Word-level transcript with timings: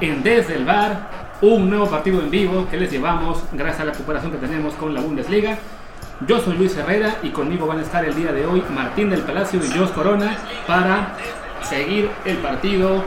En 0.00 0.22
Desde 0.22 0.54
el 0.54 0.66
Bar, 0.66 1.08
un 1.40 1.70
nuevo 1.70 1.86
partido 1.86 2.20
en 2.20 2.30
vivo 2.30 2.68
que 2.70 2.76
les 2.76 2.90
llevamos 2.90 3.42
gracias 3.52 3.80
a 3.80 3.84
la 3.86 3.92
cooperación 3.92 4.30
que 4.30 4.38
tenemos 4.38 4.74
con 4.74 4.92
la 4.92 5.00
Bundesliga. 5.00 5.56
Yo 6.26 6.40
soy 6.40 6.58
Luis 6.58 6.76
Herrera 6.76 7.16
y 7.22 7.30
conmigo 7.30 7.66
van 7.66 7.78
a 7.78 7.82
estar 7.82 8.04
el 8.04 8.14
día 8.14 8.30
de 8.32 8.44
hoy 8.44 8.62
Martín 8.74 9.08
del 9.08 9.22
Palacio 9.22 9.60
y 9.64 9.76
Jos 9.76 9.90
Corona 9.92 10.36
para 10.66 11.14
seguir 11.62 12.10
el 12.26 12.36
partido 12.36 13.02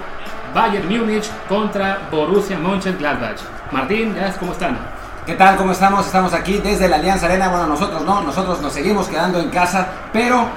Bayern 0.55 0.89
Múnich 0.89 1.29
contra 1.47 2.09
Borussia 2.11 2.57
Mönchengladbach. 2.57 3.39
Martín, 3.71 4.15
¿cómo 4.39 4.51
están? 4.51 4.77
¿Qué 5.25 5.35
tal? 5.35 5.57
¿Cómo 5.57 5.73
estamos? 5.73 6.05
Estamos 6.05 6.33
aquí 6.33 6.57
desde 6.63 6.89
la 6.89 6.95
Alianza 6.95 7.27
Arena. 7.27 7.47
Bueno, 7.49 7.67
nosotros 7.67 8.01
no, 8.03 8.21
nosotros 8.21 8.59
nos 8.59 8.73
seguimos 8.73 9.07
quedando 9.07 9.39
en 9.39 9.49
casa, 9.49 9.87
pero 10.11 10.47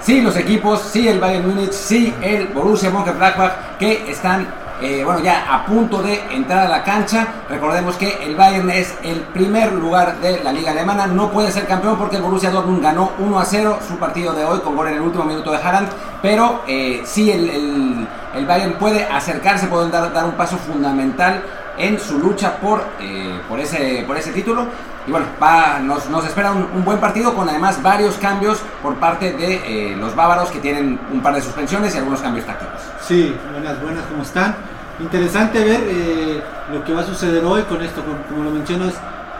sí 0.00 0.22
los 0.22 0.36
equipos, 0.36 0.80
sí 0.80 1.08
el 1.08 1.18
Bayern 1.18 1.48
Múnich, 1.48 1.72
sí 1.72 2.14
el 2.22 2.46
Borussia 2.46 2.90
Mönchengladbach 2.90 3.78
que 3.78 4.10
están 4.10 4.61
eh, 4.82 5.04
bueno, 5.04 5.20
ya 5.20 5.54
a 5.54 5.64
punto 5.64 6.02
de 6.02 6.20
entrar 6.32 6.66
a 6.66 6.68
la 6.68 6.82
cancha. 6.82 7.26
Recordemos 7.48 7.96
que 7.96 8.18
el 8.24 8.34
Bayern 8.34 8.68
es 8.68 8.94
el 9.04 9.20
primer 9.20 9.72
lugar 9.72 10.16
de 10.20 10.42
la 10.42 10.52
liga 10.52 10.72
alemana. 10.72 11.06
No 11.06 11.30
puede 11.30 11.52
ser 11.52 11.66
campeón 11.68 11.96
porque 11.96 12.16
el 12.16 12.22
Borussia 12.22 12.50
Dortmund 12.50 12.82
ganó 12.82 13.12
1 13.20 13.38
a 13.38 13.44
0 13.44 13.78
su 13.86 13.96
partido 13.96 14.32
de 14.32 14.44
hoy 14.44 14.58
con 14.58 14.74
gol 14.74 14.88
en 14.88 14.94
el 14.94 15.00
último 15.00 15.24
minuto 15.24 15.52
de 15.52 15.58
Haaland. 15.58 15.88
Pero 16.20 16.62
eh, 16.66 17.02
sí 17.04 17.30
el, 17.30 18.08
el, 18.34 18.46
Bayern 18.46 18.72
puede 18.72 19.04
acercarse, 19.04 19.68
puede 19.68 19.88
dar, 19.88 20.12
dar 20.12 20.24
un 20.24 20.32
paso 20.32 20.56
fundamental 20.58 21.42
en 21.78 22.00
su 22.00 22.18
lucha 22.18 22.56
por, 22.56 22.82
eh, 23.00 23.40
por, 23.48 23.60
ese, 23.60 24.02
por 24.04 24.16
ese 24.16 24.32
título. 24.32 24.66
Y 25.06 25.12
bueno, 25.12 25.26
va, 25.40 25.78
nos, 25.78 26.08
nos 26.10 26.24
espera 26.24 26.50
un, 26.50 26.84
buen 26.84 26.98
partido 26.98 27.34
con 27.34 27.48
además 27.48 27.80
varios 27.82 28.16
cambios 28.16 28.60
por 28.82 28.96
parte 28.96 29.32
de 29.32 29.96
los 29.96 30.14
bávaros 30.14 30.50
que 30.50 30.58
tienen 30.58 30.98
un 31.12 31.20
par 31.20 31.34
de 31.34 31.42
suspensiones 31.42 31.94
y 31.94 31.98
algunos 31.98 32.20
cambios 32.20 32.46
tácticos. 32.46 32.80
Sí, 33.00 33.36
buenas, 33.52 33.80
buenas, 33.82 34.04
¿cómo 34.06 34.22
están? 34.22 34.54
Interesante 35.02 35.62
ver 35.64 35.80
eh, 35.84 36.42
lo 36.72 36.84
que 36.84 36.92
va 36.92 37.00
a 37.00 37.04
suceder 37.04 37.44
hoy 37.44 37.62
con 37.62 37.82
esto, 37.82 38.02
como, 38.02 38.44
lo 38.44 38.50
mencionas 38.50 38.94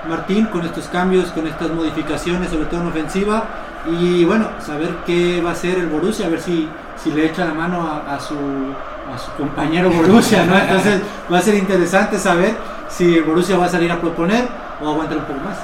Martín, 0.08 0.46
con 0.46 0.64
estos 0.64 0.88
cambios, 0.88 1.30
con 1.30 1.46
estas 1.46 1.70
modificaciones, 1.70 2.50
sobre 2.50 2.66
todo 2.66 2.80
en 2.80 2.88
ofensiva. 2.88 3.44
Y 3.86 4.24
bueno, 4.24 4.48
saber 4.60 4.90
qué 5.06 5.40
va 5.40 5.50
a 5.50 5.52
hacer 5.52 5.78
el 5.78 5.86
Borussia, 5.86 6.26
a 6.26 6.28
ver 6.28 6.40
si, 6.40 6.68
si 6.96 7.10
le 7.12 7.26
echa 7.26 7.44
la 7.44 7.54
mano 7.54 7.82
a, 7.82 8.18
su, 8.20 8.34
a 8.34 9.18
su 9.18 9.32
compañero 9.32 9.90
Borussia, 9.96 10.44
¿no? 10.44 10.56
Entonces 10.56 11.00
va 11.32 11.38
a 11.38 11.42
ser 11.42 11.54
interesante 11.54 12.18
saber 12.18 12.54
si 12.88 13.16
el 13.16 13.22
Borussia 13.22 13.56
va 13.56 13.66
a 13.66 13.68
salir 13.68 13.90
a 13.90 14.00
proponer 14.00 14.46
o 14.80 14.88
aguantar 14.88 15.18
un 15.18 15.24
poco 15.24 15.40
más. 15.40 15.58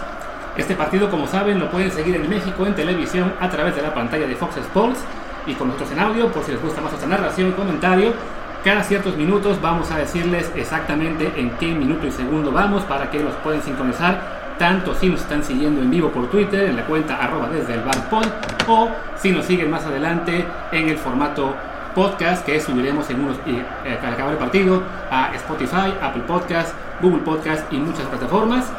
Este 0.57 0.75
partido, 0.75 1.09
como 1.09 1.27
saben, 1.29 1.61
lo 1.61 1.71
pueden 1.71 1.93
seguir 1.93 2.17
en 2.17 2.29
México 2.29 2.67
en 2.67 2.75
televisión 2.75 3.33
a 3.41 3.49
través 3.49 3.77
de 3.77 3.83
la 3.83 3.95
pantalla 3.95 4.27
de 4.27 4.35
Fox 4.35 4.57
Sports 4.57 4.99
y 5.47 5.55
con 5.55 5.69
nosotros 5.69 5.93
en 5.93 6.01
audio, 6.01 6.31
por 6.33 6.45
si 6.45 6.53
les 6.53 6.61
gusta 6.61 6.81
más 6.81 6.93
esta 6.93 7.07
narración 7.07 7.51
y 7.51 7.53
comentario. 7.53 8.13
Cada 8.69 8.85
ciertos 8.85 9.17
minutos 9.17 9.59
vamos 9.63 9.91
a 9.91 9.97
decirles 9.97 10.53
exactamente 10.55 11.33
en 11.39 11.49
qué 11.53 11.69
minuto 11.69 12.07
y 12.07 12.11
segundo 12.11 12.53
vamos 12.53 12.83
para 12.83 13.11
que 13.11 13.19
los 13.19 13.33
puedan 13.37 13.63
sincronizar 13.63 14.57
tanto 14.59 14.95
si 14.95 15.09
nos 15.09 15.23
están 15.23 15.43
siguiendo 15.43 15.81
en 15.81 15.91
vivo 15.91 16.11
por 16.11 16.29
Twitter 16.29 16.65
en 16.65 16.77
la 16.77 16.85
cuenta 16.85 17.17
arroba 17.17 17.49
desde 17.49 17.73
el 17.73 17.81
bar 17.81 18.11
pod 18.11 18.27
o 18.69 18.91
si 19.17 19.31
nos 19.31 19.47
siguen 19.47 19.71
más 19.71 19.87
adelante 19.87 20.45
en 20.71 20.87
el 20.91 20.99
formato 20.99 21.55
podcast 21.95 22.45
que 22.45 22.61
subiremos 22.61 23.09
en 23.09 23.21
unos 23.21 23.39
eh, 23.47 23.65
al 24.05 24.13
acabar 24.13 24.35
el 24.35 24.39
partido 24.39 24.83
a 25.11 25.31
Spotify, 25.35 25.95
Apple 26.03 26.25
Podcast, 26.27 26.75
Google 27.01 27.23
Podcast 27.23 27.73
y 27.73 27.79
muchas 27.79 28.05
plataformas. 28.05 28.71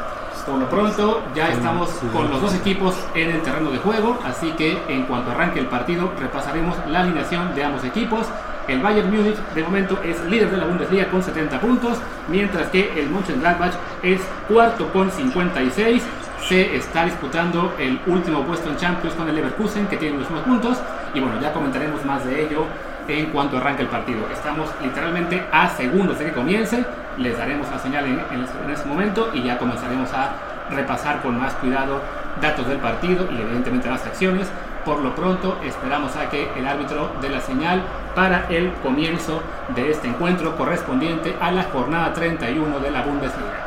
Por 0.45 0.59
lo 0.59 0.69
pronto 0.69 1.23
ya 1.33 1.49
estamos 1.49 1.89
con 2.13 2.29
los 2.29 2.39
dos 2.39 2.53
equipos 2.53 2.95
en 3.15 3.31
el 3.31 3.41
terreno 3.41 3.71
de 3.71 3.79
juego, 3.79 4.19
así 4.23 4.51
que 4.51 4.77
en 4.87 5.05
cuanto 5.05 5.31
arranque 5.31 5.59
el 5.59 5.65
partido 5.65 6.11
repasaremos 6.19 6.75
la 6.87 7.01
alineación 7.01 7.55
de 7.55 7.63
ambos 7.63 7.83
equipos 7.83 8.27
el 8.69 8.79
Bayern 8.81 9.09
Múnich 9.09 9.37
de 9.55 9.63
momento 9.63 9.99
es 10.03 10.23
líder 10.25 10.51
de 10.51 10.57
la 10.57 10.65
Bundesliga 10.65 11.07
con 11.07 11.23
70 11.23 11.59
puntos, 11.59 11.97
mientras 12.27 12.67
que 12.67 12.99
el 12.99 13.09
Mönchengladbach 13.09 13.73
es 14.03 14.21
cuarto 14.47 14.91
con 14.91 15.11
56. 15.11 16.03
Se 16.47 16.75
está 16.75 17.05
disputando 17.05 17.73
el 17.77 17.99
último 18.07 18.43
puesto 18.43 18.69
en 18.69 18.77
Champions 18.77 19.15
con 19.15 19.27
el 19.27 19.35
Leverkusen, 19.35 19.87
que 19.87 19.97
tiene 19.97 20.17
los 20.17 20.29
mismos 20.29 20.45
puntos. 20.45 20.77
Y 21.13 21.19
bueno, 21.19 21.39
ya 21.41 21.51
comentaremos 21.51 22.03
más 22.05 22.23
de 22.25 22.45
ello 22.45 22.65
en 23.07 23.27
cuanto 23.27 23.57
arranque 23.57 23.81
el 23.81 23.89
partido. 23.89 24.27
Estamos 24.31 24.69
literalmente 24.81 25.43
a 25.51 25.69
segundos 25.69 26.19
de 26.19 26.25
que 26.25 26.31
comience. 26.31 26.85
Les 27.17 27.37
daremos 27.37 27.69
la 27.69 27.79
señal 27.79 28.05
en, 28.05 28.19
en 28.31 28.69
ese 28.71 28.85
momento 28.85 29.31
y 29.33 29.43
ya 29.43 29.57
comenzaremos 29.57 30.13
a 30.13 30.31
repasar 30.69 31.21
con 31.21 31.37
más 31.37 31.53
cuidado 31.55 32.01
datos 32.41 32.67
del 32.67 32.77
partido 32.77 33.27
y 33.31 33.41
evidentemente 33.41 33.89
las 33.89 34.05
acciones. 34.05 34.47
Por 34.85 34.99
lo 35.01 35.13
pronto 35.13 35.59
esperamos 35.63 36.15
a 36.15 36.29
que 36.29 36.49
el 36.57 36.65
árbitro 36.65 37.11
dé 37.21 37.29
la 37.29 37.41
señal 37.41 37.81
para 38.19 38.47
el 38.49 38.73
comienzo 38.83 39.41
de 39.73 39.91
este 39.91 40.09
encuentro 40.09 40.57
correspondiente 40.57 41.37
a 41.39 41.51
la 41.51 41.63
jornada 41.63 42.11
31 42.11 42.81
de 42.81 42.91
la 42.91 43.01
Bundesliga. 43.01 43.65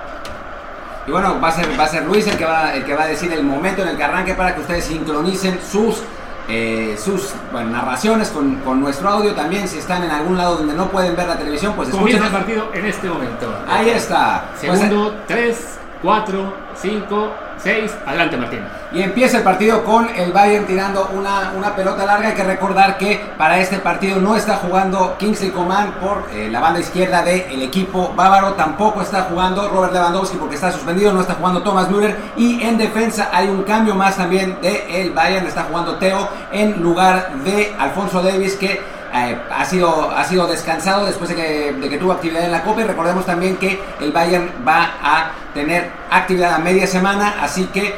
Y 1.06 1.10
bueno, 1.10 1.40
va 1.40 1.48
a 1.48 1.52
ser, 1.52 1.80
va 1.80 1.84
a 1.84 1.88
ser 1.88 2.04
Luis 2.04 2.26
el 2.26 2.36
que 2.36 2.44
va, 2.44 2.74
el 2.74 2.84
que 2.84 2.94
va 2.94 3.04
a 3.04 3.06
decir 3.06 3.32
el 3.32 3.44
momento 3.44 3.80
en 3.80 3.88
el 3.88 3.96
que 3.96 4.04
arranque 4.04 4.34
para 4.34 4.54
que 4.54 4.60
ustedes 4.60 4.84
sincronicen 4.84 5.58
sus, 5.62 6.02
eh, 6.50 6.98
sus 7.02 7.32
narraciones 7.50 8.28
con, 8.28 8.56
con, 8.56 8.78
nuestro 8.78 9.08
audio. 9.08 9.34
También 9.34 9.66
si 9.66 9.78
están 9.78 10.04
en 10.04 10.10
algún 10.10 10.36
lado 10.36 10.56
donde 10.56 10.74
no 10.74 10.88
pueden 10.90 11.16
ver 11.16 11.28
la 11.28 11.38
televisión, 11.38 11.72
pues 11.74 11.88
escuchen. 11.88 12.22
el 12.22 12.30
partido 12.30 12.68
en 12.74 12.84
este 12.84 13.08
momento. 13.08 13.58
Ahí 13.66 13.88
está. 13.88 14.50
Segundo, 14.60 15.14
3, 15.28 15.78
4, 16.02 16.54
5, 16.74 17.32
6. 17.62 17.92
Adelante, 18.06 18.36
Martín. 18.36 18.60
Y 18.92 19.02
empieza 19.02 19.38
el 19.38 19.42
partido 19.42 19.84
con 19.84 20.08
el 20.16 20.32
Bayern 20.32 20.66
tirando 20.66 21.10
una, 21.14 21.52
una 21.56 21.74
pelota 21.74 22.04
larga. 22.04 22.28
Hay 22.28 22.34
que 22.34 22.44
recordar 22.44 22.98
que 22.98 23.20
para 23.38 23.58
este 23.58 23.78
partido 23.78 24.20
no 24.20 24.36
está 24.36 24.56
jugando 24.56 25.16
Kingsley 25.18 25.50
Coman 25.50 25.92
por 25.92 26.28
eh, 26.32 26.48
la 26.50 26.60
banda 26.60 26.80
izquierda 26.80 27.22
del 27.22 27.62
equipo 27.62 28.12
bávaro. 28.14 28.54
Tampoco 28.54 29.02
está 29.02 29.22
jugando 29.22 29.68
Robert 29.68 29.92
Lewandowski 29.92 30.36
porque 30.36 30.56
está 30.56 30.72
suspendido. 30.72 31.12
No 31.12 31.20
está 31.20 31.34
jugando 31.34 31.62
Thomas 31.62 31.88
Müller. 31.90 32.16
Y 32.36 32.62
en 32.62 32.78
defensa 32.78 33.30
hay 33.32 33.48
un 33.48 33.62
cambio 33.62 33.94
más 33.94 34.16
también 34.16 34.58
de 34.60 35.02
el 35.02 35.12
Bayern. 35.12 35.46
Está 35.46 35.64
jugando 35.64 35.96
Teo 35.96 36.28
en 36.50 36.82
lugar 36.82 37.32
de 37.44 37.74
Alfonso 37.78 38.22
Davis 38.22 38.56
que 38.56 38.80
eh, 39.14 39.38
ha, 39.50 39.64
sido, 39.66 40.10
ha 40.10 40.24
sido 40.24 40.46
descansado 40.46 41.04
después 41.04 41.28
de 41.28 41.36
que, 41.36 41.98
tuvo 41.98 42.12
actividad 42.12 42.44
en 42.44 42.52
la 42.52 42.62
Copa 42.62 42.80
y 42.80 42.84
recordemos 42.84 43.26
también 43.26 43.56
que 43.58 43.78
el 44.00 44.10
Bayern 44.10 44.50
va 44.66 44.90
a 45.02 45.30
tener 45.54 45.90
actividad 46.10 46.54
a 46.54 46.58
media 46.58 46.86
semana, 46.86 47.36
así 47.42 47.66
que 47.66 47.94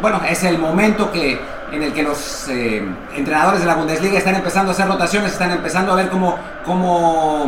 bueno, 0.00 0.20
es 0.28 0.42
el 0.44 0.58
momento 0.58 1.12
que, 1.12 1.40
en 1.70 1.82
el 1.82 1.92
que 1.92 2.02
los 2.02 2.48
eh, 2.48 2.84
entrenadores 3.14 3.60
de 3.60 3.66
la 3.66 3.74
Bundesliga 3.74 4.18
están 4.18 4.34
empezando 4.34 4.70
a 4.70 4.74
hacer 4.74 4.88
rotaciones, 4.88 5.32
están 5.32 5.52
empezando 5.52 5.92
a 5.92 5.96
ver 5.96 6.08
cómo, 6.08 6.36
cómo 6.64 7.46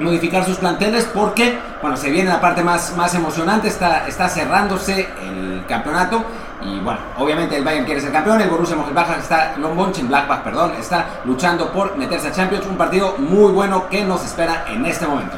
modificar 0.00 0.44
sus 0.44 0.56
planteles 0.58 1.04
porque, 1.04 1.58
bueno, 1.80 1.96
se 1.96 2.10
viene 2.10 2.28
la 2.28 2.40
parte 2.40 2.62
más, 2.62 2.96
más 2.96 3.14
emocionante, 3.14 3.68
está, 3.68 4.08
está 4.08 4.28
cerrándose 4.28 5.08
el 5.22 5.64
campeonato 5.68 6.24
y 6.62 6.80
bueno, 6.80 6.98
obviamente 7.18 7.56
el 7.56 7.64
Bayern 7.64 7.84
quiere 7.84 8.00
ser 8.00 8.10
campeón, 8.10 8.40
el 8.40 8.48
Borussia 8.48 8.76
Mönchengladbach 8.76 9.18
está, 9.20 10.42
perdón, 10.42 10.72
está 10.78 11.06
luchando 11.24 11.72
por 11.72 11.96
meterse 11.96 12.28
a 12.28 12.32
Champions, 12.32 12.66
un 12.66 12.76
partido 12.76 13.14
muy 13.18 13.52
bueno 13.52 13.88
que 13.88 14.04
nos 14.04 14.24
espera 14.24 14.64
en 14.68 14.84
este 14.84 15.06
momento. 15.06 15.36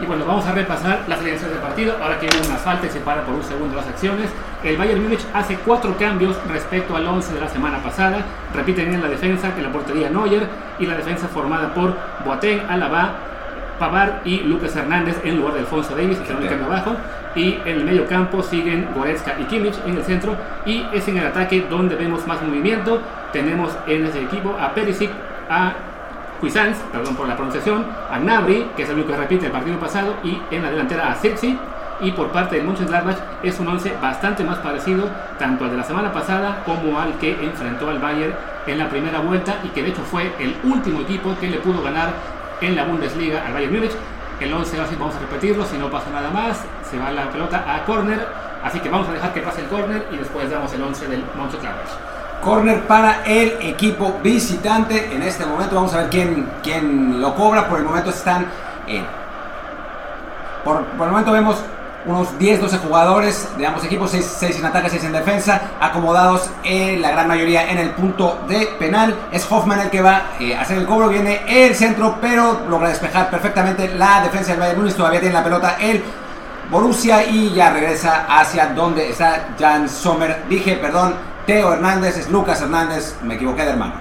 Y 0.00 0.06
bueno, 0.06 0.24
vamos 0.24 0.46
a 0.46 0.52
repasar 0.52 1.04
las 1.08 1.18
alineaciones 1.18 1.54
del 1.54 1.62
partido. 1.62 1.96
Ahora 2.00 2.20
que 2.20 2.26
hay 2.26 2.46
una 2.46 2.56
falta 2.56 2.86
y 2.86 2.90
se 2.90 3.00
para 3.00 3.22
por 3.22 3.34
un 3.34 3.42
segundo 3.42 3.76
las 3.76 3.88
acciones. 3.88 4.30
El 4.62 4.76
Bayern 4.76 5.02
Múnich 5.02 5.24
hace 5.34 5.56
cuatro 5.56 5.96
cambios 5.98 6.36
respecto 6.48 6.94
al 6.94 7.06
11 7.06 7.34
de 7.34 7.40
la 7.40 7.48
semana 7.48 7.78
pasada. 7.78 8.24
Repiten 8.54 8.94
en 8.94 9.02
la 9.02 9.08
defensa 9.08 9.54
que 9.54 9.62
la 9.62 9.72
portería 9.72 10.08
Neuer 10.08 10.46
y 10.78 10.86
la 10.86 10.94
defensa 10.94 11.26
formada 11.26 11.74
por 11.74 11.96
Boateng, 12.24 12.60
Alaba, 12.68 13.12
Pavard 13.78 14.24
y 14.24 14.40
Lucas 14.40 14.74
Hernández 14.76 15.20
en 15.24 15.36
lugar 15.36 15.54
de 15.54 15.60
Alfonso 15.60 15.96
Davis, 15.96 16.18
que 16.18 16.26
se 16.26 16.54
abajo. 16.54 16.96
Y 17.34 17.54
en 17.64 17.78
el 17.78 17.84
medio 17.84 18.06
campo 18.06 18.42
siguen 18.42 18.88
Goretzka 18.94 19.34
y 19.40 19.44
Kimmich 19.44 19.78
en 19.84 19.96
el 19.96 20.04
centro. 20.04 20.36
Y 20.64 20.86
es 20.92 21.08
en 21.08 21.18
el 21.18 21.26
ataque 21.26 21.66
donde 21.68 21.96
vemos 21.96 22.24
más 22.26 22.40
movimiento. 22.42 23.00
Tenemos 23.32 23.76
en 23.86 24.06
ese 24.06 24.22
equipo 24.22 24.56
a 24.60 24.74
Perisic, 24.74 25.10
a 25.50 25.72
Cuisance, 26.40 26.80
perdón 26.92 27.16
por 27.16 27.26
la 27.26 27.34
pronunciación, 27.34 27.86
a 28.10 28.18
Nabri, 28.18 28.70
que 28.76 28.82
es 28.84 28.88
el 28.88 28.96
único 28.96 29.12
que 29.12 29.18
repite 29.18 29.46
el 29.46 29.52
partido 29.52 29.78
pasado, 29.78 30.14
y 30.22 30.40
en 30.50 30.62
la 30.62 30.70
delantera 30.70 31.10
a 31.10 31.14
Sexy. 31.16 31.58
Y 32.00 32.12
por 32.12 32.28
parte 32.28 32.56
del 32.56 32.64
Mönchengladbach 32.64 33.16
es 33.42 33.58
un 33.58 33.66
once 33.66 33.92
bastante 34.00 34.44
más 34.44 34.58
parecido 34.58 35.08
tanto 35.36 35.64
al 35.64 35.72
de 35.72 35.78
la 35.78 35.82
semana 35.82 36.12
pasada 36.12 36.62
como 36.64 37.00
al 37.00 37.14
que 37.18 37.32
enfrentó 37.44 37.90
al 37.90 37.98
Bayern 37.98 38.34
en 38.68 38.78
la 38.78 38.88
primera 38.88 39.18
vuelta 39.18 39.56
y 39.64 39.68
que 39.70 39.82
de 39.82 39.88
hecho 39.88 40.02
fue 40.02 40.32
el 40.38 40.54
último 40.62 41.00
equipo 41.00 41.34
que 41.40 41.48
le 41.48 41.58
pudo 41.58 41.82
ganar 41.82 42.10
en 42.60 42.76
la 42.76 42.84
Bundesliga 42.84 43.44
al 43.44 43.52
Bayern 43.52 43.74
Múnich. 43.74 43.92
El 44.38 44.52
11 44.52 44.80
así 44.80 44.94
vamos 44.94 45.16
a 45.16 45.18
repetirlo, 45.18 45.64
si 45.64 45.76
no 45.76 45.90
pasa 45.90 46.08
nada 46.10 46.30
más, 46.30 46.64
se 46.88 46.96
va 47.00 47.10
la 47.10 47.28
pelota 47.30 47.64
a 47.66 47.84
córner, 47.84 48.24
así 48.62 48.78
que 48.78 48.88
vamos 48.88 49.08
a 49.08 49.12
dejar 49.14 49.34
que 49.34 49.40
pase 49.40 49.62
el 49.62 49.66
córner 49.66 50.06
y 50.12 50.18
después 50.18 50.48
damos 50.48 50.72
el 50.72 50.82
11 50.82 51.08
del 51.08 51.24
Mönchengladbach. 51.36 52.07
Corner 52.42 52.86
para 52.86 53.24
el 53.24 53.56
equipo 53.60 54.18
visitante. 54.22 55.14
En 55.14 55.22
este 55.22 55.44
momento 55.44 55.74
vamos 55.74 55.94
a 55.94 55.98
ver 55.98 56.10
quién, 56.10 56.48
quién 56.62 57.20
lo 57.20 57.34
cobra. 57.34 57.68
Por 57.68 57.78
el 57.78 57.84
momento 57.84 58.10
están. 58.10 58.46
por, 60.64 60.84
por, 60.84 61.06
el 61.06 61.12
momento 61.12 61.32
vemos 61.32 61.56
unos 62.06 62.38
10, 62.38 62.60
12 62.60 62.78
jugadores 62.78 63.48
de 63.58 63.66
ambos 63.66 63.84
equipos, 63.84 64.10
6, 64.10 64.58
en 64.58 64.64
ataque, 64.64 64.88
6 64.88 65.04
en 65.04 65.12
defensa, 65.12 65.60
acomodados 65.80 66.48
en 66.64 67.02
la 67.02 67.10
gran 67.10 67.28
mayoría 67.28 67.70
en 67.70 67.78
el 67.78 67.90
punto 67.90 68.38
de 68.48 68.66
penal. 68.78 69.14
Es 69.30 69.46
Hoffman 69.50 69.80
el 69.80 69.90
que 69.90 70.00
va 70.00 70.22
eh, 70.40 70.54
a 70.54 70.62
hacer 70.62 70.78
el 70.78 70.86
cobro, 70.86 71.08
viene 71.08 71.42
el 71.46 71.74
centro, 71.74 72.16
pero 72.20 72.62
logra 72.68 72.88
despejar 72.88 73.28
perfectamente 73.30 73.94
la 73.94 74.22
defensa 74.22 74.52
del 74.52 74.60
Bayern 74.60 74.78
Múnich, 74.80 74.94
todavía 74.94 75.20
tiene 75.20 75.34
la 75.34 75.44
pelota 75.44 75.76
el 75.80 76.02
Borussia 76.70 77.26
y 77.26 77.54
ya 77.54 77.70
regresa 77.70 78.26
hacia 78.28 78.66
donde 78.68 79.10
está 79.10 79.48
Jan 79.58 79.88
Sommer. 79.88 80.44
Dije, 80.48 80.76
perdón, 80.76 81.14
Teo 81.48 81.72
Hernández, 81.72 82.18
es 82.18 82.30
Lucas 82.30 82.60
Hernández, 82.60 83.18
me 83.24 83.36
equivoqué 83.36 83.62
de 83.62 83.70
hermano. 83.70 83.94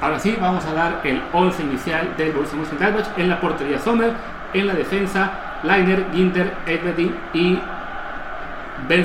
Ahora 0.00 0.20
sí, 0.20 0.38
vamos 0.40 0.64
a 0.64 0.72
dar 0.72 1.00
el 1.02 1.20
11 1.32 1.62
inicial 1.64 2.14
del 2.16 2.30
Borussia 2.30 2.56
Mönchengladbach 2.56 3.06
en 3.16 3.28
la 3.28 3.40
portería 3.40 3.76
Sommer, 3.80 4.12
en 4.52 4.68
la 4.68 4.74
defensa 4.74 5.32
Leiner, 5.64 6.06
Ginter, 6.12 6.54
Edvedin 6.64 7.12
y 7.32 7.58
Ben 8.88 9.04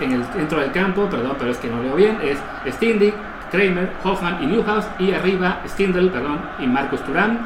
En 0.00 0.12
el 0.12 0.24
centro 0.32 0.58
del 0.58 0.72
campo, 0.72 1.08
perdón, 1.08 1.36
pero 1.38 1.52
es 1.52 1.58
que 1.58 1.68
no 1.68 1.80
leo 1.80 1.94
bien, 1.94 2.18
es 2.24 2.40
Stindig, 2.74 3.14
Kramer, 3.52 3.92
Hoffman 4.02 4.42
y 4.42 4.46
Newhouse. 4.46 4.86
Y 4.98 5.12
arriba 5.12 5.60
Stindl, 5.64 6.10
perdón, 6.10 6.40
y 6.58 6.66
Marcos 6.66 7.04
Turán. 7.04 7.38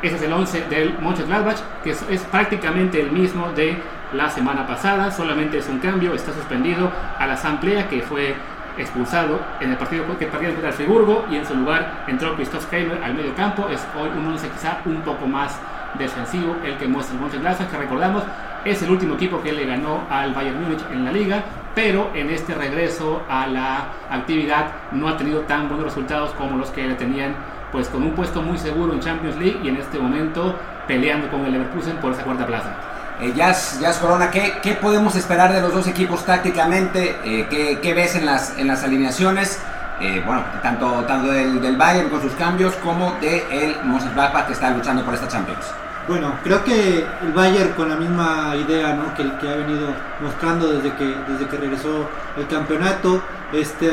Ese 0.00 0.14
es 0.14 0.22
el 0.22 0.32
11 0.32 0.68
del 0.68 0.96
Mönchengladbach, 1.00 1.58
que 1.82 1.90
es, 1.90 2.22
prácticamente 2.30 3.00
el 3.00 3.10
mismo 3.10 3.50
de 3.56 3.76
la 4.12 4.30
semana 4.30 4.66
pasada, 4.66 5.10
solamente 5.10 5.58
es 5.58 5.68
un 5.68 5.78
cambio, 5.78 6.14
está 6.14 6.32
suspendido 6.32 6.90
a 7.18 7.26
la 7.26 7.34
asamblea 7.34 7.88
que 7.88 8.02
fue 8.02 8.34
expulsado 8.78 9.40
en 9.60 9.70
el 9.70 9.76
partido 9.76 10.04
que 10.18 10.26
partido 10.26 10.52
contra 10.52 10.68
el 10.68 10.74
Friburgo 10.74 11.24
y 11.30 11.36
en 11.36 11.46
su 11.46 11.54
lugar 11.54 12.04
entró 12.06 12.34
Christoph 12.36 12.66
Kramer 12.66 13.02
al 13.02 13.14
medio 13.14 13.34
campo, 13.34 13.68
es 13.68 13.84
hoy 13.98 14.10
un 14.16 14.26
11 14.26 14.48
quizá 14.50 14.78
un 14.84 15.00
poco 15.00 15.26
más 15.26 15.58
defensivo 15.98 16.56
el 16.64 16.76
que 16.76 16.86
muestra 16.86 17.14
el 17.14 17.22
Mönchengladbach, 17.22 17.70
que 17.70 17.76
recordamos 17.76 18.22
es 18.64 18.82
el 18.82 18.90
último 18.90 19.14
equipo 19.14 19.40
que 19.40 19.52
le 19.52 19.64
ganó 19.64 20.02
al 20.10 20.34
Bayern 20.34 20.60
Múnich 20.60 20.82
en 20.90 21.04
la 21.04 21.12
liga, 21.12 21.44
pero 21.74 22.10
en 22.14 22.30
este 22.30 22.54
regreso 22.54 23.22
a 23.28 23.46
la 23.46 23.88
actividad 24.10 24.66
no 24.92 25.08
ha 25.08 25.16
tenido 25.16 25.40
tan 25.42 25.68
buenos 25.68 25.86
resultados 25.86 26.30
como 26.32 26.56
los 26.56 26.70
que 26.70 26.86
le 26.86 26.94
tenían 26.94 27.34
pues 27.72 27.88
con 27.88 28.02
un 28.02 28.12
puesto 28.12 28.42
muy 28.42 28.58
seguro 28.58 28.92
en 28.92 29.00
Champions 29.00 29.36
League 29.36 29.60
y 29.62 29.68
en 29.68 29.76
este 29.76 29.98
momento 29.98 30.54
peleando 30.86 31.28
con 31.30 31.44
el 31.44 31.52
Leverkusen 31.52 31.96
por 31.98 32.12
esa 32.12 32.22
cuarta 32.22 32.46
plaza. 32.46 32.95
Eh, 33.18 33.32
Jazz, 33.34 33.98
Corona, 34.00 34.30
¿qué, 34.30 34.58
¿qué, 34.62 34.74
podemos 34.74 35.16
esperar 35.16 35.50
de 35.50 35.62
los 35.62 35.72
dos 35.72 35.86
equipos 35.86 36.24
tácticamente? 36.26 37.18
Eh, 37.24 37.46
¿qué, 37.48 37.78
¿qué, 37.80 37.94
ves 37.94 38.14
en 38.14 38.26
las, 38.26 38.58
en 38.58 38.66
las 38.66 38.84
alineaciones? 38.84 39.58
Eh, 40.00 40.22
bueno, 40.26 40.44
tanto, 40.62 40.86
tanto 41.06 41.28
del, 41.28 41.62
del, 41.62 41.78
Bayern 41.78 42.10
con 42.10 42.20
sus 42.20 42.32
cambios 42.32 42.74
como 42.76 43.16
de 43.22 43.78
Mönchengladbach 43.84 44.46
que 44.46 44.52
está 44.52 44.68
luchando 44.70 45.02
por 45.02 45.14
esta 45.14 45.28
Champions. 45.28 45.64
Bueno, 46.06 46.34
creo 46.44 46.62
que 46.62 47.06
el 47.22 47.32
Bayern 47.32 47.72
con 47.72 47.88
la 47.88 47.96
misma 47.96 48.54
idea 48.54 48.92
¿no? 48.92 49.14
que, 49.14 49.24
que 49.38 49.48
ha 49.48 49.56
venido 49.56 49.88
mostrando 50.20 50.68
desde 50.68 50.94
que, 50.94 51.16
desde 51.26 51.46
que 51.48 51.56
regresó 51.56 52.10
el 52.36 52.46
campeonato, 52.46 53.22
este, 53.52 53.92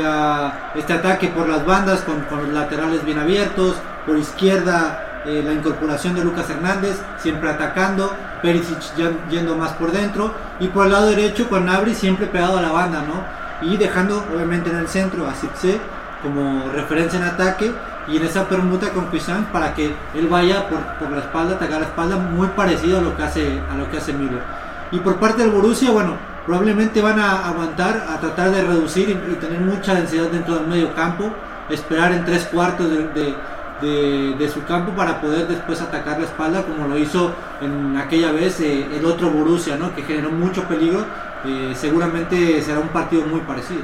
este 0.75 0.93
ataque 0.93 1.29
por 1.29 1.47
las 1.47 1.65
bandas 1.65 2.01
con, 2.01 2.19
con, 2.23 2.43
los 2.43 2.49
laterales 2.49 3.05
bien 3.05 3.19
abiertos, 3.19 3.77
por 4.05 4.17
izquierda 4.17 5.12
eh, 5.25 5.41
la 5.45 5.53
incorporación 5.53 6.15
de 6.15 6.23
Lucas 6.23 6.49
Hernández, 6.49 7.01
siempre 7.17 7.49
atacando, 7.49 8.13
Perisic 8.41 8.79
yendo 9.29 9.55
más 9.55 9.71
por 9.73 9.91
dentro, 9.91 10.33
y 10.59 10.67
por 10.67 10.85
el 10.85 10.91
lado 10.91 11.07
derecho 11.07 11.49
con 11.49 11.65
Nabri 11.65 11.95
siempre 11.95 12.27
pegado 12.27 12.57
a 12.57 12.61
la 12.61 12.71
banda, 12.71 13.03
¿no? 13.07 13.23
Y 13.67 13.77
dejando 13.77 14.25
obviamente 14.33 14.69
en 14.69 14.77
el 14.77 14.87
centro 14.87 15.27
a 15.27 15.33
Sitze 15.33 15.79
como 16.21 16.69
referencia 16.71 17.19
en 17.19 17.25
ataque 17.25 17.71
y 18.07 18.17
en 18.17 18.23
esa 18.23 18.47
permuta 18.47 18.89
con 18.89 19.05
Pisan 19.05 19.45
para 19.51 19.73
que 19.73 19.93
él 20.13 20.27
vaya 20.27 20.67
por, 20.67 20.79
por, 20.97 21.11
la 21.11 21.19
espalda, 21.19 21.55
atacar 21.55 21.79
la 21.81 21.87
espalda, 21.87 22.17
muy 22.17 22.47
parecido 22.47 22.99
a 22.99 23.01
lo 23.01 23.15
que 23.15 23.23
hace 23.23 23.61
a 23.71 23.75
lo 23.75 23.89
que 23.89 23.97
hace 23.97 24.13
Müller. 24.13 24.41
Y 24.91 24.99
por 24.99 25.15
parte 25.17 25.41
del 25.41 25.51
Borussia, 25.51 25.91
bueno, 25.91 26.17
probablemente 26.45 27.01
van 27.01 27.19
a 27.19 27.47
aguantar, 27.47 28.05
a 28.09 28.19
tratar 28.19 28.51
de 28.51 28.63
reducir 28.63 29.09
y, 29.09 29.35
tener 29.35 29.59
mucha 29.59 29.95
densidad 29.95 30.25
dentro 30.25 30.55
del 30.55 30.67
medio 30.67 30.93
campo, 30.93 31.31
esperar 31.69 32.11
en 32.11 32.25
tres 32.25 32.45
cuartos 32.45 32.89
de, 32.89 33.35
de, 33.83 34.49
su 34.49 34.63
campo 34.63 34.91
para 34.93 35.19
poder 35.19 35.47
después 35.47 35.81
atacar 35.81 36.19
la 36.19 36.25
espalda, 36.25 36.63
como 36.63 36.87
lo 36.87 36.97
hizo 36.97 37.33
en 37.61 37.97
aquella 37.97 38.31
vez 38.31 38.59
eh, 38.61 38.87
el 38.97 39.05
otro 39.05 39.29
Borussia, 39.29 39.75
¿no? 39.75 39.93
que 39.95 40.03
generó 40.03 40.31
mucho 40.31 40.63
peligro. 40.63 41.05
Eh, 41.45 41.73
seguramente 41.75 42.61
será 42.61 42.79
un 42.79 42.87
partido 42.89 43.25
muy 43.25 43.41
parecido. 43.41 43.81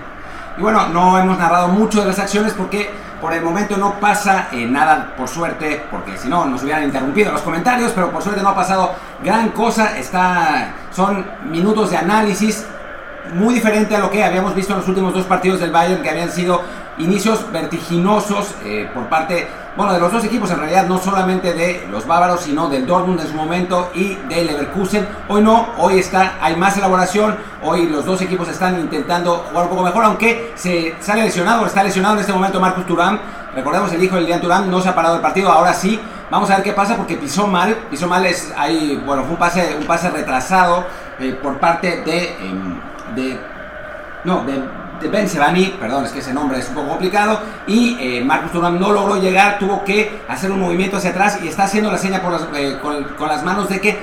Y 0.57 0.61
bueno, 0.61 0.87
no 0.89 1.17
hemos 1.17 1.37
narrado 1.37 1.67
mucho 1.69 2.01
de 2.01 2.07
las 2.07 2.19
acciones 2.19 2.53
porque 2.53 2.89
por 3.21 3.33
el 3.33 3.41
momento 3.41 3.77
no 3.77 3.99
pasa 3.99 4.47
eh, 4.51 4.65
nada, 4.65 5.13
por 5.17 5.27
suerte, 5.27 5.85
porque 5.91 6.17
si 6.17 6.29
no 6.29 6.45
nos 6.45 6.63
hubieran 6.63 6.83
interrumpido 6.83 7.33
los 7.33 7.41
comentarios, 7.41 7.91
pero 7.93 8.11
por 8.11 8.23
suerte 8.23 8.41
no 8.41 8.49
ha 8.49 8.55
pasado 8.55 8.93
gran 9.23 9.49
cosa. 9.49 9.97
Está, 9.97 10.73
son 10.91 11.25
minutos 11.49 11.91
de 11.91 11.97
análisis 11.97 12.65
muy 13.33 13.53
diferente 13.53 13.95
a 13.95 13.99
lo 13.99 14.09
que 14.09 14.23
habíamos 14.23 14.55
visto 14.55 14.73
en 14.73 14.79
los 14.79 14.87
últimos 14.87 15.13
dos 15.13 15.25
partidos 15.25 15.59
del 15.59 15.71
Bayern, 15.71 16.01
que 16.01 16.09
habían 16.09 16.31
sido 16.31 16.61
inicios 16.97 17.51
vertiginosos 17.51 18.55
por 18.93 19.07
parte 19.07 19.47
bueno, 19.75 19.93
de 19.93 19.99
los 19.99 20.11
dos 20.11 20.23
equipos, 20.25 20.51
en 20.51 20.59
realidad 20.59 20.87
no 20.87 20.97
solamente 20.97 21.53
de 21.53 21.87
los 21.89 22.05
bávaros, 22.05 22.41
sino 22.41 22.67
del 22.69 22.85
Dortmund 22.85 23.21
en 23.21 23.27
su 23.27 23.33
momento 23.33 23.91
y 23.93 24.15
del 24.27 24.47
Leverkusen. 24.47 25.07
Hoy 25.27 25.41
no, 25.41 25.69
hoy 25.77 25.99
está, 25.99 26.33
hay 26.41 26.55
más 26.55 26.75
elaboración, 26.77 27.37
hoy 27.63 27.87
los 27.87 28.05
dos 28.05 28.21
equipos 28.21 28.47
están 28.49 28.79
intentando 28.79 29.45
jugar 29.49 29.65
un 29.65 29.69
poco 29.69 29.83
mejor, 29.83 30.03
aunque 30.05 30.53
se 30.55 30.95
sale 30.99 31.23
lesionado, 31.23 31.65
está 31.65 31.83
lesionado 31.83 32.15
en 32.15 32.21
este 32.21 32.33
momento 32.33 32.59
Marcus 32.59 32.85
Turán. 32.85 33.19
Recordemos 33.55 33.91
el 33.93 34.03
hijo 34.03 34.15
de 34.15 34.21
Lilian 34.21 34.41
Turán, 34.41 34.69
no 34.69 34.81
se 34.81 34.89
ha 34.89 34.95
parado 34.95 35.15
el 35.15 35.21
partido, 35.21 35.51
ahora 35.51 35.73
sí. 35.73 35.99
Vamos 36.29 36.49
a 36.51 36.55
ver 36.55 36.63
qué 36.63 36.73
pasa 36.73 36.95
porque 36.95 37.15
pisó 37.15 37.47
mal, 37.47 37.75
pisó 37.89 38.07
mal 38.07 38.25
es 38.25 38.53
ahí, 38.55 39.01
bueno, 39.05 39.23
fue 39.23 39.31
un 39.31 39.39
pase, 39.39 39.75
un 39.79 39.85
pase 39.85 40.09
retrasado 40.11 40.85
eh, 41.19 41.37
por 41.41 41.57
parte 41.57 42.01
de, 42.01 42.35
em, 42.39 42.75
de 43.15 43.39
no, 44.23 44.43
de 44.43 44.61
Ben 45.07 45.29
Sebani, 45.29 45.77
perdón, 45.79 46.05
es 46.05 46.11
que 46.11 46.19
ese 46.19 46.33
nombre 46.33 46.59
es 46.59 46.67
un 46.69 46.75
poco 46.75 46.89
complicado, 46.89 47.39
y 47.67 47.97
eh, 47.99 48.23
Marcus 48.23 48.51
Thuram 48.51 48.79
no 48.79 48.91
logró 48.91 49.21
llegar, 49.21 49.59
tuvo 49.59 49.83
que 49.83 50.21
hacer 50.27 50.51
un 50.51 50.59
movimiento 50.59 50.97
hacia 50.97 51.11
atrás 51.11 51.39
y 51.43 51.47
está 51.47 51.63
haciendo 51.63 51.91
la 51.91 51.97
seña 51.97 52.21
eh, 52.55 52.77
con, 52.81 53.27
las 53.27 53.43
manos 53.43 53.69
de 53.69 53.79
que 53.79 53.97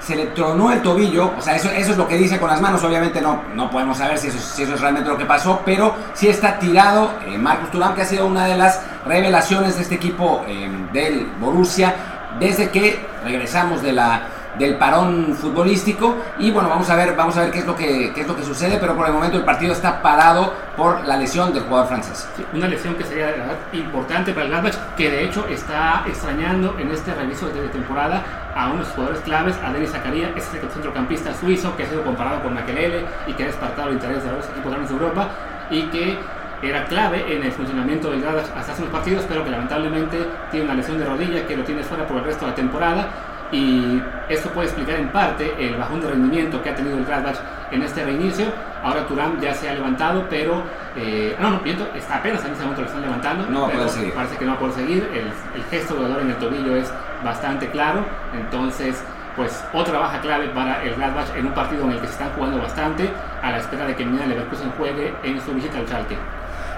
se 0.00 0.16
le 0.16 0.26
tronó 0.26 0.70
el 0.70 0.82
tobillo, 0.82 1.32
o 1.38 1.40
sea, 1.40 1.56
eso, 1.56 1.70
es 1.70 1.96
lo 1.96 2.06
que 2.06 2.18
dice 2.18 2.38
con 2.38 2.50
las 2.50 2.60
manos, 2.60 2.84
obviamente 2.84 3.22
no, 3.22 3.42
no 3.54 3.70
podemos 3.70 3.96
saber 3.96 4.18
si 4.18 4.28
eso, 4.28 4.38
es 4.74 4.80
realmente 4.80 5.08
lo 5.08 5.16
que 5.16 5.24
pasó, 5.24 5.62
pero 5.64 5.94
sí 6.12 6.28
está 6.28 6.58
tirado 6.58 7.12
eh, 7.26 7.38
Marcus 7.38 7.70
que 7.94 8.02
ha 8.02 8.04
sido 8.04 8.26
una 8.26 8.46
de 8.46 8.56
las 8.58 8.82
revelaciones 9.06 9.76
de 9.76 9.82
este 9.82 9.94
equipo 9.94 10.44
del 10.92 11.26
Borussia, 11.40 11.94
desde 12.38 12.68
que 12.68 13.00
regresamos 13.24 13.80
de 13.80 13.92
la 13.92 14.22
del 14.58 14.76
parón 14.76 15.34
futbolístico. 15.34 16.16
Y 16.38 16.50
bueno 16.50 16.68
vamos 16.68 16.88
a 16.90 16.96
ver 16.96 17.14
vamos 17.16 17.36
a 17.36 17.42
ver 17.42 17.50
qué 17.50 17.60
es 17.60 17.66
lo 17.66 17.76
que 17.76 18.12
qué 18.14 18.22
es 18.22 18.28
lo 18.28 18.36
que 18.36 18.42
sucede 18.42 18.78
pero 18.78 18.96
por 18.96 19.06
el 19.06 19.12
momento 19.12 19.36
el 19.36 19.44
partido 19.44 19.72
está 19.72 20.02
parado 20.02 20.52
por 20.76 21.04
la 21.06 21.16
lesión 21.16 21.52
del 21.52 21.64
jugador 21.64 21.88
francés. 21.88 22.28
Una 22.52 22.68
lesión 22.68 22.94
que 22.94 23.04
sería 23.04 23.32
importante 23.72 24.32
para 24.32 24.46
el 24.46 24.50
Gladbach 24.50 24.74
que 24.96 25.10
de 25.10 25.24
hecho 25.24 25.46
está 25.48 26.04
extrañando 26.06 26.76
en 26.78 26.90
este 26.90 27.14
reinicio 27.14 27.48
de 27.48 27.68
temporada 27.68 28.22
a 28.54 28.68
unos 28.68 28.88
jugadores 28.88 29.20
claves 29.20 29.56
a 29.64 29.72
Denis 29.72 29.90
Zakaria 29.90 30.32
ese 30.36 30.60
centrocampista 30.60 31.34
suizo 31.34 31.76
que 31.76 31.84
ha 31.84 31.88
sido 31.88 32.02
comparado 32.02 32.42
con 32.42 32.54
Makelele 32.54 33.04
y 33.26 33.32
que 33.32 33.44
ha 33.44 33.46
despertado 33.46 33.88
el 33.88 33.94
interés 33.94 34.22
de 34.24 34.32
los 34.32 34.44
equipos 34.48 34.70
grandes 34.70 34.90
de 34.90 34.96
Europa 34.96 35.28
y 35.70 35.82
que 35.88 36.18
era 36.62 36.84
clave 36.86 37.36
en 37.36 37.42
el 37.42 37.52
funcionamiento 37.52 38.10
del 38.10 38.22
Gladbach 38.22 38.46
hasta 38.56 38.72
hace 38.72 38.82
unos 38.82 38.92
partidos 38.92 39.24
pero 39.28 39.44
que 39.44 39.50
lamentablemente 39.50 40.18
tiene 40.50 40.66
una 40.66 40.74
lesión 40.74 40.98
de 40.98 41.04
rodilla 41.04 41.46
que 41.46 41.56
lo 41.56 41.64
tiene 41.64 41.82
fuera 41.82 42.06
por 42.06 42.18
el 42.18 42.24
resto 42.24 42.44
de 42.44 42.50
la 42.52 42.54
temporada 42.54 43.08
y 43.52 44.02
esto 44.28 44.48
puede 44.50 44.68
explicar 44.68 44.96
en 44.96 45.08
parte 45.08 45.54
el 45.58 45.76
bajón 45.76 46.00
de 46.00 46.08
rendimiento 46.08 46.62
que 46.62 46.70
ha 46.70 46.74
tenido 46.74 46.98
el 46.98 47.04
Gladbach 47.04 47.36
en 47.70 47.82
este 47.82 48.04
reinicio. 48.04 48.46
Ahora 48.82 49.06
Turán 49.06 49.40
ya 49.40 49.54
se 49.54 49.68
ha 49.68 49.74
levantado, 49.74 50.26
pero 50.28 50.62
eh, 50.96 51.36
no, 51.40 51.50
no, 51.50 51.62
pienso, 51.62 51.86
está 51.94 52.16
apenas 52.16 52.44
en 52.44 52.52
ese 52.52 52.62
momento 52.62 52.82
lo 52.82 52.88
están 52.88 53.02
levantando, 53.02 53.46
no 53.46 53.66
pero 53.66 53.88
seguir. 53.88 54.12
parece 54.12 54.36
que 54.36 54.44
no 54.44 54.52
va 54.52 54.56
a 54.56 54.60
poder 54.60 54.74
seguir. 54.74 55.08
El, 55.12 55.26
el 55.60 55.64
gesto 55.70 55.94
de 55.94 56.02
dolor 56.02 56.20
en 56.22 56.30
el 56.30 56.36
tobillo 56.36 56.76
es 56.76 56.92
bastante 57.24 57.68
claro, 57.70 58.04
entonces 58.34 59.02
pues 59.36 59.64
otra 59.72 59.98
baja 59.98 60.20
clave 60.20 60.48
para 60.48 60.82
el 60.84 60.94
Gladbach 60.94 61.34
en 61.36 61.46
un 61.46 61.52
partido 61.52 61.84
en 61.84 61.92
el 61.92 62.00
que 62.00 62.06
se 62.06 62.12
están 62.12 62.30
jugando 62.34 62.58
bastante 62.58 63.10
a 63.42 63.50
la 63.50 63.58
espera 63.58 63.84
de 63.86 63.96
que 63.96 64.04
mañana 64.04 64.26
Leverkusen 64.26 64.70
juegue 64.78 65.12
en 65.24 65.40
su 65.40 65.52
visita 65.52 65.78
al 65.78 65.86
Schalke. 65.86 66.16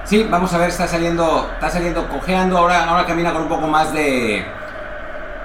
Sí, 0.04 0.26
vamos 0.30 0.54
a 0.54 0.58
ver, 0.58 0.68
está 0.68 0.86
saliendo, 0.86 1.50
está 1.54 1.68
saliendo 1.68 2.08
cojeando, 2.08 2.56
ahora, 2.58 2.84
ahora 2.84 3.04
camina 3.04 3.32
con 3.32 3.42
un 3.42 3.48
poco 3.48 3.66
más 3.66 3.92
de, 3.92 4.46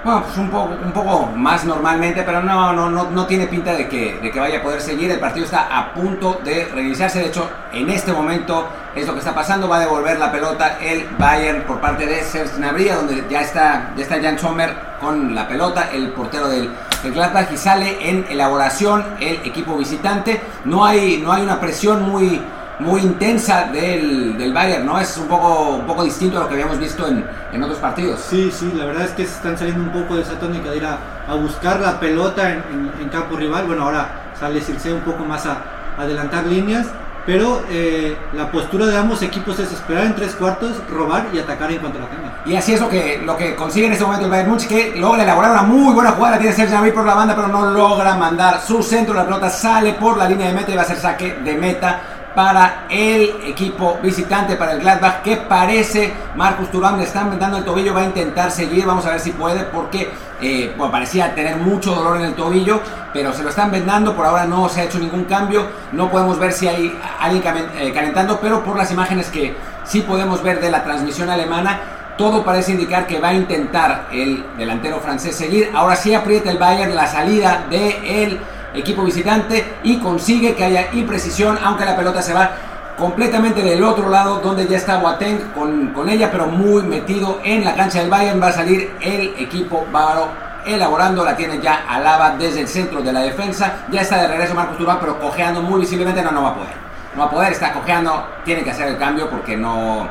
bueno, 0.04 0.22
pues 0.24 0.36
un 0.36 0.50
poco, 0.50 0.70
un 0.84 0.92
poco 0.92 1.26
más 1.36 1.64
normalmente, 1.64 2.22
pero 2.24 2.42
no, 2.42 2.72
no, 2.72 2.90
no, 2.90 3.10
no 3.10 3.26
tiene 3.26 3.46
pinta 3.46 3.72
de 3.72 3.88
que, 3.88 4.18
de 4.20 4.30
que 4.32 4.40
vaya 4.40 4.58
a 4.58 4.62
poder 4.62 4.80
seguir. 4.80 5.10
El 5.10 5.20
partido 5.20 5.44
está 5.44 5.78
a 5.78 5.94
punto 5.94 6.40
de 6.44 6.64
reiniciarse. 6.64 7.20
De 7.20 7.26
hecho, 7.26 7.48
en 7.72 7.88
este 7.88 8.12
momento 8.12 8.68
es 8.96 9.06
lo 9.06 9.12
que 9.12 9.20
está 9.20 9.32
pasando. 9.32 9.68
Va 9.68 9.76
a 9.76 9.80
devolver 9.80 10.18
la 10.18 10.32
pelota 10.32 10.78
el 10.80 11.06
Bayern 11.18 11.62
por 11.62 11.80
parte 11.80 12.06
de 12.06 12.20
Gnabry, 12.56 12.88
donde 12.88 13.24
ya 13.30 13.42
está, 13.42 13.92
ya 13.96 14.02
está 14.02 14.20
Jan 14.20 14.38
Sommer 14.38 14.74
con 15.00 15.34
la 15.34 15.46
pelota, 15.46 15.88
el 15.92 16.08
portero 16.10 16.48
del, 16.48 16.70
del 17.02 17.12
Gladbach, 17.12 17.52
y 17.52 17.56
sale 17.56 18.08
en 18.08 18.26
elaboración 18.28 19.04
el 19.20 19.36
equipo 19.44 19.76
visitante. 19.76 20.40
No 20.64 20.84
hay, 20.84 21.18
no 21.18 21.32
hay 21.32 21.42
una 21.42 21.60
presión 21.60 22.02
muy 22.02 22.40
muy 22.82 23.00
intensa 23.02 23.64
del, 23.72 24.36
del 24.36 24.52
Bayern, 24.52 24.84
¿no? 24.84 24.98
Es 24.98 25.16
un 25.16 25.26
poco, 25.28 25.70
un 25.76 25.86
poco 25.86 26.04
distinto 26.04 26.38
a 26.38 26.42
lo 26.42 26.48
que 26.48 26.54
habíamos 26.54 26.78
visto 26.78 27.06
en, 27.08 27.24
en 27.52 27.62
otros 27.62 27.78
partidos. 27.78 28.20
Sí, 28.20 28.50
sí, 28.52 28.72
la 28.76 28.84
verdad 28.86 29.04
es 29.04 29.10
que 29.12 29.24
se 29.26 29.34
están 29.34 29.56
saliendo 29.56 29.82
un 29.82 29.90
poco 30.02 30.16
de 30.16 30.22
esa 30.22 30.38
tónica 30.38 30.70
de 30.70 30.76
ir 30.78 30.84
a, 30.86 30.98
a 31.28 31.34
buscar 31.34 31.80
la 31.80 31.98
pelota 32.00 32.50
en, 32.50 32.58
en- 32.72 32.92
en 33.02 33.08
campo 33.08 33.36
rival. 33.36 33.66
Bueno, 33.66 33.84
ahora 33.84 34.08
sale 34.38 34.60
Circe 34.60 34.92
un 34.92 35.00
poco 35.02 35.24
más 35.24 35.46
a 35.46 35.58
adelantar 35.98 36.46
líneas, 36.46 36.86
pero 37.24 37.62
eh, 37.70 38.16
la 38.32 38.50
postura 38.50 38.86
de 38.86 38.96
ambos 38.96 39.22
equipos 39.22 39.56
es 39.60 39.70
esperar 39.70 40.06
en 40.06 40.16
tres 40.16 40.34
cuartos, 40.34 40.72
robar 40.90 41.26
y 41.32 41.38
atacar 41.38 41.70
en 41.70 41.78
cuanto 41.78 42.00
la 42.00 42.06
tengan. 42.06 42.32
Y 42.44 42.56
así 42.56 42.72
es 42.74 42.80
lo 42.80 42.88
que, 42.88 43.22
lo 43.24 43.36
que 43.36 43.54
consigue 43.54 43.86
en 43.86 43.92
este 43.92 44.04
momento 44.04 44.24
el 44.24 44.30
Bayern 44.32 44.48
Múnich, 44.50 44.66
que 44.66 44.94
logra 44.96 45.22
elaborar 45.22 45.52
una 45.52 45.62
muy 45.62 45.94
buena 45.94 46.10
jugada, 46.10 46.38
tiene 46.38 46.52
Serge 46.52 46.72
Gnabry 46.72 46.90
por 46.90 47.06
la 47.06 47.14
banda, 47.14 47.36
pero 47.36 47.46
no 47.46 47.66
logra 47.66 48.16
mandar 48.16 48.60
su 48.60 48.82
centro, 48.82 49.14
la 49.14 49.24
pelota 49.24 49.48
sale 49.50 49.92
por 49.92 50.16
la 50.16 50.28
línea 50.28 50.48
de 50.48 50.54
meta 50.54 50.72
y 50.72 50.74
va 50.74 50.82
a 50.82 50.86
ser 50.86 50.96
saque 50.96 51.38
de 51.44 51.54
meta 51.54 52.00
para 52.34 52.86
el 52.88 53.34
equipo 53.46 53.98
visitante, 54.02 54.56
para 54.56 54.72
el 54.72 54.80
Gladbach, 54.80 55.22
que 55.22 55.36
parece, 55.36 56.12
Marcus 56.36 56.70
Thuram 56.70 56.98
le 56.98 57.04
están 57.04 57.30
vendando 57.30 57.58
el 57.58 57.64
tobillo, 57.64 57.94
va 57.94 58.00
a 58.00 58.04
intentar 58.04 58.50
seguir, 58.50 58.86
vamos 58.86 59.04
a 59.06 59.10
ver 59.10 59.20
si 59.20 59.32
puede, 59.32 59.64
porque 59.64 60.10
eh, 60.40 60.74
parecía 60.90 61.34
tener 61.34 61.56
mucho 61.56 61.94
dolor 61.94 62.16
en 62.16 62.24
el 62.24 62.34
tobillo, 62.34 62.80
pero 63.12 63.32
se 63.32 63.42
lo 63.42 63.50
están 63.50 63.70
vendando, 63.70 64.16
por 64.16 64.26
ahora 64.26 64.46
no 64.46 64.68
se 64.68 64.80
ha 64.80 64.84
hecho 64.84 64.98
ningún 64.98 65.24
cambio, 65.24 65.66
no 65.92 66.10
podemos 66.10 66.38
ver 66.38 66.52
si 66.52 66.68
hay 66.68 66.98
alguien 67.20 67.42
eh, 67.78 67.92
calentando, 67.92 68.38
pero 68.40 68.64
por 68.64 68.76
las 68.76 68.90
imágenes 68.90 69.28
que 69.28 69.54
sí 69.84 70.00
podemos 70.00 70.42
ver 70.42 70.60
de 70.60 70.70
la 70.70 70.82
transmisión 70.84 71.28
alemana, 71.28 71.80
todo 72.16 72.44
parece 72.44 72.72
indicar 72.72 73.06
que 73.06 73.18
va 73.18 73.28
a 73.28 73.34
intentar 73.34 74.06
el 74.12 74.44
delantero 74.56 75.00
francés 75.00 75.34
seguir. 75.34 75.70
Ahora 75.74 75.96
sí 75.96 76.14
aprieta 76.14 76.50
el 76.50 76.58
Bayern 76.58 76.94
la 76.94 77.06
salida 77.06 77.64
del 77.70 78.38
equipo 78.74 79.02
visitante 79.02 79.76
y 79.82 79.98
consigue 79.98 80.54
que 80.54 80.64
haya 80.64 80.92
imprecisión, 80.92 81.58
aunque 81.62 81.84
la 81.84 81.96
pelota 81.96 82.22
se 82.22 82.32
va 82.32 82.50
completamente 82.96 83.62
del 83.62 83.82
otro 83.82 84.08
lado, 84.08 84.40
donde 84.40 84.66
ya 84.66 84.76
está 84.76 84.98
Boateng 84.98 85.52
con, 85.54 85.88
con 85.88 86.08
ella, 86.08 86.30
pero 86.30 86.46
muy 86.46 86.82
metido 86.82 87.40
en 87.42 87.64
la 87.64 87.74
cancha 87.74 88.00
del 88.00 88.10
Bayern. 88.10 88.40
Va 88.40 88.48
a 88.48 88.52
salir 88.52 88.94
el 89.00 89.34
equipo 89.38 89.86
bávaro 89.90 90.28
elaborando, 90.64 91.24
la 91.24 91.36
tiene 91.36 91.60
ya 91.60 91.84
Alaba 91.88 92.36
desde 92.38 92.60
el 92.60 92.68
centro 92.68 93.02
de 93.02 93.12
la 93.12 93.20
defensa. 93.20 93.84
Ya 93.90 94.02
está 94.02 94.20
de 94.20 94.28
regreso 94.28 94.54
Marcos 94.54 94.78
Turán, 94.78 94.98
pero 95.00 95.18
cojeando 95.18 95.62
muy 95.62 95.80
visiblemente. 95.80 96.22
No, 96.22 96.30
no 96.30 96.42
va 96.42 96.50
a 96.50 96.54
poder. 96.54 96.74
No 97.14 97.22
va 97.22 97.26
a 97.26 97.30
poder, 97.30 97.52
está 97.52 97.72
cojeando, 97.72 98.26
tiene 98.44 98.62
que 98.62 98.70
hacer 98.70 98.88
el 98.88 98.96
cambio 98.96 99.28
porque 99.28 99.54
no, 99.56 100.08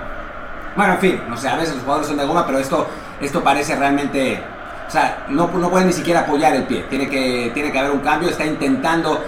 bueno, 0.75 0.93
en 0.93 0.99
fin, 0.99 1.21
no 1.27 1.35
sé, 1.35 1.49
a 1.49 1.57
veces 1.57 1.75
los 1.75 1.83
jugadores 1.83 2.07
son 2.07 2.17
de 2.17 2.25
goma, 2.25 2.45
pero 2.45 2.59
esto, 2.59 2.87
esto 3.19 3.43
parece 3.43 3.75
realmente... 3.75 4.41
O 4.91 4.93
sea, 4.93 5.25
no, 5.29 5.47
no 5.47 5.69
puede 5.69 5.85
ni 5.85 5.93
siquiera 5.93 6.19
apoyar 6.19 6.53
el 6.53 6.63
pie. 6.63 6.85
Tiene 6.89 7.07
que, 7.07 7.49
tiene 7.53 7.71
que 7.71 7.79
haber 7.79 7.91
un 7.91 7.99
cambio. 7.99 8.27
Está 8.27 8.45
intentando 8.45 9.23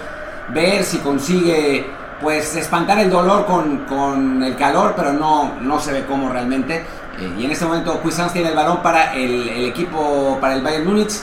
ver 0.50 0.84
si 0.84 0.98
consigue 0.98 1.86
pues 2.20 2.54
espantar 2.54 2.98
el 2.98 3.08
dolor 3.08 3.46
con, 3.46 3.78
con 3.86 4.42
el 4.42 4.56
calor, 4.56 4.92
pero 4.94 5.14
no, 5.14 5.54
no 5.62 5.80
se 5.80 5.94
ve 5.94 6.04
cómo 6.04 6.28
realmente. 6.28 6.84
Eh, 7.18 7.34
y 7.38 7.46
en 7.46 7.50
este 7.50 7.64
momento 7.64 7.98
Cuisance 8.00 8.34
tiene 8.34 8.50
el 8.50 8.54
balón 8.54 8.82
para 8.82 9.14
el, 9.14 9.48
el 9.48 9.64
equipo, 9.64 10.36
para 10.38 10.52
el 10.52 10.60
Bayern 10.60 10.84
Múnich. 10.84 11.14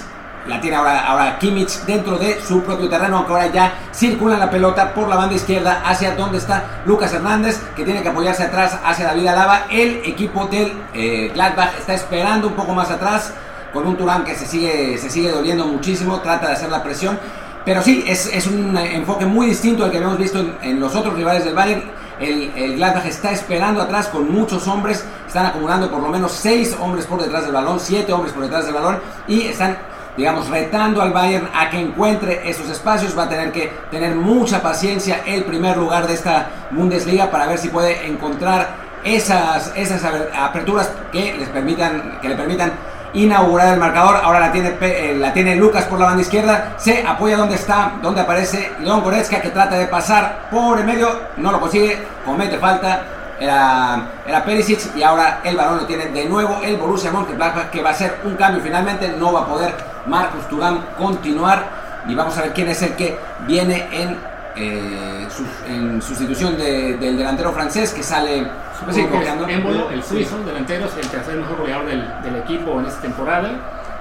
La 0.48 0.60
tiene 0.60 0.75
ahora, 0.75 1.05
ahora 1.05 1.38
Kimmich 1.38 1.86
dentro 1.86 2.17
de 2.17 2.41
su 2.41 2.63
propio 2.63 2.89
terreno, 2.89 3.17
aunque 3.17 3.33
ahora 3.33 3.45
ya 3.45 3.74
circula 3.93 4.39
la 4.39 4.50
pelota 4.50 4.91
por 4.91 5.07
la 5.07 5.17
banda 5.17 5.36
izquierda 5.36 5.83
hacia 5.86 6.15
donde 6.15 6.39
está 6.39 6.81
Lucas 6.88 7.13
Hernández, 7.13 7.62
que 7.75 7.83
tiene 7.83 8.01
que 8.01 8.10
apoyarse 8.10 8.41
atrás 8.41 8.79
hacia 8.83 9.05
David 9.05 9.27
Alaba. 9.27 9.67
El 9.69 10.01
equipo 10.03 10.48
del 10.48 10.74
eh, 10.95 11.29
Gladbach 11.36 11.77
está 11.77 11.93
esperando 11.93 12.48
un 12.48 12.55
poco 12.55 12.74
más 12.74 12.89
atrás, 12.89 13.36
con 13.73 13.87
un 13.87 13.97
Turán 13.97 14.23
que 14.23 14.35
se 14.35 14.45
sigue, 14.45 14.97
se 14.97 15.09
sigue 15.09 15.31
doliendo 15.31 15.65
muchísimo, 15.65 16.19
trata 16.21 16.47
de 16.47 16.53
hacer 16.53 16.69
la 16.69 16.83
presión. 16.83 17.19
Pero 17.63 17.81
sí, 17.81 18.03
es, 18.07 18.25
es 18.27 18.47
un 18.47 18.75
enfoque 18.75 19.25
muy 19.25 19.47
distinto 19.47 19.83
al 19.83 19.91
que 19.91 19.97
habíamos 19.97 20.17
visto 20.17 20.39
en, 20.39 20.57
en 20.61 20.79
los 20.79 20.95
otros 20.95 21.13
rivales 21.13 21.45
del 21.45 21.53
Bayern. 21.53 21.83
El, 22.19 22.51
el, 22.55 22.75
Gladbach 22.75 23.05
está 23.05 23.31
esperando 23.31 23.81
atrás 23.81 24.07
con 24.07 24.31
muchos 24.31 24.67
hombres, 24.67 25.03
están 25.25 25.47
acumulando 25.47 25.89
por 25.89 26.01
lo 26.01 26.09
menos 26.09 26.31
6 26.33 26.77
hombres 26.79 27.05
por 27.05 27.21
detrás 27.21 27.43
del 27.43 27.53
balón, 27.53 27.79
7 27.79 28.11
hombres 28.13 28.33
por 28.33 28.43
detrás 28.43 28.65
del 28.65 28.75
balón 28.75 28.99
y 29.27 29.41
están 29.41 29.77
digamos, 30.17 30.49
retando 30.49 31.01
al 31.01 31.11
Bayern 31.11 31.49
a 31.53 31.69
que 31.69 31.79
encuentre 31.79 32.49
esos 32.49 32.69
espacios. 32.69 33.17
Va 33.17 33.23
a 33.23 33.29
tener 33.29 33.51
que 33.51 33.71
tener 33.89 34.15
mucha 34.15 34.61
paciencia 34.61 35.21
el 35.25 35.43
primer 35.43 35.77
lugar 35.77 36.07
de 36.07 36.13
esta 36.13 36.49
Bundesliga 36.71 37.31
para 37.31 37.47
ver 37.47 37.57
si 37.57 37.69
puede 37.69 38.05
encontrar 38.07 38.91
esas, 39.03 39.71
esas 39.75 40.03
aperturas 40.37 40.91
que, 41.11 41.35
les 41.37 41.49
permitan, 41.49 42.19
que 42.21 42.29
le 42.29 42.35
permitan 42.35 42.71
inaugurar 43.13 43.74
el 43.74 43.80
marcador. 43.80 44.18
Ahora 44.24 44.39
la 44.39 44.51
tiene, 44.51 44.75
eh, 44.82 45.15
la 45.18 45.34
tiene 45.34 45.56
Lucas 45.56 45.86
por 45.86 46.00
la 46.00 46.06
banda 46.06 46.22
izquierda. 46.22 46.75
Se 46.77 47.06
apoya 47.06 47.38
donde 47.38 47.56
está, 47.56 47.94
donde 48.01 48.22
aparece 48.22 48.72
León 48.80 49.01
Goretzka 49.01 49.41
que 49.41 49.50
trata 49.50 49.77
de 49.77 49.88
pasar 49.88 50.48
por 50.51 50.80
el 50.80 50.86
medio. 50.86 51.10
No 51.38 51.51
lo 51.51 51.60
consigue, 51.60 52.00
comete 52.25 52.58
falta. 52.58 53.03
Era, 53.39 54.00
era 54.27 54.46
Perisic 54.46 54.96
y 54.96 55.01
ahora 55.01 55.39
el 55.44 55.58
balón 55.58 55.77
lo 55.77 55.86
tiene 55.88 56.06
de 56.06 56.25
nuevo 56.25 56.60
el 56.62 56.77
Borussia 56.77 57.12
Mönchengladbach 57.12 57.72
que 57.72 57.82
va 57.82 57.89
a 57.89 57.94
ser 57.96 58.20
un 58.24 58.36
cambio 58.36 58.62
finalmente. 58.62 59.08
No 59.18 59.34
va 59.34 59.41
a 59.41 59.46
poder 59.48 59.74
Marcus 60.06 60.48
Thuram 60.48 60.80
continuar 60.96 61.82
y 62.08 62.15
vamos 62.15 62.38
a 62.38 62.41
ver 62.41 62.53
quién 62.53 62.70
es 62.70 62.82
el 62.82 62.96
que 62.96 63.18
viene 63.48 63.88
en, 63.91 64.18
eh, 64.55 65.27
sus, 65.29 65.48
en 65.67 66.01
sustitución 66.01 66.58
de, 66.58 66.98
del 66.98 67.17
delantero 67.17 67.51
francés 67.53 67.93
que 67.93 68.03
sale 68.03 68.46
pues 68.84 68.96
sí, 68.96 69.01
Émbolo, 69.48 69.89
el 69.91 70.03
suizo, 70.03 70.38
sí. 70.38 70.43
delantero, 70.43 70.86
es 70.86 70.98
el 70.98 71.08
tercer 71.08 71.36
mejor 71.36 71.58
goleador 71.58 71.86
del, 71.86 72.03
del, 72.24 72.36
equipo 72.38 72.79
en 72.79 72.88
esta 72.88 73.01
temporada. 73.01 73.51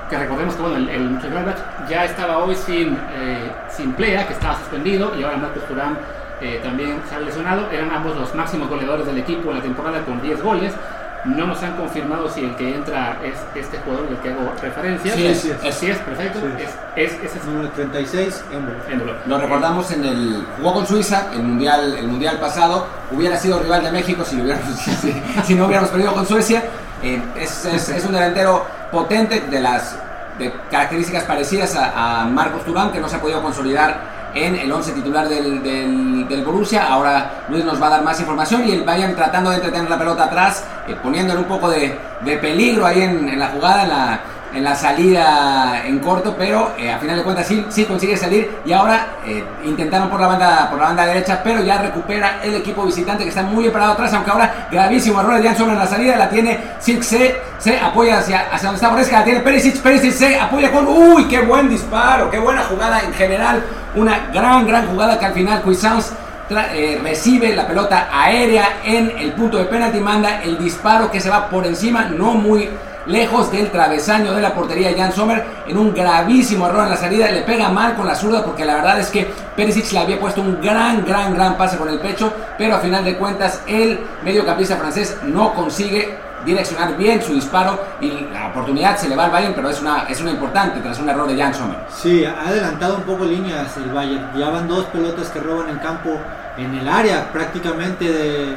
Que 0.09 0.19
recordemos 0.19 0.55
que 0.55 0.63
bueno, 0.63 0.77
el, 0.77 0.89
el 0.89 1.21
ya 1.89 2.05
estaba 2.05 2.39
hoy 2.39 2.55
sin, 2.57 2.99
eh, 3.13 3.53
sin 3.69 3.93
Plea, 3.93 4.27
que 4.27 4.33
estaba 4.33 4.57
suspendido, 4.57 5.15
y 5.17 5.23
ahora 5.23 5.37
Marcus 5.37 5.65
Thuram 5.67 5.97
eh, 6.41 6.61
también 6.63 7.01
se 7.09 7.15
ha 7.15 7.21
lesionado. 7.21 7.71
Eran 7.71 7.91
ambos 7.91 8.17
los 8.17 8.35
máximos 8.35 8.69
goleadores 8.69 9.07
del 9.07 9.19
equipo 9.19 9.51
en 9.51 9.59
la 9.59 9.63
temporada 9.63 10.03
con 10.05 10.21
10 10.23 10.43
goles. 10.43 10.73
No 11.25 11.47
nos 11.47 11.63
han 11.63 11.77
confirmado 11.77 12.31
si 12.31 12.41
el 12.45 12.57
que 12.57 12.75
entra 12.75 13.19
es 13.23 13.35
este 13.55 13.79
jugador 13.79 14.09
del 14.09 14.19
que 14.19 14.31
hago 14.31 14.53
referencia. 14.61 15.15
Sí, 15.15 15.35
sí, 15.35 15.53
es, 15.63 15.75
sí, 15.75 15.91
es 15.91 15.99
perfecto. 15.99 16.39
Sí. 16.41 16.65
Es, 16.97 17.13
es, 17.23 17.37
es, 17.37 17.45
número 17.45 17.69
36, 17.71 18.45
Émbolo. 18.53 18.77
Émbolo. 18.89 19.15
Lo 19.27 19.39
recordamos 19.39 19.91
en 19.93 20.05
el 20.05 20.47
jugó 20.57 20.75
con 20.75 20.87
Suiza 20.87 21.29
el 21.35 21.43
mundial 21.43 21.95
el 21.99 22.09
mundial 22.09 22.39
pasado. 22.39 22.87
Hubiera 23.11 23.37
sido 23.37 23.59
rival 23.59 23.83
de 23.83 23.93
México 23.93 24.25
si, 24.25 24.41
hubiéramos, 24.41 24.75
si, 24.79 25.23
si 25.45 25.55
no 25.55 25.67
hubiéramos 25.67 25.91
perdido 25.91 26.15
con 26.15 26.27
Suecia. 26.27 26.63
Eh, 27.03 27.21
es, 27.37 27.65
es, 27.67 28.05
un 28.05 28.13
delantero 28.13 28.67
potente 28.91 29.41
de 29.41 29.61
las 29.61 29.97
de 30.39 30.53
características 30.71 31.25
parecidas 31.25 31.77
a, 31.77 32.23
a 32.23 32.25
Marcos 32.27 32.65
Turán 32.65 32.93
que 32.93 33.01
no 33.01 33.09
se 33.09 33.17
ha 33.17 33.21
podido 33.21 33.43
consolidar 33.43 34.20
en 34.35 34.57
el 34.57 34.71
11 34.71 34.93
titular 34.93 35.29
del, 35.29 35.63
del, 35.63 36.45
Borussia. 36.45 36.87
Ahora 36.87 37.45
Luis 37.49 37.65
nos 37.65 37.81
va 37.81 37.89
a 37.89 37.91
dar 37.91 38.05
más 38.05 38.19
información 38.19 38.67
y 38.67 38.73
el 38.73 38.83
Bayern 38.83 39.15
tratando 39.15 39.51
de 39.51 39.57
entretener 39.57 39.91
la 39.91 39.99
pelota 39.99 40.25
atrás, 40.25 40.65
eh, 40.89 40.97
poniéndole 41.03 41.41
un 41.41 41.47
poco 41.47 41.69
de, 41.69 41.97
de 42.21 42.37
peligro 42.39 42.87
ahí 42.87 43.03
en, 43.03 43.29
en, 43.29 43.39
la 43.39 43.49
jugada, 43.49 43.83
en 43.83 43.89
la, 43.89 44.21
en 44.55 44.65
la 44.65 44.75
salida 44.75 45.83
en 45.85 45.99
corto, 46.01 46.35
pero 46.37 46.73
eh, 46.79 46.91
a 46.91 46.99
final 46.99 47.17
de 47.17 47.23
cuentas 47.23 47.47
sí, 47.47 47.65
sí 47.69 47.85
consigue 47.85 48.17
salir 48.17 48.51
y 48.65 48.73
ahora 48.73 49.07
eh, 49.27 49.45
intentaron 49.65 50.09
por 50.09 50.21
la 50.21 50.27
banda 50.27 50.69
por 50.69 50.79
la 50.79 50.87
banda 50.87 51.07
derecha, 51.07 51.41
pero 51.43 51.63
ya 51.63 51.79
recupera 51.79 52.41
el 52.43 52.55
equipo 52.57 52.85
visitante 52.85 53.23
que 53.25 53.31
está 53.31 53.43
muy 53.43 53.63
bien 53.63 53.73
parado 53.73 53.93
atrás, 53.93 54.13
aunque 54.15 54.31
ahora 54.31 54.69
gravísimo 54.71 55.21
error 55.21 55.41
de 55.41 55.49
Jan 55.49 55.71
en 55.71 55.79
la 55.79 55.87
salida, 55.87 56.17
la 56.17 56.29
tiene 56.29 56.59
Sirkse, 56.79 57.41
se 57.59 57.79
apoya 57.79 58.19
hacia, 58.19 58.49
hacia 58.53 58.69
donde 58.69 58.77
está 58.77 58.89
Borresca, 58.89 59.19
la 59.19 59.25
tiene 59.25 59.41
Perisic, 59.41 59.81
Perisic 59.81 60.13
se 60.13 60.39
apoya 60.39 60.71
con, 60.73 60.87
uy, 60.87 61.25
qué 61.29 61.41
buen 61.41 61.69
disparo, 61.69 62.31
qué 62.31 62.39
buena 62.39 62.63
jugada 62.65 63.01
en 63.01 63.13
general, 63.13 63.63
una 63.95 64.29
gran, 64.33 64.67
gran 64.67 64.87
jugada 64.89 65.19
que 65.19 65.27
al 65.27 65.33
final 65.33 65.63
Cuisance 65.63 66.13
eh, 66.51 66.99
recibe 67.01 67.55
la 67.55 67.65
pelota 67.65 68.09
aérea 68.13 68.81
en 68.85 69.13
el 69.17 69.33
punto 69.33 69.59
de 69.59 69.67
penalti, 69.67 70.01
manda 70.01 70.43
el 70.43 70.59
disparo 70.59 71.09
que 71.09 71.21
se 71.21 71.31
va 71.31 71.49
por 71.49 71.65
encima, 71.65 72.07
no 72.07 72.35
muy 72.35 72.69
lejos 73.07 73.51
del 73.51 73.71
travesaño 73.71 74.33
de 74.33 74.43
la 74.43 74.55
portería 74.55 74.89
de 74.89 74.95
Jan 74.95 75.13
Sommer 75.13 75.45
en 75.67 75.77
un 75.79 75.95
gravísimo 75.95 76.67
error 76.67 76.85
en 76.85 76.91
la 76.91 76.97
salida, 76.97 77.31
le 77.31 77.43
pega 77.43 77.69
mal 77.69 77.95
con 77.95 78.07
la 78.07 78.15
zurda 78.15 78.45
porque 78.45 78.65
la 78.65 78.77
verdad 78.77 78.99
es 79.01 79.09
que 79.09 79.31
Perisic 79.57 79.93
le 79.93 79.99
había 80.01 80.21
puesto 80.21 80.41
un 80.41 80.61
gran, 80.61 81.05
gran, 81.05 81.35
gran 81.35 81.57
pase 81.57 81.77
con 81.77 81.89
el 81.89 81.99
pecho, 81.99 82.33
pero 82.59 82.77
a 82.77 82.81
final 82.81 83.05
de 83.05 83.17
cuentas 83.17 83.63
el 83.67 84.01
mediocampista 84.23 84.77
francés 84.77 85.19
no 85.25 85.55
consigue 85.55 86.19
direccionar 86.45 86.97
bien 86.97 87.21
su 87.23 87.35
disparo 87.35 87.79
y 88.01 88.27
la 88.33 88.49
oportunidad 88.49 88.97
se 88.97 89.09
le 89.09 89.17
va 89.17 89.27
al 89.27 89.31
Bayern, 89.31 89.55
pero 89.55 89.69
es 89.69 89.81
una, 89.81 90.05
es 90.09 90.21
una 90.21 90.31
importante 90.31 90.81
tras 90.81 90.99
un 90.99 91.09
error 91.09 91.29
de 91.29 91.37
Jan 91.37 91.55
Sommer. 91.55 91.77
Sí, 91.91 92.25
ha 92.25 92.49
adelantado 92.49 92.97
un 92.97 93.03
poco 93.03 93.25
líneas 93.25 93.77
el 93.77 93.93
Bayern, 93.93 94.31
ya 94.37 94.49
van 94.49 94.69
dos 94.69 94.87
pelotas 94.87 95.29
que 95.29 95.41
roban 95.41 95.69
en 95.69 95.79
campo 95.79 96.11
en 96.57 96.75
el 96.75 96.89
área 96.89 97.31
prácticamente 97.33 98.11
de, 98.11 98.57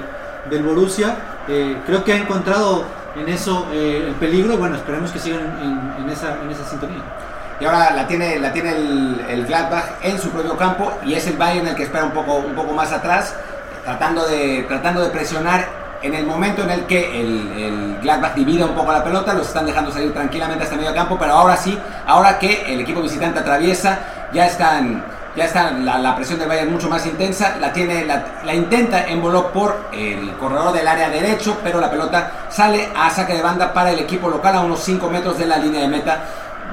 del 0.49 0.63
Borussia, 0.63 1.15
eh, 1.47 1.77
creo 1.85 2.03
que 2.03 2.13
ha 2.13 2.17
encontrado 2.17 2.85
en 3.15 3.29
eso 3.29 3.67
eh, 3.71 4.05
el 4.07 4.15
peligro. 4.15 4.57
Bueno, 4.57 4.75
esperemos 4.75 5.11
que 5.11 5.19
sigan 5.19 5.41
en, 5.99 6.09
esa, 6.09 6.37
en 6.41 6.49
esa 6.49 6.65
sintonía. 6.65 7.03
Y 7.59 7.65
ahora 7.65 7.91
la 7.91 8.07
tiene, 8.07 8.39
la 8.39 8.51
tiene 8.51 8.71
el, 8.71 9.25
el, 9.29 9.45
Gladbach 9.45 9.85
en 10.01 10.19
su 10.19 10.29
propio 10.29 10.57
campo 10.57 10.91
y 11.05 11.13
es 11.13 11.27
el 11.27 11.37
Bayern 11.37 11.67
el 11.67 11.75
que 11.75 11.83
espera 11.83 12.03
un 12.03 12.11
poco, 12.11 12.35
un 12.35 12.55
poco 12.55 12.73
más 12.73 12.91
atrás, 12.91 13.35
tratando 13.85 14.25
de, 14.27 14.65
tratando 14.67 15.01
de 15.01 15.09
presionar. 15.09 15.83
En 16.01 16.13
el 16.13 16.25
momento 16.25 16.63
en 16.63 16.69
el 16.69 16.85
que 16.85 17.21
el, 17.21 17.53
el 17.57 17.97
Gladbach 18.01 18.33
divide 18.33 18.65
un 18.65 18.75
poco 18.75 18.91
la 18.91 19.05
pelota, 19.05 19.33
los 19.33 19.47
están 19.47 19.65
dejando 19.65 19.89
salir 19.89 20.13
tranquilamente 20.13 20.65
hasta 20.65 20.75
medio 20.75 20.93
campo, 20.93 21.17
pero 21.17 21.31
ahora 21.31 21.55
sí, 21.55 21.79
ahora 22.05 22.39
que 22.39 22.73
el 22.73 22.81
equipo 22.81 23.01
visitante 23.01 23.39
atraviesa, 23.39 23.99
ya 24.33 24.47
están 24.47 25.01
ya 25.35 25.45
está 25.45 25.71
la, 25.71 26.15
presión 26.15 26.39
del 26.39 26.47
Bayern 26.47 26.71
mucho 26.71 26.89
más 26.89 27.05
intensa, 27.05 27.57
la, 27.59 27.73
tiene, 27.73 28.05
la, 28.05 28.41
la 28.43 28.53
intenta 28.53 29.05
por 29.51 29.87
el 29.91 30.31
corredor 30.37 30.73
del 30.73 30.87
área 30.87 31.09
derecho, 31.09 31.59
pero 31.63 31.79
la 31.79 31.89
pelota 31.89 32.47
sale 32.49 32.89
a 32.95 33.09
saque 33.09 33.33
de 33.33 33.41
banda 33.41 33.73
para 33.73 33.91
el 33.91 33.99
equipo 33.99 34.29
local 34.29 34.55
a 34.55 34.61
unos 34.61 34.79
5 34.81 35.09
metros 35.09 35.37
de 35.37 35.47
la 35.47 35.57
línea 35.57 35.81
de 35.81 35.87
meta 35.87 36.23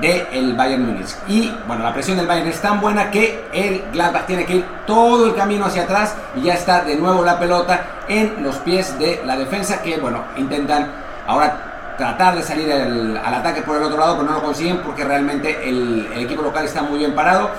del 0.00 0.55
Bayern 0.55 0.85
Múnich. 0.85 1.14
Y 1.29 1.52
bueno, 1.67 1.83
la 1.83 1.93
presión 1.93 2.17
del 2.17 2.26
Bayern 2.26 2.49
es 2.49 2.61
tan 2.61 2.81
buena 2.81 3.11
que 3.11 3.45
el 3.52 3.85
Gladbach 3.93 4.26
tiene 4.26 4.45
que 4.47 4.57
ir 4.57 4.64
todo 4.87 5.26
el 5.26 5.35
camino 5.35 5.67
hacia 5.67 5.83
atrás 5.83 6.14
y 6.37 6.43
ya 6.43 6.55
está 6.55 6.83
de 6.83 6.97
nuevo 6.97 7.25
la 7.25 7.38
pelota 7.38 7.83
en 8.09 8.43
los 8.43 8.57
pies 8.57 8.99
de 8.99 9.23
la 9.26 9.37
defensa 9.37 9.83
que 9.83 9.99
bueno, 9.99 10.25
intentan 10.37 10.90
ahora 11.26 11.71
tratar 12.00 12.35
de 12.35 12.43
salir 12.43 12.73
al 12.73 13.35
ataque 13.35 13.61
por 13.61 13.76
el 13.76 13.83
otro 13.83 13.99
lado, 13.99 14.17
pero 14.17 14.31
no 14.31 14.37
lo 14.37 14.43
consiguen 14.43 14.79
porque 14.79 15.05
realmente 15.05 15.69
el, 15.69 16.09
equipo 16.17 16.43
local 16.43 16.64
está 16.64 16.83
muy 16.83 16.99
bien 16.99 17.14
parado. 17.14 17.50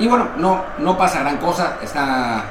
Y 0.00 0.08
bueno, 0.08 0.28
no, 0.38 0.64
no 0.78 0.96
pasa 0.96 1.20
gran 1.20 1.36
cosa, 1.36 1.76
está 1.82 2.42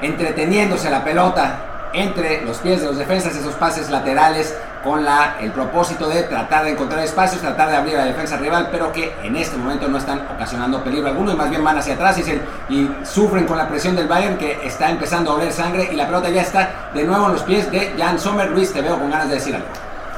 entreteniéndose 0.00 0.88
la 0.88 1.02
pelota 1.02 1.56
entre 1.92 2.44
los 2.44 2.58
pies 2.58 2.80
de 2.80 2.86
los 2.86 2.96
defensas, 2.96 3.34
esos 3.34 3.54
pases 3.54 3.90
laterales 3.90 4.56
con 4.84 5.04
la, 5.04 5.36
el 5.40 5.50
propósito 5.50 6.08
de 6.08 6.22
tratar 6.24 6.64
de 6.64 6.70
encontrar 6.70 7.02
espacios, 7.02 7.42
tratar 7.42 7.70
de 7.70 7.76
abrir 7.76 7.94
la 7.94 8.04
defensa 8.04 8.36
rival, 8.36 8.68
pero 8.70 8.92
que 8.92 9.16
en 9.24 9.34
este 9.34 9.56
momento 9.56 9.88
no 9.88 9.98
están 9.98 10.28
ocasionando 10.32 10.84
peligro 10.84 11.08
alguno 11.08 11.32
y 11.32 11.36
más 11.36 11.50
bien 11.50 11.64
van 11.64 11.76
hacia 11.76 11.94
atrás 11.94 12.18
y, 12.18 12.72
y 12.72 12.96
sufren 13.04 13.46
con 13.46 13.58
la 13.58 13.66
presión 13.66 13.96
del 13.96 14.06
Bayern 14.06 14.36
que 14.36 14.60
está 14.64 14.88
empezando 14.88 15.32
a 15.32 15.34
oler 15.34 15.52
sangre 15.52 15.88
y 15.90 15.96
la 15.96 16.06
pelota 16.06 16.28
ya 16.28 16.42
está 16.42 16.90
de 16.94 17.02
nuevo 17.02 17.26
en 17.26 17.32
los 17.32 17.42
pies 17.42 17.68
de 17.72 17.94
Jan 17.98 18.20
Sommer. 18.20 18.48
Luis, 18.50 18.72
te 18.72 18.80
veo 18.80 18.96
con 18.96 19.10
ganas 19.10 19.28
de 19.28 19.34
decir 19.34 19.56
algo. 19.56 19.66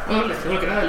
Bueno, 0.07 0.27
les 0.27 0.39
que 0.39 0.67
nada 0.67 0.85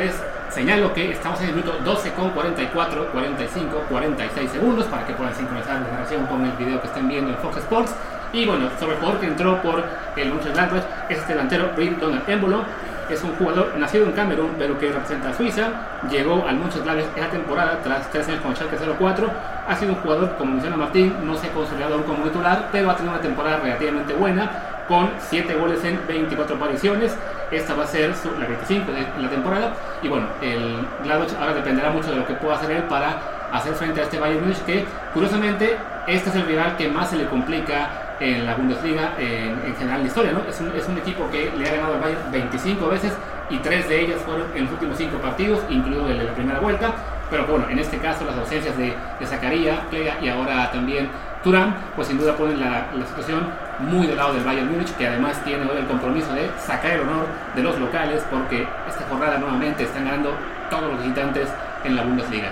señalo 0.52 0.94
que 0.94 1.12
estamos 1.12 1.40
en 1.42 1.50
el 1.50 1.56
minuto 1.56 1.78
12 1.84 2.14
con 2.14 2.32
44, 2.32 3.12
45, 3.12 3.84
46 3.90 4.52
segundos 4.52 4.86
para 4.86 5.06
que 5.06 5.14
puedan 5.14 5.34
sincronizar 5.36 5.82
la 5.82 5.92
narración 5.92 6.26
con 6.26 6.44
el 6.46 6.52
video 6.54 6.82
que 6.82 6.88
estén 6.88 7.08
viendo 7.08 7.32
en 7.32 7.38
Fox 7.38 7.58
Sports. 7.58 7.94
Y 8.34 8.46
bueno, 8.46 8.70
sobre 8.80 8.94
el 8.94 9.00
jugador 9.00 9.20
que 9.22 9.28
entró 9.28 9.62
por 9.62 9.84
el 10.16 10.30
Mönchengladbach 10.30 10.84
es 11.10 11.18
este 11.18 11.34
delantero 11.34 11.72
Brim 11.76 12.00
Donald 12.00 12.28
Embolo. 12.30 12.64
Es 13.10 13.24
un 13.24 13.36
jugador 13.38 13.74
nacido 13.78 14.06
en 14.06 14.12
Camerún, 14.12 14.52
pero 14.60 14.78
que 14.78 14.92
representa 14.92 15.30
a 15.30 15.34
Suiza. 15.34 15.70
Llegó 16.12 16.46
al 16.48 16.58
Mönchengladbach 16.58 17.06
esta 17.16 17.30
temporada 17.30 17.80
tras 17.84 18.10
tres 18.12 18.28
años 18.28 18.42
con 18.42 18.56
Schalke 18.56 18.78
04. 18.78 19.32
Ha 19.68 19.76
sido 19.76 19.94
un 19.94 20.00
jugador, 20.00 20.36
como 20.38 20.54
menciona 20.54 20.78
Martín, 20.78 21.16
no 21.24 21.36
se 21.36 21.48
ha 21.48 21.52
consolidado 21.52 21.96
aún 21.96 22.04
como 22.04 22.24
titular, 22.24 22.70
pero 22.72 22.92
ha 22.92 22.96
tenido 22.96 23.14
una 23.14 23.22
temporada 23.22 23.58
relativamente 23.58 24.14
buena, 24.14 24.52
con 24.88 25.10
7 25.20 25.56
goles 25.56 25.84
en 25.84 26.00
24 26.08 26.56
apariciones. 26.56 27.16
Esta 27.52 27.74
va 27.74 27.84
a 27.84 27.88
ser 27.88 28.16
su, 28.16 28.30
la 28.40 28.46
25 28.46 28.92
de 28.92 29.22
la 29.22 29.30
temporada. 29.30 29.74
Y 30.02 30.08
bueno, 30.08 30.28
el 30.42 30.78
Gladbach 31.04 31.34
ahora 31.40 31.54
dependerá 31.54 31.90
mucho 31.90 32.12
de 32.12 32.18
lo 32.18 32.26
que 32.26 32.34
pueda 32.34 32.56
hacer 32.56 32.72
él 32.72 32.84
para 32.84 33.20
hacer 33.52 33.74
frente 33.74 34.02
a 34.02 34.04
este 34.04 34.20
Bayern 34.20 34.42
Munich, 34.42 34.64
que 34.66 34.86
curiosamente 35.14 35.78
este 36.08 36.30
es 36.30 36.36
el 36.36 36.46
rival 36.46 36.78
que 36.78 36.88
más 36.88 37.10
se 37.10 37.18
le 37.18 37.26
complica 37.26 37.90
en 38.20 38.46
la 38.46 38.56
Bundesliga 38.56 39.14
en, 39.18 39.60
en 39.66 39.76
general 39.76 39.98
en 39.98 40.04
la 40.04 40.08
historia. 40.08 40.32
¿no? 40.32 40.42
Es, 40.48 40.60
un, 40.60 40.72
es 40.76 40.88
un 40.88 40.98
equipo 40.98 41.30
que 41.32 41.52
le 41.58 41.68
ha 41.68 41.76
ganado 41.76 41.94
al 41.96 42.00
Bayern 42.00 42.32
25 42.32 42.88
veces 42.88 43.14
y 43.50 43.58
tres 43.58 43.90
de 43.90 44.02
ellas 44.02 44.22
fueron 44.22 44.46
en 44.56 44.66
los 44.66 44.74
últimos 44.74 44.98
cinco 44.98 45.18
partidos, 45.18 45.60
incluido 45.70 46.08
el 46.08 46.20
de 46.20 46.24
la 46.26 46.34
primera 46.34 46.60
vuelta. 46.60 46.94
Pero 47.30 47.46
bueno, 47.46 47.68
en 47.70 47.80
este 47.80 47.98
caso 47.98 48.26
las 48.26 48.38
ausencias 48.38 48.78
de, 48.78 48.94
de 49.20 49.26
Zacarías, 49.26 49.80
Clega 49.90 50.18
y 50.22 50.30
ahora 50.30 50.72
también 50.72 51.10
Turán, 51.44 51.74
pues 51.96 52.10
sin 52.10 52.18
duda 52.18 52.36
ponen 52.36 52.60
la, 52.60 52.88
la, 52.94 53.06
situación 53.06 53.48
muy 53.80 54.08
del 54.08 54.18
lado 54.18 54.34
del 54.34 54.44
Bayern 54.44 54.70
Múnich, 54.70 54.94
que 54.98 55.08
además 55.08 55.42
tiene 55.46 55.64
hoy 55.64 55.78
el 55.78 55.88
compromiso 55.88 56.34
de 56.34 56.52
sacar 56.60 56.92
el 56.92 57.02
honor 57.02 57.28
de 57.56 57.64
los 57.64 57.80
locales, 57.80 58.22
porque 58.30 58.68
esta 58.90 59.06
jornada 59.10 59.38
nuevamente 59.38 59.84
están 59.84 60.04
ganando 60.04 60.34
todos 60.70 60.92
los 60.92 61.00
visitantes 61.00 61.48
en 61.86 61.96
la 61.96 62.04
Bundesliga. 62.04 62.50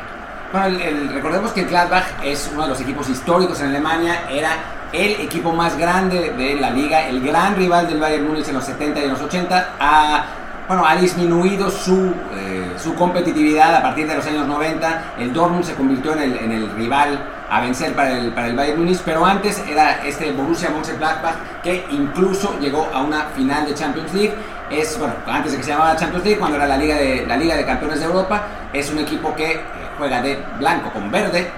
Bueno, 0.54 0.78
recordemos 1.14 1.52
que 1.52 1.66
Gladbach 1.66 2.06
es 2.24 2.50
uno 2.54 2.64
de 2.64 2.70
los 2.70 2.80
equipos 2.80 3.10
históricos 3.10 3.60
en 3.60 3.68
Alemania, 3.68 4.22
era 4.32 4.52
el 4.94 5.20
equipo 5.20 5.52
más 5.52 5.78
grande 5.78 6.32
de 6.38 6.56
la 6.56 6.70
liga, 6.70 7.08
el 7.10 7.22
gran 7.22 7.58
rival 7.58 7.90
del 7.90 8.00
Bayern 8.00 8.26
Múnich 8.26 8.48
en 8.48 8.56
los 8.56 8.64
70 8.64 9.02
y 9.02 9.04
en 9.04 9.10
los 9.10 9.22
80, 9.22 9.70
ha, 9.82 10.26
bueno, 10.66 10.86
ha 10.88 10.96
disminuido 10.96 11.70
su, 11.70 12.14
eh, 12.34 12.72
su 12.82 12.96
competitividad 12.96 13.76
a 13.76 13.82
partir 13.82 14.08
de 14.08 14.16
los 14.16 14.26
años 14.26 14.48
90. 14.48 15.16
El 15.20 15.34
Dortmund 15.34 15.66
se 15.66 15.76
convirtió 15.76 16.14
en 16.14 16.52
el 16.54 16.72
rival 16.72 17.20
a 17.50 17.62
vencer 17.62 17.94
para 17.94 18.18
el, 18.18 18.32
para 18.32 18.48
el 18.48 18.56
Bayern 18.56 18.80
Múnich, 18.80 19.02
pero 19.04 19.26
antes 19.26 19.64
era 19.68 20.06
este 20.06 20.32
Borussia 20.32 20.70
Mönchengladbach 20.70 21.36
que 21.64 21.86
incluso 21.92 22.58
llegó 22.60 22.90
a 22.94 23.02
una 23.02 23.26
final 23.36 23.66
de 23.66 23.74
Champions 23.74 24.14
League. 24.14 24.36
Es, 24.70 25.00
bueno, 25.00 25.14
antes 25.26 25.54
de 25.54 25.60
que 25.60 25.64
se 25.64 25.72
llamaba 25.72 25.96
Champions 25.96 26.26
League, 26.26 26.40
cuando 26.40 26.58
era 26.58 26.68
la 26.68 26.78
Liga 26.78 26.96
de, 26.96 27.26
la 27.26 27.38
Liga 27.38 27.56
de 27.56 27.66
Campeones 27.66 28.00
de 28.00 28.06
Europa, 28.06 28.44
es 28.74 28.92
un 28.92 29.00
equipo 29.00 29.34
que 29.34 29.54
eh, 29.54 29.62
juega 29.98 30.22
de 30.22 30.44
blanco 30.60 30.92
con 30.92 31.10
verde. 31.10 31.50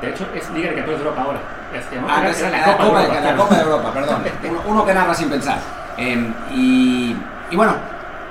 De 0.00 0.10
hecho, 0.10 0.28
es 0.34 0.50
Liga 0.50 0.68
de 0.68 0.76
Campeones 0.76 1.02
de 1.02 1.08
Europa 1.08 1.22
ahora. 1.22 1.40
Ah, 2.08 2.20
era, 2.20 2.48
era 2.48 2.50
la, 2.50 2.64
Copa, 2.64 2.84
Copa, 2.84 2.98
de 2.98 3.04
Europa, 3.06 3.20
la 3.22 3.36
Copa 3.36 3.54
de 3.54 3.62
Europa, 3.62 3.92
perdón. 3.92 4.22
Uno, 4.50 4.62
uno, 4.66 4.84
que 4.84 4.92
narra 4.92 5.14
sin 5.14 5.30
pensar. 5.30 5.58
Eh, 5.96 6.32
y, 6.52 7.16
y, 7.50 7.56
bueno, 7.56 7.76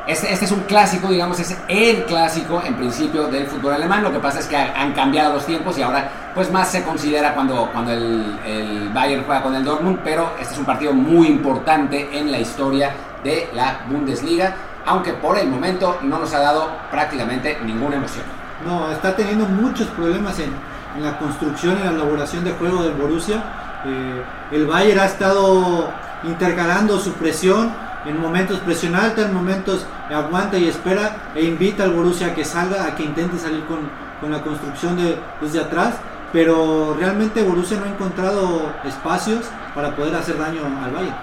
este, 0.09 0.33
este, 0.33 0.45
es 0.45 0.51
un 0.51 0.61
clásico, 0.61 1.07
digamos, 1.09 1.39
es 1.39 1.55
el 1.67 2.03
clásico 2.05 2.63
en 2.65 2.73
principio 2.73 3.27
del 3.27 3.45
fútbol 3.45 3.75
alemán. 3.75 4.01
Lo 4.03 4.11
que 4.11 4.17
pasa 4.17 4.39
es 4.39 4.47
que 4.47 4.57
han 4.57 4.91
cambiado 4.93 5.35
los 5.35 5.45
tiempos 5.45 5.77
y 5.77 5.83
ahora 5.83 6.31
pues 6.33 6.51
más 6.51 6.71
se 6.71 6.81
considera 6.83 7.35
cuando, 7.35 7.69
cuando 7.71 7.91
el, 7.91 8.39
el 8.43 8.89
Bayern 8.89 9.23
juega 9.25 9.43
con 9.43 9.53
el 9.53 9.63
Dortmund, 9.63 9.99
pero 10.03 10.33
este 10.39 10.55
es 10.55 10.59
un 10.59 10.65
partido 10.65 10.93
muy 10.93 11.27
importante 11.27 12.09
en 12.11 12.31
la 12.31 12.39
historia 12.39 12.91
de 13.23 13.51
la 13.53 13.81
Bundesliga, 13.87 14.55
aunque 14.83 15.13
por 15.13 15.37
el 15.37 15.47
momento 15.47 15.99
no 16.01 16.17
nos 16.17 16.33
ha 16.33 16.39
dado 16.39 16.71
prácticamente 16.89 17.59
ninguna 17.63 17.97
emoción. 17.97 18.25
No, 18.65 18.91
está 18.91 19.15
teniendo 19.15 19.45
muchos 19.45 19.85
problemas 19.89 20.39
en, 20.39 20.51
en 20.97 21.03
la 21.03 21.19
construcción 21.19 21.77
y 21.79 21.83
la 21.83 21.91
elaboración 21.91 22.43
de 22.43 22.51
juego 22.53 22.81
del 22.81 22.93
Borussia. 22.93 23.43
Eh, 23.85 24.23
el 24.53 24.65
Bayern 24.65 25.01
ha 25.01 25.05
estado 25.05 25.91
intercalando 26.23 26.97
su 26.97 27.13
presión 27.13 27.71
en 28.05 28.19
momentos 28.19 28.59
presión 28.59 28.95
alta, 28.95 29.23
en 29.23 29.33
momentos 29.33 29.85
aguanta 30.09 30.57
y 30.57 30.67
espera 30.67 31.31
e 31.35 31.43
invita 31.43 31.83
al 31.83 31.91
Borussia 31.91 32.27
a 32.27 32.35
que 32.35 32.45
salga, 32.45 32.85
a 32.85 32.95
que 32.95 33.03
intente 33.03 33.38
salir 33.38 33.63
con, 33.65 33.79
con 34.21 34.31
la 34.31 34.41
construcción 34.41 34.95
de, 34.97 35.17
desde 35.41 35.59
atrás, 35.59 35.95
pero 36.31 36.95
realmente 36.97 37.43
Borussia 37.43 37.77
no 37.77 37.85
ha 37.85 37.89
encontrado 37.89 38.71
espacios 38.85 39.45
para 39.75 39.95
poder 39.95 40.15
hacer 40.15 40.38
daño 40.38 40.62
al 40.83 40.91
Bayern. 40.91 41.15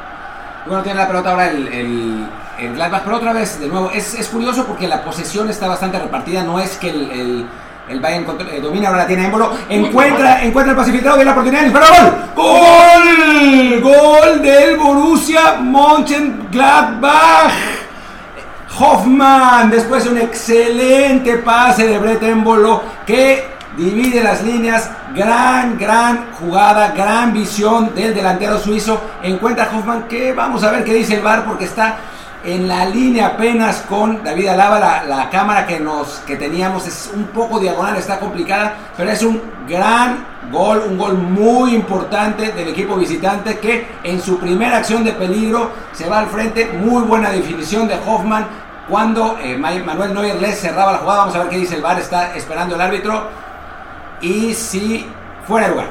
Bueno, 0.67 0.83
tiene 0.83 0.99
la 0.99 1.07
pelota 1.07 1.31
ahora 1.31 1.51
el, 1.51 1.69
el, 1.69 2.27
el 2.59 2.75
Gladbach, 2.75 3.05
pero 3.05 3.17
otra 3.17 3.33
vez, 3.33 3.61
de 3.61 3.69
nuevo, 3.69 3.91
es, 3.91 4.15
es, 4.15 4.29
curioso 4.29 4.67
porque 4.67 4.89
la 4.89 5.05
posesión 5.05 5.49
está 5.49 5.69
bastante 5.69 5.99
repartida, 5.99 6.43
no 6.43 6.59
es 6.59 6.77
que 6.77 6.91
el 6.91 7.47
el 7.89 8.01
Bayern 8.01 8.27
eh, 8.51 8.61
domina, 8.61 8.89
ahora 8.89 9.03
la 9.03 9.07
tiene 9.07 9.27
Embolo. 9.27 9.53
Encuentra, 9.69 10.43
encuentra 10.43 10.73
el 10.73 10.77
pacificado, 10.77 11.17
viene 11.17 11.27
la 11.27 11.33
oportunidad 11.33 11.63
de 11.63 11.69
disparar. 11.69 12.33
¡Gol! 12.35 13.81
¡Gol! 13.81 14.17
Gol 14.27 14.43
del 14.43 14.77
Borussia 14.77 15.59
Mönchengladbach. 15.61 17.53
Hoffman, 18.79 19.71
después 19.71 20.05
de 20.05 20.11
un 20.11 20.19
excelente 20.19 21.39
pase 21.39 21.87
de 21.87 21.99
Brett 21.99 22.23
Embolo 22.23 22.83
que 23.07 23.47
divide 23.77 24.23
las 24.23 24.43
líneas. 24.43 24.91
Gran, 25.15 25.79
gran 25.79 26.33
jugada, 26.33 26.89
gran 26.89 27.33
visión 27.33 27.95
del 27.95 28.15
delantero 28.15 28.59
suizo. 28.59 29.01
Encuentra 29.23 29.71
Hoffman 29.73 30.03
que 30.09 30.33
vamos 30.33 30.63
a 30.63 30.73
ver 30.73 30.85
qué 30.85 30.93
dice 30.93 31.15
el 31.15 31.23
VAR 31.23 31.45
porque 31.45 31.65
está 31.65 31.97
en 32.47 32.69
la 32.69 32.85
línea 32.85 33.27
apenas 33.27 33.83
con 33.89 34.23
David 34.23 34.49
Alaba. 34.49 35.03
La, 35.05 35.29
cámara 35.31 35.67
que, 35.67 35.81
nos, 35.81 36.21
que 36.21 36.37
teníamos 36.37 36.87
es 36.87 37.11
un 37.13 37.25
poco 37.27 37.59
diagonal, 37.59 37.97
está 37.97 38.21
complicada, 38.21 38.75
pero 38.97 39.11
es 39.11 39.23
un 39.23 39.43
gran 39.69 40.25
gol, 40.53 40.85
un 40.89 40.97
gol 40.97 41.15
muy 41.15 41.75
importante 41.75 42.53
del 42.53 42.69
equipo 42.69 42.95
visitante 42.95 43.59
que 43.59 43.89
en 44.05 44.23
su 44.23 44.39
primera 44.39 44.79
acción 44.79 45.03
de 45.03 45.13
peligro 45.13 45.73
se 45.93 46.09
va 46.09 46.21
al 46.21 46.29
frente. 46.29 46.67
Muy 46.67 47.03
buena 47.03 47.31
definición 47.31 47.89
de 47.89 47.99
Hoffman 48.07 48.47
cuando 48.89 49.37
eh, 49.43 49.57
Manuel 49.57 50.15
Neuer 50.15 50.41
les 50.41 50.61
cerraba 50.61 50.93
la 50.93 50.99
jugada. 50.99 51.19
Vamos 51.21 51.35
a 51.35 51.39
ver 51.41 51.49
qué 51.49 51.59
dice 51.59 51.75
el 51.75 51.83
VAR, 51.83 51.99
está 51.99 52.37
esperando 52.37 52.77
el 52.77 52.81
árbitro. 52.81 53.29
Y 54.21 54.55
si 54.55 55.05
fuera 55.47 55.69
lugar. 55.69 55.89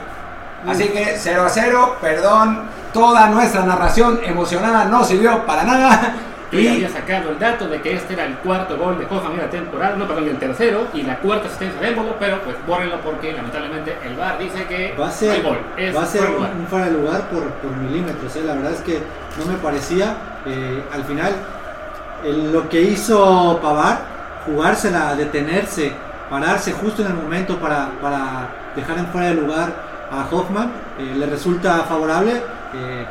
Así 0.66 0.88
que 0.88 1.16
0 1.20 1.44
a 1.46 1.50
0, 1.50 1.98
perdón, 2.02 2.64
toda 2.94 3.28
nuestra 3.28 3.64
narración 3.64 4.20
emocionada 4.24 4.86
no 4.86 5.04
sirvió 5.04 5.46
para 5.46 5.64
nada. 5.64 6.16
Yo 6.52 6.60
ya 6.60 6.74
había 6.74 6.90
sacado 6.90 7.32
el 7.32 7.40
dato 7.40 7.68
de 7.68 7.82
que 7.82 7.94
este 7.94 8.14
era 8.14 8.26
el 8.26 8.36
cuarto 8.36 8.78
gol 8.78 8.98
de 8.98 9.06
Hoffman 9.06 9.34
en 9.34 9.40
la 9.40 9.50
temporada, 9.50 9.96
no, 9.96 10.08
perdón, 10.08 10.30
el 10.30 10.38
tercero 10.38 10.88
y 10.94 11.02
la 11.02 11.18
cuarta 11.18 11.48
asistencia 11.48 11.82
de 11.82 11.88
Embolo, 11.90 12.16
pero 12.20 12.42
pues 12.44 12.56
bórrenlo 12.68 13.00
porque 13.02 13.34
lamentablemente 13.34 13.98
el 14.06 14.16
VAR 14.16 14.38
dice 14.38 14.66
que 14.66 14.96
va 15.00 15.08
a 15.08 15.12
ser, 15.12 15.32
hay 15.32 15.42
gol. 15.42 15.58
Es 15.76 15.96
va 15.96 16.04
a 16.04 16.06
ser 16.06 16.30
un, 16.30 16.44
un 16.44 16.68
fuera 16.68 16.86
de 16.86 16.92
lugar 16.92 17.30
por, 17.30 17.44
por 17.44 17.72
milímetros, 17.78 18.36
¿eh? 18.36 18.44
la 18.46 18.54
verdad 18.54 18.74
es 18.74 18.82
que 18.82 19.02
no 19.38 19.52
me 19.52 19.58
parecía. 19.58 20.16
Eh, 20.46 20.84
al 20.94 21.04
final, 21.04 21.34
lo 22.52 22.70
que 22.70 22.82
hizo 22.82 23.60
Pavar, 23.62 24.00
jugársela, 24.46 25.16
detenerse, 25.16 25.92
pararse 26.30 26.72
justo 26.74 27.02
en 27.02 27.10
el 27.10 27.16
momento 27.16 27.58
para, 27.58 27.90
para 28.02 28.50
dejar 28.76 29.00
en 29.00 29.08
fuera 29.08 29.30
de 29.30 29.36
lugar 29.36 29.74
a 30.12 30.28
Hoffman, 30.30 30.72
eh, 31.00 31.16
le 31.18 31.26
resulta 31.26 31.84
favorable, 31.84 32.42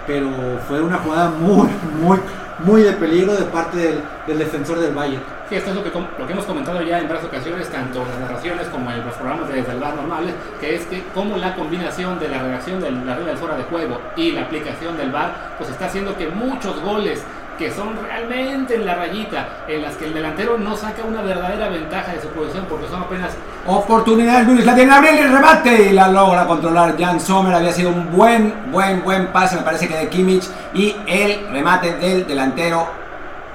pero 0.06 0.28
fue 0.68 0.78
una 0.78 0.98
jugada 0.98 1.30
muy, 1.30 1.68
muy 2.02 2.18
muy 2.60 2.82
de 2.82 2.92
peligro 2.92 3.34
de 3.34 3.44
parte 3.44 3.78
del, 3.78 4.00
del 4.26 4.38
defensor 4.38 4.78
del 4.78 4.94
Bayern. 4.94 5.22
Sí, 5.48 5.56
esto 5.56 5.70
es 5.70 5.76
lo 5.76 5.84
que, 5.84 5.90
lo 5.90 6.26
que 6.26 6.32
hemos 6.32 6.46
comentado 6.46 6.80
ya 6.80 6.98
en 7.00 7.06
varias 7.06 7.26
ocasiones, 7.26 7.68
tanto 7.68 8.00
en 8.00 8.08
las 8.08 8.18
narraciones 8.18 8.66
como 8.68 8.90
en 8.90 9.04
los 9.04 9.14
programas 9.14 9.48
de, 9.48 9.62
bar 9.62 9.94
normales, 9.94 10.34
que 10.58 10.74
es 10.74 10.86
que 10.86 11.02
como 11.12 11.36
la 11.36 11.54
combinación 11.54 12.18
de 12.18 12.28
la 12.28 12.42
redacción 12.42 12.80
de 12.80 12.90
la 12.90 13.14
regla 13.14 13.32
del 13.32 13.36
fuera 13.36 13.56
de 13.56 13.64
juego 13.64 14.00
y 14.16 14.32
la 14.32 14.42
aplicación 14.42 14.96
del 14.96 15.10
bar, 15.10 15.54
pues 15.58 15.68
está 15.68 15.86
haciendo 15.86 16.16
que 16.16 16.28
muchos 16.28 16.80
goles 16.80 17.22
que 17.58 17.70
son 17.70 17.96
realmente 18.02 18.74
en 18.74 18.86
la 18.86 18.94
rayita, 18.94 19.64
en 19.68 19.82
las 19.82 19.96
que 19.96 20.06
el 20.06 20.14
delantero 20.14 20.58
no 20.58 20.76
saca 20.76 21.04
una 21.04 21.22
verdadera 21.22 21.68
ventaja 21.68 22.12
de 22.12 22.20
su 22.20 22.28
posición 22.28 22.66
porque 22.68 22.88
son 22.88 23.02
apenas 23.02 23.32
oportunidades. 23.66 24.46
Luis 24.46 24.64
la 24.64 24.74
tiene 24.74 24.90
Gabriel 24.90 25.18
el 25.18 25.32
remate 25.32 25.90
y 25.90 25.92
la 25.92 26.08
logra 26.08 26.46
controlar 26.46 26.98
Jan 26.98 27.20
Sommer. 27.20 27.54
Había 27.54 27.72
sido 27.72 27.90
un 27.90 28.10
buen, 28.10 28.70
buen, 28.70 29.02
buen 29.02 29.28
pase, 29.28 29.56
me 29.56 29.62
parece 29.62 29.88
que 29.88 29.96
de 29.96 30.08
Kimmich 30.08 30.48
y 30.74 30.96
el 31.06 31.48
remate 31.50 31.96
del 31.96 32.26
delantero, 32.26 32.88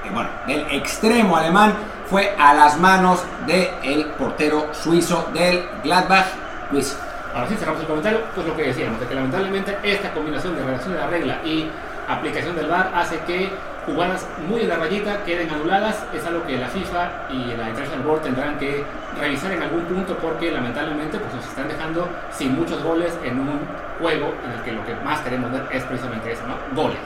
eh, 0.06 0.10
bueno, 0.14 0.30
del 0.48 0.66
extremo 0.72 1.36
alemán 1.36 1.74
fue 2.10 2.36
a 2.40 2.54
las 2.54 2.80
manos 2.80 3.24
del 3.46 4.06
portero 4.18 4.68
suizo 4.74 5.30
del 5.34 5.64
Gladbach, 5.84 6.26
Luis. 6.72 6.98
Ahora 7.34 7.48
sí 7.48 7.56
cerramos 7.56 7.82
el 7.82 7.88
comentario, 7.88 8.22
pues 8.34 8.48
lo 8.48 8.56
que 8.56 8.64
decíamos, 8.64 9.00
de 9.00 9.06
que 9.06 9.14
lamentablemente 9.14 9.78
esta 9.84 10.12
combinación 10.12 10.56
de 10.56 10.64
redacción 10.64 10.94
de 10.94 11.00
la 11.00 11.08
regla 11.08 11.38
y 11.46 11.70
aplicación 12.08 12.56
del 12.56 12.68
VAR 12.68 12.92
hace 12.96 13.20
que 13.20 13.50
jugadas 13.94 14.26
muy 14.48 14.62
en 14.62 14.70
la 14.70 14.76
rayita 14.76 15.24
queden 15.24 15.50
anuladas. 15.50 16.04
Es 16.14 16.26
algo 16.26 16.46
que 16.46 16.58
la 16.58 16.68
FIFA 16.68 17.10
y 17.32 17.56
la 17.56 17.70
International 17.70 18.06
Board 18.06 18.22
tendrán 18.22 18.58
que 18.58 18.84
revisar 19.20 19.52
en 19.52 19.64
algún 19.64 19.82
punto 19.82 20.18
porque 20.18 20.52
lamentablemente 20.52 21.18
pues, 21.18 21.34
nos 21.34 21.46
están 21.46 21.68
dejando 21.68 22.08
sin 22.32 22.56
muchos 22.56 22.82
goles 22.84 23.14
en 23.24 23.40
un 23.40 23.60
juego 24.00 24.34
en 24.46 24.52
el 24.52 24.64
que 24.64 24.72
lo 24.72 24.86
que 24.86 24.96
más 25.04 25.20
queremos 25.22 25.52
ver 25.52 25.64
es 25.72 25.84
precisamente 25.84 26.32
eso, 26.32 26.44
¿no? 26.48 26.82
Goles. 26.82 27.00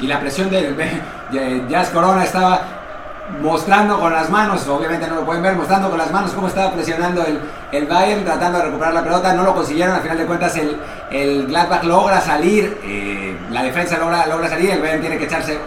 Y 0.00 0.06
la 0.06 0.20
presión 0.20 0.50
de, 0.50 1.62
Jazz 1.68 1.90
Corona 1.90 2.24
estaba 2.24 2.60
mostrando 3.40 3.98
con 3.98 4.12
las 4.12 4.28
manos, 4.28 4.66
obviamente 4.68 5.08
no 5.08 5.16
lo 5.16 5.24
pueden 5.24 5.42
ver, 5.42 5.54
mostrando 5.54 5.88
con 5.88 5.96
las 5.96 6.12
manos 6.12 6.32
cómo 6.32 6.48
estaba 6.48 6.72
presionando 6.72 7.24
el, 7.24 7.40
el 7.72 7.86
Bayern, 7.86 8.22
tratando 8.22 8.58
de 8.58 8.64
recuperar 8.66 8.92
la 8.92 9.02
pelota, 9.02 9.32
no 9.32 9.44
lo 9.44 9.54
consiguieron, 9.54 9.94
al 9.94 10.02
final 10.02 10.18
de 10.18 10.26
cuentas 10.26 10.54
el, 10.56 10.76
el 11.10 11.46
Gladbach 11.46 11.84
logra 11.84 12.20
salir, 12.20 12.78
eh, 12.84 13.34
la 13.50 13.62
defensa 13.62 13.96
logra, 13.96 14.26
logra 14.26 14.50
salir, 14.50 14.72
el 14.72 14.80
Bayern 14.82 15.00
tiene 15.00 15.16
que 15.16 15.24
echarse 15.24 15.58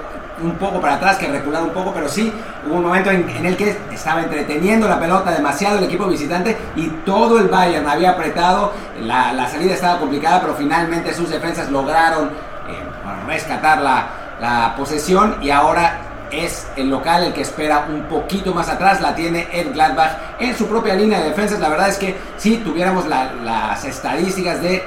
un 0.41 0.51
poco 0.55 0.79
para 0.79 0.95
atrás, 0.95 1.17
que 1.17 1.27
recular 1.27 1.63
un 1.63 1.69
poco, 1.69 1.91
pero 1.93 2.07
sí 2.07 2.31
hubo 2.65 2.75
un 2.75 2.83
momento 2.83 3.09
en, 3.11 3.45
el 3.45 3.57
que 3.57 3.77
estaba 3.91 4.21
entreteniendo 4.21 4.87
la 4.87 4.99
pelota 4.99 5.31
demasiado 5.31 5.77
el 5.77 5.85
equipo 5.85 6.05
visitante 6.05 6.55
y 6.75 6.87
todo 7.05 7.39
el 7.39 7.47
Bayern 7.47 7.87
había 7.87 8.11
apretado, 8.11 8.73
la, 9.01 9.33
la 9.33 9.47
salida 9.47 9.73
estaba 9.73 9.99
complicada, 9.99 10.41
pero 10.41 10.55
finalmente 10.55 11.13
sus 11.13 11.29
defensas 11.29 11.69
lograron 11.71 12.27
eh, 12.27 13.27
rescatar 13.27 13.81
la, 13.81 14.07
la 14.39 14.73
posesión 14.75 15.37
y 15.41 15.49
ahora 15.49 16.01
es 16.31 16.67
el 16.75 16.89
local 16.89 17.23
el 17.23 17.33
que 17.33 17.41
espera 17.41 17.85
un 17.89 18.03
poquito 18.03 18.53
más 18.53 18.69
atrás, 18.69 19.01
la 19.01 19.15
tiene 19.15 19.47
el 19.51 19.71
Gladbach 19.71 20.11
en 20.39 20.55
su 20.57 20.67
propia 20.67 20.93
línea 20.93 21.19
de 21.19 21.29
defensas. 21.29 21.59
La 21.59 21.69
verdad 21.69 21.89
es 21.89 21.97
que 21.97 22.17
si 22.37 22.57
tuviéramos 22.57 23.05
las 23.07 23.85
estadísticas 23.85 24.61
de 24.61 24.83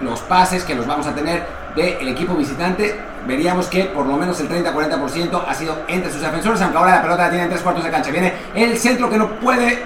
los 0.00 0.20
pases 0.20 0.64
que 0.64 0.74
los 0.74 0.86
vamos 0.86 1.06
a 1.06 1.14
tener 1.14 1.44
del 1.74 2.08
equipo 2.08 2.34
visitante, 2.34 3.00
veríamos 3.26 3.66
que 3.66 3.84
por 3.84 4.06
lo 4.06 4.16
menos 4.16 4.38
el 4.40 4.48
30-40% 4.48 5.44
ha 5.46 5.54
sido 5.54 5.78
entre 5.88 6.10
sus 6.10 6.20
defensores, 6.20 6.60
aunque 6.60 6.78
ahora 6.78 6.96
la 6.96 7.02
pelota 7.02 7.22
la 7.24 7.30
tiene 7.30 7.44
en 7.44 7.50
tres 7.50 7.62
cuartos 7.62 7.84
de 7.84 7.90
cancha. 7.90 8.10
Viene 8.10 8.34
el 8.54 8.76
centro 8.76 9.08
que 9.08 9.16
no 9.16 9.28
puede, 9.36 9.84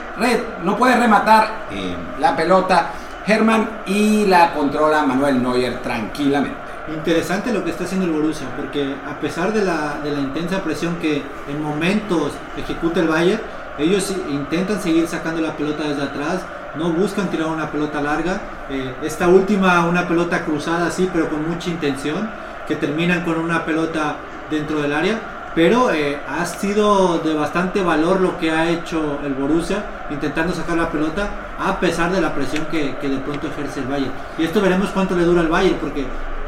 no 0.63 0.77
puede 0.77 0.97
rematar 0.97 1.67
eh, 1.71 1.95
la 2.19 2.35
pelota 2.35 2.91
Herman 3.27 3.83
y 3.87 4.27
la 4.27 4.53
controla 4.53 5.03
Manuel 5.03 5.43
Neuer 5.43 5.81
tranquilamente. 5.81 6.67
Interesante 6.89 7.53
lo 7.53 7.65
que 7.65 7.71
está 7.71 7.85
haciendo 7.85 8.07
el 8.07 8.13
Borussia, 8.13 8.47
porque 8.57 8.95
a 9.09 9.19
pesar 9.19 9.53
de 9.53 9.65
la, 9.65 9.99
de 10.05 10.13
la 10.13 10.21
intensa 10.21 10.63
presión 10.63 10.97
que 10.97 11.23
en 11.49 11.61
momentos 11.61 12.33
ejecuta 12.57 13.01
el 13.01 13.09
Bayern, 13.09 13.41
ellos 13.79 14.15
intentan 14.31 14.81
seguir 14.81 15.09
sacando 15.09 15.41
la 15.41 15.57
pelota 15.57 15.83
desde 15.83 16.03
atrás, 16.03 16.43
no 16.77 16.91
buscan 16.91 17.29
tirar 17.31 17.49
una 17.49 17.71
pelota 17.71 18.01
larga. 18.01 18.41
Eh, 18.71 18.95
esta 19.03 19.29
última, 19.29 19.87
una 19.87 20.07
pelota 20.07 20.45
cruzada 20.45 20.87
así, 20.87 21.09
pero 21.13 21.29
con 21.29 21.49
mucha 21.49 21.71
intención, 21.71 22.31
que 22.67 22.77
terminan 22.77 23.25
con 23.25 23.39
una 23.39 23.65
pelota 23.65 24.17
dentro 24.51 24.83
del 24.83 24.93
área. 24.93 25.21
Pero 25.55 25.91
eh, 25.91 26.21
ha 26.29 26.45
sido 26.45 27.19
de 27.19 27.33
bastante 27.33 27.81
valor 27.81 28.21
lo 28.21 28.39
que 28.39 28.51
ha 28.51 28.69
hecho 28.69 29.19
el 29.25 29.33
Borussia 29.33 29.85
intentando 30.11 30.53
sacar 30.53 30.77
la 30.77 30.91
pelota 30.91 31.31
a 31.59 31.81
pesar 31.81 32.13
de 32.13 32.21
la 32.21 32.35
presión 32.35 32.67
que, 32.67 32.97
que 32.97 33.09
de 33.09 33.17
pronto 33.19 33.47
ejerce 33.47 33.81
el 33.81 33.87
Bayern. 33.87 34.13
Y 34.37 34.45
esto 34.45 34.61
veremos 34.61 34.91
cuánto 34.91 35.17
le 35.17 35.25
dura 35.25 35.41
al 35.41 35.49
Bayern 35.49 35.79
porque 35.79 36.05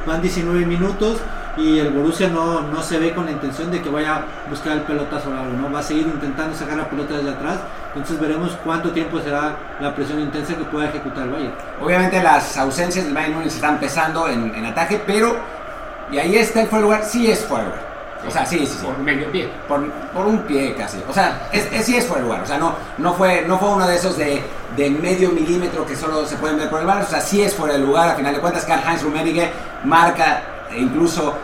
van 0.07 0.21
19 0.21 0.67
minutos 0.67 1.21
y 1.59 1.81
el 1.81 1.91
Borussia 1.91 2.29
no, 2.29 2.61
no 2.61 2.83
se 2.83 2.99
ve 2.99 3.13
con 3.13 3.25
la 3.25 3.33
intención 3.33 3.71
de 3.71 3.83
que 3.83 3.91
vaya 3.91 4.17
a 4.17 4.49
buscar 4.49 4.75
el 4.75 4.83
pelotazo 4.83 5.31
largo, 5.31 5.53
¿no? 5.53 5.73
Va 5.73 5.81
a 5.81 5.83
seguir 5.83 6.07
intentando 6.07 6.57
sacar 6.57 6.77
la 6.77 6.89
pelota 6.89 7.15
desde 7.15 7.31
atrás, 7.31 7.59
entonces 7.89 8.21
veremos 8.21 8.57
cuánto 8.65 8.93
tiempo 8.93 9.21
será 9.21 9.57
la 9.81 9.93
presión 9.95 10.21
intensa 10.21 10.55
que 10.55 10.65
pueda 10.65 10.89
ejecutar 10.89 11.25
el 11.25 11.31
Bayern. 11.31 11.55
Obviamente 11.83 12.23
las 12.23 12.57
ausencias 12.57 13.05
del 13.05 13.15
Bayern 13.15 13.35
Múnich 13.35 13.53
están 13.53 13.81
pesando 13.81 14.29
en, 14.29 14.55
en, 14.55 14.67
ataque, 14.67 15.03
pero 15.05 15.37
y 16.13 16.19
ahí 16.19 16.37
está 16.37 16.63
el 16.63 16.69
fuera 16.69 16.85
lugar, 16.85 17.05
sí 17.05 17.29
es 17.29 17.45
fuera 17.45 17.65
lugar. 17.65 17.89
O 18.27 18.31
sea, 18.31 18.45
sí, 18.45 18.59
sí, 18.61 18.79
sí. 18.81 18.85
Por 18.85 18.99
medio 18.99 19.31
pie. 19.31 19.49
Por, 19.69 19.91
por 20.13 20.27
un 20.27 20.41
pie 20.41 20.75
casi. 20.75 20.99
O 21.09 21.13
sea, 21.13 21.49
es, 21.53 21.73
es, 21.73 21.87
sí 21.87 21.97
es 21.97 22.05
fuera 22.05 22.23
de 22.23 22.29
lugar. 22.29 22.43
O 22.43 22.47
sea, 22.47 22.59
no, 22.59 22.75
no, 22.99 23.15
fue, 23.15 23.45
no 23.47 23.59
fue 23.59 23.69
uno 23.69 23.87
de 23.87 23.95
esos 23.95 24.17
de, 24.17 24.43
de 24.77 24.91
medio 24.91 25.31
milímetro 25.31 25.87
que 25.87 25.95
solo 25.95 26.27
se 26.27 26.37
pueden 26.37 26.59
ver 26.59 26.69
por 26.69 26.81
el 26.81 26.87
bar. 26.87 27.03
O 27.03 27.07
sea, 27.07 27.21
sí 27.21 27.43
es 27.43 27.55
fuera 27.55 27.75
de 27.75 27.81
lugar. 27.81 28.11
A 28.11 28.15
final 28.17 28.35
de 28.35 28.41
cuentas, 28.41 28.65
Karl 28.65 28.83
Heinz 28.89 29.03
Rummenigge 29.03 29.53
marca 29.85 30.43
e 30.71 30.81
incluso 30.81 31.35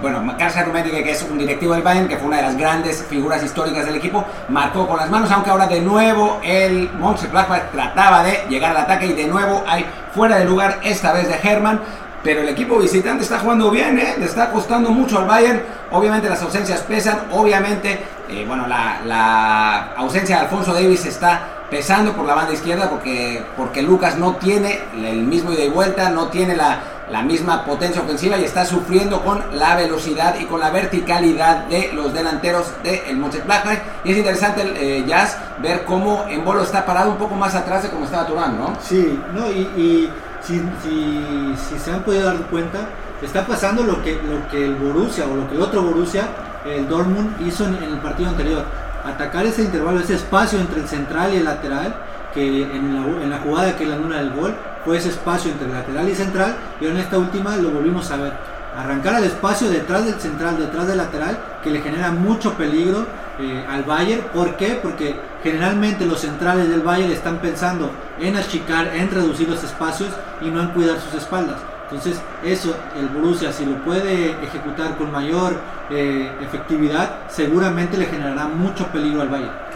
bueno, 0.00 0.34
Karl 0.38 0.66
Rummenigge, 0.66 1.02
que 1.02 1.10
es 1.12 1.22
un 1.22 1.38
directivo 1.38 1.72
del 1.72 1.82
Bayern, 1.82 2.06
que 2.06 2.16
fue 2.16 2.28
una 2.28 2.36
de 2.36 2.42
las 2.42 2.56
grandes 2.56 3.04
figuras 3.08 3.42
históricas 3.42 3.86
del 3.86 3.96
equipo, 3.96 4.24
marcó 4.48 4.86
con 4.86 4.98
las 4.98 5.08
manos, 5.10 5.30
aunque 5.30 5.50
ahora 5.50 5.66
de 5.66 5.80
nuevo 5.80 6.38
el 6.42 6.90
Mönchengladbach 6.92 7.70
trataba 7.72 8.22
de 8.22 8.44
llegar 8.48 8.72
al 8.72 8.78
ataque 8.78 9.06
y 9.06 9.12
de 9.14 9.26
nuevo 9.26 9.64
hay 9.66 9.86
fuera 10.14 10.36
de 10.36 10.44
lugar, 10.44 10.80
esta 10.82 11.12
vez 11.12 11.28
de 11.28 11.38
Hermann, 11.42 11.80
pero 12.22 12.40
el 12.40 12.48
equipo 12.48 12.78
visitante 12.78 13.22
está 13.22 13.38
jugando 13.38 13.70
bien, 13.70 13.98
¿eh? 13.98 14.16
le 14.18 14.26
está 14.26 14.50
costando 14.50 14.90
mucho 14.90 15.18
al 15.18 15.26
Bayern. 15.26 15.62
Obviamente 15.92 16.28
las 16.28 16.42
ausencias 16.42 16.80
pesan, 16.82 17.20
obviamente, 17.30 18.02
eh, 18.28 18.44
bueno, 18.46 18.66
la, 18.66 19.00
la, 19.06 19.94
ausencia 19.96 20.36
de 20.36 20.42
Alfonso 20.42 20.74
Davis 20.74 21.06
está 21.06 21.40
pesando 21.70 22.12
por 22.12 22.26
la 22.26 22.34
banda 22.34 22.52
izquierda 22.52 22.90
porque, 22.90 23.42
porque 23.56 23.82
Lucas 23.82 24.16
no 24.16 24.36
tiene 24.36 24.80
el 24.94 25.22
mismo 25.22 25.52
ida 25.52 25.62
y 25.62 25.70
vuelta, 25.70 26.10
no 26.10 26.28
tiene 26.28 26.56
la, 26.56 26.80
la 27.10 27.22
misma 27.22 27.64
potencia 27.64 28.02
ofensiva 28.02 28.36
y 28.36 28.44
está 28.44 28.64
sufriendo 28.64 29.22
con 29.22 29.42
la 29.58 29.76
velocidad 29.76 30.38
y 30.38 30.44
con 30.44 30.60
la 30.60 30.70
verticalidad 30.70 31.66
de 31.66 31.92
los 31.92 32.12
delanteros 32.12 32.72
del 32.82 33.04
de 33.04 33.14
Mönchengladbach. 33.14 33.78
Y 34.04 34.12
es 34.12 34.18
interesante 34.18 34.62
eh, 34.76 35.04
Jazz 35.06 35.38
ver 35.62 35.84
cómo 35.84 36.24
en 36.28 36.44
Bolo 36.44 36.62
está 36.62 36.84
parado 36.84 37.10
un 37.10 37.16
poco 37.16 37.34
más 37.34 37.54
atrás 37.54 37.82
de 37.82 37.90
como 37.90 38.04
estaba 38.04 38.26
Turán, 38.26 38.58
¿no? 38.58 38.76
Sí, 38.82 39.18
no, 39.34 39.50
y, 39.50 40.10
si, 40.42 40.62
si, 40.82 41.78
se 41.78 41.92
han 41.92 42.02
podido 42.02 42.26
dar 42.26 42.36
cuenta, 42.46 42.88
está 43.20 43.46
pasando 43.46 43.82
lo 43.82 44.02
que, 44.02 44.14
lo 44.14 44.48
que 44.48 44.64
el 44.64 44.76
Borussia 44.76 45.26
o 45.26 45.34
lo 45.34 45.48
que 45.48 45.56
el 45.56 45.62
otro 45.62 45.82
Borussia, 45.82 46.28
el 46.64 46.88
Dortmund, 46.88 47.36
hizo 47.46 47.66
en 47.66 47.74
el 47.82 47.98
partido 47.98 48.30
anterior. 48.30 48.64
Atacar 49.04 49.46
ese 49.46 49.62
intervalo, 49.62 50.00
ese 50.00 50.14
espacio 50.14 50.58
entre 50.58 50.80
el 50.80 50.88
central 50.88 51.34
y 51.34 51.38
el 51.38 51.44
lateral, 51.44 51.94
que 52.34 52.62
en 52.62 53.30
la, 53.30 53.38
jugada 53.38 53.76
que 53.76 53.86
la 53.86 53.96
luna 53.96 54.18
del 54.18 54.32
gol 54.32 54.54
fue 54.84 54.98
ese 54.98 55.10
espacio 55.10 55.50
entre 55.50 55.68
lateral 55.68 56.08
y 56.08 56.14
central, 56.14 56.56
y 56.80 56.86
en 56.86 56.96
esta 56.96 57.18
última 57.18 57.56
lo 57.56 57.70
volvimos 57.70 58.10
a 58.10 58.16
ver. 58.16 58.32
Arrancar 58.76 59.16
al 59.16 59.24
espacio 59.24 59.68
detrás 59.68 60.04
del 60.04 60.20
central, 60.20 60.58
detrás 60.58 60.86
del 60.86 60.98
lateral, 60.98 61.38
que 61.64 61.70
le 61.70 61.80
genera 61.80 62.12
mucho 62.12 62.54
peligro 62.54 63.06
eh, 63.40 63.64
al 63.68 63.82
Bayern. 63.82 64.22
¿Por 64.32 64.56
qué? 64.56 64.78
Porque 64.80 65.16
generalmente 65.42 66.06
los 66.06 66.20
centrales 66.20 66.68
del 66.68 66.82
Bayern 66.82 67.10
están 67.10 67.38
pensando 67.38 67.90
en 68.20 68.36
achicar, 68.36 68.94
en 68.94 69.10
reducir 69.10 69.48
los 69.48 69.64
espacios 69.64 70.10
y 70.40 70.50
no 70.50 70.60
en 70.60 70.68
cuidar 70.68 71.00
sus 71.00 71.14
espaldas. 71.14 71.56
Entonces 71.90 72.20
eso 72.44 72.76
el 72.98 73.08
Borussia 73.08 73.50
si 73.50 73.64
lo 73.64 73.76
puede 73.82 74.32
ejecutar 74.42 74.96
con 74.98 75.10
mayor 75.10 75.58
eh, 75.88 76.30
efectividad 76.42 77.20
seguramente 77.28 77.96
le 77.96 78.04
generará 78.04 78.46
mucho 78.46 78.86
peligro 78.88 79.22
al 79.22 79.28
Bayern. 79.28 79.67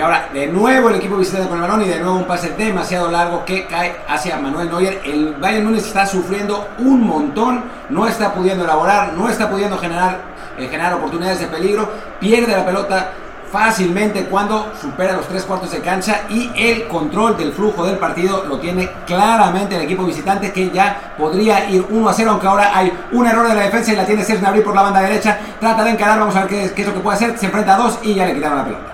Y 0.00 0.02
ahora 0.02 0.30
de 0.32 0.46
nuevo 0.46 0.88
el 0.88 0.94
equipo 0.94 1.18
visitante 1.18 1.46
con 1.46 1.58
el 1.58 1.68
balón 1.68 1.82
y 1.82 1.88
de 1.88 2.00
nuevo 2.00 2.16
un 2.16 2.24
pase 2.24 2.54
demasiado 2.56 3.10
largo 3.10 3.44
que 3.44 3.66
cae 3.66 3.96
hacia 4.08 4.38
Manuel 4.38 4.70
Neuer. 4.70 5.02
El 5.04 5.34
Bayern 5.34 5.66
Múnich 5.66 5.82
está 5.82 6.06
sufriendo 6.06 6.68
un 6.78 7.06
montón, 7.06 7.64
no 7.90 8.06
está 8.06 8.32
pudiendo 8.32 8.64
elaborar, 8.64 9.12
no 9.12 9.28
está 9.28 9.50
pudiendo 9.50 9.76
generar, 9.76 10.22
eh, 10.56 10.68
generar 10.68 10.94
oportunidades 10.94 11.40
de 11.40 11.48
peligro, 11.48 11.86
pierde 12.18 12.50
la 12.50 12.64
pelota 12.64 13.12
fácilmente 13.52 14.24
cuando 14.24 14.72
supera 14.80 15.12
los 15.12 15.28
tres 15.28 15.44
cuartos 15.44 15.70
de 15.70 15.80
cancha 15.80 16.22
y 16.30 16.50
el 16.56 16.88
control 16.88 17.36
del 17.36 17.52
flujo 17.52 17.84
del 17.84 17.98
partido 17.98 18.46
lo 18.46 18.58
tiene 18.58 18.88
claramente 19.06 19.76
el 19.76 19.82
equipo 19.82 20.04
visitante 20.04 20.50
que 20.50 20.70
ya 20.70 21.12
podría 21.18 21.68
ir 21.68 21.84
1 21.90 22.08
a 22.08 22.14
0 22.14 22.30
aunque 22.30 22.46
ahora 22.46 22.74
hay 22.74 22.90
un 23.12 23.26
error 23.26 23.46
de 23.46 23.54
la 23.54 23.64
defensa 23.64 23.92
y 23.92 23.96
la 23.96 24.06
tiene 24.06 24.24
Sergio 24.24 24.40
Gnabry 24.40 24.62
por 24.62 24.74
la 24.74 24.80
banda 24.80 25.02
derecha. 25.02 25.38
Trata 25.60 25.84
de 25.84 25.90
encarar 25.90 26.20
vamos 26.20 26.36
a 26.36 26.46
ver 26.46 26.48
qué, 26.48 26.72
qué, 26.74 26.80
es 26.80 26.88
lo 26.88 26.94
que 26.94 27.00
puede 27.00 27.16
hacer. 27.16 27.36
Se 27.36 27.44
enfrenta 27.44 27.74
a 27.74 27.76
dos 27.76 27.98
y 28.02 28.14
ya 28.14 28.24
le 28.24 28.32
quitaron 28.32 28.56
la 28.56 28.64
pelota 28.64 28.89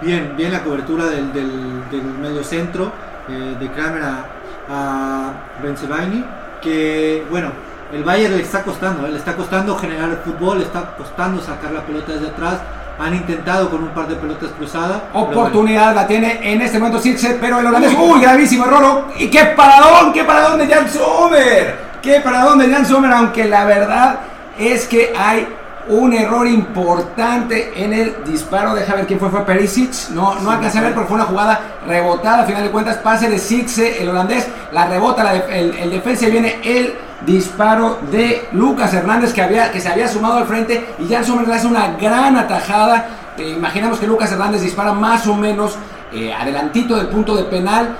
bien 0.00 0.34
bien 0.36 0.52
la 0.52 0.62
cobertura 0.62 1.06
del, 1.06 1.32
del, 1.32 1.90
del 1.90 2.02
medio 2.02 2.42
centro 2.42 2.92
eh, 3.28 3.56
de 3.58 3.70
Kramer 3.70 4.02
a, 4.02 4.24
a 4.68 5.32
Benzebaini 5.62 6.24
que 6.62 7.24
bueno 7.30 7.50
el 7.92 8.04
Bayern 8.04 8.36
le 8.36 8.42
está 8.42 8.62
costando, 8.62 9.04
¿eh? 9.04 9.10
le 9.10 9.18
está 9.18 9.34
costando 9.34 9.76
generar 9.76 10.10
el 10.10 10.18
fútbol, 10.18 10.58
le 10.58 10.64
está 10.64 10.94
costando 10.96 11.42
sacar 11.42 11.72
la 11.72 11.80
pelota 11.80 12.12
desde 12.12 12.28
atrás. 12.28 12.60
han 13.00 13.14
intentado 13.14 13.68
con 13.68 13.82
un 13.82 13.88
par 13.88 14.06
de 14.06 14.14
pelotas 14.14 14.50
cruzadas. 14.52 15.00
Oportunidad 15.12 15.94
la 15.94 16.06
tiene 16.06 16.38
en 16.52 16.60
este 16.60 16.78
momento 16.78 17.00
Sirse, 17.00 17.38
pero 17.40 17.58
el 17.58 17.66
holandés, 17.66 17.96
uy, 17.98 18.20
gravísimo 18.20 18.66
error. 18.66 19.06
Y 19.18 19.28
qué 19.28 19.44
paradón, 19.56 20.12
qué 20.12 20.22
paradón 20.22 20.58
de 20.58 20.68
Jan 20.72 20.88
Sommer. 20.88 21.90
Qué 22.00 22.20
paradón 22.20 22.58
de 22.60 22.70
Jan 22.70 22.86
Sommer, 22.86 23.10
aunque 23.10 23.46
la 23.46 23.64
verdad 23.64 24.20
es 24.56 24.86
que 24.86 25.12
hay 25.18 25.48
un 25.90 26.12
error 26.12 26.46
importante 26.46 27.72
en 27.74 27.92
el 27.92 28.24
disparo. 28.24 28.74
Deja 28.74 28.94
ver 28.94 29.06
quién 29.06 29.18
fue, 29.18 29.30
fue 29.30 29.44
Perisic. 29.44 30.10
No, 30.10 30.36
no 30.40 30.50
alcancé 30.50 30.78
a 30.78 30.82
ver 30.82 30.94
porque 30.94 31.08
fue 31.08 31.16
una 31.16 31.26
jugada 31.26 31.60
rebotada. 31.86 32.42
A 32.42 32.46
final 32.46 32.62
de 32.62 32.70
cuentas, 32.70 32.96
pase 32.98 33.28
de 33.28 33.38
Sirse, 33.38 34.02
el 34.02 34.08
holandés, 34.08 34.48
la 34.72 34.86
rebota 34.86 35.34
el, 35.34 35.74
el 35.74 35.90
defensa 35.90 36.26
y 36.26 36.30
viene 36.30 36.60
el 36.62 36.94
disparo 37.26 37.98
de 38.10 38.48
Lucas 38.52 38.94
Hernández 38.94 39.32
que, 39.32 39.42
había, 39.42 39.70
que 39.70 39.80
se 39.80 39.88
había 39.88 40.08
sumado 40.08 40.38
al 40.38 40.46
frente 40.46 40.94
y 40.98 41.08
Jan 41.08 41.24
Sommer 41.24 41.46
le 41.46 41.54
hace 41.54 41.66
una 41.66 41.96
gran 42.00 42.36
atajada. 42.36 43.34
Eh, 43.36 43.50
imaginamos 43.56 43.98
que 43.98 44.06
Lucas 44.06 44.32
Hernández 44.32 44.62
dispara 44.62 44.92
más 44.92 45.26
o 45.26 45.34
menos 45.34 45.76
eh, 46.12 46.32
adelantito 46.32 46.96
del 46.96 47.08
punto 47.08 47.36
de 47.36 47.44
penal. 47.44 47.96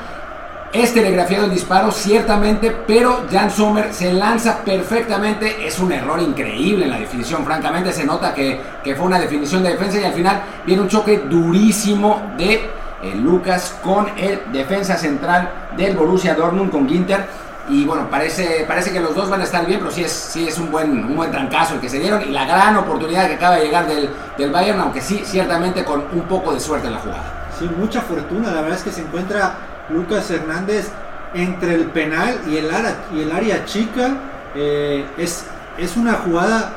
Es 0.73 0.95
telegrafiado 0.95 1.47
el 1.47 1.51
disparo, 1.51 1.91
ciertamente, 1.91 2.71
pero 2.87 3.25
Jan 3.29 3.51
Sommer 3.51 3.93
se 3.93 4.13
lanza 4.13 4.59
perfectamente. 4.65 5.67
Es 5.67 5.81
un 5.81 5.91
error 5.91 6.21
increíble 6.21 6.85
en 6.85 6.91
la 6.91 6.99
definición, 6.99 7.45
francamente. 7.45 7.93
Se 7.93 8.05
nota 8.05 8.33
que, 8.33 8.61
que 8.85 8.95
fue 8.95 9.07
una 9.07 9.19
definición 9.19 9.65
de 9.65 9.71
defensa 9.71 9.99
y 9.99 10.05
al 10.05 10.13
final 10.13 10.41
viene 10.65 10.83
un 10.83 10.89
choque 10.89 11.25
durísimo 11.29 12.23
de 12.39 12.55
eh, 13.03 13.15
Lucas 13.17 13.79
con 13.83 14.11
el 14.17 14.41
defensa 14.53 14.97
central 14.97 15.51
del 15.77 15.97
Borussia 15.97 16.35
Dortmund, 16.35 16.71
con 16.71 16.89
Ginter 16.89 17.27
y 17.69 17.85
bueno, 17.85 18.09
parece, 18.09 18.65
parece 18.67 18.93
que 18.93 19.01
los 19.01 19.15
dos 19.15 19.29
van 19.29 19.41
a 19.41 19.45
estar 19.45 19.65
bien, 19.67 19.79
pero 19.79 19.91
sí 19.91 20.03
es, 20.03 20.13
sí 20.13 20.49
es 20.49 20.59
un, 20.59 20.71
buen, 20.71 21.05
un 21.05 21.17
buen 21.17 21.31
trancazo 21.31 21.75
el 21.75 21.81
que 21.81 21.89
se 21.89 21.99
dieron 21.99 22.23
y 22.23 22.33
la 22.33 22.45
gran 22.45 22.77
oportunidad 22.77 23.29
que 23.29 23.35
acaba 23.35 23.57
de 23.57 23.65
llegar 23.65 23.87
del, 23.87 24.11
del 24.37 24.51
Bayern, 24.51 24.81
aunque 24.81 25.01
sí, 25.01 25.23
ciertamente 25.25 25.85
con 25.85 26.05
un 26.13 26.23
poco 26.23 26.53
de 26.53 26.61
suerte 26.61 26.89
en 26.89 26.95
la 26.95 26.99
jugada. 26.99 27.49
Sí, 27.59 27.71
mucha 27.77 28.01
fortuna. 28.01 28.51
La 28.51 28.63
verdad 28.63 28.79
es 28.79 28.85
que 28.85 28.91
se 28.91 29.03
encuentra 29.03 29.55
Lucas 29.93 30.31
Hernández 30.31 30.91
entre 31.35 31.75
el 31.75 31.87
penal 31.87 32.41
y 32.49 32.57
el 32.57 32.71
área, 32.71 32.97
y 33.15 33.21
el 33.21 33.33
área 33.33 33.65
chica. 33.65 34.11
Eh, 34.55 35.05
es, 35.17 35.47
es 35.79 35.97
una 35.97 36.15
jugada, 36.15 36.73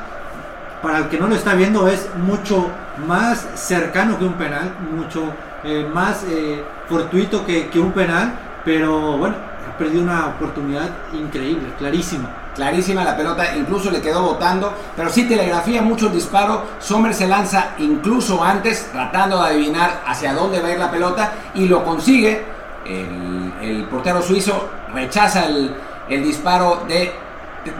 para 0.81 0.99
el 0.99 1.07
que 1.09 1.17
no 1.17 1.27
lo 1.27 1.35
está 1.35 1.53
viendo, 1.55 1.87
es 1.87 2.07
mucho 2.17 2.69
más 3.07 3.47
cercano 3.55 4.19
que 4.19 4.25
un 4.25 4.33
penal, 4.33 4.73
mucho 4.95 5.23
eh, 5.63 5.89
más 5.91 6.23
eh, 6.29 6.63
fortuito 6.87 7.45
que, 7.45 7.69
que 7.69 7.79
un 7.79 7.91
penal. 7.91 8.33
Pero 8.65 9.17
bueno, 9.17 9.35
perdió 9.77 10.01
una 10.01 10.27
oportunidad 10.27 10.89
increíble, 11.13 11.73
clarísima. 11.77 12.29
Clarísima 12.55 13.03
la 13.03 13.17
pelota, 13.17 13.55
incluso 13.55 13.89
le 13.89 13.99
quedó 13.99 14.21
botando, 14.21 14.71
pero 14.95 15.09
sí 15.09 15.23
telegrafía 15.27 15.81
mucho 15.81 16.07
el 16.07 16.13
disparo. 16.13 16.63
Sommer 16.79 17.13
se 17.13 17.27
lanza 17.27 17.71
incluso 17.79 18.43
antes, 18.43 18.89
tratando 18.91 19.41
de 19.41 19.49
adivinar 19.49 20.03
hacia 20.05 20.33
dónde 20.33 20.61
va 20.61 20.67
a 20.67 20.71
ir 20.71 20.77
la 20.79 20.91
pelota 20.91 21.33
y 21.55 21.67
lo 21.67 21.83
consigue. 21.83 22.45
El, 22.85 23.85
portero 23.89 24.21
suizo 24.21 24.69
rechaza 24.93 25.45
el, 25.45 26.23
disparo 26.23 26.83
de, 26.87 27.11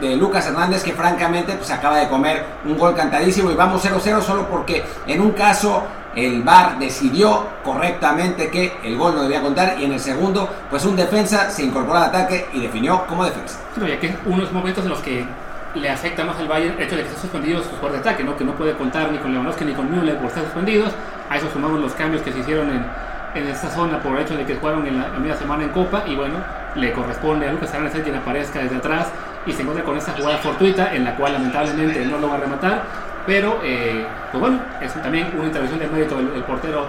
de, 0.00 0.16
Lucas 0.16 0.46
Hernández, 0.46 0.82
que 0.82 0.92
francamente 0.92 1.54
pues, 1.54 1.70
acaba 1.70 1.98
de 1.98 2.08
comer 2.08 2.44
un 2.64 2.78
gol 2.78 2.94
cantadísimo 2.94 3.50
y 3.50 3.54
vamos 3.54 3.84
0-0 3.84 4.20
solo 4.22 4.48
porque 4.48 4.82
en 5.06 5.20
un 5.20 5.32
caso 5.32 5.84
el 6.16 6.42
VAR 6.42 6.78
decidió 6.78 7.46
correctamente 7.64 8.48
que 8.48 8.76
el 8.84 8.96
gol 8.96 9.14
no 9.14 9.22
debía 9.22 9.42
contar 9.42 9.76
y 9.78 9.84
en 9.84 9.92
el 9.92 10.00
segundo, 10.00 10.48
pues 10.70 10.84
un 10.84 10.96
defensa 10.96 11.50
se 11.50 11.64
incorporó 11.64 11.98
al 11.98 12.04
ataque 12.04 12.46
y 12.52 12.60
definió 12.60 13.04
como 13.06 13.24
defensa. 13.24 13.58
Sí, 13.74 13.80
ya 13.86 13.98
que 13.98 14.16
unos 14.26 14.52
momentos 14.52 14.84
en 14.84 14.90
los 14.90 15.00
que 15.00 15.26
le 15.74 15.90
afecta 15.90 16.24
más 16.24 16.38
al 16.38 16.46
Bayern 16.46 16.76
el 16.76 16.84
hecho 16.84 16.96
de 16.96 17.02
que 17.02 17.08
estén 17.08 17.22
suspendidos 17.22 17.64
sus 17.64 17.72
jugadores 17.74 18.04
de 18.04 18.08
ataque, 18.08 18.24
¿no? 18.24 18.36
que 18.36 18.44
no 18.44 18.54
puede 18.54 18.74
contar 18.74 19.10
ni 19.10 19.18
con 19.18 19.32
Lewandowski 19.32 19.64
ni 19.64 19.72
con 19.72 19.90
Müller 19.90 20.16
por 20.18 20.26
estar 20.26 20.44
suspendidos. 20.44 20.92
A 21.28 21.36
eso 21.36 21.50
sumamos 21.52 21.80
los 21.80 21.92
cambios 21.94 22.22
que 22.22 22.32
se 22.32 22.38
hicieron 22.38 22.70
en, 22.70 22.86
en 23.34 23.46
esta 23.48 23.68
zona 23.68 24.00
por 24.00 24.16
el 24.16 24.22
hecho 24.22 24.36
de 24.36 24.44
que 24.44 24.56
jugaron 24.56 24.86
en 24.86 24.98
la, 24.98 25.08
media 25.18 25.36
semana 25.36 25.64
en 25.64 25.70
Copa 25.70 26.04
y 26.06 26.14
bueno, 26.14 26.34
le 26.74 26.92
corresponde 26.92 27.48
a 27.48 27.52
Lucas 27.52 27.72
Hernández 27.74 28.02
quien 28.02 28.16
aparezca 28.16 28.60
desde 28.60 28.76
atrás 28.76 29.08
y 29.46 29.52
se 29.52 29.62
encuentra 29.62 29.84
con 29.84 29.96
esta 29.96 30.12
jugada 30.12 30.38
fortuita 30.38 30.94
en 30.94 31.04
la 31.04 31.14
cual 31.16 31.34
lamentablemente 31.34 32.04
no 32.06 32.18
lo 32.18 32.28
va 32.28 32.36
a 32.36 32.40
rematar 32.40 32.82
pero, 33.26 33.60
eh, 33.62 34.06
pues 34.30 34.40
bueno, 34.40 34.60
es 34.80 34.92
también 34.94 35.32
una 35.36 35.46
intervención 35.46 35.80
de 35.80 35.88
mérito 35.88 36.16
del, 36.16 36.28
portero 36.44 36.88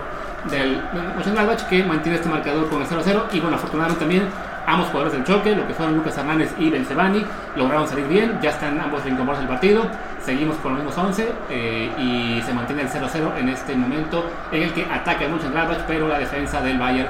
del 0.50 0.82
Mönchengladbach 1.16 1.64
que 1.68 1.84
mantiene 1.84 2.18
este 2.18 2.30
marcador 2.30 2.70
con 2.70 2.82
el 2.82 2.88
0-0. 2.88 3.24
Y 3.32 3.40
bueno, 3.40 3.56
afortunadamente 3.56 4.02
también 4.02 4.28
ambos 4.66 4.88
jugadores 4.88 5.14
del 5.14 5.24
choque, 5.24 5.56
lo 5.56 5.66
que 5.66 5.74
fueron 5.74 5.96
Lucas 5.96 6.18
Hernández 6.18 6.54
y 6.60 6.70
Benzebani, 6.70 7.26
lograron 7.56 7.88
salir 7.88 8.08
bien. 8.08 8.38
Ya 8.42 8.50
están 8.50 8.80
ambos 8.80 9.04
reincorporados 9.04 9.44
al 9.44 9.48
partido. 9.48 9.84
Seguimos 10.26 10.58
con 10.58 10.74
los 10.74 10.84
mismos 10.84 11.06
11 11.06 11.32
eh, 11.52 11.92
y 12.00 12.42
se 12.44 12.52
mantiene 12.52 12.82
el 12.82 12.90
0-0 12.90 13.38
en 13.38 13.50
este 13.50 13.76
momento 13.76 14.26
en 14.52 14.64
el 14.64 14.74
que 14.74 14.84
ataca 14.84 15.24
el 15.24 15.32
Mönchengladbach, 15.32 15.82
pero 15.88 16.08
la 16.08 16.18
defensa 16.18 16.62
del 16.62 16.80
Bayern 16.80 17.10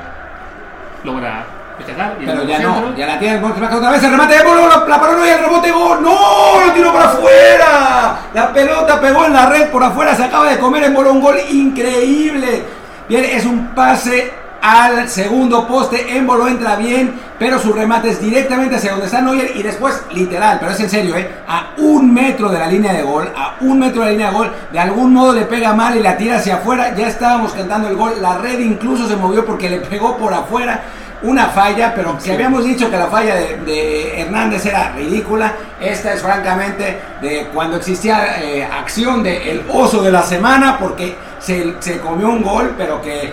logra 1.06 1.46
pero 1.78 2.44
ya 2.46 2.60
no, 2.60 2.96
ya 2.96 3.06
la 3.06 3.20
tiene 3.20 3.36
el 3.38 3.44
otra 3.44 3.92
vez, 3.92 4.04
el 4.04 4.12
remate 4.12 4.38
de 4.38 4.44
Bolo, 4.44 4.68
la, 4.68 4.86
la 4.88 5.00
paró 5.00 5.26
y 5.26 5.30
el 5.30 5.40
rebote 5.40 5.72
gol, 5.72 6.02
no, 6.02 6.66
lo 6.66 6.72
tiró 6.72 6.94
para 6.94 7.06
afuera, 7.10 8.18
la 8.34 8.54
pelota 8.54 9.02
pegó 9.02 9.26
en 9.26 9.34
la 9.34 9.48
red 9.48 9.70
por 9.70 9.84
afuera, 9.84 10.16
se 10.16 10.24
acaba 10.24 10.50
de 10.50 10.58
comer 10.58 10.86
en 10.86 10.94
Bolo 10.94 11.12
un 11.12 11.22
gol 11.22 11.38
increíble, 11.52 12.64
bien, 13.10 13.26
es 13.26 13.46
un 13.46 13.68
pase 13.76 14.45
al 14.66 15.08
segundo 15.10 15.68
poste, 15.68 16.18
Embolo 16.18 16.48
entra 16.48 16.76
bien, 16.76 17.14
pero 17.38 17.60
su 17.60 17.72
remate 17.72 18.10
es 18.10 18.20
directamente 18.20 18.78
hacia 18.78 18.94
donde 18.94 19.06
está 19.06 19.22
Neuer 19.22 19.52
y 19.56 19.62
después, 19.62 20.02
literal, 20.12 20.58
pero 20.60 20.72
es 20.72 20.80
en 20.80 20.90
serio, 20.90 21.16
¿eh? 21.16 21.30
a 21.48 21.74
un 21.78 22.12
metro 22.12 22.50
de 22.50 22.58
la 22.58 22.66
línea 22.66 22.92
de 22.92 23.04
gol, 23.04 23.32
a 23.38 23.58
un 23.62 23.78
metro 23.78 24.02
de 24.02 24.08
la 24.08 24.12
línea 24.14 24.32
de 24.32 24.36
gol, 24.36 24.52
de 24.72 24.80
algún 24.80 25.14
modo 25.14 25.34
le 25.34 25.44
pega 25.44 25.76
mal 25.76 25.96
y 25.96 26.02
la 26.02 26.18
tira 26.18 26.38
hacia 26.38 26.56
afuera, 26.56 26.96
ya 26.96 27.08
estábamos 27.08 27.52
cantando 27.52 27.90
el 27.90 27.96
gol, 27.96 28.14
la 28.20 28.40
red 28.40 28.58
incluso 28.58 29.08
se 29.08 29.16
movió 29.16 29.46
porque 29.46 29.70
le 29.70 29.82
pegó 29.82 30.18
por 30.18 30.34
afuera, 30.34 30.82
una 31.22 31.46
falla, 31.50 31.94
pero 31.94 32.16
si 32.20 32.32
habíamos 32.32 32.66
dicho 32.66 32.90
que 32.90 32.98
la 32.98 33.06
falla 33.06 33.36
de, 33.36 34.20
Hernández 34.20 34.66
era 34.66 34.94
ridícula, 34.94 35.54
esta 35.80 36.12
es 36.12 36.24
francamente 36.24 37.00
de 37.22 37.50
cuando 37.54 37.78
existía 37.78 38.42
eh, 38.42 38.64
acción 38.64 39.22
de 39.22 39.52
el 39.52 39.64
oso 39.72 40.02
de 40.02 40.12
la 40.12 40.24
semana, 40.24 40.80
porque 40.80 41.16
se, 41.40 41.76
se, 41.80 42.00
comió 42.00 42.30
un 42.30 42.42
gol, 42.42 42.74
pero 42.76 43.02
que 43.02 43.32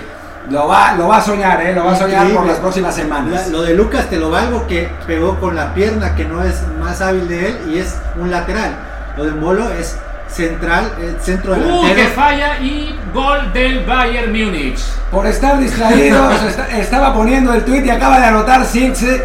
lo 0.50 0.66
va, 0.66 0.94
lo 0.94 1.08
va 1.08 1.18
a 1.18 1.22
soñar, 1.22 1.60
eh, 1.62 1.74
lo 1.74 1.84
va 1.84 1.92
a 1.92 1.96
soñar 1.96 2.28
por 2.30 2.46
las 2.46 2.58
próximas 2.58 2.94
semanas. 2.94 3.48
lo 3.48 3.62
de 3.62 3.74
Lucas 3.74 4.08
te 4.08 4.16
lo 4.16 4.30
valgo 4.30 4.66
que 4.66 4.90
pegó 5.06 5.38
con 5.38 5.54
la 5.54 5.72
pierna 5.74 6.14
que 6.14 6.24
no 6.24 6.42
es 6.42 6.62
más 6.80 7.00
hábil 7.00 7.28
de 7.28 7.48
él 7.48 7.58
y 7.72 7.78
es 7.78 7.96
un 8.18 8.30
lateral. 8.30 8.76
Lo 9.16 9.24
de 9.24 9.32
Molo 9.32 9.70
es 9.70 9.96
central, 10.28 10.92
eh, 10.98 11.14
centro 11.20 11.54
delantero. 11.54 11.92
Uh, 11.92 11.94
que 11.94 12.06
falla 12.08 12.58
y 12.58 12.98
gol 13.12 13.52
del 13.52 13.84
Bayern 13.84 14.32
Múnich. 14.32 14.80
Por 15.10 15.26
estar 15.26 15.58
distraído, 15.58 16.30
estaba 16.72 17.12
poniendo 17.12 17.52
el 17.52 17.64
tweet 17.64 17.84
y 17.84 17.90
acaba 17.90 18.18
de 18.18 18.26
anotar 18.26 18.64
Sirse. 18.64 19.22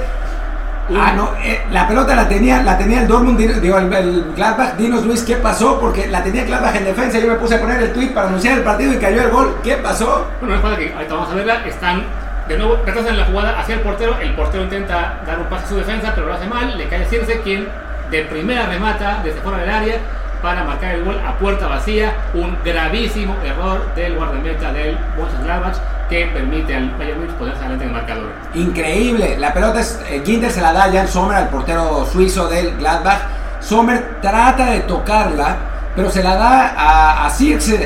Ah, 0.95 1.11
no, 1.13 1.31
eh, 1.43 1.65
la 1.71 1.85
pelota 1.85 2.15
la 2.15 2.29
tenía, 2.29 2.63
la 2.63 2.77
tenía 2.77 3.01
el 3.01 3.07
Dortmund, 3.07 3.37
digo, 3.37 3.77
el, 3.77 4.33
Gladbach. 4.35 4.75
Dinos 4.77 5.05
Luis, 5.05 5.21
¿qué 5.23 5.35
pasó? 5.35 5.79
Porque 5.79 6.07
la 6.07 6.23
tenía 6.23 6.45
Gladbach 6.45 6.75
en 6.75 6.85
defensa. 6.85 7.19
Yo 7.19 7.27
me 7.27 7.35
puse 7.35 7.55
a 7.55 7.61
poner 7.61 7.81
el 7.81 7.91
tweet 7.91 8.09
para 8.13 8.27
anunciar 8.27 8.57
el 8.57 8.63
partido 8.63 8.93
y 8.93 8.97
cayó 8.97 9.21
el 9.21 9.29
gol. 9.29 9.57
¿Qué 9.63 9.75
pasó? 9.75 10.27
Bueno, 10.39 10.55
es 10.55 10.61
que 10.61 10.93
ahorita 10.93 11.13
vamos 11.13 11.31
a 11.31 11.35
verla. 11.35 11.65
Están 11.65 12.05
de 12.47 12.57
nuevo 12.57 12.77
retrasan 12.85 13.17
la 13.17 13.25
jugada 13.25 13.59
hacia 13.59 13.75
el 13.75 13.81
portero. 13.81 14.17
El 14.21 14.33
portero 14.33 14.63
intenta 14.63 15.19
dar 15.25 15.39
un 15.39 15.45
pase 15.47 15.65
a 15.65 15.67
su 15.67 15.75
defensa, 15.75 16.13
pero 16.15 16.27
lo 16.27 16.33
hace 16.33 16.47
mal. 16.47 16.77
Le 16.77 16.87
cae 16.87 17.05
Circe, 17.05 17.41
quien 17.41 17.67
de 18.09 18.21
primera 18.23 18.67
remata 18.67 19.19
desde 19.23 19.41
fuera 19.41 19.57
del 19.57 19.69
área 19.69 19.95
para 20.41 20.63
marcar 20.63 20.95
el 20.95 21.03
gol 21.03 21.19
a 21.25 21.33
puerta 21.33 21.67
vacía. 21.67 22.13
Un 22.33 22.57
gravísimo 22.63 23.35
error 23.43 23.93
del 23.95 24.15
guardameta 24.15 24.71
del 24.71 24.97
Mönchengladbach 25.17 25.75
que 26.09 26.25
permite 26.27 26.75
al 26.75 26.91
Bayern 26.97 27.19
Munich 27.19 27.35
poder 27.35 27.55
salir 27.57 27.75
en 27.81 27.87
el 27.87 27.91
marcador. 27.91 28.31
Increíble, 28.53 29.37
la 29.37 29.53
pelota 29.53 29.79
es 29.79 29.99
eh, 30.09 30.21
Ginter 30.25 30.51
se 30.51 30.61
la 30.61 30.73
da 30.73 30.85
a 30.85 30.91
Jan 30.91 31.07
Sommer 31.07 31.37
al 31.37 31.49
portero 31.49 32.05
suizo 32.11 32.47
del 32.47 32.77
Gladbach. 32.77 33.21
Sommer 33.59 34.19
trata 34.21 34.71
de 34.71 34.81
tocarla, 34.81 35.57
pero 35.95 36.09
se 36.09 36.23
la 36.23 36.35
da 36.35 36.73
a, 36.77 37.27
a 37.27 37.31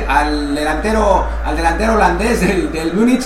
al 0.08 0.54
delantero, 0.54 1.26
al 1.44 1.56
delantero 1.56 1.94
holandés 1.94 2.40
del, 2.40 2.70
del 2.70 2.92
Múnich 2.92 3.24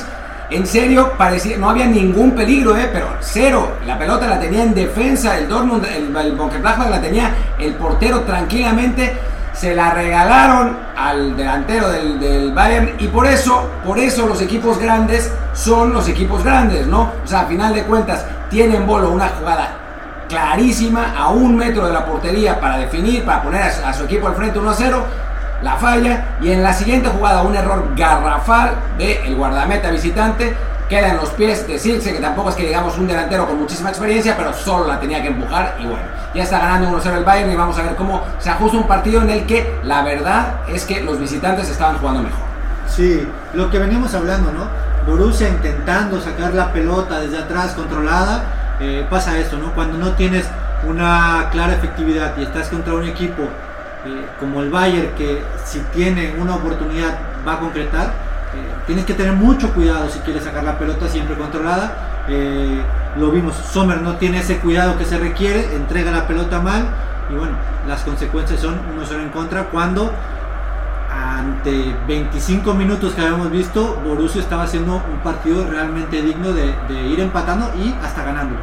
en 0.49 0.65
serio, 0.65 1.13
parecía, 1.19 1.57
no 1.57 1.71
había 1.71 1.87
ningún 1.87 2.31
peligro, 2.33 2.77
¿eh? 2.77 2.89
pero 2.93 3.09
cero. 3.21 3.79
La 3.85 3.99
pelota 3.99 4.29
la 4.29 4.39
tenía 4.39 4.63
en 4.63 4.75
defensa, 4.75 5.37
el 5.39 5.49
Dortmund, 5.49 5.85
el, 5.87 6.17
el 6.17 6.63
la 6.63 7.01
tenía 7.01 7.35
el 7.59 7.75
portero 7.75 8.21
tranquilamente. 8.21 9.13
Se 9.57 9.75
la 9.75 9.91
regalaron 9.91 10.77
al 10.97 11.37
delantero 11.37 11.89
del, 11.89 12.21
del, 12.21 12.53
Bayern 12.53 12.95
y 12.99 13.09
por 13.09 13.27
eso, 13.27 13.71
por 13.85 13.99
eso 13.99 14.27
los 14.27 14.43
equipos 14.43 14.79
grandes 14.79 15.33
son 15.55 15.95
los 15.95 16.09
equipos 16.09 16.45
grandes, 16.45 16.87
¿no? 16.87 17.13
O 17.25 17.27
sea, 17.27 17.41
a 17.41 17.47
final 17.47 17.75
de 17.75 17.85
cuentas, 17.85 18.27
tienen 18.51 18.87
bolo 18.87 19.11
una 19.11 19.29
jugada 19.29 19.87
clarísima 20.29 21.15
a 21.17 21.31
un 21.31 21.57
metro 21.57 21.87
de 21.87 21.93
la 21.93 22.05
portería 22.05 22.61
para 22.61 22.79
definir, 22.79 23.25
para 23.25 23.43
poner 23.43 23.63
a, 23.63 23.93
su 23.93 24.05
equipo 24.05 24.27
al 24.29 24.35
frente 24.35 24.59
1 24.59 24.71
a 24.71 24.75
0 24.75 25.05
la 25.63 25.77
falla 25.77 26.37
y 26.41 26.51
en 26.51 26.63
la 26.63 26.73
siguiente 26.73 27.09
jugada 27.09 27.43
un 27.43 27.57
error 27.57 27.93
garrafal 27.97 28.75
de 28.99 29.27
el 29.27 29.37
guardameta 29.37 29.91
visitante 29.91 30.55
queda 30.89 31.09
en 31.09 31.17
los 31.17 31.31
pies 31.31 31.67
de 31.67 31.79
Silce 31.79 32.13
que 32.13 32.21
tampoco 32.21 32.51
es 32.51 32.57
que 32.57 32.67
digamos 32.67 32.97
un 32.99 33.07
delantero 33.07 33.47
con 33.47 33.59
muchísima 33.59 33.91
experiencia 33.91 34.37
pero 34.37 34.53
solo 34.53 34.87
la 34.87 35.01
tenía 35.01 35.21
que 35.21 35.29
empujar 35.29 35.77
y 35.81 35.87
bueno 35.87 36.03
ya 36.35 36.43
está 36.43 36.59
ganando 36.59 36.99
1-0 36.99 37.19
el 37.19 37.25
Bayern 37.25 37.51
y 37.51 37.57
vamos 37.57 37.79
a 37.79 37.83
ver 37.83 37.97
cómo 37.97 38.23
se 38.39 38.51
ajusta 38.51 38.77
un 38.77 38.87
partido 38.87 39.23
en 39.23 39.31
el 39.31 39.47
que 39.47 39.79
la 39.83 40.03
verdad 40.03 40.61
es 40.69 40.85
que 40.85 41.01
los 41.01 41.19
visitantes 41.19 41.69
estaban 41.69 41.99
jugando 41.99 42.23
mejor 42.23 42.47
Sí, 42.89 43.27
lo 43.53 43.71
que 43.71 43.79
veníamos 43.79 44.15
hablando, 44.15 44.53
¿no? 44.53 44.69
Borussia 45.07 45.49
intentando 45.49 46.21
sacar 46.21 46.55
la 46.55 46.73
pelota 46.73 47.21
desde 47.21 47.39
atrás 47.39 47.73
controlada, 47.73 48.45
eh, 48.81 49.07
pasa 49.11 49.39
esto, 49.39 49.59
¿no? 49.59 49.73
Cuando 49.73 49.99
no 49.99 50.13
tienes 50.13 50.47
una 50.89 51.49
clara 51.51 51.75
efectividad 51.75 52.37
y 52.39 52.43
estás 52.43 52.69
contra 52.69 52.95
un 52.95 53.05
equipo 53.05 53.43
eh, 53.43 54.27
como 54.39 54.63
el 54.63 54.71
Bayern 54.71 55.15
que 55.17 55.43
si 55.65 55.81
tiene 55.93 56.37
una 56.41 56.57
oportunidad 56.57 57.19
va 57.47 57.55
a 57.55 57.59
concretar, 57.59 58.13
tienes 58.87 59.05
que 59.05 59.15
tener 59.15 59.33
mucho 59.33 59.73
cuidado 59.73 60.09
si 60.09 60.19
quieres 60.21 60.45
sacar 60.45 60.65
la 60.65 60.79
pelota 60.79 61.09
siempre 61.09 61.37
controlada. 61.37 62.25
lo 63.17 63.31
vimos, 63.31 63.55
Sommer 63.57 64.01
no 64.01 64.17
tiene 64.17 64.41
ese 64.41 64.59
cuidado 64.59 64.99
que 64.99 65.05
se 65.05 65.19
requiere, 65.19 65.75
entrega 65.75 66.11
la 66.11 66.27
pelota 66.27 66.61
mal 66.61 66.87
y 67.31 67.35
bueno, 67.35 67.57
las 67.87 68.03
consecuencias 68.03 68.61
son 68.61 68.79
uno 68.93 69.03
0 69.05 69.23
en 69.23 69.29
contra 69.31 69.65
cuando 69.65 70.13
ante 71.11 71.95
25 72.07 72.75
minutos 72.75 73.15
que 73.15 73.21
habíamos 73.21 73.51
visto, 73.51 74.01
Borussia 74.05 74.41
estaba 74.41 74.65
haciendo 74.65 74.97
un 74.97 75.19
partido 75.23 75.67
realmente 75.67 76.23
digno 76.23 76.53
de, 76.53 76.75
ir 77.09 77.21
empatando 77.21 77.73
y 77.77 77.95
hasta 78.05 78.23
ganando. 78.23 78.57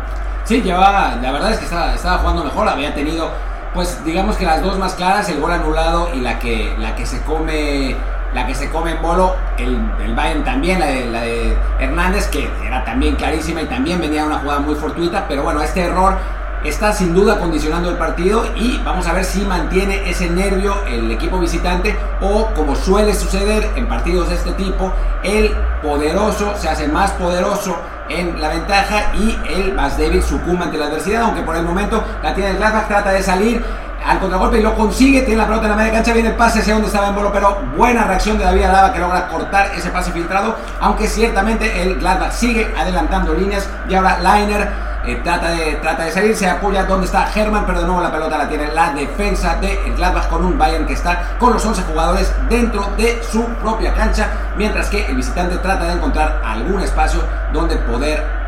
Sí, 0.44 0.62
llevaba, 0.62 1.16
la 1.22 1.32
verdad 1.32 1.52
es 1.52 1.60
que 1.60 1.66
estaba, 1.66 1.94
estaba, 1.94 2.18
jugando 2.18 2.44
mejor, 2.44 2.68
había 2.68 2.94
tenido, 2.94 3.32
pues 3.74 4.04
digamos 4.04 4.36
que 4.36 4.46
las 4.46 4.62
dos 4.62 4.78
más 4.78 4.94
claras, 4.94 5.30
el 5.30 5.40
gol 5.40 5.52
anulado 5.52 6.10
y 6.14 6.20
la 6.20 6.40
que, 6.40 6.76
la 6.78 6.96
que 6.96 7.06
se 7.06 7.22
come 7.22 7.96
la 8.34 8.48
que 8.48 8.56
se 8.56 8.70
come 8.70 8.92
en 8.92 9.02
bolo, 9.02 9.36
el, 9.58 9.80
el 10.04 10.16
Bayern 10.16 10.44
también, 10.44 10.80
la 10.80 10.88
de, 11.22 11.58
Hernández, 11.80 12.28
que 12.28 12.50
era 12.66 12.84
también 12.84 13.16
clarísima 13.16 13.62
y 13.62 13.66
también 13.66 14.00
venía 14.00 14.26
una 14.26 14.40
jugada 14.40 14.60
muy 14.60 14.76
fortuita, 14.76 15.26
pero 15.28 15.44
bueno, 15.44 15.62
este 15.62 15.82
error 15.82 16.18
está 16.64 16.94
sin 16.94 17.14
duda 17.14 17.40
condicionando 17.40 17.90
el 17.90 17.98
partido 17.98 18.46
y 18.56 18.80
vamos 18.86 19.06
a 19.08 19.14
ver 19.14 19.26
si 19.26 19.42
mantiene 19.42 20.10
ese 20.10 20.30
nervio 20.30 20.74
el 20.88 21.12
equipo 21.12 21.38
visitante 21.38 21.94
o 22.22 22.48
como 22.54 22.76
suele 22.76 23.14
suceder 23.14 23.70
en 23.76 23.88
partidos 23.88 24.30
de 24.30 24.36
este 24.36 24.54
tipo, 24.54 24.94
el 25.24 25.52
poderoso 25.82 26.56
se 26.58 26.70
hace 26.70 26.88
más 26.88 27.12
poderoso 27.12 27.76
en 28.10 28.40
la 28.40 28.50
ventaja 28.50 29.14
y 29.16 29.38
el 29.54 29.74
más 29.74 29.98
débil 29.98 30.22
sucumbe 30.24 30.66
ante 30.66 30.78
la 30.78 30.86
adversidad, 30.86 31.24
aunque 31.24 31.42
por 31.42 31.56
el 31.56 31.64
momento 31.64 32.04
la 32.22 32.34
tiene 32.34 32.52
el 32.52 32.58
Gladbach, 32.58 32.88
trata 32.88 33.12
de 33.12 33.24
salir 33.24 33.64
al 34.06 34.20
contragolpe 34.20 34.60
y 34.60 34.62
lo 34.62 34.76
consigue, 34.76 35.22
tiene 35.22 35.42
la 35.42 35.48
pelota 35.48 35.66
en 35.66 35.72
la 35.72 35.78
media 35.78 35.94
cancha, 35.94 36.14
viene 36.14 36.30
el 36.30 36.36
pase 36.36 36.60
hacia 36.60 36.74
donde 36.74 36.88
estaba 36.88 37.08
en 37.08 37.16
bolo, 37.16 37.32
pero 37.32 37.58
buena 37.76 38.04
reacción 38.04 38.38
de 38.38 38.44
David 38.44 38.64
Alaba 38.64 38.94
que 38.94 39.00
logra 39.00 39.28
cortar 39.28 39.72
ese 39.76 39.90
pase 39.90 40.12
filtrado, 40.12 40.56
aunque 40.82 41.08
ciertamente 41.08 41.82
el 41.82 42.00
Gladbach 42.00 42.34
sigue 42.34 42.74
adelantando 42.78 43.34
líneas 43.34 43.68
y 43.88 43.96
ahora 43.96 44.20
Liner 44.20 44.70
eh, 45.06 45.20
trata, 45.24 45.50
de, 45.50 45.76
trata 45.82 46.04
de 46.04 46.12
salir, 46.12 46.36
se 46.36 46.50
apoya 46.50 46.84
donde 46.84 47.06
está 47.06 47.30
Herman, 47.34 47.66
pero 47.66 47.80
de 47.80 47.86
nuevo 47.86 48.02
la 48.02 48.12
pelota 48.12 48.38
la 48.38 48.48
tiene 48.48 48.68
la 48.74 48.92
defensa 48.92 49.56
de 49.56 49.94
Gladbach 49.98 50.28
con 50.30 50.46
un 50.46 50.58
Bayern 50.58 50.86
que 50.86 50.94
está 50.94 51.36
con 51.40 51.54
los 51.54 51.66
11 51.66 51.84
jugadores 51.84 52.34
dentro 52.50 52.86
de 52.98 53.22
su 53.24 53.46
propia 53.56 53.94
cancha, 53.94 54.28
mientras 54.58 54.90
que 54.90 55.06
el 55.06 55.16
visitante 55.16 55.58
trata 55.58 55.86
de 55.86 55.94
encontrar 55.94 56.42
algún 56.46 56.82
espacio 56.82 57.22
donde 57.52 57.76
poder 57.78 58.43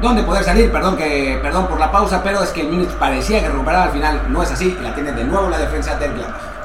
donde 0.00 0.22
poder 0.22 0.44
salir, 0.44 0.70
perdón 0.70 0.96
que 0.96 1.38
perdón 1.42 1.66
por 1.68 1.80
la 1.80 1.90
pausa, 1.90 2.22
pero 2.22 2.42
es 2.42 2.50
que 2.50 2.62
el 2.62 2.68
Múnich 2.68 2.90
parecía 2.90 3.40
que 3.40 3.48
recuperaba 3.48 3.84
al 3.84 3.90
final, 3.90 4.20
no 4.28 4.42
es 4.42 4.50
así, 4.50 4.76
la 4.82 4.94
tiene 4.94 5.12
de 5.12 5.24
nuevo 5.24 5.48
la 5.48 5.58
defensa 5.58 5.96
del 5.96 6.12
Gladbach. 6.14 6.56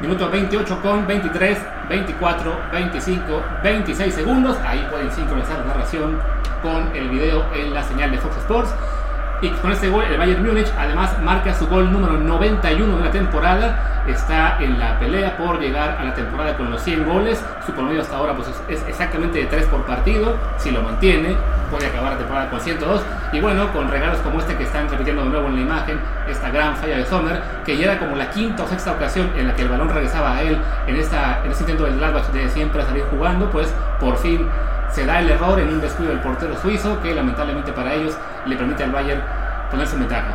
Minuto 0.00 0.30
28 0.30 0.80
con 0.80 1.06
23, 1.06 1.58
24, 1.90 2.58
25, 2.72 3.42
26 3.62 4.14
segundos. 4.14 4.56
Ahí 4.66 4.86
pueden 4.90 5.12
sincronizar 5.12 5.58
la 5.58 5.64
narración 5.66 6.18
con 6.62 6.96
el 6.96 7.10
video 7.10 7.44
en 7.52 7.74
la 7.74 7.82
señal 7.82 8.10
de 8.10 8.16
Fox 8.16 8.34
Sports. 8.38 8.70
Y 9.42 9.48
con 9.48 9.72
este 9.72 9.88
gol, 9.88 10.04
el 10.04 10.18
Bayern 10.18 10.44
Múnich 10.44 10.70
además 10.78 11.18
marca 11.22 11.54
su 11.54 11.66
gol 11.66 11.90
número 11.90 12.18
91 12.18 12.98
de 12.98 13.04
la 13.04 13.10
temporada. 13.10 14.04
Está 14.06 14.58
en 14.60 14.78
la 14.78 14.98
pelea 14.98 15.38
por 15.38 15.58
llegar 15.58 15.96
a 15.98 16.04
la 16.04 16.12
temporada 16.12 16.58
con 16.58 16.70
los 16.70 16.82
100 16.82 17.06
goles. 17.06 17.42
Su 17.64 17.72
promedio 17.72 18.02
hasta 18.02 18.16
ahora 18.16 18.34
pues, 18.34 18.48
es, 18.68 18.84
exactamente 18.86 19.38
de 19.38 19.46
3 19.46 19.64
por 19.66 19.86
partido. 19.86 20.36
Si 20.58 20.70
lo 20.70 20.82
mantiene, 20.82 21.36
puede 21.70 21.86
acabar 21.86 22.12
la 22.12 22.18
temporada 22.18 22.50
con 22.50 22.60
102. 22.60 23.02
Y 23.32 23.40
bueno, 23.40 23.72
con 23.72 23.90
regalos 23.90 24.18
como 24.18 24.40
este 24.40 24.56
que 24.56 24.64
están 24.64 24.90
repitiendo 24.90 25.24
de 25.24 25.30
nuevo 25.30 25.48
en 25.48 25.56
la 25.56 25.60
imagen, 25.62 25.98
esta 26.28 26.50
gran 26.50 26.76
falla 26.76 26.98
de 26.98 27.06
Sommer, 27.06 27.40
que 27.64 27.78
ya 27.78 27.92
era 27.92 27.98
como 27.98 28.16
la 28.16 28.30
quinta 28.30 28.64
o 28.64 28.68
sexta 28.68 28.92
ocasión 28.92 29.30
en 29.38 29.48
la 29.48 29.54
que 29.54 29.62
el 29.62 29.68
balón 29.68 29.88
regresaba 29.88 30.36
a 30.36 30.42
él 30.42 30.58
en, 30.86 30.96
esta, 30.96 31.40
en 31.44 31.50
este 31.50 31.62
intento 31.62 31.84
del 31.84 31.96
Gladbach 31.96 32.26
de 32.28 32.46
siempre 32.50 32.82
salir 32.82 33.04
jugando, 33.10 33.50
pues 33.50 33.72
por 33.98 34.18
fin 34.18 34.46
se 34.92 35.06
da 35.06 35.20
el 35.20 35.30
error 35.30 35.58
en 35.60 35.68
un 35.68 35.80
descuido 35.80 36.12
del 36.12 36.20
portero 36.20 36.56
suizo 36.60 37.00
que 37.00 37.14
lamentablemente 37.14 37.72
para 37.72 37.94
ellos 37.94 38.16
le 38.46 38.56
permite 38.56 38.84
al 38.84 38.90
Bayern 38.90 39.22
ponerse 39.70 39.94
en 39.94 40.00
ventaja. 40.00 40.34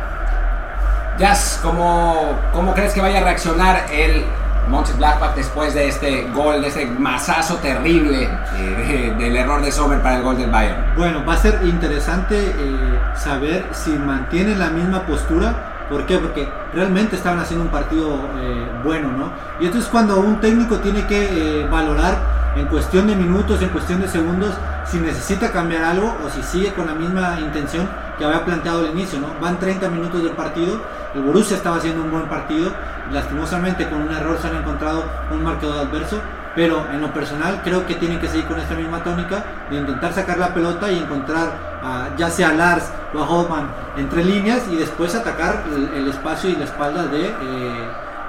Jazz, 1.18 1.60
¿cómo, 1.62 2.38
¿cómo 2.52 2.74
crees 2.74 2.92
que 2.92 3.00
vaya 3.00 3.18
a 3.20 3.24
reaccionar 3.24 3.86
el 3.90 4.24
Montes 4.68 4.96
Blackback 4.98 5.36
después 5.36 5.74
de 5.74 5.88
este 5.88 6.28
gol, 6.34 6.60
de 6.60 6.68
este 6.68 6.86
masazo 6.86 7.56
terrible 7.56 8.28
eh, 8.56 9.14
del 9.16 9.36
error 9.36 9.62
de 9.62 9.70
Sommer 9.70 10.00
para 10.02 10.16
el 10.16 10.22
gol 10.22 10.36
del 10.36 10.50
Bayern? 10.50 10.94
Bueno, 10.96 11.24
va 11.24 11.34
a 11.34 11.38
ser 11.38 11.60
interesante 11.64 12.36
eh, 12.38 13.00
saber 13.14 13.64
si 13.72 13.90
mantiene 13.90 14.56
la 14.56 14.68
misma 14.70 15.02
postura. 15.06 15.86
¿Por 15.88 16.04
qué? 16.04 16.18
Porque 16.18 16.48
realmente 16.74 17.16
estaban 17.16 17.38
haciendo 17.38 17.64
un 17.64 17.70
partido 17.70 18.18
eh, 18.40 18.66
bueno, 18.82 19.12
¿no? 19.12 19.30
Y 19.60 19.66
esto 19.66 19.78
es 19.78 19.86
cuando 19.86 20.18
un 20.18 20.40
técnico 20.40 20.78
tiene 20.80 21.06
que 21.06 21.66
valorar 21.70 22.35
en 22.56 22.66
cuestión 22.66 23.06
de 23.06 23.14
minutos, 23.14 23.60
en 23.62 23.68
cuestión 23.68 24.00
de 24.00 24.08
segundos, 24.08 24.54
si 24.86 24.98
necesita 24.98 25.52
cambiar 25.52 25.84
algo 25.84 26.16
o 26.24 26.30
si 26.30 26.42
sigue 26.42 26.72
con 26.72 26.86
la 26.86 26.94
misma 26.94 27.38
intención 27.40 27.88
que 28.18 28.24
había 28.24 28.44
planteado 28.44 28.80
al 28.80 28.92
inicio, 28.92 29.20
¿no? 29.20 29.28
Van 29.40 29.58
30 29.58 29.88
minutos 29.90 30.22
del 30.22 30.32
partido, 30.32 30.80
el 31.14 31.22
Borussia 31.22 31.56
estaba 31.56 31.76
haciendo 31.76 32.02
un 32.02 32.10
buen 32.10 32.28
partido, 32.28 32.72
lastimosamente 33.12 33.88
con 33.88 34.02
un 34.02 34.12
error 34.12 34.38
se 34.40 34.48
han 34.48 34.56
encontrado 34.56 35.04
un 35.30 35.42
marcador 35.42 35.86
adverso, 35.86 36.20
pero 36.54 36.86
en 36.90 37.02
lo 37.02 37.12
personal 37.12 37.60
creo 37.62 37.86
que 37.86 37.96
tiene 37.96 38.18
que 38.18 38.28
seguir 38.28 38.46
con 38.46 38.58
esta 38.58 38.74
misma 38.74 39.04
tónica 39.04 39.44
de 39.68 39.76
intentar 39.76 40.14
sacar 40.14 40.38
la 40.38 40.54
pelota 40.54 40.90
y 40.90 40.98
encontrar 40.98 41.76
ya 42.16 42.30
sea 42.30 42.52
Lars 42.52 42.90
o 43.14 43.18
a 43.18 43.28
Hoffman 43.28 43.68
entre 43.96 44.24
líneas 44.24 44.62
y 44.70 44.76
después 44.76 45.14
atacar 45.14 45.64
el, 45.94 46.08
espacio 46.08 46.50
y 46.50 46.56
la 46.56 46.64
espalda 46.64 47.04
de, 47.04 47.26
eh, 47.26 47.88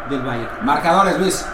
del 0.10 0.22
Bayern. 0.22 0.50
Marcadores, 0.64 1.18
Luis. 1.18 1.46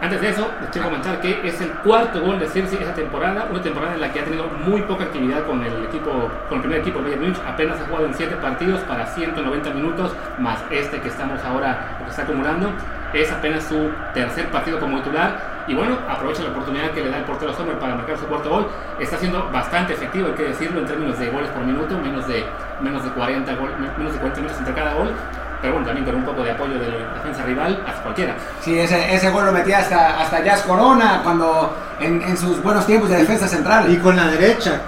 Antes 0.00 0.20
de 0.20 0.28
eso, 0.28 0.48
les 0.60 0.70
quiero 0.70 0.90
comentar 0.90 1.20
que 1.20 1.40
es 1.42 1.60
el 1.60 1.70
cuarto 1.70 2.20
gol 2.20 2.38
de 2.38 2.48
Chelsea 2.48 2.80
esa 2.80 2.94
temporada, 2.94 3.48
una 3.50 3.60
temporada 3.60 3.94
en 3.94 4.00
la 4.00 4.12
que 4.12 4.20
ha 4.20 4.24
tenido 4.24 4.44
muy 4.64 4.80
poca 4.82 5.04
actividad 5.04 5.44
con 5.44 5.60
el 5.64 5.86
equipo, 5.86 6.30
con 6.48 6.58
el 6.58 6.60
primer 6.60 6.80
equipo, 6.82 7.00
el 7.00 7.06
Bayern 7.06 7.22
Munich, 7.22 7.38
apenas 7.44 7.80
ha 7.80 7.84
jugado 7.84 8.06
en 8.06 8.14
7 8.14 8.36
partidos 8.36 8.80
para 8.82 9.06
190 9.06 9.70
minutos, 9.70 10.14
más 10.38 10.60
este 10.70 11.00
que 11.00 11.08
estamos 11.08 11.42
ahora, 11.44 11.98
que 11.98 12.10
está 12.10 12.22
acumulando, 12.22 12.70
es 13.12 13.32
apenas 13.32 13.64
su 13.64 13.90
tercer 14.14 14.46
partido 14.50 14.78
como 14.78 14.98
titular, 14.98 15.64
y 15.66 15.74
bueno, 15.74 15.98
aprovecha 16.08 16.44
la 16.44 16.50
oportunidad 16.50 16.92
que 16.92 17.02
le 17.02 17.10
da 17.10 17.18
el 17.18 17.24
portero 17.24 17.52
Sommer 17.52 17.76
para 17.80 17.96
marcar 17.96 18.18
su 18.18 18.26
cuarto 18.26 18.50
gol, 18.50 18.68
está 19.00 19.16
siendo 19.16 19.50
bastante 19.50 19.94
efectivo, 19.94 20.28
hay 20.28 20.34
que 20.34 20.44
decirlo, 20.44 20.78
en 20.78 20.86
términos 20.86 21.18
de 21.18 21.28
goles 21.28 21.50
por 21.50 21.64
minuto, 21.64 21.98
menos 21.98 22.24
de, 22.28 22.44
menos 22.80 23.02
de 23.02 23.10
40 23.10 23.52
gol, 23.56 23.70
menos 23.98 24.12
de 24.12 24.18
40 24.20 24.40
minutos 24.42 24.58
entre 24.60 24.74
cada 24.74 24.94
gol, 24.94 25.10
pero 25.60 25.72
bueno, 25.72 25.86
también 25.86 26.04
con 26.06 26.14
un 26.14 26.24
poco 26.24 26.44
de 26.44 26.52
apoyo 26.52 26.78
de 26.78 26.88
la 26.88 27.14
defensa 27.14 27.42
rival, 27.42 27.82
hasta 27.86 28.02
cualquiera. 28.02 28.34
Sí, 28.60 28.78
ese, 28.78 29.14
ese 29.14 29.30
gol 29.30 29.46
lo 29.46 29.52
metía 29.52 29.78
hasta, 29.78 30.20
hasta 30.20 30.42
Jazz 30.44 30.62
Corona 30.62 31.20
cuando 31.24 31.76
en, 31.98 32.22
en 32.22 32.36
sus 32.36 32.62
buenos 32.62 32.86
tiempos 32.86 33.10
de 33.10 33.16
defensa 33.16 33.48
central. 33.48 33.92
Y 33.92 33.96
con 33.96 34.14
la 34.14 34.26
derecha. 34.28 34.80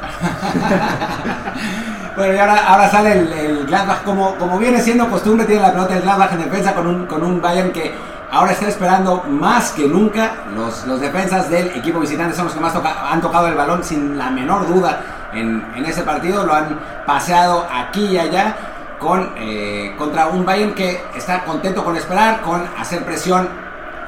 bueno, 2.17 2.35
y 2.35 2.39
ahora, 2.39 2.65
ahora 2.69 2.89
sale 2.89 3.19
el, 3.19 3.33
el, 3.33 3.67
Gladbach, 3.67 4.05
como, 4.05 4.37
como 4.37 4.59
viene 4.59 4.81
siendo 4.81 5.09
costumbre, 5.09 5.45
tiene 5.45 5.63
la 5.63 5.73
pelota 5.73 5.95
del 5.95 6.03
Gladbach 6.05 6.33
en 6.33 6.45
defensa 6.45 6.75
con 6.75 6.87
un, 6.87 7.07
con 7.07 7.25
un 7.25 7.43
Bayern 7.43 7.73
que 7.73 7.93
ahora 8.31 8.53
está 8.53 8.69
esperando 8.69 9.25
más 9.29 9.73
que 9.73 9.89
nunca. 9.89 10.31
Los, 10.55 10.87
los 10.87 11.01
defensas 11.01 11.51
del 11.51 11.67
equipo 11.69 11.99
visitante 11.99 12.37
son 12.37 12.45
los 12.45 12.55
que 12.55 12.61
más 12.61 12.75
han 12.77 13.21
tocado 13.21 13.49
el 13.49 13.55
balón 13.55 13.83
sin 13.83 14.17
la 14.17 14.31
menor 14.31 14.69
duda 14.69 15.01
en, 15.33 15.67
en 15.75 15.85
ese 15.85 16.03
partido. 16.03 16.47
Lo 16.47 16.55
han 16.55 16.79
paseado 17.07 17.67
aquí 17.73 18.05
y 18.05 18.19
allá 18.19 18.55
con, 19.01 19.33
eh, 19.39 19.95
contra 19.99 20.27
un 20.27 20.45
Bayern 20.45 20.75
que 20.75 21.03
está 21.17 21.43
contento 21.45 21.83
con 21.83 21.97
esperar, 21.97 22.43
con 22.43 22.63
hacer 22.79 23.03
presión 23.05 23.49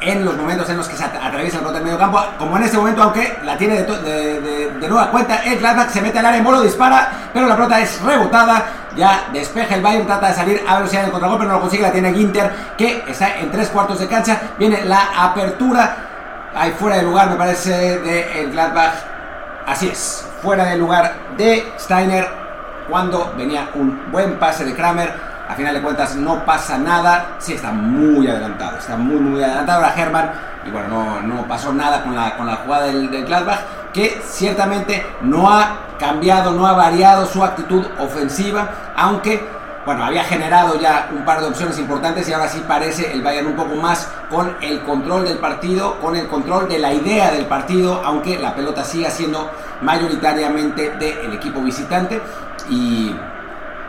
en 0.02 0.24
los 0.24 0.36
momentos 0.36 0.68
en 0.68 0.76
los 0.76 0.88
que 0.88 0.96
se 0.96 1.04
atraviesa 1.04 1.58
el 1.58 1.72
del 1.72 1.82
medio 1.84 1.98
campo, 1.98 2.20
como 2.38 2.56
en 2.56 2.64
este 2.64 2.76
momento, 2.76 3.02
aunque 3.02 3.38
la 3.44 3.56
tiene 3.56 3.82
de, 3.82 4.88
nueva 4.88 5.10
cuenta, 5.10 5.42
el 5.44 5.58
Gladbach 5.58 5.90
se 5.90 6.02
mete 6.02 6.18
al 6.18 6.26
área 6.26 6.38
en 6.38 6.44
bolo, 6.44 6.60
dispara, 6.60 7.30
pero 7.32 7.46
la 7.46 7.54
pelota 7.54 7.80
es 7.80 8.00
rebotada, 8.02 8.64
ya 8.96 9.28
despeja 9.32 9.76
el 9.76 9.82
Bayern, 9.82 10.06
trata 10.06 10.28
de 10.28 10.34
salir 10.34 10.64
a 10.66 10.76
velocidad 10.76 11.02
del 11.02 11.12
contragolpe, 11.12 11.46
no 11.46 11.52
lo 11.52 11.60
consigue, 11.60 11.84
la 11.84 11.92
tiene 11.92 12.12
Ginter, 12.12 12.52
que 12.76 13.04
está 13.06 13.38
en 13.38 13.50
tres 13.50 13.68
cuartos 13.68 14.00
de 14.00 14.08
cancha, 14.08 14.40
viene 14.58 14.84
la 14.84 15.08
apertura, 15.16 15.96
ahí 16.54 16.72
fuera 16.72 16.96
de 16.96 17.04
lugar 17.04 17.30
me 17.30 17.36
parece 17.36 18.00
de 18.00 18.40
el 18.40 18.50
Gladbach, 18.50 18.94
así 19.66 19.88
es, 19.88 20.26
fuera 20.42 20.64
de 20.64 20.76
lugar 20.76 21.14
de 21.36 21.72
Steiner, 21.78 22.41
cuando 22.88 23.32
venía 23.36 23.70
un 23.74 24.10
buen 24.10 24.38
pase 24.38 24.64
de 24.64 24.74
Kramer. 24.74 25.32
A 25.48 25.54
final 25.54 25.74
de 25.74 25.82
cuentas 25.82 26.16
no 26.16 26.44
pasa 26.44 26.78
nada. 26.78 27.36
Sí, 27.38 27.54
está 27.54 27.72
muy 27.72 28.26
adelantado. 28.28 28.78
Está 28.78 28.96
muy, 28.96 29.16
muy 29.16 29.42
adelantado 29.42 29.82
ahora 29.82 29.94
Herman. 30.00 30.30
Y 30.66 30.70
bueno, 30.70 30.88
no, 30.88 31.20
no 31.22 31.42
pasó 31.48 31.72
nada 31.72 32.02
con 32.04 32.14
la, 32.14 32.36
con 32.36 32.46
la 32.46 32.56
jugada 32.56 32.86
del, 32.86 33.24
Gladbach. 33.24 33.60
Que 33.92 34.20
ciertamente 34.24 35.04
no 35.20 35.50
ha 35.50 35.96
cambiado, 35.98 36.52
no 36.52 36.66
ha 36.66 36.72
variado 36.72 37.26
su 37.26 37.44
actitud 37.44 37.84
ofensiva. 37.98 38.70
Aunque 38.96 39.46
bueno, 39.84 40.04
había 40.04 40.22
generado 40.22 40.78
ya 40.78 41.08
un 41.12 41.24
par 41.24 41.40
de 41.40 41.48
opciones 41.48 41.76
importantes 41.78 42.28
y 42.28 42.32
ahora 42.32 42.48
sí 42.48 42.62
parece 42.68 43.12
el 43.12 43.20
Bayern 43.20 43.48
un 43.48 43.56
poco 43.56 43.74
más 43.74 44.08
con 44.30 44.56
el 44.60 44.80
control 44.82 45.24
del 45.24 45.38
partido, 45.38 45.98
con 46.00 46.14
el 46.14 46.28
control 46.28 46.68
de 46.68 46.78
la 46.78 46.92
idea 46.92 47.32
del 47.32 47.46
partido, 47.46 48.00
aunque 48.04 48.38
la 48.38 48.54
pelota 48.54 48.84
siga 48.84 49.10
siendo 49.10 49.50
mayoritariamente 49.80 50.90
del 50.90 51.32
equipo 51.32 51.60
visitante. 51.60 52.20
Y, 52.68 53.14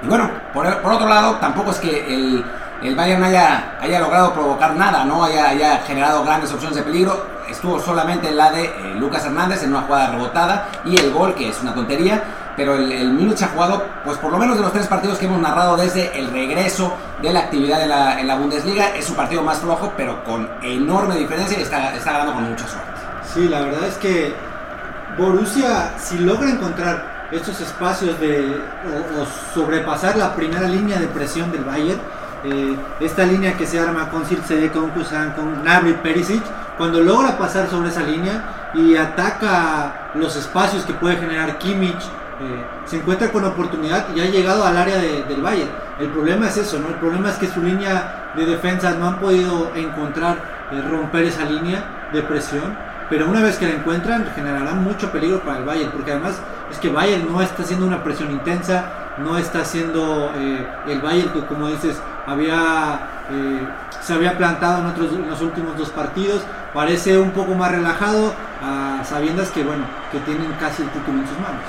bueno, 0.03 0.29
por, 0.53 0.65
otro 0.65 1.07
lado, 1.07 1.35
tampoco 1.35 1.71
es 1.71 1.77
que 1.77 2.13
el, 2.13 2.45
el 2.81 2.95
Bayern 2.95 3.23
haya, 3.23 3.77
haya 3.79 3.99
logrado 3.99 4.33
provocar 4.33 4.75
nada, 4.75 5.03
no 5.03 5.23
haya, 5.23 5.49
haya 5.49 5.79
generado 5.79 6.23
grandes 6.23 6.51
opciones 6.51 6.77
de 6.77 6.83
peligro. 6.83 7.33
Estuvo 7.49 7.79
solamente 7.79 8.31
la 8.31 8.51
de 8.51 8.65
eh, 8.65 8.95
Lucas 8.97 9.25
Hernández 9.25 9.63
en 9.63 9.71
una 9.71 9.81
jugada 9.81 10.11
rebotada 10.11 10.67
y 10.85 10.97
el 10.97 11.11
gol, 11.11 11.35
que 11.35 11.49
es 11.49 11.61
una 11.61 11.73
tontería 11.73 12.23
pero 12.55 12.75
el, 12.75 12.91
el 12.91 13.35
ha 13.41 13.47
jugado, 13.47 13.83
pues 14.03 14.17
por 14.17 14.31
lo 14.31 14.37
menos 14.37 14.57
de 14.57 14.61
los 14.61 14.71
tres 14.71 14.87
partidos 14.87 15.17
que 15.17 15.25
hemos 15.25 15.41
narrado 15.41 15.75
desde 15.75 16.17
el 16.17 16.29
regreso 16.31 16.95
de 17.21 17.33
la 17.33 17.41
actividad 17.41 17.81
en 17.81 17.89
la, 17.89 18.19
en 18.19 18.27
la 18.27 18.35
Bundesliga, 18.35 18.95
es 18.95 19.05
su 19.05 19.15
partido 19.15 19.41
más 19.41 19.59
flojo, 19.59 19.91
pero 19.97 20.23
con 20.23 20.47
enorme 20.61 21.15
diferencia 21.15 21.57
y 21.57 21.63
está, 21.63 21.95
está 21.95 22.11
ganando 22.11 22.33
con 22.33 22.49
mucha 22.49 22.67
suerte. 22.67 22.91
Sí, 23.33 23.47
la 23.47 23.61
verdad 23.61 23.85
es 23.85 23.95
que 23.95 24.35
Borussia, 25.17 25.93
si 25.97 26.19
logra 26.19 26.49
encontrar 26.49 27.12
estos 27.33 27.59
espacios 27.61 28.19
de 28.19 28.61
o, 29.19 29.53
sobrepasar 29.53 30.15
la 30.17 30.35
primera 30.35 30.67
línea 30.67 30.99
de 30.99 31.07
presión 31.07 31.51
del 31.51 31.63
Bayern, 31.63 31.99
eh, 32.43 32.75
esta 32.99 33.25
línea 33.25 33.57
que 33.57 33.65
se 33.65 33.79
arma 33.79 34.09
con 34.09 34.25
Circe, 34.25 34.69
con 34.69 34.89
Kusan, 34.89 35.31
con 35.31 35.63
Nabri, 35.63 35.93
Perisic, 35.93 36.43
cuando 36.77 37.01
logra 37.01 37.37
pasar 37.37 37.69
sobre 37.69 37.89
esa 37.89 38.03
línea 38.03 38.71
y 38.73 38.95
ataca 38.95 40.11
los 40.15 40.35
espacios 40.35 40.83
que 40.83 40.93
puede 40.93 41.17
generar 41.17 41.57
Kimmich, 41.57 42.03
eh, 42.41 42.65
se 42.85 42.97
encuentra 42.97 43.31
con 43.31 43.45
oportunidad 43.45 44.07
y 44.15 44.19
ha 44.19 44.25
llegado 44.25 44.65
al 44.65 44.75
área 44.75 44.97
del 44.97 45.41
Bayern. 45.41 45.69
El 45.99 46.09
problema 46.09 46.47
es 46.47 46.57
eso, 46.57 46.79
¿no? 46.79 46.89
El 46.89 46.95
problema 46.95 47.29
es 47.29 47.35
que 47.35 47.47
su 47.47 47.61
línea 47.61 48.31
de 48.35 48.45
defensa 48.45 48.91
no 48.91 49.07
han 49.07 49.19
podido 49.19 49.71
encontrar 49.75 50.37
eh, 50.71 50.81
romper 50.89 51.25
esa 51.25 51.45
línea 51.45 52.09
de 52.11 52.21
presión, 52.23 52.75
pero 53.09 53.29
una 53.29 53.41
vez 53.41 53.57
que 53.57 53.67
la 53.67 53.75
encuentran 53.75 54.25
generará 54.35 54.73
mucho 54.73 55.11
peligro 55.11 55.41
para 55.41 55.59
el 55.59 55.65
Bayern, 55.65 55.91
porque 55.91 56.11
además 56.11 56.41
es 56.73 56.79
que 56.79 56.89
Bayern 56.89 57.31
no 57.31 57.41
está 57.41 57.63
haciendo 57.63 57.85
una 57.85 58.03
presión 58.03 58.31
intensa, 58.31 58.85
no 59.17 59.37
está 59.37 59.61
haciendo 59.61 60.31
eh, 60.35 60.67
el 60.87 60.99
Bayern 61.01 61.31
que 61.31 61.45
como 61.45 61.69
dices 61.69 62.01
había 62.25 63.09
se 64.01 64.13
había 64.13 64.37
plantado 64.37 64.79
en, 64.79 64.87
otros, 64.87 65.13
en 65.13 65.29
los 65.29 65.41
últimos 65.41 65.77
dos 65.77 65.89
partidos, 65.89 66.41
parece 66.73 67.17
un 67.17 67.31
poco 67.31 67.53
más 67.55 67.71
relajado, 67.71 68.33
a 68.61 69.03
sabiendas 69.03 69.49
que 69.51 69.63
bueno 69.63 69.85
que 70.11 70.19
tienen 70.19 70.51
casi 70.59 70.83
el 70.83 70.89
título 70.89 71.19
en 71.19 71.27
sus 71.27 71.39
manos. 71.39 71.61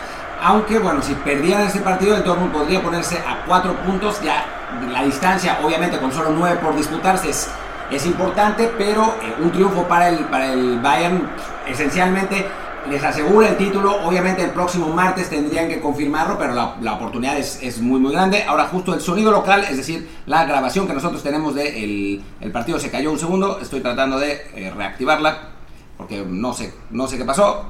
Aunque 0.43 0.79
bueno, 0.79 1.01
si 1.01 1.15
perdieran 1.15 1.63
ese 1.63 1.81
partido, 1.81 2.17
el 2.17 2.25
Dortmund 2.25 2.53
podría 2.53 2.83
ponerse 2.83 3.19
a 3.19 3.45
cuatro 3.47 3.75
puntos. 3.77 4.21
Ya 4.23 4.45
la 4.91 5.03
distancia, 5.05 5.59
obviamente 5.63 5.99
con 5.99 6.13
solo 6.13 6.31
nueve 6.31 6.59
por 6.63 6.75
disputarse, 6.77 7.31
es, 7.31 7.49
es 7.91 8.05
importante, 8.05 8.73
pero 8.77 9.15
eh, 9.23 9.35
un 9.41 9.53
triunfo 9.53 9.85
para 9.85 10.09
el, 10.09 10.19
para 10.27 10.53
el 10.53 10.81
Bayern 10.81 11.29
esencialmente 11.67 12.47
les 12.89 13.03
asegura 13.03 13.49
el 13.49 13.57
título. 13.57 14.05
Obviamente 14.05 14.43
el 14.43 14.51
próximo 14.51 14.89
martes 14.89 15.31
tendrían 15.31 15.69
que 15.69 15.81
confirmarlo, 15.81 16.39
pero 16.39 16.55
la, 16.55 16.93
oportunidad 16.95 17.39
es, 17.39 17.59
es, 17.63 17.81
muy 17.81 18.01
muy 18.01 18.13
grande. 18.13 18.45
Ahora 18.45 18.67
justo 18.67 18.95
el 18.95 19.01
sonido 19.01 19.31
local, 19.31 19.65
es 19.69 19.77
decir, 19.77 20.09
la 20.27 20.45
grabación 20.45 20.87
que 20.87 20.95
nosotros 20.95 21.23
tenemos 21.23 21.55
del 21.55 21.65
de 21.75 22.23
el 22.41 22.53
partido 22.53 22.79
se 22.79 22.91
cayó 22.91 23.11
un 23.11 23.19
segundo. 23.19 23.59
Estoy 23.61 23.81
tratando 23.81 24.19
de 24.19 24.43
eh, 24.55 24.73
reactivarla 24.75 25.55
porque 25.97 26.25
no 26.27 26.53
sé, 26.53 26.73
no 26.91 27.07
sé 27.07 27.17
qué 27.17 27.25
pasó. 27.25 27.67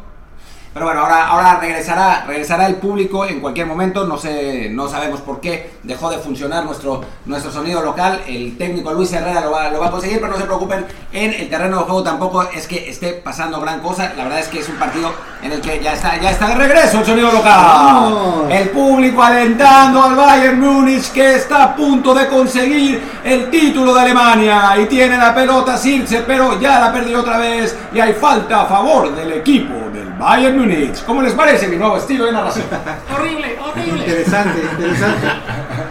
Pero 0.75 0.87
bueno, 0.87 1.03
ahora, 1.03 1.29
ahora 1.29 1.61
regresará, 1.61 2.25
regresará 2.27 2.67
el 2.67 2.75
público 2.75 3.25
en 3.25 3.39
cualquier 3.39 3.65
momento. 3.65 4.09
No 4.09 4.19
sé, 4.19 4.69
no 4.71 4.89
sabemos 4.89 5.21
por 5.21 5.41
qué 5.41 5.71
dejó 5.85 6.11
de 6.11 6.19
funcionar 6.19 6.65
nuestro, 6.65 7.01
nuestro 7.27 7.53
sonido 7.53 7.81
local. 7.81 8.23
El 8.27 8.59
técnico 8.59 8.93
Luis 8.93 9.13
Herrera 9.13 9.41
lo 9.41 9.53
va, 9.53 9.71
lo 9.71 9.79
va 9.79 9.87
a 9.87 9.91
conseguir, 9.93 10.19
pero 10.19 10.33
no 10.33 10.37
se 10.37 10.43
preocupen. 10.43 10.85
En 11.13 11.33
el 11.33 11.49
terreno 11.49 11.79
de 11.79 11.85
juego 11.85 12.03
tampoco 12.03 12.43
es 12.43 12.67
que 12.67 12.91
esté 12.91 13.13
pasando 13.13 13.61
gran 13.61 13.79
cosa. 13.79 14.15
La 14.17 14.25
verdad 14.25 14.41
es 14.41 14.49
que 14.49 14.59
es 14.59 14.69
un 14.69 14.75
partido 14.75 15.13
en 15.43 15.53
el 15.53 15.61
que 15.61 15.79
ya 15.81 15.93
está, 15.93 16.21
ya 16.21 16.33
está 16.33 16.49
de 16.49 16.57
regreso 16.57 16.99
el 16.99 17.07
sonido 17.07 17.31
local. 17.31 18.49
El 18.51 18.71
público 18.71 19.23
alentando 19.23 20.03
al 20.03 20.17
Bayern 20.17 20.59
Múnich 20.59 21.13
que 21.13 21.37
está 21.37 21.63
a 21.63 21.77
punto 21.77 22.13
de 22.13 22.27
conseguir 22.27 23.01
el 23.23 23.49
título 23.49 23.95
de 23.95 24.01
Alemania. 24.01 24.75
Y 24.81 24.87
tiene 24.87 25.17
la 25.17 25.33
pelota 25.33 25.79
Sirce, 25.79 26.25
pero 26.27 26.59
ya 26.59 26.81
la 26.81 26.93
perdió 26.93 27.21
otra 27.21 27.39
vez. 27.39 27.79
Y 27.95 28.01
hay 28.01 28.13
falta 28.15 28.63
a 28.63 28.67
favor 28.67 29.15
del 29.15 29.35
equipo 29.35 29.85
Bayern 30.19 30.59
Múnich. 30.59 31.05
¿Cómo 31.05 31.23
les 31.23 31.33
parece 31.33 31.69
mi 31.69 31.77
nuevo 31.77 31.97
estilo 31.97 32.27
de 32.27 32.33
narración? 32.33 32.67
horrible, 33.15 33.59
horrible. 33.61 33.99
Interesante, 33.99 34.61
interesante. 34.73 35.27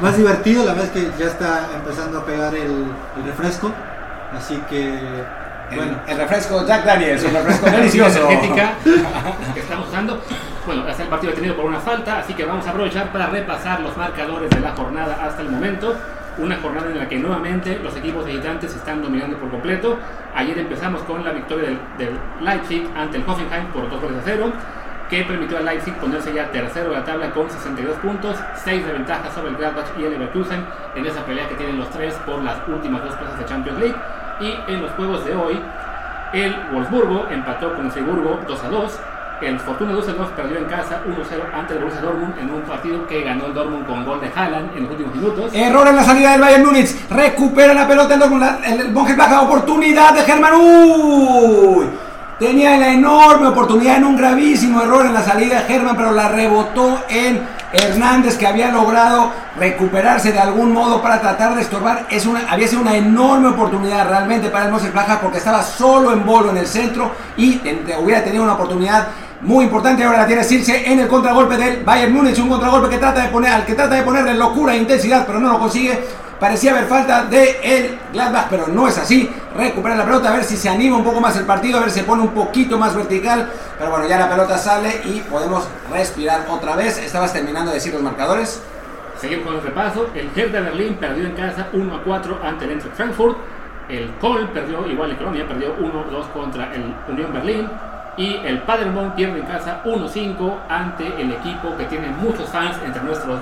Más 0.02 0.18
divertido, 0.18 0.66
la 0.66 0.74
verdad 0.74 0.96
es 0.96 1.04
que 1.04 1.12
ya 1.20 1.30
está 1.30 1.70
empezando 1.76 2.20
a 2.20 2.26
pegar 2.26 2.56
el, 2.56 2.86
refresco. 3.26 3.72
Así 4.36 4.58
que 4.70 5.00
bueno. 5.76 6.00
El, 6.08 6.18
refresco 6.18 6.66
Jack 6.66 6.86
Daniels, 6.86 7.24
el 7.24 7.34
refresco 7.34 7.66
delicioso. 7.72 8.30
energética 8.30 8.74
que 9.54 9.60
estamos 9.60 9.88
usando. 9.88 10.22
Bueno, 10.66 10.86
hasta 10.88 11.04
el 11.04 11.10
partido 11.10 11.34
tenido 11.34 11.56
por 11.56 11.66
una 11.66 11.80
falta, 11.80 12.20
así 12.20 12.34
que 12.34 12.46
vamos 12.46 12.66
a 12.66 12.70
aprovechar 12.70 13.12
para 13.12 13.28
repasar 13.28 13.82
los 13.82 13.98
marcadores 13.98 14.50
de 14.50 14.60
la 14.62 14.72
jornada 14.72 15.20
hasta 15.22 15.42
el 15.42 15.50
momento. 15.50 15.96
Una 16.38 16.58
jornada 16.58 16.90
en 16.90 16.98
la 16.98 17.08
que 17.08 17.20
nuevamente 17.20 17.80
los 17.84 17.96
equipos 17.96 18.26
visitantes 18.26 18.76
están 18.76 19.04
dominando 19.04 19.38
por 19.38 19.52
completo. 19.52 19.98
Ayer 20.36 20.58
empezamos 20.58 21.02
con 21.04 21.24
la 21.24 21.32
victoria 21.32 21.78
del, 21.98 22.10
Leipzig 22.42 22.90
ante 22.96 23.18
el 23.18 23.24
Hoffenheim 23.28 23.68
por 23.68 23.88
2 23.88 24.02
goles 24.02 24.18
a 24.18 24.22
0, 24.26 24.52
que 25.10 25.24
permitió 25.24 25.60
al 25.60 25.66
Leipzig 25.66 25.94
ponerse 25.96 26.34
ya 26.34 26.50
tercero 26.52 26.90
de 26.90 26.98
la 26.98 27.04
tabla 27.04 27.30
con 27.30 27.50
62 27.50 27.98
puntos, 27.98 28.36
6 28.56 28.86
de 28.86 28.94
ventaja 28.94 29.30
sobre 29.32 29.50
el 29.50 29.58
Gladbach 29.58 29.86
y 30.00 30.06
el 30.06 30.12
Leverkusen 30.12 30.66
en 30.96 31.06
esa 31.06 31.24
pelea 31.24 31.48
que 31.48 31.56
tienen 31.56 31.78
los 31.78 31.90
tres 31.92 32.16
por 32.26 32.42
las 32.42 32.68
últimas 32.68 33.04
dos 33.04 33.16
plazas 33.16 33.38
de 33.38 33.46
Champions 33.46 33.80
League. 33.80 33.96
Y 34.40 34.72
en 34.72 34.82
los 34.82 34.92
juegos 34.94 35.24
de 35.26 35.36
hoy, 35.36 35.60
el 36.34 36.56
Wolfsburgo 36.72 37.28
empató 37.30 37.76
con 37.76 37.86
el 37.86 37.92
Friburgo 37.92 38.40
2 38.48 38.64
a 38.64 38.70
2 38.70 39.00
el 39.46 39.60
Fortuna 39.60 39.94
Düsseldorf 39.94 40.32
perdió 40.32 40.58
en 40.58 40.66
casa 40.66 41.02
1-0 41.06 41.54
ante 41.54 41.74
el 41.74 41.80
Borussia 41.80 42.02
Dortmund 42.02 42.38
en 42.39 42.50
un 42.50 42.62
partido 42.62 43.06
que 43.08 43.22
ganó 43.22 43.48
el 43.48 43.54
Dortmund 43.54 43.86
con 43.86 44.06
gol 44.06 44.22
de 44.22 44.32
Haaland 44.34 44.76
en 44.76 44.84
los 44.84 44.91
últimos 44.91 45.16
minutos. 45.16 45.52
Error 45.54 45.88
en 45.88 45.96
la 45.96 46.04
salida 46.04 46.32
del 46.32 46.41
Bayern 46.41 46.66
Múnich. 46.66 47.10
Recupera 47.10 47.74
la 47.74 47.88
pelota 47.88 48.14
el 48.14 48.20
Dortmund. 48.20 48.44
El 48.66 48.94
oportunidad 49.41 50.14
de 50.14 50.22
Germán. 50.22 50.54
Uy. 50.56 51.86
Tenía 52.39 52.78
la 52.78 52.89
enorme 52.89 53.48
oportunidad 53.48 53.98
en 53.98 54.06
un 54.06 54.18
gravísimo 54.18 54.82
error 54.82 55.06
en 55.06 55.14
la 55.14 55.22
salida 55.22 55.62
de 55.62 55.66
Germán, 55.66 55.96
pero 55.96 56.12
la 56.12 56.30
rebotó 56.30 57.04
en 57.08 57.41
Hernández 57.72 58.38
que 58.38 58.48
había 58.48 58.72
logrado 58.72 59.32
recuperarse 59.58 60.32
de 60.32 60.39
algún 60.39 60.74
modo 60.74 61.02
para 61.02 61.22
tratar 61.22 61.56
de 61.56 61.62
estorbar. 61.62 62.08
Había 62.50 62.68
sido 62.68 62.82
una 62.82 62.96
enorme 62.96 63.50
oportunidad 63.50 64.08
realmente 64.10 64.50
para 64.50 64.66
el 64.66 64.72
Mönchengladbach 64.72 65.20
porque 65.20 65.38
estaba 65.38 65.62
solo 65.64 66.12
en 66.12 66.26
bolo 66.26 66.50
en 66.50 66.58
el 66.58 66.68
centro 66.68 67.12
y 67.38 67.62
hubiera 68.00 68.24
tenido 68.24 68.44
una 68.44 68.54
oportunidad 68.54 69.08
muy 69.44 69.66
importante. 69.66 70.04
Ahora 70.04 70.20
la 70.20 70.28
tiene 70.28 70.44
Circe 70.44 70.91
en 70.91 71.00
el 71.00 71.08
contragolpe 71.08 71.58
del 71.58 71.84
Bayern 71.84 72.14
Múnich, 72.14 72.39
un 72.39 72.50
contragolpe 72.50 72.89
que 72.89 72.98
trata 72.98 73.22
de 73.22 73.30
poner, 73.30 73.52
al 73.52 73.66
que 73.66 73.76
trata 73.76 73.96
de 73.96 74.04
ponerle 74.04 74.34
locura 74.34 74.74
e 74.74 74.78
intensidad, 74.78 75.26
pero 75.26 75.39
no 75.39 75.52
lo 75.52 75.60
consigue. 75.60 76.00
Parecía 76.39 76.72
haber 76.72 76.86
falta 76.86 77.24
de 77.24 77.60
el 77.64 78.00
Gladbach, 78.12 78.48
pero 78.50 78.68
no 78.68 78.88
es 78.88 78.98
así. 78.98 79.30
Recupera 79.56 79.96
la 79.96 80.04
pelota, 80.04 80.30
a 80.30 80.34
ver 80.34 80.44
si 80.44 80.58
se 80.58 80.68
anima 80.68 80.98
un 80.98 81.04
poco 81.04 81.22
más 81.22 81.38
el 81.38 81.46
partido, 81.46 81.78
a 81.78 81.82
ver 81.82 81.91
si 81.91 82.00
se 82.00 82.06
pone 82.06 82.22
un 82.22 82.32
poquito 82.32 82.78
más 82.78 82.96
vertical. 82.96 83.50
Pero 83.78 83.91
bueno, 83.91 84.08
ya 84.08 84.20
la 84.20 84.30
pelota 84.30 84.58
sale 84.58 85.02
y 85.06 85.22
podemos 85.22 85.68
respirar 85.91 86.46
otra 86.50 86.76
vez. 86.76 86.98
Estabas 86.98 87.32
terminando 87.32 87.70
de 87.70 87.76
decir 87.76 87.94
los 87.94 88.02
marcadores. 88.02 88.62
Seguimos 89.18 89.46
con 89.46 89.56
el 89.56 89.62
repaso. 89.62 90.10
El 90.16 90.32
Hertha 90.36 90.60
Berlín 90.60 90.96
perdió 90.96 91.26
en 91.26 91.34
casa 91.34 91.68
1 91.72 91.96
a 91.96 92.04
4 92.04 92.39
ante 92.44 92.66
el 92.66 92.72
Eintracht 92.72 92.96
Frankfurt. 92.96 93.38
El 93.88 94.12
Kohl 94.20 94.50
perdió, 94.50 94.86
igual 94.88 95.12
en 95.12 95.18
Colonia, 95.18 95.48
perdió 95.48 95.78
1-2 95.78 96.30
contra 96.34 96.74
el 96.74 96.94
Unión 97.08 97.32
Berlín. 97.32 97.70
Y 98.16 98.36
el 98.45 98.59
Paderborn 98.59 99.11
pierde 99.11 99.39
en 99.39 99.45
casa 99.45 99.82
1-5 99.84 100.53
ante 100.70 101.07
el 101.20 101.32
equipo 101.32 101.76
que 101.78 101.86
tiene 101.86 102.09
muchos 102.09 102.47
fans 102.49 102.78
entre 102.86 103.01
nuestros 103.01 103.39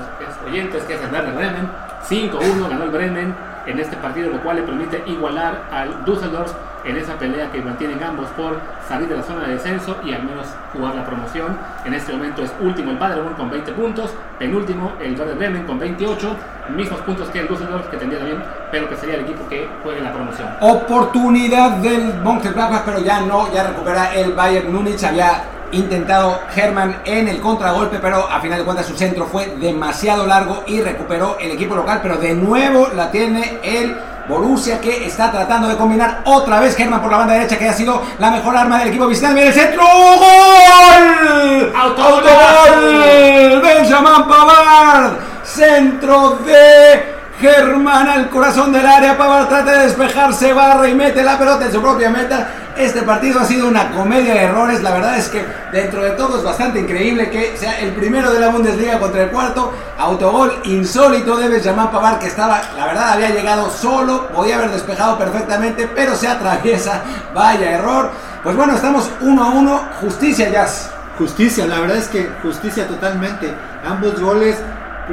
oyentes, 0.48 0.84
que 0.84 0.94
es 0.94 1.02
el 1.02 1.12
Werder 1.12 1.34
Bremen. 1.34 1.70
5-1 2.08 2.70
ganó 2.70 2.84
el 2.86 2.90
Bremen 2.90 3.36
en 3.66 3.80
este 3.80 3.98
partido, 3.98 4.30
lo 4.30 4.42
cual 4.42 4.58
le 4.58 4.64
permite 4.64 5.04
igualar 5.08 5.64
al 5.72 6.06
Düsseldorf 6.06 6.54
en 6.84 6.98
esa 6.98 7.16
pelea 7.16 7.52
que 7.52 7.62
mantienen 7.62 8.02
ambos 8.04 8.28
por 8.30 8.60
salir 8.88 9.08
de 9.08 9.18
la 9.18 9.24
zona 9.24 9.46
de 9.46 9.54
descenso 9.54 9.98
y 10.04 10.14
al 10.14 10.24
menos 10.24 10.48
jugar 10.74 10.96
la 10.96 11.06
promoción. 11.06 11.58
En 11.86 11.94
este 11.94 12.12
momento 12.14 12.44
es 12.44 12.52
último 12.60 12.92
el 12.92 12.98
Paderborn 12.98 13.36
con 13.36 13.50
20 13.50 13.72
puntos, 13.74 14.12
penúltimo 14.40 14.94
el 15.00 15.18
Werder 15.18 15.36
Bremen 15.36 15.66
con 15.66 15.80
28, 15.80 16.36
mismos 16.76 17.00
puntos 17.02 17.30
que 17.30 17.40
el 17.40 17.48
Düsseldorf 17.48 17.88
que 17.88 17.98
tendría 17.98 18.20
también, 18.20 18.44
pero 18.72 18.90
que 18.90 18.96
sería 18.96 19.16
el 19.16 19.22
equipo 19.22 19.48
que 19.50 19.68
juegue 19.84 20.02
la 20.02 20.14
promoción. 20.14 20.50
Oportunidad 20.62 21.72
del 21.78 22.14
Mönchengladbach, 22.24 22.84
pero 22.86 23.00
ya 23.00 23.22
no, 23.22 23.52
ya 23.54 23.68
recupera 23.68 24.14
el 24.16 24.34
Bayern 24.34 24.74
Múnich, 24.74 25.04
había 25.04 25.44
intentado 25.72 26.42
Herman 26.54 27.02
en 27.06 27.28
el 27.28 27.40
contragolpe, 27.40 28.00
pero 28.02 28.30
a 28.30 28.40
final 28.42 28.60
de 28.60 28.66
cuentas 28.66 28.86
su 28.86 28.96
centro 28.96 29.26
fue 29.26 29.56
demasiado 29.58 30.28
largo 30.28 30.64
y 30.68 30.82
recuperó 30.82 31.38
el 31.40 31.52
equipo 31.52 31.76
local, 31.76 32.00
pero 32.02 32.18
de 32.18 32.34
nuevo 32.34 32.90
la 32.96 33.10
tiene 33.12 33.60
el 33.64 33.96
Borussia 34.28 34.80
que 34.80 35.06
está 35.06 35.32
tratando 35.32 35.68
de 35.68 35.78
combinar 35.78 36.22
otra 36.26 36.60
vez 36.60 36.76
Germán 36.76 37.02
por 37.02 37.12
la 37.12 37.18
banda 37.20 37.34
derecha 37.34 37.58
que 37.58 37.68
ha 37.68 37.74
sido 37.74 38.02
la 38.20 38.32
mejor 38.32 38.56
arma 38.56 38.80
del 38.80 38.90
equipo 38.90 39.08
visitante. 39.08 39.48
el 39.48 39.54
centro! 39.54 39.84
¡Gol! 39.84 41.74
¡Autogol! 41.76 43.62
Benjamin 43.62 44.28
Pavard, 44.28 45.14
centro 45.44 46.38
de 46.46 47.21
Germán 47.42 48.08
al 48.08 48.30
corazón 48.30 48.72
del 48.72 48.86
área. 48.86 49.18
Pavard 49.18 49.48
trata 49.50 49.72
de 49.72 49.86
despejarse, 49.86 50.54
barra 50.54 50.88
y 50.88 50.94
mete 50.94 51.24
la 51.24 51.40
pelota 51.40 51.66
en 51.66 51.72
su 51.72 51.82
propia 51.82 52.12
meta. 52.12 52.48
Este 52.78 53.02
partido 53.02 53.40
ha 53.40 53.46
sido 53.46 53.68
una 53.68 53.90
comedia 53.90 54.36
de 54.36 54.44
errores. 54.44 54.84
La 54.84 54.92
verdad 54.92 55.18
es 55.18 55.28
que 55.28 55.44
dentro 55.72 56.04
de 56.04 56.12
todo 56.12 56.38
es 56.38 56.44
bastante 56.44 56.80
increíble 56.80 57.32
que 57.32 57.58
sea 57.58 57.80
el 57.80 57.94
primero 57.94 58.32
de 58.32 58.40
la 58.40 58.50
Bundesliga 58.50 59.00
contra 59.00 59.24
el 59.24 59.32
cuarto. 59.32 59.74
Autogol 59.98 60.54
insólito 60.66 61.36
de 61.38 61.50
Benjamin 61.50 61.88
Pavard 61.88 62.20
que 62.20 62.28
estaba, 62.28 62.62
la 62.78 62.86
verdad, 62.86 63.14
había 63.14 63.32
llegado 63.32 63.72
solo. 63.72 64.28
Podía 64.28 64.58
haber 64.58 64.70
despejado 64.70 65.18
perfectamente, 65.18 65.90
pero 65.96 66.16
se 66.16 66.28
atraviesa. 66.28 67.02
Vaya 67.34 67.72
error. 67.72 68.12
Pues 68.44 68.56
bueno, 68.56 68.76
estamos 68.76 69.10
uno 69.22 69.44
a 69.44 69.50
uno. 69.50 69.82
Justicia, 70.00 70.48
Jazz. 70.52 70.92
Justicia, 71.18 71.66
la 71.66 71.80
verdad 71.80 71.98
es 71.98 72.08
que 72.08 72.30
justicia 72.44 72.88
totalmente. 72.88 73.52
Ambos 73.84 74.20
goles 74.20 74.58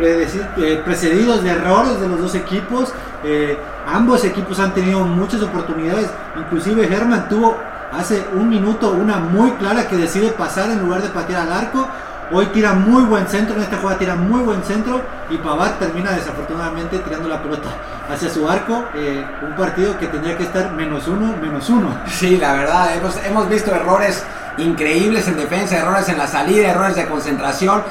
eh, 0.01 0.83
precedidos 0.85 1.43
de 1.43 1.51
errores 1.51 2.01
de 2.01 2.09
los 2.09 2.21
dos 2.21 2.35
equipos. 2.35 2.93
Eh, 3.25 3.59
ambos 3.87 4.25
equipos 4.25 4.59
han 4.61 4.75
tenido 4.75 5.01
muchas 5.01 5.43
oportunidades. 5.43 6.09
Inclusive 6.37 6.87
Herman 6.87 7.29
tuvo 7.29 7.57
hace 7.93 8.25
un 8.35 8.49
minuto 8.49 8.93
una 8.93 9.19
muy 9.19 9.53
clara 9.53 9.89
que 9.89 9.97
decide 9.97 10.31
pasar 10.31 10.71
en 10.71 10.81
lugar 10.81 11.03
de 11.03 11.09
patear 11.09 11.43
al 11.43 11.53
arco. 11.53 11.87
Hoy 12.31 12.45
tira 12.47 12.75
muy 12.75 13.05
buen 13.05 13.27
centro, 13.27 13.57
en 13.57 13.63
esta 13.63 13.79
jugada 13.79 13.99
tira 13.99 14.15
muy 14.15 14.43
buen 14.43 14.63
centro 14.63 15.01
y 15.31 15.39
Pavard 15.39 15.79
termina 15.79 16.11
desafortunadamente 16.11 16.99
tirando 16.99 17.27
la 17.27 17.43
pelota 17.43 17.71
hacia 18.11 18.29
su 18.29 18.47
arco. 18.47 18.85
Eh, 18.95 19.25
un 19.49 19.57
partido 19.57 19.99
que 19.99 20.09
tendría 20.09 20.37
que 20.37 20.43
estar 20.43 20.73
menos 20.73 21.09
uno, 21.09 21.35
menos 21.41 21.71
uno. 21.71 21.89
Sí, 22.07 22.37
la 22.37 22.53
verdad, 22.53 22.95
hemos, 22.97 23.17
hemos 23.25 23.49
visto 23.49 23.75
errores 23.75 24.23
increíbles 24.59 25.27
en 25.27 25.37
defensa, 25.37 25.79
errores 25.79 26.09
en 26.11 26.19
la 26.19 26.27
salida, 26.27 26.69
errores 26.69 26.97
de 26.97 27.07
concentración 27.07 27.83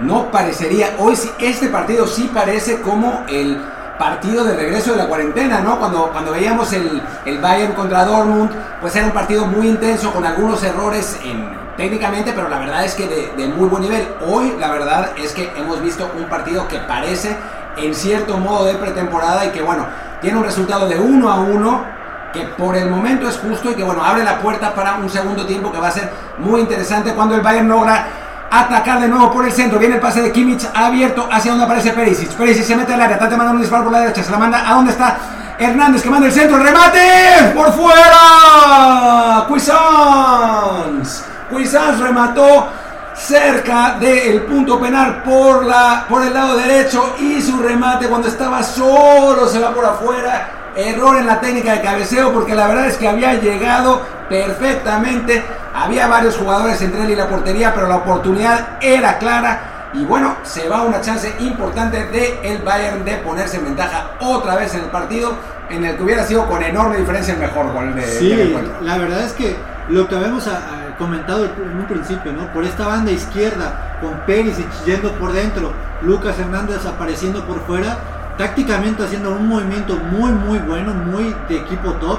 no 0.00 0.30
parecería, 0.30 0.96
hoy 0.98 1.16
sí, 1.16 1.30
este 1.38 1.68
partido 1.68 2.06
sí 2.06 2.30
parece 2.32 2.80
como 2.80 3.24
el 3.28 3.60
partido 3.98 4.44
de 4.44 4.54
regreso 4.54 4.92
de 4.92 4.98
la 4.98 5.06
cuarentena, 5.06 5.60
¿no? 5.60 5.78
Cuando, 5.78 6.10
cuando 6.12 6.32
veíamos 6.32 6.72
el, 6.72 7.02
el 7.24 7.38
Bayern 7.38 7.72
contra 7.72 8.04
Dortmund, 8.04 8.50
pues 8.80 8.94
era 8.94 9.06
un 9.06 9.12
partido 9.12 9.46
muy 9.46 9.68
intenso 9.68 10.12
con 10.12 10.24
algunos 10.24 10.62
errores 10.62 11.18
en, 11.24 11.48
técnicamente, 11.76 12.32
pero 12.34 12.48
la 12.48 12.58
verdad 12.58 12.84
es 12.84 12.94
que 12.94 13.06
de, 13.06 13.32
de, 13.36 13.48
muy 13.48 13.68
buen 13.68 13.82
nivel. 13.82 14.06
Hoy 14.26 14.54
la 14.58 14.70
verdad 14.70 15.12
es 15.16 15.32
que 15.32 15.50
hemos 15.56 15.80
visto 15.80 16.10
un 16.16 16.24
partido 16.24 16.68
que 16.68 16.78
parece 16.80 17.36
en 17.76 17.94
cierto 17.94 18.38
modo 18.38 18.66
de 18.66 18.74
pretemporada 18.74 19.46
y 19.46 19.50
que 19.50 19.62
bueno, 19.62 19.86
tiene 20.20 20.38
un 20.38 20.44
resultado 20.44 20.88
de 20.88 20.98
1 20.98 21.30
a 21.30 21.40
1 21.40 21.96
que 22.32 22.40
por 22.58 22.76
el 22.76 22.90
momento 22.90 23.28
es 23.28 23.38
justo 23.38 23.70
y 23.70 23.74
que 23.74 23.82
bueno, 23.82 24.04
abre 24.04 24.24
la 24.24 24.40
puerta 24.40 24.74
para 24.74 24.96
un 24.96 25.08
segundo 25.08 25.46
tiempo 25.46 25.72
que 25.72 25.78
va 25.78 25.88
a 25.88 25.92
ser 25.92 26.10
muy 26.38 26.60
interesante 26.60 27.14
cuando 27.14 27.34
el 27.34 27.40
Bayern 27.40 27.68
logra 27.68 28.06
atacar 28.50 29.00
de 29.00 29.08
nuevo 29.08 29.32
por 29.32 29.44
el 29.44 29.52
centro. 29.52 29.78
Viene 29.78 29.96
el 29.96 30.00
pase 30.00 30.22
de 30.22 30.32
Kimmich 30.32 30.66
abierto 30.74 31.28
hacia 31.30 31.52
donde 31.52 31.64
aparece 31.64 31.92
Perisic. 31.92 32.30
Perisic 32.30 32.64
se 32.64 32.76
mete 32.76 32.94
al 32.94 33.00
área, 33.00 33.18
trata 33.18 33.32
de 33.32 33.36
mandar 33.36 33.54
un 33.54 33.60
disparo 33.60 33.84
por 33.84 33.92
la 33.92 34.00
derecha. 34.00 34.22
Se 34.22 34.30
la 34.30 34.38
manda 34.38 34.68
a 34.68 34.74
donde 34.74 34.92
está 34.92 35.18
Hernández 35.58 36.02
que 36.02 36.10
manda 36.10 36.26
el 36.26 36.32
centro. 36.32 36.58
¡Remate! 36.58 37.52
¡Por 37.54 37.72
fuera! 37.72 39.44
Cuisance. 39.48 41.24
Cuisance 41.50 42.02
remató 42.02 42.68
cerca 43.14 43.96
del 43.98 44.42
punto 44.42 44.78
penal 44.78 45.22
por, 45.22 45.64
la, 45.64 46.04
por 46.08 46.22
el 46.22 46.34
lado 46.34 46.56
derecho 46.56 47.14
y 47.18 47.40
su 47.40 47.58
remate 47.58 48.08
cuando 48.08 48.28
estaba 48.28 48.62
solo 48.62 49.48
se 49.48 49.58
va 49.58 49.72
por 49.72 49.84
afuera. 49.84 50.55
Error 50.76 51.16
en 51.16 51.26
la 51.26 51.40
técnica 51.40 51.72
de 51.72 51.80
cabeceo 51.80 52.32
porque 52.32 52.54
la 52.54 52.68
verdad 52.68 52.86
es 52.86 52.96
que 52.96 53.08
había 53.08 53.34
llegado 53.34 54.02
perfectamente 54.28 55.42
había 55.76 56.06
varios 56.06 56.36
jugadores 56.36 56.80
entre 56.80 57.04
él 57.04 57.10
y 57.10 57.16
la 57.16 57.28
portería, 57.28 57.74
pero 57.74 57.86
la 57.86 57.96
oportunidad 57.96 58.78
era 58.80 59.18
clara. 59.18 59.90
Y 59.92 60.04
bueno, 60.04 60.36
se 60.42 60.68
va 60.68 60.82
una 60.82 61.00
chance 61.00 61.34
importante 61.38 62.06
de 62.06 62.40
el 62.42 62.62
Bayern 62.62 63.04
de 63.04 63.16
ponerse 63.18 63.58
en 63.58 63.64
ventaja 63.64 64.12
otra 64.20 64.56
vez 64.56 64.74
en 64.74 64.84
el 64.84 64.90
partido, 64.90 65.34
en 65.68 65.84
el 65.84 65.96
que 65.96 66.02
hubiera 66.02 66.24
sido 66.24 66.46
con 66.46 66.62
enorme 66.62 66.96
diferencia 66.96 67.34
el 67.34 67.40
mejor 67.40 67.72
gol 67.72 67.94
de 67.94 68.02
Sí, 68.02 68.56
la 68.82 68.98
verdad 68.98 69.22
es 69.22 69.32
que 69.32 69.56
lo 69.88 70.08
que 70.08 70.16
habíamos 70.16 70.48
ah, 70.48 70.94
comentado 70.98 71.44
en 71.44 71.78
un 71.78 71.86
principio, 71.86 72.32
¿no? 72.32 72.52
Por 72.52 72.64
esta 72.64 72.86
banda 72.86 73.12
izquierda, 73.12 73.98
con 74.00 74.12
Pérez 74.26 74.56
yendo 74.84 75.12
por 75.12 75.32
dentro, 75.32 75.72
Lucas 76.02 76.38
Hernández 76.38 76.84
apareciendo 76.86 77.44
por 77.46 77.60
fuera, 77.66 77.98
tácticamente 78.38 79.02
haciendo 79.02 79.30
un 79.30 79.48
movimiento 79.48 79.96
muy, 79.96 80.32
muy 80.32 80.58
bueno, 80.58 80.92
muy 80.94 81.34
de 81.48 81.56
equipo 81.56 81.92
top 81.94 82.18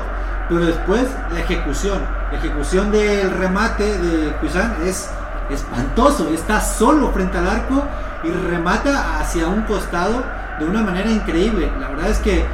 pero 0.50 0.66
después 0.66 1.08
la 1.32 1.40
ejecución, 1.40 2.00
la 2.32 2.38
ejecución 2.38 2.92
del 2.92 3.32
remate 3.32 3.98
de 3.98 4.32
Cuisán 4.36 4.78
es 4.86 5.10
espantoso, 5.50 6.30
está 6.30 6.62
solo 6.62 7.12
frente 7.12 7.38
al 7.38 7.48
arco 7.48 7.84
y 8.24 8.30
remata 8.30 9.20
hacia 9.20 9.48
un 9.48 9.64
costado 9.64 10.24
de 10.60 10.66
una 10.66 10.82
manera 10.82 11.10
increíble. 11.12 11.72
La 11.80 11.90
verdad 11.90 12.10
es 12.10 12.20
que 12.20 12.46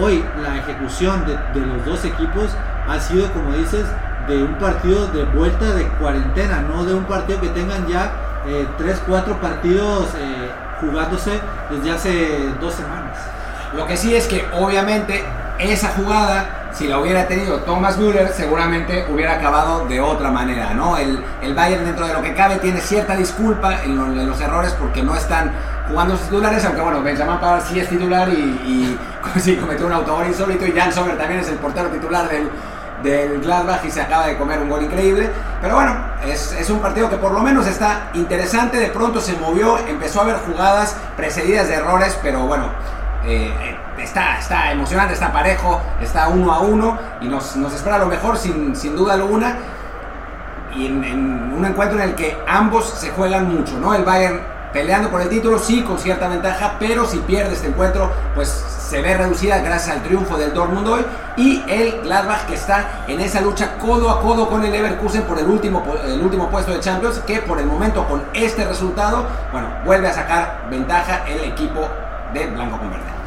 hoy 0.00 0.24
la 0.40 0.58
ejecución 0.58 1.24
de, 1.26 1.60
los 1.60 1.84
dos 1.84 2.04
equipos 2.04 2.50
ha 2.88 3.00
sido, 3.00 3.30
como 3.32 3.52
dices, 3.52 3.84
de 4.28 4.42
un 4.42 4.54
partido 4.54 5.08
de 5.08 5.24
vuelta 5.24 5.74
de 5.74 5.86
cuarentena, 5.88 6.62
no 6.62 6.84
de 6.84 6.94
un 6.94 7.04
partido 7.04 7.40
que 7.40 7.48
tengan 7.48 7.86
ya 7.88 8.12
eh, 8.46 8.66
3, 8.78 9.02
4 9.06 9.40
partidos 9.40 10.06
eh, 10.16 10.39
jugándose 10.80 11.40
desde 11.70 11.90
hace 11.90 12.48
dos 12.60 12.74
semanas. 12.74 13.16
Lo 13.74 13.86
que 13.86 13.96
sí 13.96 14.14
es 14.14 14.26
que 14.26 14.44
obviamente 14.52 15.24
esa 15.58 15.88
jugada 15.90 16.60
si 16.72 16.86
la 16.86 16.98
hubiera 16.98 17.26
tenido 17.26 17.58
Thomas 17.60 17.98
Müller, 17.98 18.32
seguramente 18.32 19.04
hubiera 19.08 19.34
acabado 19.34 19.86
de 19.86 20.00
otra 20.00 20.30
manera, 20.30 20.72
¿no? 20.74 20.96
El, 20.96 21.22
el 21.42 21.54
Bayern, 21.54 21.84
dentro 21.84 22.06
de 22.06 22.14
lo 22.14 22.22
que 22.22 22.34
cabe, 22.34 22.56
tiene 22.56 22.80
cierta 22.80 23.16
disculpa 23.16 23.82
en, 23.84 23.96
los 24.26 24.40
errores 24.40 24.72
porque 24.78 25.02
no 25.02 25.14
están 25.16 25.52
jugando 25.88 26.16
sus 26.16 26.26
titulares, 26.26 26.64
aunque 26.64 26.80
bueno, 26.80 27.02
Benjamin 27.02 27.38
Pavard 27.38 27.64
sí 27.64 27.80
es 27.80 27.88
titular 27.88 28.28
y, 28.28 28.32
y 28.32 28.98
sí 29.40 29.56
cometió 29.56 29.86
un 29.86 29.92
autogol 29.92 30.26
insólito 30.26 30.64
y 30.66 30.72
Jan 30.72 30.92
Sommer 30.92 31.18
también 31.18 31.40
es 31.40 31.48
el 31.48 31.56
portero 31.56 31.88
titular 31.88 32.28
del, 32.28 32.48
del 33.02 33.40
Gladbach 33.40 33.84
y 33.84 33.90
se 33.90 34.00
acaba 34.00 34.26
de 34.26 34.36
comer 34.36 34.60
un 34.60 34.68
gol 34.68 34.82
increíble. 34.82 35.30
Pero 35.60 35.74
bueno, 35.74 35.96
es, 36.24 36.52
es, 36.52 36.70
un 36.70 36.80
partido 36.80 37.08
que 37.08 37.16
por 37.16 37.32
lo 37.32 37.40
menos 37.40 37.66
está 37.66 38.10
interesante. 38.14 38.78
De 38.78 38.88
pronto 38.88 39.20
se 39.20 39.34
movió, 39.34 39.78
empezó 39.78 40.20
a 40.20 40.24
haber 40.24 40.36
jugadas 40.36 40.96
precedidas 41.16 41.68
de 41.68 41.74
errores, 41.74 42.18
pero 42.22 42.46
bueno, 42.46 42.66
eh, 43.24 43.76
está, 43.98 44.38
está 44.38 44.72
emocionante, 44.72 45.14
está 45.14 45.32
parejo, 45.32 45.80
está 46.00 46.28
uno 46.28 46.52
a 46.52 46.60
uno 46.60 46.98
y 47.20 47.28
nos, 47.28 47.56
nos 47.56 47.74
espera 47.74 47.98
lo 47.98 48.06
mejor 48.06 48.36
sin, 48.36 48.74
sin 48.74 48.96
duda 48.96 49.14
alguna. 49.14 49.56
Y 50.74 50.86
en, 50.86 51.52
un 51.52 51.64
encuentro 51.64 51.98
en 51.98 52.10
el 52.10 52.14
que 52.14 52.38
ambos 52.46 52.88
se 52.88 53.10
juegan 53.10 53.54
mucho, 53.54 53.78
¿no? 53.78 53.92
El 53.94 54.04
Bayern 54.04 54.40
peleando 54.72 55.10
por 55.10 55.20
el 55.20 55.28
título, 55.28 55.58
sí, 55.58 55.82
con 55.82 55.98
cierta 55.98 56.28
ventaja, 56.28 56.76
pero 56.78 57.06
si 57.06 57.18
pierde 57.18 57.54
este 57.54 57.68
encuentro, 57.68 58.12
pues 58.34 58.48
se 58.48 59.00
ve 59.00 59.16
reducida 59.16 59.58
gracias 59.58 59.96
al 59.96 60.02
triunfo 60.02 60.36
del 60.36 60.52
Dortmund 60.52 60.88
hoy. 60.88 61.06
Y 61.36 61.62
el 61.68 62.00
Gladbach 62.02 62.46
que 62.46 62.54
está 62.54 63.04
en 63.06 63.20
esa 63.20 63.40
lucha 63.40 63.78
codo 63.78 64.10
a 64.10 64.20
codo 64.20 64.48
con 64.48 64.64
el 64.64 64.72
Leverkusen 64.72 65.22
por 65.22 65.38
el 65.38 65.46
último, 65.46 65.84
el 66.04 66.20
último 66.20 66.50
puesto 66.50 66.72
de 66.72 66.80
Champions, 66.80 67.20
que 67.20 67.38
por 67.38 67.58
el 67.60 67.66
momento 67.66 68.06
con 68.06 68.22
este 68.34 68.64
resultado, 68.64 69.26
bueno, 69.52 69.68
vuelve 69.84 70.08
a 70.08 70.12
sacar 70.12 70.66
ventaja 70.68 71.24
el 71.28 71.44
equipo 71.44 71.88
de 72.34 72.46
Blanco 72.48 72.78
con. 72.78 73.19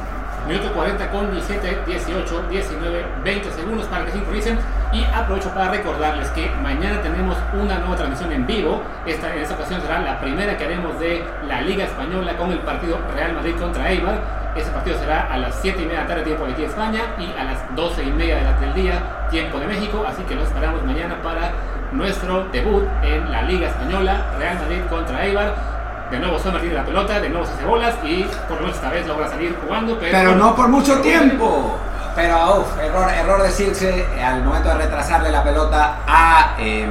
Minuto 0.47 0.73
40 0.73 1.09
con 1.09 1.31
17, 1.31 1.83
18, 1.87 2.43
19, 2.49 3.05
20 3.23 3.51
segundos 3.51 3.87
para 3.87 4.05
que 4.05 4.11
sincronicen. 4.11 4.59
Y 4.91 5.03
aprovecho 5.05 5.49
para 5.53 5.71
recordarles 5.71 6.27
que 6.29 6.49
mañana 6.61 7.01
tenemos 7.01 7.37
una 7.53 7.79
nueva 7.79 7.95
transmisión 7.95 8.31
en 8.33 8.45
vivo. 8.45 8.81
Esta, 9.05 9.33
en 9.33 9.41
esta 9.41 9.55
ocasión 9.55 9.81
será 9.81 10.01
la 10.01 10.19
primera 10.19 10.57
que 10.57 10.65
haremos 10.65 10.99
de 10.99 11.23
la 11.47 11.61
Liga 11.61 11.85
Española 11.85 12.35
con 12.35 12.51
el 12.51 12.59
partido 12.59 12.99
Real 13.15 13.33
Madrid 13.33 13.55
contra 13.55 13.89
Eibar. 13.89 14.19
Ese 14.55 14.69
partido 14.69 14.97
será 14.99 15.33
a 15.33 15.37
las 15.37 15.55
7 15.61 15.81
y 15.81 15.85
media 15.85 15.99
de 15.99 16.03
la 16.03 16.07
tarde, 16.09 16.23
tiempo 16.23 16.45
de 16.45 16.51
aquí 16.51 16.63
España, 16.63 17.01
y 17.17 17.39
a 17.39 17.43
las 17.45 17.75
12 17.75 18.03
y 18.03 18.11
media 18.11 18.35
del 18.59 18.73
día, 18.73 19.01
tiempo 19.31 19.59
de 19.59 19.67
México. 19.67 20.03
Así 20.05 20.23
que 20.23 20.35
los 20.35 20.45
esperamos 20.45 20.83
mañana 20.83 21.15
para 21.23 21.53
nuestro 21.93 22.45
debut 22.51 22.83
en 23.01 23.31
la 23.31 23.43
Liga 23.43 23.69
Española, 23.69 24.25
Real 24.37 24.59
Madrid 24.59 24.81
contra 24.89 25.25
Eibar. 25.25 25.82
De 26.11 26.19
nuevo 26.19 26.37
Sommer 26.37 26.61
tiene 26.61 26.75
la 26.75 26.85
pelota, 26.85 27.19
de 27.19 27.29
nuevo 27.29 27.45
se 27.45 27.53
hace 27.53 27.65
bolas 27.65 27.95
y 28.03 28.23
por 28.47 28.57
lo 28.57 28.61
menos 28.61 28.75
esta 28.75 28.89
vez 28.89 29.07
logra 29.07 29.29
salir 29.29 29.57
jugando. 29.65 29.97
Pero, 29.99 30.11
pero 30.11 30.35
no 30.35 30.55
por 30.55 30.67
mucho 30.67 30.99
tiempo. 30.99 31.77
Pero 32.15 32.65
error, 32.79 33.09
error 33.09 33.41
decirse 33.41 34.05
al 34.23 34.43
momento 34.43 34.69
de 34.69 34.75
retrasarle 34.75 35.31
la 35.31 35.43
pelota 35.43 35.95
a. 36.07 36.55
Eh, 36.59 36.87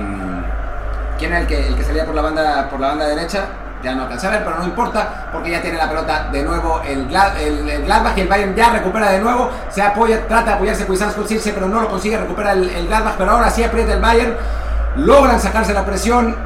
¿Quién 1.18 1.30
era 1.30 1.42
el 1.42 1.46
que, 1.46 1.68
el 1.68 1.76
que 1.76 1.84
salía 1.84 2.04
por 2.04 2.16
la 2.16 2.22
banda 2.22 2.68
por 2.68 2.80
la 2.80 2.88
banda 2.88 3.06
derecha? 3.06 3.46
Ya 3.80 3.94
no 3.94 4.02
alcanza 4.02 4.28
a 4.28 4.30
ver, 4.30 4.44
pero 4.44 4.58
no 4.58 4.64
importa, 4.64 5.28
porque 5.32 5.50
ya 5.50 5.60
tiene 5.60 5.76
la 5.76 5.88
pelota 5.88 6.28
de 6.32 6.42
nuevo 6.42 6.80
el, 6.84 7.08
el, 7.40 7.68
el 7.68 7.84
Gladbach 7.84 8.16
y 8.16 8.20
el 8.22 8.28
Bayern 8.28 8.54
ya 8.54 8.70
recupera 8.70 9.10
de 9.10 9.20
nuevo. 9.20 9.50
Se 9.70 9.82
apoya, 9.82 10.26
trata 10.26 10.50
de 10.50 10.52
apoyarse 10.52 10.86
Cuisance 10.86 11.16
con 11.16 11.26
Circe, 11.26 11.52
pero 11.52 11.68
no 11.68 11.80
lo 11.80 11.88
consigue, 11.88 12.16
recupera 12.16 12.52
el, 12.52 12.68
el 12.70 12.86
Gladbach, 12.88 13.14
pero 13.16 13.32
ahora 13.32 13.50
sí 13.50 13.62
aprieta 13.62 13.92
el 13.92 14.00
Bayern. 14.00 14.36
Logran 14.96 15.40
sacarse 15.40 15.72
la 15.74 15.84
presión, 15.84 16.36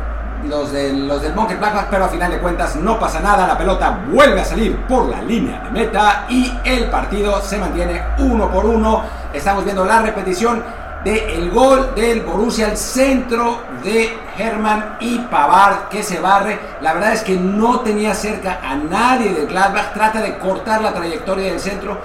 los, 0.49 0.72
de, 0.72 0.92
los 0.92 1.22
del 1.22 1.34
Monkey 1.34 1.57
Blackback, 1.57 1.88
pero 1.90 2.05
a 2.05 2.09
final 2.09 2.30
de 2.30 2.38
cuentas 2.38 2.76
no 2.76 2.99
pasa 2.99 3.20
nada, 3.20 3.47
la 3.47 3.59
pelota 3.59 4.01
vuelve 4.11 4.40
a 4.40 4.44
salir 4.44 4.76
por 4.86 5.09
la 5.09 5.22
línea 5.22 5.61
de 5.61 5.70
meta 5.70 6.26
y 6.28 6.53
el 6.64 6.90
partido 6.90 7.40
se 7.42 7.59
mantiene 7.59 8.03
uno 8.18 8.51
por 8.51 8.64
uno. 8.64 9.03
Estamos 9.32 9.64
viendo 9.64 9.84
la 9.84 10.03
repetición 10.03 10.62
del 11.05 11.51
gol 11.51 11.94
del 11.94 12.22
Borussia 12.22 12.66
al 12.66 12.76
centro 12.76 13.61
de 13.84 14.12
Hermann 14.36 14.97
y 15.01 15.18
Pavard 15.18 15.88
que 15.88 16.03
se 16.03 16.18
barre. 16.18 16.59
La 16.80 16.94
verdad 16.94 17.12
es 17.12 17.22
que 17.22 17.36
no 17.36 17.80
tenía 17.80 18.14
cerca 18.14 18.59
a 18.62 18.74
nadie 18.74 19.32
del 19.32 19.47
Gladbach. 19.47 19.92
Trata 19.94 20.20
de 20.20 20.36
cortar 20.38 20.82
la 20.82 20.92
trayectoria 20.92 21.51
del 21.51 21.61
centro. 21.61 21.99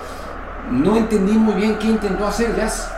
No 0.70 0.96
entendí 0.96 1.34
muy 1.34 1.56
bien 1.56 1.80
qué 1.80 1.88
intentó 1.88 2.28
hacer, 2.28 2.56
Jazz. 2.56 2.92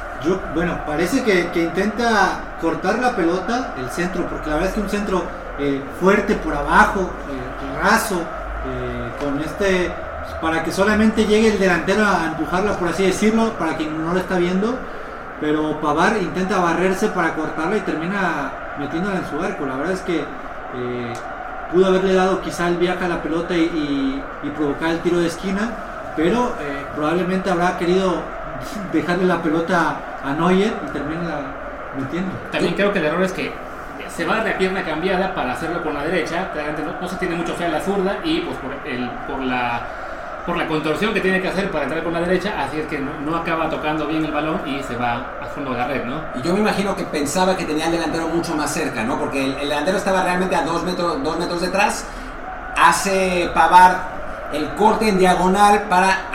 Bueno, 0.53 0.79
parece 0.87 1.21
que, 1.23 1.61
intenta 1.61 2.55
cortar 2.61 2.97
la 2.99 3.13
pelota, 3.13 3.73
el 3.77 3.89
centro, 3.89 4.25
porque 4.27 4.49
la 4.49 4.55
verdad 4.55 4.69
es 4.69 4.75
que 4.75 4.81
un 4.81 4.89
centro 4.89 5.23
eh, 5.59 5.81
fuerte 5.99 6.35
por 6.35 6.53
abajo, 6.55 7.01
eh, 7.01 7.83
raso, 7.83 8.15
eh, 8.15 9.11
con 9.19 9.41
este, 9.41 9.91
para 10.41 10.63
que 10.63 10.71
solamente 10.71 11.25
llegue 11.25 11.49
el 11.49 11.59
delantero 11.59 12.05
a 12.05 12.27
empujarla, 12.27 12.77
por 12.77 12.87
así 12.87 13.03
decirlo, 13.03 13.51
para 13.59 13.75
quien 13.75 14.01
no 14.01 14.13
lo 14.13 14.19
está 14.19 14.37
viendo 14.37 14.77
pero 15.41 15.81
Pavar 15.81 16.15
intenta 16.21 16.57
barrerse 16.59 17.09
para 17.09 17.35
cortarla 17.35 17.75
y 17.75 17.81
termina 17.81 18.49
metiéndola 18.79 19.17
en 19.17 19.29
su 19.29 19.43
arco. 19.43 19.65
La 19.65 19.75
verdad 19.75 19.91
es 19.91 19.99
que 20.01 20.23
pudo 21.73 21.87
haberle 21.87 22.13
dado 22.13 22.39
quizá 22.39 22.69
el 22.69 22.77
viaje 22.77 23.03
a 23.03 23.09
la 23.09 23.21
pelota 23.21 23.53
y, 23.53 24.23
provocar 24.55 24.91
el 24.91 24.99
tiro 24.99 25.17
de 25.17 25.27
esquina, 25.27 25.69
pero 26.15 26.53
probablemente 26.95 27.49
habrá 27.49 27.77
querido 27.77 28.21
dejarle 28.93 29.25
la 29.25 29.41
pelota 29.41 30.12
a 30.23 30.33
Neuer 30.33 30.73
y 30.87 30.91
termina 30.91 31.41
metiendo. 31.99 32.31
También 32.51 32.73
creo 32.75 32.93
que 32.93 32.99
el 32.99 33.05
error 33.05 33.23
es 33.23 33.33
que 33.33 33.51
se 34.09 34.25
va 34.25 34.43
de 34.43 34.51
la 34.51 34.57
pierna 34.57 34.83
cambiada 34.83 35.33
para 35.33 35.53
hacerlo 35.53 35.81
con 35.81 35.93
la 35.93 36.03
derecha, 36.03 36.51
no, 36.85 37.01
no 37.01 37.07
se 37.07 37.15
tiene 37.17 37.35
mucho 37.35 37.55
fe 37.55 37.65
a 37.65 37.69
la 37.69 37.81
zurda 37.81 38.17
y 38.23 38.41
pues 38.41 38.57
por, 38.57 38.71
el, 38.87 39.09
por 39.27 39.39
la 39.39 39.81
por 40.45 40.57
la 40.57 40.67
contorsión 40.67 41.13
que 41.13 41.21
tiene 41.21 41.41
que 41.41 41.47
hacer 41.47 41.71
para 41.71 41.85
entrar 41.85 42.03
con 42.03 42.13
la 42.13 42.19
derecha, 42.19 42.53
así 42.61 42.79
es 42.79 42.87
que 42.87 42.99
no, 42.99 43.35
acaba 43.35 43.69
tocando 43.69 44.07
bien 44.07 44.25
el 44.25 44.31
balón 44.31 44.61
y 44.65 44.81
se 44.83 44.95
va 44.95 45.25
a 45.41 45.45
fondo 45.45 45.71
de 45.71 45.77
la 45.77 45.87
red, 45.87 46.03
¿no? 46.05 46.21
Y 46.35 46.41
yo 46.41 46.53
me 46.53 46.59
imagino 46.59 46.95
que 46.95 47.03
pensaba 47.03 47.55
que 47.55 47.65
tenía 47.65 47.85
el 47.85 47.93
delantero 47.93 48.27
mucho 48.27 48.55
más 48.55 48.73
cerca, 48.73 49.03
¿no? 49.03 49.17
Porque 49.17 49.45
el, 49.45 49.55
delantero 49.55 49.97
estaba 49.97 50.23
realmente 50.23 50.55
a 50.55 50.63
dos 50.63 50.83
metros, 50.83 51.23
dos 51.23 51.39
metros 51.39 51.61
detrás, 51.61 52.05
hace 52.75 53.49
pavar 53.53 54.22
el 54.53 54.69
corte 54.75 55.09
en 55.09 55.17
diagonal 55.17 55.83
para, 55.89 56.29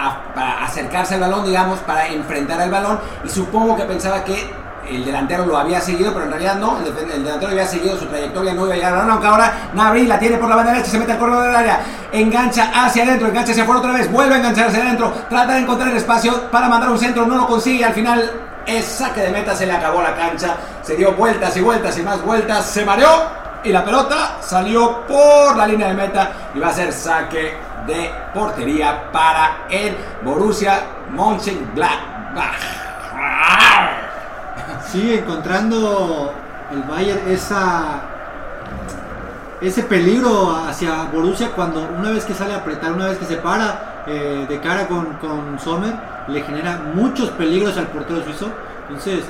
acercarse 0.63 1.15
al 1.15 1.21
balón, 1.21 1.45
digamos, 1.45 1.79
para 1.81 2.07
enfrentar 2.09 2.61
al 2.61 2.71
balón, 2.71 3.01
y 3.25 3.29
supongo 3.29 3.77
que 3.77 3.85
pensaba 3.85 4.25
que 4.25 4.69
el 4.89 5.05
delantero 5.05 5.45
lo 5.45 5.57
había 5.57 5.81
seguido, 5.81 6.13
pero 6.13 6.25
en 6.25 6.31
realidad 6.31 6.57
no, 6.57 6.79
el, 6.79 6.95
delantero 6.95 7.53
había 7.53 7.67
seguido 7.67 7.99
su 7.99 8.07
trayectoria, 8.07 8.55
no 8.55 8.65
iba 8.65 8.75
a 8.75 8.77
llegar 8.77 8.95
a 8.95 9.13
aunque 9.13 9.27
ahora 9.27 9.71
Nabri 9.75 10.07
la 10.07 10.19
tiene 10.19 10.39
por 10.39 10.49
la 10.49 10.57
banda 10.57 10.73
derecha, 10.73 10.91
se 10.91 10.99
mete 10.99 11.13
al 11.13 11.19
corredor 11.19 11.45
del 11.45 11.55
área, 11.55 11.81
engancha 12.11 12.71
hacia 12.75 13.05
adentro, 13.05 13.29
engancha 13.29 13.53
hacia 13.53 13.65
afuera 13.65 13.81
otra 13.81 13.93
vez, 13.93 14.11
vuelve 14.11 14.35
a 14.35 14.39
engancharse 14.39 14.81
adentro, 14.81 15.13
trata 15.29 15.55
de 15.55 15.61
encontrar 15.61 15.91
el 15.91 15.97
espacio 15.97 16.51
para 16.51 16.69
mandar 16.69 16.91
un 16.91 16.99
centro, 16.99 17.27
no 17.27 17.37
lo 17.37 17.47
consigue, 17.47 17.85
al 17.85 17.93
final 17.93 18.31
es 18.67 18.85
saque 18.85 19.21
de 19.21 19.31
meta, 19.31 19.55
se 19.55 19.67
le 19.67 19.73
acabó 19.73 20.03
la 20.03 20.15
cancha, 20.15 20.57
se 20.83 20.97
dio 20.97 21.13
vueltas 21.13 21.57
y 21.57 21.61
vueltas 21.61 21.97
y 21.99 22.03
más 22.03 22.23
vueltas, 22.23 22.67
se 22.67 22.85
mareó 22.85 23.09
y 23.65 23.73
la 23.73 23.85
pelota 23.85 24.37
salió 24.41 25.07
por 25.07 25.57
la 25.57 25.67
línea 25.67 25.89
de 25.89 25.95
meta 25.95 26.33
y 26.55 26.59
va 26.59 26.69
a 26.69 26.73
ser 26.73 26.93
saque 26.93 27.68
de 27.89 28.13
portería 28.33 29.11
para 29.11 29.67
el 29.69 29.97
Borussia 30.23 30.83
Mönchengladbach 31.11 32.79
sigue 34.91 35.19
encontrando 35.19 36.33
el 36.73 36.83
Bayern 36.83 37.31
esa 37.31 38.03
ese 39.61 39.83
peligro 39.83 40.55
hacia 40.55 41.05
Borussia 41.05 41.51
cuando 41.51 41.89
una 41.99 42.11
vez 42.11 42.25
que 42.25 42.33
sale 42.33 42.55
a 42.55 42.59
apretar, 42.59 42.93
una 42.93 43.07
vez 43.07 43.19
que 43.19 43.25
se 43.25 43.37
para 43.37 44.05
eh, 44.07 44.47
de 44.49 44.61
cara 44.61 44.87
con, 44.87 45.15
con, 45.15 45.59
Sommer, 45.59 45.95
le 46.29 46.43
genera 46.43 46.81
muchos 46.95 47.31
peligros 47.31 47.77
al 47.77 47.89
portero 47.89 48.23
suizo. 48.23 48.51
Entonces, 48.89 49.25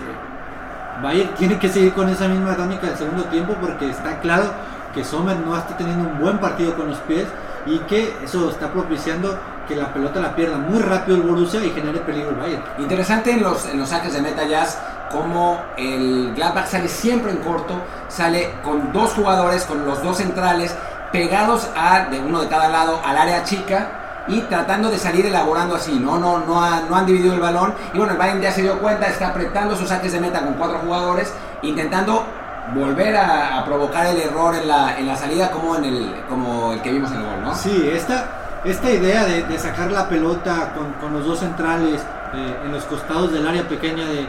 Bayern 1.02 1.30
tiene 1.34 1.58
que 1.58 1.70
seguir 1.70 1.94
con 1.94 2.10
esa 2.10 2.28
misma 2.28 2.54
tónica 2.56 2.88
del 2.88 2.98
segundo 2.98 3.24
tiempo 3.24 3.54
porque 3.58 3.88
está 3.88 4.20
claro 4.20 4.52
que 4.92 5.02
Sommer 5.02 5.38
no 5.38 5.56
está 5.56 5.76
teniendo 5.78 6.06
un 6.06 6.18
buen 6.18 6.38
partido 6.38 6.74
con 6.74 6.88
los 6.88 6.98
pies 6.98 7.26
y 7.66 7.78
que 7.80 8.16
eso 8.22 8.50
está 8.50 8.72
propiciando 8.72 9.38
que 9.66 9.76
la 9.76 9.92
pelota 9.92 10.20
la 10.20 10.34
pierda 10.34 10.56
muy 10.56 10.80
rápido 10.80 11.18
el 11.18 11.22
Borussia 11.22 11.62
y 11.62 11.70
genere 11.70 12.00
peligro 12.00 12.30
el 12.30 12.36
Bayern. 12.36 12.62
Interesante 12.78 13.32
en 13.32 13.42
los, 13.42 13.66
en 13.66 13.78
los 13.78 13.88
saques 13.88 14.14
de 14.14 14.22
meta 14.22 14.44
jazz 14.44 14.78
como 15.10 15.60
el 15.76 16.34
Gladbach 16.34 16.66
sale 16.66 16.88
siempre 16.88 17.32
en 17.32 17.38
corto, 17.38 17.74
sale 18.08 18.54
con 18.62 18.92
dos 18.92 19.12
jugadores, 19.12 19.64
con 19.64 19.84
los 19.84 20.02
dos 20.02 20.16
centrales 20.18 20.74
pegados 21.12 21.68
a 21.76 22.06
de 22.10 22.18
uno 22.20 22.40
de 22.40 22.48
cada 22.48 22.68
lado 22.68 23.00
al 23.04 23.16
área 23.16 23.44
chica 23.44 24.24
y 24.28 24.40
tratando 24.42 24.90
de 24.90 24.98
salir 24.98 25.24
elaborando 25.24 25.74
así, 25.74 25.98
no 25.98 26.18
no 26.18 26.38
no, 26.40 26.60
no 26.82 26.96
han 26.96 27.06
dividido 27.06 27.34
el 27.34 27.40
balón 27.40 27.74
y 27.94 27.98
bueno, 27.98 28.12
el 28.12 28.18
Bayern 28.18 28.42
ya 28.42 28.52
se 28.52 28.60
dio 28.62 28.78
cuenta, 28.78 29.06
está 29.06 29.28
apretando 29.28 29.74
sus 29.74 29.88
saques 29.88 30.12
de 30.12 30.20
meta 30.20 30.40
con 30.40 30.54
cuatro 30.54 30.78
jugadores, 30.80 31.32
intentando 31.62 32.26
volver 32.74 33.16
a, 33.16 33.64
provocar 33.64 34.06
el 34.06 34.20
error 34.20 34.54
en 34.54 34.68
la, 34.68 34.98
en 34.98 35.06
la, 35.06 35.16
salida 35.16 35.50
como 35.50 35.76
en 35.76 35.84
el 35.84 36.14
como 36.28 36.72
el 36.72 36.82
que 36.82 36.92
vimos 36.92 37.10
en 37.12 37.18
el 37.18 37.24
gol, 37.24 37.42
¿no? 37.42 37.54
Sí, 37.54 37.90
esta 37.92 38.38
esta 38.64 38.90
idea 38.90 39.24
de, 39.24 39.58
sacar 39.58 39.90
la 39.90 40.08
pelota 40.08 40.74
con, 41.00 41.12
los 41.12 41.24
dos 41.24 41.40
centrales 41.40 42.02
eh, 42.34 42.56
en 42.64 42.72
los 42.72 42.84
costados 42.84 43.32
del 43.32 43.46
área 43.46 43.68
pequeña 43.68 44.04
de, 44.06 44.26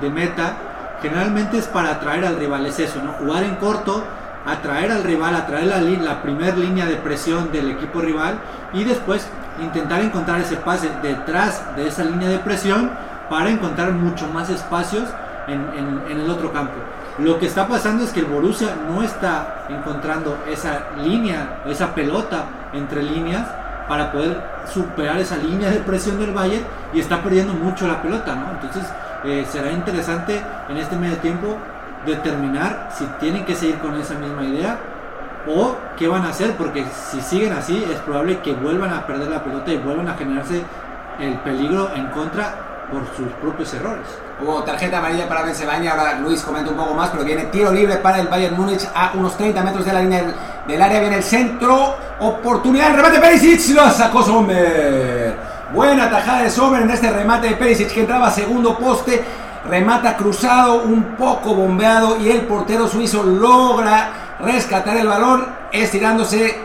de, 0.00 0.10
meta, 0.10 0.54
generalmente 1.02 1.58
es 1.58 1.66
para 1.66 1.90
atraer 1.90 2.24
al 2.26 2.36
rival, 2.36 2.66
es 2.66 2.78
eso, 2.78 3.02
¿no? 3.02 3.12
Jugar 3.12 3.42
en 3.44 3.56
corto, 3.56 4.04
atraer 4.46 4.92
al 4.92 5.02
rival, 5.04 5.34
atraer 5.34 5.66
la, 5.66 5.80
la 5.80 6.22
primera 6.22 6.54
línea 6.54 6.86
de 6.86 6.96
presión 6.96 7.50
del 7.50 7.70
equipo 7.70 8.00
rival 8.00 8.38
y 8.72 8.84
después 8.84 9.26
intentar 9.60 10.00
encontrar 10.02 10.40
ese 10.40 10.56
pase 10.56 10.90
detrás 11.02 11.62
de 11.76 11.88
esa 11.88 12.04
línea 12.04 12.28
de 12.28 12.38
presión 12.38 12.90
para 13.28 13.50
encontrar 13.50 13.92
mucho 13.92 14.28
más 14.28 14.50
espacios 14.50 15.08
en, 15.48 16.02
en, 16.10 16.20
el 16.20 16.30
otro 16.30 16.52
campo. 16.52 16.74
Lo 17.20 17.38
que 17.38 17.46
está 17.46 17.68
pasando 17.68 18.04
es 18.04 18.12
que 18.12 18.20
el 18.20 18.26
Borussia 18.26 18.74
no 18.88 19.02
está 19.02 19.66
encontrando 19.68 20.38
esa 20.50 20.86
línea, 21.02 21.60
esa 21.66 21.94
pelota 21.94 22.46
entre 22.72 23.02
líneas 23.02 23.46
para 23.86 24.10
poder 24.10 24.42
superar 24.72 25.18
esa 25.18 25.36
línea 25.36 25.68
de 25.68 25.80
presión 25.80 26.18
del 26.18 26.32
Bayern 26.32 26.64
y 26.94 27.00
está 27.00 27.22
perdiendo 27.22 27.52
mucho 27.52 27.86
la 27.86 28.00
pelota, 28.00 28.34
¿no? 28.34 28.52
Entonces, 28.52 28.84
eh, 29.24 29.44
será 29.50 29.70
interesante 29.70 30.40
en 30.70 30.76
este 30.78 30.96
medio 30.96 31.18
tiempo 31.18 31.58
determinar 32.06 32.88
si 32.90 33.04
tienen 33.18 33.44
que 33.44 33.54
seguir 33.54 33.78
con 33.80 33.94
esa 33.96 34.14
misma 34.14 34.42
idea 34.42 34.78
o 35.46 35.76
qué 35.98 36.08
van 36.08 36.24
a 36.24 36.30
hacer, 36.30 36.56
porque 36.56 36.86
si 37.10 37.20
siguen 37.20 37.52
así 37.52 37.84
es 37.92 37.98
probable 37.98 38.38
que 38.38 38.54
vuelvan 38.54 38.94
a 38.94 39.06
perder 39.06 39.28
la 39.28 39.44
pelota 39.44 39.70
y 39.70 39.76
vuelvan 39.76 40.08
a 40.08 40.14
generarse 40.14 40.62
el 41.18 41.34
peligro 41.40 41.90
en 41.94 42.06
contra 42.06 42.86
por 42.90 43.02
sus 43.14 43.30
propios 43.42 43.74
errores. 43.74 44.06
Hubo 44.42 44.62
tarjeta 44.62 44.98
amarilla 44.98 45.28
para 45.28 45.42
Benzemaña, 45.42 45.90
ahora 45.92 46.14
Luis 46.18 46.40
comenta 46.40 46.70
un 46.70 46.76
poco 46.76 46.94
más, 46.94 47.10
pero 47.10 47.24
viene 47.24 47.44
tiro 47.44 47.70
libre 47.70 47.96
para 47.96 48.20
el 48.20 48.28
Bayern 48.28 48.56
Múnich 48.56 48.88
a 48.94 49.12
unos 49.14 49.36
30 49.36 49.62
metros 49.62 49.84
de 49.84 49.92
la 49.92 50.00
línea 50.00 50.34
del, 50.66 50.80
área, 50.80 50.98
viene 50.98 51.16
el 51.16 51.22
centro, 51.22 51.94
oportunidad, 52.20 52.88
el 52.88 52.96
remate 52.96 53.18
Perisic, 53.20 53.74
lo 53.74 53.90
sacó 53.90 54.22
Sommer. 54.22 55.36
Buena 55.74 56.08
tajada 56.08 56.42
de 56.42 56.50
Sommer 56.50 56.80
en 56.80 56.90
este 56.90 57.10
remate 57.10 57.48
de 57.48 57.56
Perisic 57.56 57.92
que 57.92 58.00
entraba 58.00 58.28
a 58.28 58.30
segundo 58.30 58.78
poste. 58.78 59.22
Remata 59.68 60.16
cruzado, 60.16 60.84
un 60.84 61.16
poco 61.16 61.54
bombeado 61.54 62.16
y 62.18 62.30
el 62.30 62.46
portero 62.46 62.88
suizo 62.88 63.22
logra 63.22 64.36
rescatar 64.40 64.96
el 64.96 65.06
balón 65.06 65.46
estirándose. 65.70 66.64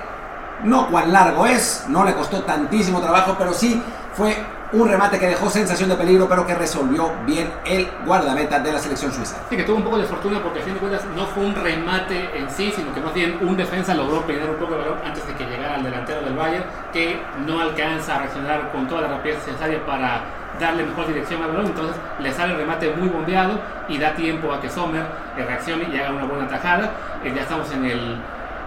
No 0.63 0.87
cuán 0.87 1.11
largo 1.11 1.45
es, 1.45 1.83
no 1.89 2.05
le 2.05 2.13
costó 2.13 2.41
tantísimo 2.43 3.01
trabajo, 3.01 3.35
pero 3.37 3.53
sí 3.53 3.83
fue 4.13 4.54
un 4.71 4.89
remate 4.89 5.19
que 5.19 5.27
dejó 5.27 5.49
sensación 5.49 5.89
de 5.89 5.95
peligro, 5.95 6.27
pero 6.27 6.45
que 6.45 6.55
resolvió 6.55 7.11
bien 7.25 7.51
el 7.65 7.87
guardameta 8.05 8.59
de 8.59 8.71
la 8.71 8.79
selección 8.79 9.11
suiza. 9.11 9.37
Sí, 9.49 9.55
que 9.55 9.63
tuvo 9.63 9.77
un 9.77 9.83
poco 9.83 9.97
de 9.97 10.05
fortuna 10.05 10.41
porque 10.41 10.59
a 10.59 10.63
fin 10.63 10.73
de 10.73 10.79
cuentas 10.79 11.03
no 11.15 11.25
fue 11.27 11.45
un 11.45 11.55
remate 11.55 12.37
en 12.37 12.49
sí, 12.49 12.73
sino 12.75 12.93
que 12.93 12.99
más 12.99 13.13
bien 13.13 13.37
un 13.41 13.55
defensa 13.55 13.93
logró 13.93 14.21
peinar 14.25 14.49
un 14.49 14.57
poco 14.57 14.73
de 14.73 14.79
balón 14.79 14.97
antes 15.05 15.25
de 15.27 15.33
que 15.33 15.45
llegara 15.45 15.75
al 15.75 15.83
delantero 15.83 16.21
del 16.21 16.33
Bayern, 16.33 16.65
que 16.91 17.19
no 17.45 17.59
alcanza 17.59 18.15
a 18.15 18.19
reaccionar 18.19 18.71
con 18.71 18.87
toda 18.87 19.01
la 19.01 19.07
rapidez 19.09 19.37
necesaria 19.45 19.85
para 19.85 20.23
darle 20.59 20.83
mejor 20.83 21.07
dirección 21.07 21.41
al 21.43 21.49
balón, 21.49 21.65
entonces 21.67 21.95
le 22.19 22.31
sale 22.31 22.53
el 22.53 22.59
remate 22.59 22.89
muy 22.91 23.09
bombeado 23.09 23.59
y 23.87 23.97
da 23.97 24.13
tiempo 24.13 24.53
a 24.53 24.61
que 24.61 24.69
Sommer 24.69 25.05
reaccione 25.35 25.87
y 25.91 25.97
haga 25.97 26.11
una 26.11 26.25
buena 26.25 26.47
tajada. 26.47 26.91
Eh, 27.23 27.33
ya 27.35 27.41
estamos 27.41 27.71
en 27.71 27.85
el 27.85 28.17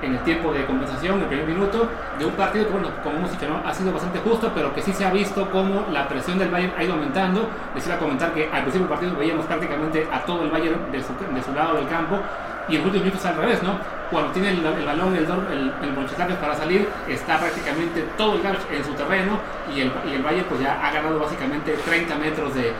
en 0.02 0.14
el 0.14 0.20
tiempo 0.20 0.52
de 0.52 0.64
compensación, 0.64 1.20
el 1.20 1.26
primer 1.26 1.46
minuto, 1.46 1.88
de 2.18 2.24
un 2.24 2.32
partido 2.32 2.66
que, 2.66 2.72
bueno, 2.72 2.88
como 3.02 3.16
hemos 3.18 3.30
dicho, 3.30 3.48
¿no? 3.48 3.66
ha 3.66 3.74
sido 3.74 3.92
bastante 3.92 4.18
justo, 4.20 4.50
pero 4.54 4.74
que 4.74 4.82
sí 4.82 4.92
se 4.92 5.04
ha 5.04 5.10
visto 5.10 5.50
como 5.50 5.86
la 5.90 6.08
presión 6.08 6.38
del 6.38 6.50
Bayern 6.50 6.72
ha 6.76 6.84
ido 6.84 6.94
aumentando. 6.94 7.48
Les 7.74 7.86
iba 7.86 7.96
a 7.96 7.98
comentar 7.98 8.32
que 8.32 8.44
al 8.44 8.62
principio 8.62 8.80
del 8.80 8.88
partido 8.88 9.16
veíamos 9.16 9.46
prácticamente 9.46 10.06
a 10.12 10.20
todo 10.20 10.44
el 10.44 10.50
Bayern 10.50 10.90
de 10.92 11.02
su, 11.02 11.12
de 11.12 11.42
su 11.42 11.52
lado 11.52 11.76
del 11.76 11.88
campo, 11.88 12.18
y 12.68 12.76
en 12.76 12.78
los 12.82 12.86
últimos 12.86 13.06
minutos 13.06 13.24
al 13.24 13.36
revés, 13.36 13.62
¿no? 13.62 13.78
Cuando 14.10 14.30
tiene 14.32 14.50
el, 14.50 14.60
balón, 14.60 15.16
el, 15.16 15.24
el, 15.24 15.72
el 15.82 16.36
para 16.36 16.54
salir, 16.54 16.88
está 17.08 17.38
prácticamente 17.38 18.06
todo 18.16 18.36
el 18.36 18.42
Garbage 18.42 18.76
en 18.76 18.84
su 18.84 18.92
terreno, 18.92 19.38
y 19.74 19.80
el, 19.80 19.92
y 20.10 20.14
el 20.14 20.22
Bayern 20.22 20.46
pues 20.48 20.60
ya 20.60 20.78
ha 20.86 20.92
ganado 20.92 21.18
básicamente 21.18 21.72
30 21.84 22.14
metros 22.16 22.54
de, 22.54 22.72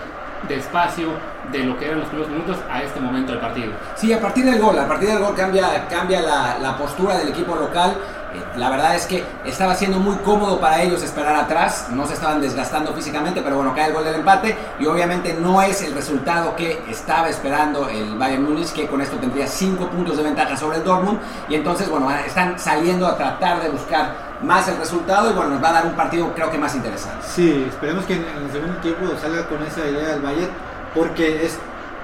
de 0.47 0.57
espacio 0.57 1.09
de 1.51 1.61
lo 1.61 1.79
que 1.79 1.87
eran 1.87 2.01
los 2.01 2.09
primeros 2.09 2.31
minutos 2.31 2.59
a 2.71 2.83
este 2.83 3.01
momento 3.01 3.33
del 3.33 3.41
partido. 3.41 3.73
Sí, 3.97 4.13
a 4.13 4.21
partir 4.21 4.45
del 4.45 4.61
gol, 4.61 4.79
a 4.79 4.87
partir 4.87 5.09
del 5.09 5.19
gol 5.19 5.35
cambia, 5.35 5.87
cambia 5.89 6.21
la, 6.21 6.77
postura 6.77 7.17
del 7.17 7.29
equipo 7.29 7.55
local. 7.57 7.97
Eh, 8.35 8.59
la 8.59 8.69
verdad 8.69 8.95
es 8.95 9.07
que 9.07 9.25
estaba 9.47 9.75
siendo 9.75 9.99
muy 9.99 10.17
cómodo 10.17 10.61
para 10.61 10.83
ellos 10.83 11.03
esperar 11.03 11.35
atrás, 11.35 11.89
no 11.91 12.07
se 12.07 12.13
estaban 12.13 12.43
desgastando 12.43 12.93
físicamente, 12.93 13.41
pero 13.41 13.57
bueno, 13.57 13.75
cae 13.75 13.87
el 13.89 13.95
gol 13.95 14.05
del 14.05 14.17
empate 14.17 14.55
y 14.79 14.85
obviamente 14.85 15.33
no 15.33 15.63
es 15.63 15.83
el 15.83 15.95
resultado 15.95 16.55
que 16.55 16.83
estaba 16.91 17.31
esperando 17.31 17.89
el 17.89 18.17
Bayern 18.17 18.45
Múnich, 18.45 18.73
que 18.73 18.87
con 18.87 19.01
esto 19.01 19.17
tendría 19.17 19.47
5 19.47 19.89
puntos 19.89 20.19
de 20.19 20.23
ventaja 20.23 20.57
sobre 20.57 20.77
el 20.77 20.85
Dortmund. 20.85 21.19
Y 21.49 21.55
entonces, 21.55 21.89
bueno, 21.89 22.11
están 22.11 22.59
saliendo 22.59 23.07
a 23.07 23.17
tratar 23.17 23.63
de 23.63 23.71
buscar 23.71 24.28
más 24.43 24.69
el 24.69 24.77
resultado 24.77 25.31
y 25.31 25.35
bueno, 25.35 25.51
nos 25.51 25.63
va 25.63 25.71
a 25.71 25.73
dar 25.73 25.87
un 25.87 25.95
partido 25.95 26.33
creo 26.35 26.51
que 26.51 26.59
más 26.59 26.75
interesante. 26.75 27.27
Sí, 27.27 27.67
esperemos 27.69 28.05
que 28.05 28.15
en 28.15 28.25
el 28.25 28.53
segundo 28.53 28.77
tiempo 28.79 29.07
salga 29.21 29.47
con 29.49 29.63
esa 29.63 29.87
idea 29.87 30.15
el 30.15 30.23
Bayern, 30.23 30.51
porque 30.95 31.45
es 31.45 31.59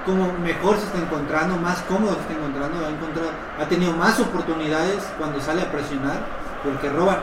como 0.04 0.32
mejor 0.34 0.76
se 0.76 0.84
está 0.84 0.98
encontrando, 0.98 1.56
más 1.56 1.80
cómodo 1.82 2.14
se 2.14 2.20
está 2.20 2.34
encontrando, 2.34 2.84
ha, 2.84 2.90
encontrado, 2.90 3.30
ha 3.60 3.64
tenido 3.66 3.92
más 3.92 4.18
oportunidades 4.20 5.02
cuando 5.18 5.40
sale 5.40 5.62
a 5.62 5.70
presionar, 5.70 6.18
porque 6.62 6.88
roban. 6.90 7.18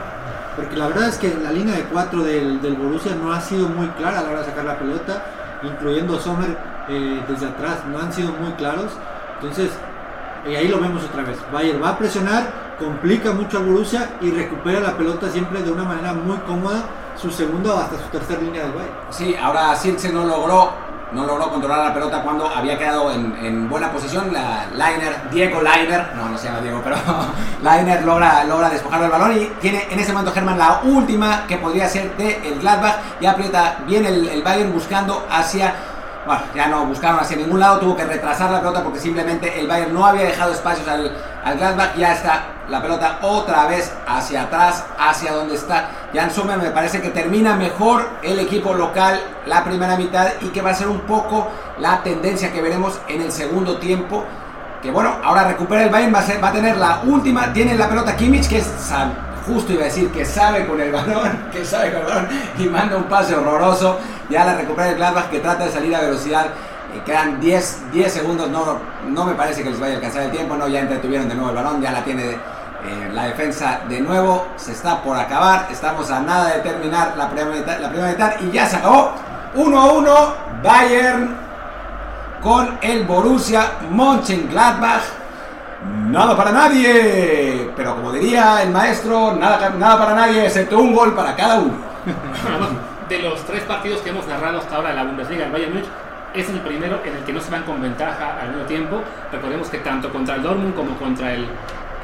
Porque 0.56 0.76
la 0.76 0.88
verdad 0.88 1.08
es 1.08 1.18
que 1.18 1.34
la 1.42 1.52
línea 1.52 1.76
de 1.76 1.84
4 1.84 2.24
del, 2.24 2.62
del 2.62 2.74
Borussia 2.76 3.16
no 3.16 3.32
ha 3.32 3.40
sido 3.40 3.70
muy 3.70 3.88
clara 3.90 4.20
a 4.20 4.24
la 4.24 4.30
hora 4.30 4.40
de 4.40 4.46
sacar 4.48 4.66
la 4.66 4.78
pelota, 4.78 5.24
incluyendo 5.64 6.20
Sommer 6.20 6.58
eh, 6.90 7.22
desde 7.28 7.48
atrás, 7.48 7.86
no 7.88 8.00
han 8.00 8.12
sido 8.12 8.34
muy 8.34 8.52
claros. 8.54 8.92
Entonces, 9.36 9.72
y 10.50 10.56
ahí 10.56 10.68
lo 10.68 10.80
vemos 10.80 11.04
otra 11.04 11.24
vez. 11.24 11.38
Bayern 11.52 11.82
va 11.82 11.90
a 11.90 11.98
presionar, 11.98 12.44
complica 12.82 13.32
mucho 13.32 13.60
a 13.60 13.62
Borussia 13.62 14.10
y 14.22 14.32
recupera 14.32 14.80
la 14.80 14.98
pelota 14.98 15.30
siempre 15.30 15.62
de 15.62 15.72
una 15.72 15.84
manera 15.84 16.14
muy 16.14 16.38
cómoda, 16.40 16.84
su 17.16 17.30
segunda 17.30 17.76
o 17.76 17.78
hasta 17.78 17.98
su 17.98 18.10
tercera 18.10 18.42
línea 18.42 18.64
del 18.64 18.72
Bayern. 18.72 18.94
Sí, 19.12 19.36
ahora 19.36 19.76
Silce 19.76 20.12
no 20.12 20.26
logró 20.26 20.92
no 21.12 21.26
logró 21.26 21.50
controlar 21.50 21.90
la 21.90 21.94
pelota 21.94 22.22
cuando 22.22 22.48
había 22.48 22.78
quedado 22.78 23.12
en, 23.12 23.70
buena 23.70 23.92
posición. 23.92 24.32
La 24.32 24.68
Liner, 24.72 25.30
Diego 25.30 25.62
Liner, 25.62 26.12
no, 26.16 26.30
no 26.30 26.38
se 26.38 26.48
llama 26.48 26.62
Diego, 26.62 26.80
pero 26.82 26.96
Liner 27.62 28.04
logra, 28.06 28.46
logra 28.46 28.70
despojar 28.70 29.04
el 29.04 29.10
balón 29.10 29.38
y 29.38 29.46
tiene 29.60 29.88
en 29.90 30.00
ese 30.00 30.14
momento 30.14 30.32
Germán 30.32 30.58
la 30.58 30.82
última 30.84 31.46
que 31.48 31.58
podría 31.58 31.88
ser 31.88 32.16
de 32.16 32.48
el 32.48 32.60
Gladbach 32.60 32.96
y 33.20 33.26
aprieta 33.26 33.80
bien 33.86 34.06
el, 34.06 34.28
el 34.30 34.42
Bayern 34.42 34.72
buscando 34.72 35.28
hacia 35.30 35.76
bueno, 36.26 36.42
ya 36.54 36.68
no 36.68 36.86
buscaron 36.86 37.20
hacia 37.20 37.36
ningún 37.36 37.60
lado, 37.60 37.80
tuvo 37.80 37.96
que 37.96 38.06
retrasar 38.06 38.52
la 38.52 38.60
pelota 38.60 38.84
porque 38.84 39.00
simplemente 39.00 39.60
el 39.60 39.68
Bayern 39.68 39.94
no 39.94 40.06
había 40.06 40.24
dejado 40.24 40.54
espacios 40.54 40.88
al, 40.88 41.12
al 41.44 41.58
Gladbach, 41.58 41.96
ya 41.96 42.14
está 42.14 42.44
la 42.70 42.82
pelota 42.82 43.20
otra 43.22 43.66
vez 43.68 43.92
hacia 44.08 44.44
atrás, 44.44 44.86
hacia 44.98 45.34
donde 45.34 45.56
está 45.56 45.90
Jan 46.14 46.32
Sommer, 46.32 46.58
me 46.58 46.72
parece 46.72 47.02
que 47.02 47.10
termina 47.10 47.56
mejor 47.56 48.08
el 48.22 48.40
equipo 48.40 48.74
local 48.74 49.20
la 49.46 49.64
primera 49.64 49.98
mitad 49.98 50.28
y 50.42 50.50
que 50.50 50.62
va 50.62 50.72
a 50.72 50.76
ser 50.76 50.88
un 50.88 51.02
poco 51.02 51.50
la 51.80 52.02
tendencia 52.04 52.52
que 52.52 52.62
veremos 52.62 53.00
en 53.08 53.22
el 53.22 53.32
segundo 53.32 53.78
tiempo, 53.78 54.24
que 54.82 54.92
bueno, 54.92 55.16
ahora 55.24 55.48
recupera 55.48 55.84
el 55.84 55.90
Bayern, 55.90 56.14
va 56.14 56.48
a, 56.50 56.52
tener 56.54 56.78
la 56.78 57.02
última, 57.06 57.52
tiene 57.54 57.76
la 57.76 57.90
pelota 57.90 58.16
Kimmich, 58.16 58.48
que 58.48 58.60
es 58.60 58.68
justo 59.46 59.74
iba 59.74 59.82
a 59.82 59.86
decir 59.86 60.12
que 60.12 60.26
sabe 60.26 60.66
con 60.66 60.80
el 60.80 60.92
balón, 60.92 61.50
que 61.52 61.66
sabe 61.66 61.92
con 61.92 62.02
el 62.02 62.08
balón 62.08 62.28
y 62.58 62.64
manda 62.66 62.96
un 62.96 63.06
pase 63.06 63.36
horroroso. 63.36 64.00
Ya 64.30 64.46
la 64.46 64.56
recupera 64.56 64.90
el 64.90 64.96
Gladbach 64.96 65.30
que 65.30 65.40
trata 65.40 65.66
de 65.66 65.72
salir 65.72 65.96
a 65.96 66.02
velocidad. 66.02 66.48
Eh, 66.94 67.02
quedan 67.06 67.40
10, 67.40 67.92
10 67.92 68.12
segundos, 68.12 68.50
no, 68.50 68.80
no 69.08 69.26
me 69.26 69.34
parece 69.34 69.64
que 69.64 69.70
les 69.70 69.80
vaya 69.80 69.94
a 69.94 69.96
alcanzar 69.98 70.24
el 70.24 70.32
tiempo, 70.32 70.56
no, 70.56 70.68
ya 70.68 70.82
entretuvieron 70.82 71.30
de 71.30 71.36
nuevo 71.36 71.50
el 71.50 71.56
balón, 71.56 71.82
ya 71.82 71.92
la 71.92 72.04
tiene 72.04 72.32
eh, 72.32 73.12
la 73.14 73.26
defensa 73.26 73.82
de 73.88 74.02
nuevo, 74.02 74.48
se 74.58 74.74
está 74.74 75.02
por 75.02 75.18
acabar, 75.18 75.68
estamos 75.72 76.10
a 76.12 76.20
nada 76.20 76.56
de 76.56 76.60
terminar 76.60 77.14
la 77.16 77.30
primera 77.30 77.56
mitad, 77.56 77.80
la 77.80 77.90
primera 77.90 78.12
mitad 78.12 78.32
y 78.42 78.52
ya 78.52 78.66
se 78.66 78.78
acabó. 78.78 79.12
1 79.54 79.80
a 79.80 79.92
1, 79.94 80.34
Bayern 80.64 81.38
con 82.42 82.78
el 82.82 83.04
Borussia 83.06 83.72
Mönchengladbach 83.90 85.04
Nada 85.84 86.38
para 86.38 86.52
nadie. 86.52 87.72
Pero 87.76 87.96
como 87.96 88.12
diría 88.12 88.62
el 88.62 88.70
maestro, 88.70 89.34
nada, 89.34 89.70
nada 89.72 89.98
para 89.98 90.16
nadie, 90.16 90.46
excepto 90.46 90.78
un 90.78 90.94
gol 90.94 91.16
para 91.16 91.36
cada 91.36 91.60
uno. 91.60 91.74
de 93.10 93.20
los 93.20 93.44
tres 93.46 93.64
partidos 93.64 94.00
que 94.02 94.10
hemos 94.10 94.26
narrado 94.28 94.60
hasta 94.60 94.76
ahora 94.76 94.92
en 94.92 94.96
la 94.96 95.04
Bundesliga, 95.04 95.46
el 95.46 95.52
Bayern 95.52 95.74
Munich 95.74 95.90
es 96.34 96.50
el 96.50 96.60
primero 96.62 97.02
en 97.04 97.16
el 97.16 97.24
que 97.24 97.34
no 97.34 97.42
se 97.42 97.52
van 97.52 97.64
con 97.64 97.82
ventaja 97.82 98.40
al 98.42 98.50
mismo 98.50 98.64
tiempo. 98.64 99.02
Recordemos 99.32 99.70
que 99.70 99.80
tanto 99.80 100.10
contra 100.12 100.36
el 100.36 100.44
Dortmund 100.44 100.76
como 100.76 100.96
contra 100.98 101.34
el 101.34 101.46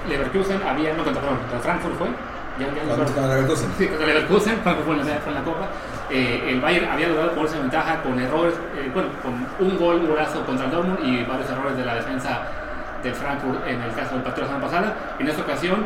Leverkusen 0.10 0.62
había, 0.64 0.94
no 0.94 1.04
contra, 1.04 1.22
perdón, 1.22 1.40
contra 1.40 1.60
Frankfurt 1.60 1.98
fue. 1.98 2.08
Ya, 2.60 2.68
ya 2.74 2.96
contra 2.96 3.24
el 3.24 3.30
Leverkusen. 3.30 3.70
Sí, 3.78 3.88
contra 3.88 4.08
el 4.08 4.14
Leverkusen, 4.14 4.58
Frankfurt 4.64 4.86
fue 4.86 4.96
en 4.96 5.08
la, 5.08 5.16
fue 5.20 5.32
en 5.32 5.36
la 5.36 5.44
Copa. 5.44 5.68
Eh, 6.10 6.50
el 6.50 6.62
Bayern 6.62 6.90
había 6.90 7.10
logrado 7.10 7.32
ponerse 7.34 7.60
ventaja 7.60 8.02
con 8.02 8.20
errores, 8.20 8.54
eh, 8.76 8.90
bueno, 8.94 9.10
con 9.22 9.34
un 9.66 9.78
gol, 9.78 9.96
un 9.98 10.08
golazo 10.08 10.46
contra 10.46 10.66
el 10.66 10.72
Dortmund 10.72 11.00
y 11.04 11.24
varios 11.24 11.50
errores 11.50 11.78
de 11.78 11.86
la 11.86 11.96
defensa 11.96 12.42
del 13.04 13.14
Frankfurt 13.14 13.68
en 13.68 13.82
el 13.82 13.94
caso 13.94 14.16
del 14.16 14.24
partido 14.24 14.48
de 14.48 14.54
la 14.54 14.60
semana 14.60 14.66
pasada. 14.66 14.96
En 15.20 15.28
esta 15.28 15.42
ocasión 15.42 15.86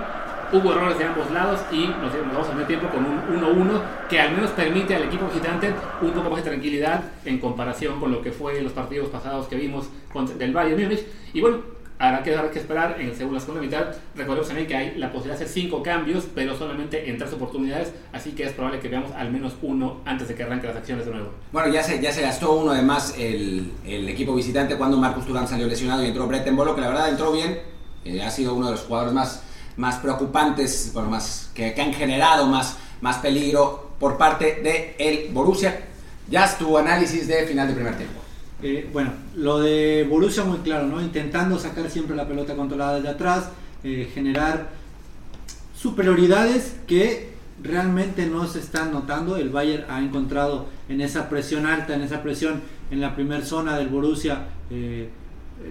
hubo 0.54 0.72
errores 0.72 0.98
de 0.98 1.06
ambos 1.06 1.30
lados 1.32 1.62
y 1.72 1.88
nos, 1.88 2.14
vamos 2.34 2.50
a 2.50 2.54
meter 2.54 2.68
tiempo 2.68 2.88
con 2.90 3.06
un 3.06 3.70
1-1 3.70 3.82
que 4.10 4.20
al 4.20 4.34
menos 4.34 4.52
permite 4.52 4.96
al 4.96 5.04
equipo 5.04 5.28
visitante 5.28 5.74
un 6.02 6.12
poco 6.12 6.30
más 6.30 6.44
de 6.44 6.50
tranquilidad 6.50 7.04
en 7.26 7.40
comparación 7.40 8.00
con 8.00 8.12
lo 8.12 8.22
que 8.22 8.32
fue 8.32 8.62
los 8.62 8.74
partidos 8.74 9.10
pasados 9.10 9.48
que 9.48 9.56
vimos 9.56 9.90
del 10.38 10.54
Bayern 10.54 10.82
Múnich. 10.82 11.06
Y 11.34 11.42
bueno, 11.42 11.82
Habrá 12.02 12.24
que, 12.24 12.36
que 12.52 12.58
esperar 12.58 12.96
en 13.00 13.10
el 13.10 13.16
segundo, 13.16 13.36
la 13.36 13.42
segunda 13.42 13.62
mitad. 13.62 13.96
Recordemos 14.16 14.48
también 14.48 14.68
que 14.68 14.76
hay 14.76 14.98
la 14.98 15.12
posibilidad 15.12 15.38
de 15.38 15.46
hacer 15.46 15.62
cinco 15.62 15.84
cambios, 15.84 16.26
pero 16.34 16.58
solamente 16.58 17.08
en 17.08 17.20
tres 17.20 17.32
oportunidades, 17.32 17.94
así 18.12 18.32
que 18.32 18.44
es 18.44 18.54
probable 18.54 18.80
que 18.80 18.88
veamos 18.88 19.12
al 19.12 19.32
menos 19.32 19.54
uno 19.62 19.98
antes 20.04 20.28
de 20.28 20.34
que 20.34 20.42
arranque 20.42 20.66
las 20.66 20.78
acciones 20.78 21.06
de 21.06 21.12
nuevo. 21.12 21.30
Bueno, 21.52 21.72
ya 21.72 21.84
se, 21.84 22.02
ya 22.02 22.12
se 22.12 22.24
gastó 22.24 22.54
uno 22.54 22.72
además 22.72 23.14
el, 23.20 23.72
el 23.86 24.10
equipo 24.10 24.34
visitante 24.34 24.78
cuando 24.78 24.98
Marcus 24.98 25.28
Turán 25.28 25.48
salió 25.48 25.68
lesionado 25.68 26.04
y 26.04 26.08
entró 26.08 26.28
Bolo, 26.28 26.74
que 26.74 26.82
la 26.82 26.88
verdad 26.88 27.10
entró 27.10 27.34
bien. 27.34 27.60
Eh, 28.04 28.24
ha 28.24 28.32
sido 28.32 28.56
uno 28.56 28.66
de 28.66 28.72
los 28.72 28.82
jugadores 28.82 29.14
más, 29.14 29.44
más 29.78 29.98
preocupantes, 29.98 30.92
bueno, 30.94 31.10
más, 31.10 31.52
que, 31.54 31.74
que 31.74 31.82
han 31.82 31.94
generado 31.94 32.48
más, 32.48 32.78
más 33.02 33.18
peligro 33.18 33.92
por 34.00 34.18
parte 34.18 34.62
de 34.64 34.96
el 34.98 35.34
Borussia. 35.34 35.86
Ya 36.30 36.58
tu 36.58 36.78
análisis 36.78 37.28
de 37.28 37.46
final 37.46 37.68
de 37.68 37.74
primer 37.74 37.96
tiempo. 37.98 38.22
Eh, 38.64 38.90
bueno, 38.94 39.12
lo 39.36 39.60
de 39.60 40.06
Borussia 40.10 40.44
muy 40.44 40.60
claro, 40.60 40.88
¿no? 40.88 41.02
Intentando 41.02 41.58
sacar 41.58 41.90
siempre 41.90 42.16
la 42.16 42.28
pelota 42.28 42.56
controlada 42.56 42.96
desde 42.96 43.10
atrás, 43.10 43.50
eh, 43.84 44.10
generar 44.14 44.70
superioridades 45.76 46.76
que 46.86 47.32
realmente 47.64 48.28
no 48.28 48.48
se 48.48 48.60
están 48.60 48.92
notando. 48.92 49.38
El 49.38 49.50
Bayern 49.50 49.86
ha 49.90 50.00
encontrado 50.00 50.68
en 50.90 51.02
esa 51.02 51.28
presión 51.28 51.66
alta, 51.66 51.96
en 51.96 52.02
esa 52.02 52.22
presión 52.22 52.62
en 52.92 53.02
la 53.02 53.16
primera 53.16 53.44
zona 53.44 53.78
del 53.78 53.88
Borussia, 53.88 54.46
eh, 54.70 55.10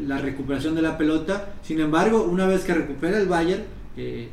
la 0.07 0.19
recuperación 0.19 0.75
de 0.75 0.83
la 0.83 0.99
pelota. 0.99 1.55
Sin 1.63 1.81
embargo, 1.81 2.25
una 2.25 2.47
vez 2.47 2.65
que 2.65 2.75
recupera 2.75 3.19
el 3.19 3.29
Bayern, 3.29 3.63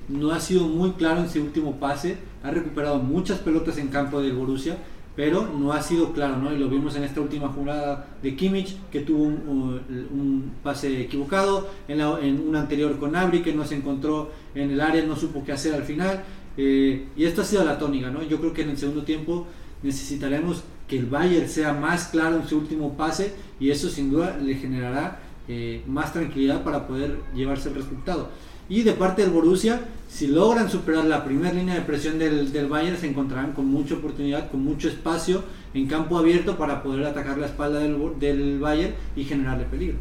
no 0.09 0.31
ha 0.31 0.39
sido 0.39 0.67
muy 0.67 0.91
claro 0.91 1.19
en 1.19 1.25
ese 1.25 1.39
último 1.39 1.79
pase. 1.79 2.17
Ha 2.43 2.51
recuperado 2.51 2.99
muchas 2.99 3.39
pelotas 3.39 3.77
en 3.77 3.87
campo 3.87 4.21
del 4.21 4.33
Borussia 4.33 4.77
pero 5.17 5.47
no 5.47 5.73
ha 5.73 5.81
sido 5.81 6.13
claro, 6.13 6.37
¿no? 6.37 6.53
Y 6.53 6.59
lo 6.59 6.69
vimos 6.69 6.95
en 6.95 7.03
esta 7.03 7.19
última 7.19 7.47
jugada 7.47 8.05
de 8.21 8.35
Kimmich, 8.35 8.77
que 8.91 8.99
tuvo 8.99 9.23
un, 9.23 10.51
pase 10.61 11.01
equivocado, 11.01 11.67
en, 11.87 11.99
un 12.39 12.55
anterior 12.55 12.99
con 12.99 13.15
Abri, 13.15 13.41
que 13.41 13.51
no 13.51 13.65
se 13.65 13.75
encontró 13.75 14.29
en 14.53 14.69
el 14.69 14.79
área, 14.79 15.03
no 15.03 15.15
supo 15.15 15.43
qué 15.43 15.53
hacer 15.53 15.73
al 15.73 15.85
final, 15.85 16.23
eh, 16.55 17.07
y 17.17 17.25
esto 17.25 17.41
ha 17.41 17.45
sido 17.45 17.65
la 17.65 17.79
tónica, 17.79 18.11
¿no? 18.11 18.21
Yo 18.21 18.39
creo 18.39 18.53
que 18.53 18.61
en 18.61 18.69
el 18.69 18.77
segundo 18.77 19.01
tiempo 19.01 19.47
necesitaremos 19.81 20.63
que 20.87 20.99
el 20.99 21.07
Bayern 21.07 21.49
sea 21.49 21.73
más 21.73 22.09
claro 22.09 22.35
en 22.35 22.47
su 22.47 22.59
último 22.59 22.95
pase, 22.95 23.33
y 23.59 23.71
eso 23.71 23.89
sin 23.89 24.11
duda 24.11 24.37
le 24.37 24.53
generará 24.53 25.19
eh, 25.47 25.81
más 25.87 26.13
tranquilidad 26.13 26.63
para 26.63 26.85
poder 26.85 27.17
llevarse 27.33 27.69
el 27.69 27.75
resultado. 27.75 28.29
Y 28.69 28.83
de 28.83 28.93
parte 28.93 29.21
del 29.21 29.31
Borussia, 29.31 29.81
si 30.09 30.27
logran 30.27 30.69
superar 30.69 31.05
la 31.05 31.23
primera 31.23 31.53
línea 31.53 31.75
de 31.75 31.81
presión 31.81 32.19
del, 32.19 32.51
del 32.51 32.67
Bayern, 32.67 32.97
se 32.97 33.07
encontrarán 33.07 33.53
con 33.53 33.67
mucha 33.67 33.95
oportunidad, 33.95 34.49
con 34.49 34.63
mucho 34.63 34.87
espacio 34.87 35.43
en 35.73 35.87
campo 35.87 36.17
abierto 36.17 36.57
para 36.57 36.83
poder 36.83 37.05
atacar 37.05 37.37
la 37.37 37.47
espalda 37.47 37.79
del, 37.79 37.97
del 38.19 38.59
Bayern 38.59 38.93
y 39.15 39.23
generarle 39.23 39.65
peligro. 39.65 39.97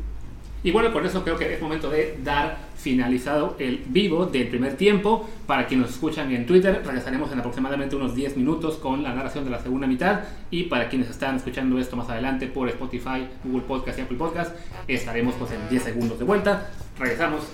Y 0.67 0.73
bueno, 0.73 0.93
por 0.93 1.07
eso 1.07 1.23
creo 1.23 1.37
que 1.37 1.55
es 1.55 1.63
momento 1.63 1.89
de 1.91 2.19
dar 2.25 2.59
finalizado 2.77 3.55
el 3.61 3.85
vivo 3.87 4.27
del 4.27 4.49
primer 4.49 4.77
tiempo. 4.77 5.31
Para 5.47 5.69
quienes 5.69 5.87
nos 5.87 5.95
escuchan 5.95 6.33
en 6.33 6.45
Twitter, 6.45 6.83
regresaremos 6.85 7.31
en 7.31 7.39
aproximadamente 7.39 7.95
unos 7.95 8.17
10 8.17 8.37
minutos 8.37 8.75
con 8.75 9.05
la 9.05 9.15
narración 9.15 9.45
de 9.45 9.51
la 9.51 9.61
segunda 9.61 9.87
mitad. 9.87 10.23
Y 10.51 10.65
para 10.65 10.89
quienes 10.89 11.09
están 11.09 11.37
escuchando 11.37 11.79
esto 11.79 11.95
más 11.95 12.09
adelante 12.09 12.49
por 12.49 12.69
Spotify, 12.69 13.29
Google 13.45 13.63
Podcast 13.63 13.97
y 14.01 14.03
Apple 14.03 14.19
Podcast, 14.19 14.57
estaremos 14.89 15.37
pues 15.37 15.53
en 15.53 15.69
10 15.69 15.85
segundos 15.85 16.19
de 16.19 16.25
vuelta. 16.25 16.69
Regresamos 16.99 17.45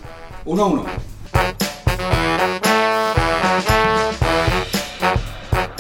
1-1. 0.46 0.86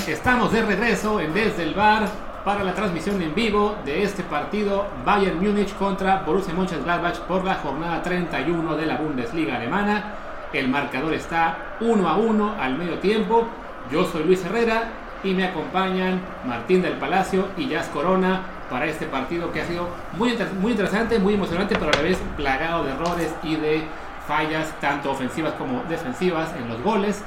Estamos 0.06 0.52
de 0.52 0.60
regreso 0.66 1.18
en 1.18 1.32
Desde 1.32 1.62
el 1.62 1.72
Bar 1.72 2.31
para 2.44 2.64
la 2.64 2.74
transmisión 2.74 3.22
en 3.22 3.34
vivo 3.34 3.76
de 3.84 4.02
este 4.02 4.22
partido 4.24 4.86
Bayern 5.04 5.38
Múnich 5.38 5.74
contra 5.74 6.22
Borussia 6.26 6.52
Mönchengladbach 6.54 7.20
por 7.20 7.44
la 7.44 7.54
jornada 7.56 8.02
31 8.02 8.76
de 8.76 8.86
la 8.86 8.96
Bundesliga 8.96 9.56
alemana. 9.56 10.14
El 10.52 10.68
marcador 10.68 11.14
está 11.14 11.76
1 11.80 12.08
a 12.08 12.16
1 12.16 12.54
al 12.60 12.76
medio 12.76 12.98
tiempo. 12.98 13.46
Yo 13.90 14.04
soy 14.06 14.24
Luis 14.24 14.44
Herrera 14.44 14.88
y 15.22 15.34
me 15.34 15.44
acompañan 15.44 16.20
Martín 16.44 16.82
del 16.82 16.94
Palacio 16.94 17.48
y 17.56 17.68
Jazz 17.68 17.88
Corona 17.88 18.42
para 18.68 18.86
este 18.86 19.06
partido 19.06 19.52
que 19.52 19.60
ha 19.60 19.66
sido 19.66 19.88
muy, 20.18 20.36
muy 20.60 20.72
interesante, 20.72 21.18
muy 21.18 21.34
emocionante, 21.34 21.76
pero 21.78 21.92
a 21.92 21.96
la 21.96 22.02
vez 22.02 22.18
plagado 22.36 22.84
de 22.84 22.90
errores 22.90 23.34
y 23.44 23.54
de 23.56 23.84
fallas 24.26 24.72
tanto 24.80 25.10
ofensivas 25.12 25.52
como 25.54 25.82
defensivas 25.88 26.52
en 26.56 26.68
los 26.68 26.82
goles. 26.82 27.22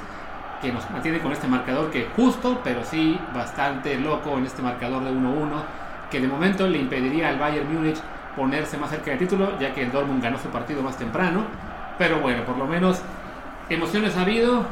Que 0.60 0.72
nos 0.72 0.88
mantiene 0.90 1.20
con 1.20 1.32
este 1.32 1.46
marcador 1.46 1.90
que 1.90 2.08
justo, 2.16 2.60
pero 2.64 2.84
sí 2.84 3.18
bastante 3.34 3.98
loco 3.98 4.36
en 4.38 4.46
este 4.46 4.62
marcador 4.62 5.04
de 5.04 5.10
1-1, 5.10 5.48
que 6.10 6.20
de 6.20 6.28
momento 6.28 6.66
le 6.66 6.78
impediría 6.78 7.28
al 7.28 7.38
Bayern 7.38 7.72
Múnich 7.72 7.98
ponerse 8.36 8.76
más 8.76 8.90
cerca 8.90 9.10
del 9.10 9.18
título, 9.18 9.58
ya 9.58 9.72
que 9.74 9.82
el 9.82 9.92
Dortmund 9.92 10.22
ganó 10.22 10.38
su 10.38 10.48
partido 10.48 10.82
más 10.82 10.96
temprano. 10.96 11.44
Pero 11.98 12.20
bueno, 12.20 12.44
por 12.44 12.56
lo 12.58 12.66
menos 12.66 13.00
emociones 13.68 14.16
ha 14.16 14.22
habido, 14.22 14.64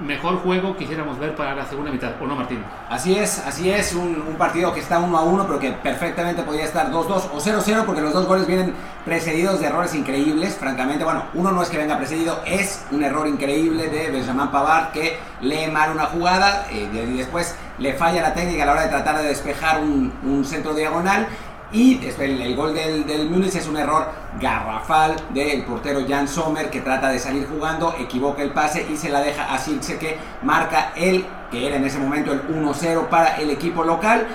mejor 0.00 0.38
juego 0.38 0.76
quisiéramos 0.76 1.18
ver 1.18 1.34
para 1.34 1.54
la 1.54 1.64
segunda 1.66 1.90
mitad, 1.90 2.12
¿o 2.20 2.26
no, 2.26 2.34
Martín? 2.34 2.62
Así 2.88 3.16
es, 3.16 3.38
así 3.46 3.70
es, 3.70 3.94
un, 3.94 4.34
partido 4.38 4.72
que 4.74 4.80
está 4.80 4.98
1 4.98 5.16
a 5.16 5.22
1, 5.22 5.46
pero 5.46 5.58
que 5.58 5.72
perfectamente 5.72 6.42
podría 6.42 6.64
estar 6.64 6.90
2-2 6.90 7.30
o 7.32 7.40
0-0, 7.40 7.84
porque 7.84 8.00
los 8.00 8.12
dos 8.12 8.26
goles 8.26 8.46
vienen 8.46 8.74
precedidos 9.04 9.60
de 9.60 9.66
errores 9.66 9.94
increíbles. 9.94 10.56
Francamente, 10.56 11.04
bueno, 11.04 11.24
uno 11.34 11.52
no 11.52 11.62
es 11.62 11.68
que 11.68 11.78
venga 11.78 11.96
precedido, 11.96 12.40
es 12.46 12.84
un 12.90 13.04
error 13.04 13.26
increíble 13.26 13.88
de 13.88 14.10
Benjamin 14.10 14.48
Pavard 14.48 14.92
que 14.92 15.18
lee 15.40 15.70
mal 15.70 15.92
una 15.92 16.06
jugada 16.06 16.66
eh, 16.70 16.88
y 16.92 17.16
después 17.16 17.56
le 17.78 17.94
falla 17.94 18.22
la 18.22 18.34
técnica 18.34 18.64
a 18.64 18.66
la 18.66 18.72
hora 18.72 18.82
de 18.82 18.88
tratar 18.88 19.18
de 19.18 19.28
despejar 19.28 19.80
un, 19.80 20.12
un 20.24 20.44
centro 20.44 20.74
diagonal 20.74 21.28
y 21.74 22.00
el, 22.20 22.40
el 22.40 22.54
gol 22.54 22.72
del, 22.72 23.04
del 23.04 23.28
Múnich 23.28 23.56
es 23.56 23.66
un 23.66 23.76
error 23.76 24.06
garrafal 24.40 25.16
del 25.30 25.64
portero 25.64 26.00
Jan 26.08 26.28
Sommer 26.28 26.70
que 26.70 26.80
trata 26.80 27.08
de 27.08 27.18
salir 27.18 27.48
jugando, 27.48 27.94
equivoca 27.98 28.42
el 28.42 28.50
pase 28.50 28.86
y 28.88 28.96
se 28.96 29.10
la 29.10 29.20
deja 29.20 29.52
a 29.52 29.58
Silce 29.58 29.98
que 29.98 30.16
marca 30.42 30.92
el, 30.94 31.26
que 31.50 31.66
era 31.66 31.76
en 31.76 31.84
ese 31.84 31.98
momento 31.98 32.32
el 32.32 32.46
1-0 32.48 33.08
para 33.08 33.36
el 33.38 33.50
equipo 33.50 33.82
local. 33.82 34.26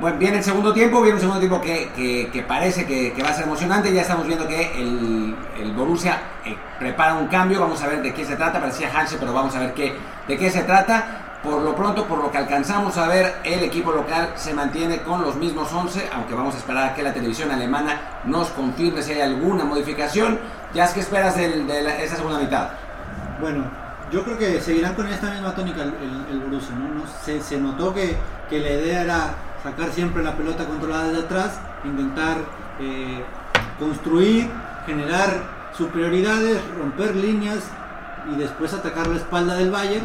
Bueno, 0.00 0.16
viene 0.16 0.38
el 0.38 0.44
segundo 0.44 0.72
tiempo, 0.72 1.02
viene 1.02 1.16
un 1.16 1.20
segundo 1.20 1.40
tiempo 1.40 1.60
que, 1.60 2.30
que, 2.32 2.42
parece 2.42 2.86
que, 2.86 3.22
va 3.22 3.28
a 3.28 3.34
ser 3.34 3.44
emocionante. 3.44 3.92
Ya 3.92 4.00
estamos 4.00 4.26
viendo 4.26 4.48
que 4.48 4.72
el, 4.80 5.36
el 5.60 5.72
Borussia 5.72 6.18
eh, 6.46 6.56
prepara 6.78 7.14
un 7.14 7.26
cambio. 7.26 7.60
Vamos 7.60 7.82
a 7.82 7.88
ver 7.88 8.00
de 8.00 8.14
qué 8.14 8.24
se 8.24 8.34
trata. 8.36 8.58
Parecía 8.60 8.90
Hansen, 8.96 9.18
pero 9.18 9.34
vamos 9.34 9.54
a 9.54 9.60
ver 9.60 9.74
qué, 9.74 9.92
de 10.26 10.38
qué 10.38 10.48
se 10.50 10.62
trata. 10.62 11.29
Por 11.42 11.62
lo 11.62 11.74
pronto, 11.74 12.04
por 12.06 12.18
lo 12.18 12.30
que 12.30 12.36
alcanzamos 12.36 12.98
a 12.98 13.08
ver, 13.08 13.36
el 13.44 13.62
equipo 13.62 13.92
local 13.92 14.34
se 14.36 14.52
mantiene 14.52 15.00
con 15.00 15.22
los 15.22 15.36
mismos 15.36 15.72
11, 15.72 16.10
aunque 16.12 16.34
vamos 16.34 16.54
a 16.54 16.58
esperar 16.58 16.90
a 16.90 16.94
que 16.94 17.02
la 17.02 17.14
televisión 17.14 17.50
alemana 17.50 18.20
nos 18.24 18.48
confirme 18.50 19.02
si 19.02 19.12
hay 19.12 19.22
alguna 19.22 19.64
modificación. 19.64 20.38
Ya 20.74 20.84
es 20.84 20.90
que 20.90 21.00
esperas 21.00 21.36
de 21.36 22.04
esa 22.04 22.16
segunda 22.16 22.38
mitad. 22.38 22.68
Bueno, 23.40 23.64
yo 24.12 24.22
creo 24.22 24.36
que 24.36 24.60
seguirán 24.60 24.94
con 24.94 25.06
esta 25.06 25.30
misma 25.30 25.54
tónica 25.54 25.82
el, 25.82 25.94
el, 26.30 26.50
¿no? 26.50 26.60
se, 27.24 27.58
notó 27.58 27.94
que, 27.94 28.16
que, 28.50 28.58
la 28.58 28.70
idea 28.70 29.02
era 29.02 29.34
sacar 29.62 29.90
siempre 29.92 30.22
la 30.22 30.36
pelota 30.36 30.66
controlada 30.66 31.04
desde 31.04 31.22
atrás, 31.22 31.58
intentar 31.84 32.36
eh, 32.80 33.24
construir, 33.78 34.50
generar 34.84 35.30
superioridades, 35.72 36.60
romper 36.76 37.16
líneas 37.16 37.60
y 38.30 38.36
después 38.36 38.74
atacar 38.74 39.06
la 39.06 39.16
espalda 39.16 39.54
del 39.54 39.70
Bayern 39.70 40.04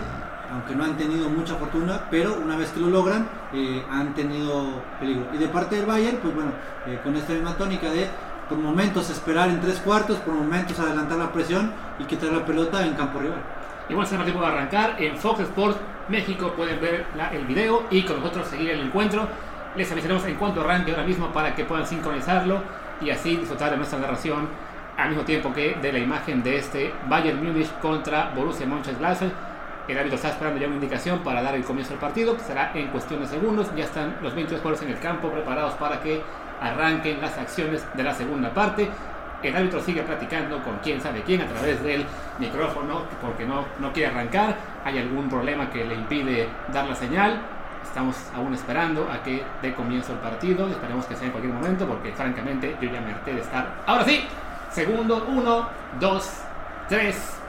aunque 0.51 0.75
no 0.75 0.83
han 0.83 0.97
tenido 0.97 1.29
mucha 1.29 1.55
fortuna, 1.55 2.01
pero 2.09 2.35
una 2.35 2.55
vez 2.55 2.71
que 2.71 2.79
lo 2.79 2.89
logran, 2.89 3.27
eh, 3.53 3.83
han 3.91 4.13
tenido 4.13 4.81
peligro. 4.99 5.27
Y 5.33 5.37
de 5.37 5.47
parte 5.47 5.75
del 5.75 5.85
Bayern, 5.85 6.17
pues 6.17 6.33
bueno, 6.33 6.51
eh, 6.85 6.99
con 7.03 7.15
esta 7.15 7.33
misma 7.33 7.55
tónica 7.55 7.89
de 7.89 8.07
por 8.49 8.57
momentos 8.57 9.09
esperar 9.09 9.49
en 9.49 9.59
tres 9.59 9.79
cuartos, 9.79 10.17
por 10.19 10.33
momentos 10.33 10.79
adelantar 10.79 11.17
la 11.17 11.31
presión 11.31 11.71
y 11.99 12.03
quitar 12.05 12.31
la 12.31 12.45
pelota 12.45 12.85
en 12.85 12.93
campo 12.93 13.19
rival. 13.19 13.41
Y 13.89 13.93
bueno, 13.93 14.09
se 14.09 14.17
tiempo 14.17 14.41
de 14.41 14.47
arrancar 14.47 14.95
en 14.99 15.17
Fox 15.17 15.41
Sports 15.41 15.77
México. 16.09 16.53
Pueden 16.55 16.79
ver 16.79 17.05
el 17.31 17.45
video 17.45 17.83
y 17.89 18.03
con 18.03 18.17
nosotros 18.17 18.47
seguir 18.47 18.71
el 18.71 18.81
encuentro. 18.81 19.27
Les 19.75 19.91
avisaremos 19.91 20.25
en 20.25 20.35
cuanto 20.35 20.61
arranque 20.61 20.91
ahora 20.91 21.03
mismo 21.03 21.27
para 21.31 21.53
que 21.53 21.65
puedan 21.65 21.85
sincronizarlo 21.85 22.61
y 23.01 23.09
así 23.09 23.35
disfrutar 23.35 23.71
de 23.71 23.77
nuestra 23.77 23.99
narración 23.99 24.47
al 24.97 25.09
mismo 25.09 25.23
tiempo 25.25 25.53
que 25.53 25.75
de 25.81 25.91
la 25.91 25.99
imagen 25.99 26.41
de 26.41 26.57
este 26.57 26.93
Bayern 27.09 27.43
Múnich 27.43 27.69
contra 27.81 28.31
Borussia 28.35 28.65
Mönchengladbach 28.65 29.31
el 29.87 29.97
árbitro 29.97 30.15
está 30.15 30.29
esperando 30.29 30.59
ya 30.59 30.67
una 30.67 30.75
indicación 30.75 31.19
para 31.19 31.41
dar 31.41 31.55
el 31.55 31.63
comienzo 31.63 31.91
del 31.91 31.99
partido, 31.99 32.35
que 32.35 32.43
será 32.43 32.71
en 32.73 32.87
cuestión 32.87 33.21
de 33.21 33.27
segundos. 33.27 33.67
Ya 33.75 33.83
están 33.83 34.17
los 34.21 34.33
22 34.33 34.61
jugadores 34.61 34.87
en 34.87 34.93
el 34.95 34.99
campo 34.99 35.29
preparados 35.29 35.73
para 35.75 36.01
que 36.01 36.21
arranquen 36.59 37.21
las 37.21 37.37
acciones 37.37 37.85
de 37.93 38.03
la 38.03 38.13
segunda 38.13 38.53
parte. 38.53 38.89
El 39.43 39.55
árbitro 39.55 39.79
sigue 39.81 40.01
platicando 40.01 40.63
con 40.63 40.77
quién 40.79 40.99
sabe 40.99 41.21
quién 41.21 41.41
a 41.41 41.45
través 41.45 41.83
del 41.83 42.03
micrófono 42.39 43.03
porque 43.21 43.45
no, 43.45 43.65
no 43.79 43.93
quiere 43.93 44.11
arrancar. 44.11 44.55
Hay 44.83 44.97
algún 44.97 45.29
problema 45.29 45.69
que 45.69 45.85
le 45.85 45.93
impide 45.93 46.49
dar 46.73 46.87
la 46.87 46.95
señal. 46.95 47.41
Estamos 47.83 48.15
aún 48.35 48.55
esperando 48.55 49.07
a 49.11 49.21
que 49.21 49.43
dé 49.61 49.73
comienzo 49.75 50.13
el 50.13 50.19
partido. 50.19 50.67
Esperemos 50.67 51.05
que 51.05 51.15
sea 51.15 51.27
en 51.27 51.31
cualquier 51.31 51.53
momento 51.53 51.85
porque 51.85 52.11
francamente 52.11 52.75
yo 52.81 52.89
ya 52.89 53.01
me 53.01 53.13
harté 53.13 53.33
de 53.35 53.41
estar. 53.41 53.83
Ahora 53.85 54.03
sí, 54.03 54.25
segundo, 54.71 55.27
uno, 55.29 55.69
dos, 55.99 56.41
tres, 56.89 57.39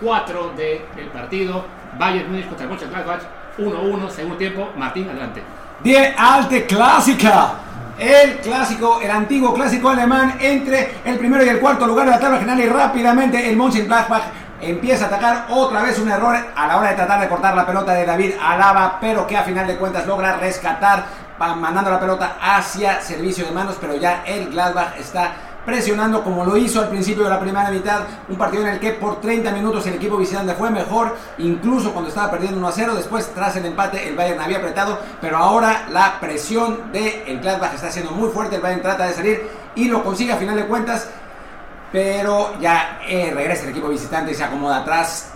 4 0.00 0.52
del 0.56 1.08
partido. 1.12 1.64
Bayern 1.98 2.30
Múnich 2.30 2.48
contra 2.48 2.66
Mönchengladbach 2.66 3.20
1-1, 3.58 4.10
segundo 4.10 4.36
tiempo. 4.36 4.68
Martín, 4.76 5.08
adelante. 5.08 5.42
Die 5.82 6.14
alte 6.16 6.66
clásica. 6.66 7.52
El 7.98 8.38
clásico, 8.38 9.00
el 9.02 9.10
antiguo 9.10 9.52
clásico 9.52 9.90
alemán 9.90 10.38
entre 10.40 10.94
el 11.04 11.18
primero 11.18 11.44
y 11.44 11.48
el 11.48 11.60
cuarto 11.60 11.86
lugar 11.86 12.06
de 12.06 12.12
la 12.12 12.18
tabla 12.18 12.38
general 12.38 12.60
y 12.60 12.66
rápidamente 12.66 13.50
el 13.50 13.56
Mönchengladbach 13.56 14.22
empieza 14.62 15.04
a 15.04 15.08
atacar 15.08 15.46
otra 15.50 15.82
vez 15.82 15.98
un 15.98 16.10
error 16.10 16.36
a 16.54 16.66
la 16.66 16.78
hora 16.78 16.90
de 16.90 16.96
tratar 16.96 17.20
de 17.20 17.28
cortar 17.28 17.54
la 17.54 17.66
pelota 17.66 17.92
de 17.92 18.06
David 18.06 18.32
Alaba, 18.40 18.98
pero 19.00 19.26
que 19.26 19.36
a 19.36 19.42
final 19.42 19.66
de 19.66 19.76
cuentas 19.76 20.06
logra 20.06 20.36
rescatar 20.36 21.04
mandando 21.38 21.90
la 21.90 21.98
pelota 21.98 22.36
hacia 22.40 23.00
servicio 23.00 23.46
de 23.46 23.52
manos, 23.52 23.76
pero 23.80 23.96
ya 23.96 24.22
el 24.26 24.50
Gladbach 24.50 24.98
está 24.98 25.32
presionando 25.70 26.24
como 26.24 26.44
lo 26.44 26.56
hizo 26.56 26.80
al 26.80 26.88
principio 26.88 27.22
de 27.22 27.30
la 27.30 27.38
primera 27.38 27.70
mitad, 27.70 28.00
un 28.28 28.36
partido 28.36 28.64
en 28.64 28.70
el 28.70 28.80
que 28.80 28.90
por 28.90 29.20
30 29.20 29.52
minutos 29.52 29.86
el 29.86 29.94
equipo 29.94 30.16
visitante 30.16 30.52
fue 30.54 30.68
mejor, 30.68 31.16
incluso 31.38 31.92
cuando 31.92 32.08
estaba 32.08 32.28
perdiendo 32.28 32.58
1 32.58 32.66
a 32.66 32.72
0, 32.72 32.94
después 32.96 33.32
tras 33.32 33.54
el 33.54 33.66
empate 33.66 34.08
el 34.08 34.16
Bayern 34.16 34.40
había 34.40 34.58
apretado, 34.58 34.98
pero 35.20 35.36
ahora 35.36 35.86
la 35.92 36.18
presión 36.18 36.90
del 36.90 37.22
el 37.24 37.40
Gladbach 37.40 37.72
está 37.72 37.88
siendo 37.88 38.10
muy 38.10 38.30
fuerte, 38.30 38.56
el 38.56 38.62
Bayern 38.62 38.82
trata 38.82 39.06
de 39.06 39.14
salir 39.14 39.48
y 39.76 39.84
lo 39.84 40.02
consigue 40.02 40.32
a 40.32 40.38
final 40.38 40.56
de 40.56 40.66
cuentas, 40.66 41.08
pero 41.92 42.58
ya 42.60 42.98
eh, 43.06 43.30
regresa 43.32 43.62
el 43.62 43.70
equipo 43.70 43.90
visitante 43.90 44.32
y 44.32 44.34
se 44.34 44.42
acomoda 44.42 44.78
atrás, 44.78 45.30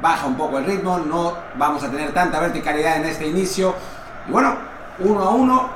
baja 0.00 0.26
un 0.26 0.36
poco 0.38 0.60
el 0.60 0.64
ritmo, 0.64 0.98
no 0.98 1.36
vamos 1.56 1.84
a 1.84 1.90
tener 1.90 2.10
tanta 2.14 2.40
verticalidad 2.40 2.96
en 2.96 3.04
este 3.04 3.26
inicio, 3.26 3.74
y 4.26 4.32
bueno, 4.32 4.56
1 5.00 5.22
a 5.22 5.28
1, 5.28 5.70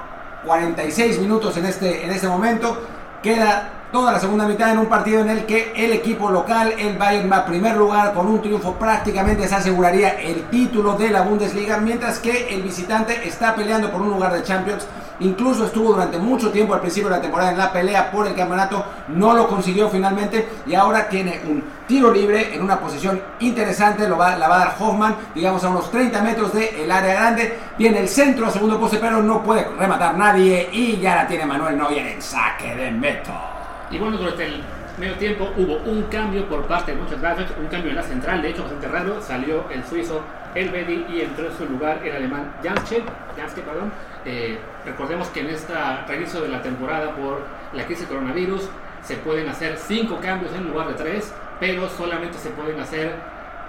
46 0.46 1.18
minutos 1.18 1.54
en 1.58 1.66
este, 1.66 2.06
en 2.06 2.10
este 2.10 2.26
momento, 2.26 2.74
queda 3.22 3.74
toda 3.92 4.12
la 4.12 4.20
segunda 4.20 4.46
mitad 4.46 4.70
en 4.70 4.78
un 4.78 4.86
partido 4.86 5.20
en 5.20 5.30
el 5.30 5.46
que 5.46 5.72
el 5.74 5.92
equipo 5.92 6.30
local, 6.30 6.74
el 6.78 6.98
Bayern, 6.98 7.30
va 7.30 7.38
a 7.38 7.46
primer 7.46 7.76
lugar 7.76 8.12
con 8.12 8.26
un 8.26 8.42
triunfo 8.42 8.74
prácticamente 8.74 9.48
se 9.48 9.54
aseguraría 9.54 10.20
el 10.20 10.44
título 10.50 10.94
de 10.94 11.10
la 11.10 11.22
Bundesliga, 11.22 11.78
mientras 11.78 12.18
que 12.18 12.54
el 12.54 12.62
visitante 12.62 13.26
está 13.26 13.54
peleando 13.54 13.90
por 13.90 14.02
un 14.02 14.10
lugar 14.10 14.32
de 14.32 14.42
Champions. 14.42 14.86
Incluso 15.20 15.66
estuvo 15.66 15.94
durante 15.94 16.16
mucho 16.18 16.52
tiempo 16.52 16.74
al 16.74 16.80
principio 16.80 17.08
de 17.08 17.16
la 17.16 17.22
temporada 17.22 17.50
en 17.50 17.58
la 17.58 17.72
pelea 17.72 18.10
por 18.10 18.28
el 18.28 18.36
campeonato, 18.36 18.84
no 19.08 19.32
lo 19.32 19.48
consiguió 19.48 19.88
finalmente 19.88 20.48
y 20.64 20.74
ahora 20.74 21.08
tiene 21.08 21.40
un 21.44 21.64
tiro 21.88 22.12
libre 22.12 22.54
en 22.54 22.62
una 22.62 22.78
posición 22.78 23.20
interesante, 23.40 24.08
lo 24.08 24.16
va, 24.16 24.36
la 24.36 24.46
va 24.46 24.56
a 24.56 24.58
dar 24.58 24.76
Hoffman, 24.78 25.16
digamos 25.34 25.64
a 25.64 25.70
unos 25.70 25.90
30 25.90 26.22
metros 26.22 26.52
del 26.52 26.90
área 26.90 27.14
grande, 27.14 27.58
viene 27.76 27.98
el 27.98 28.08
centro 28.08 28.46
a 28.46 28.50
segundo 28.50 28.78
poste, 28.78 28.98
pero 28.98 29.20
no 29.20 29.42
puede 29.42 29.66
rematar 29.76 30.16
nadie 30.16 30.68
y 30.72 30.98
ya 30.98 31.16
la 31.16 31.26
tiene 31.26 31.46
Manuel 31.46 31.76
Neuer 31.76 32.06
en 32.06 32.22
saque 32.22 32.76
de 32.76 32.92
meto. 32.92 33.57
Y 33.90 33.98
bueno, 33.98 34.18
durante 34.18 34.44
el 34.44 34.62
medio 34.98 35.14
tiempo 35.14 35.50
hubo 35.56 35.76
un 35.78 36.02
cambio 36.04 36.46
por 36.46 36.66
parte 36.66 36.92
de 36.92 37.00
muchos 37.00 37.20
grados, 37.20 37.46
un 37.58 37.68
cambio 37.68 37.90
en 37.90 37.96
la 37.96 38.02
central, 38.02 38.42
de 38.42 38.50
hecho 38.50 38.62
bastante 38.62 38.88
raro, 38.88 39.20
salió 39.22 39.64
el 39.70 39.84
suizo 39.84 40.22
Elvedi 40.54 41.06
y 41.08 41.20
entró 41.20 41.46
en 41.46 41.56
su 41.56 41.66
lugar 41.66 42.00
el 42.04 42.16
alemán 42.16 42.52
Janske, 42.62 43.02
Janske 43.36 43.62
perdón. 43.62 43.92
Eh, 44.24 44.58
recordemos 44.84 45.28
que 45.28 45.40
en 45.40 45.50
este 45.50 45.72
reinicio 46.06 46.40
de 46.40 46.48
la 46.48 46.62
temporada 46.62 47.14
por 47.14 47.42
la 47.72 47.84
crisis 47.84 48.08
de 48.08 48.14
coronavirus 48.14 48.68
se 49.02 49.16
pueden 49.16 49.48
hacer 49.48 49.76
cinco 49.78 50.18
cambios 50.20 50.52
en 50.54 50.68
lugar 50.68 50.88
de 50.88 50.94
tres, 50.94 51.32
pero 51.60 51.88
solamente 51.88 52.36
se 52.38 52.50
pueden 52.50 52.80
hacer 52.80 53.12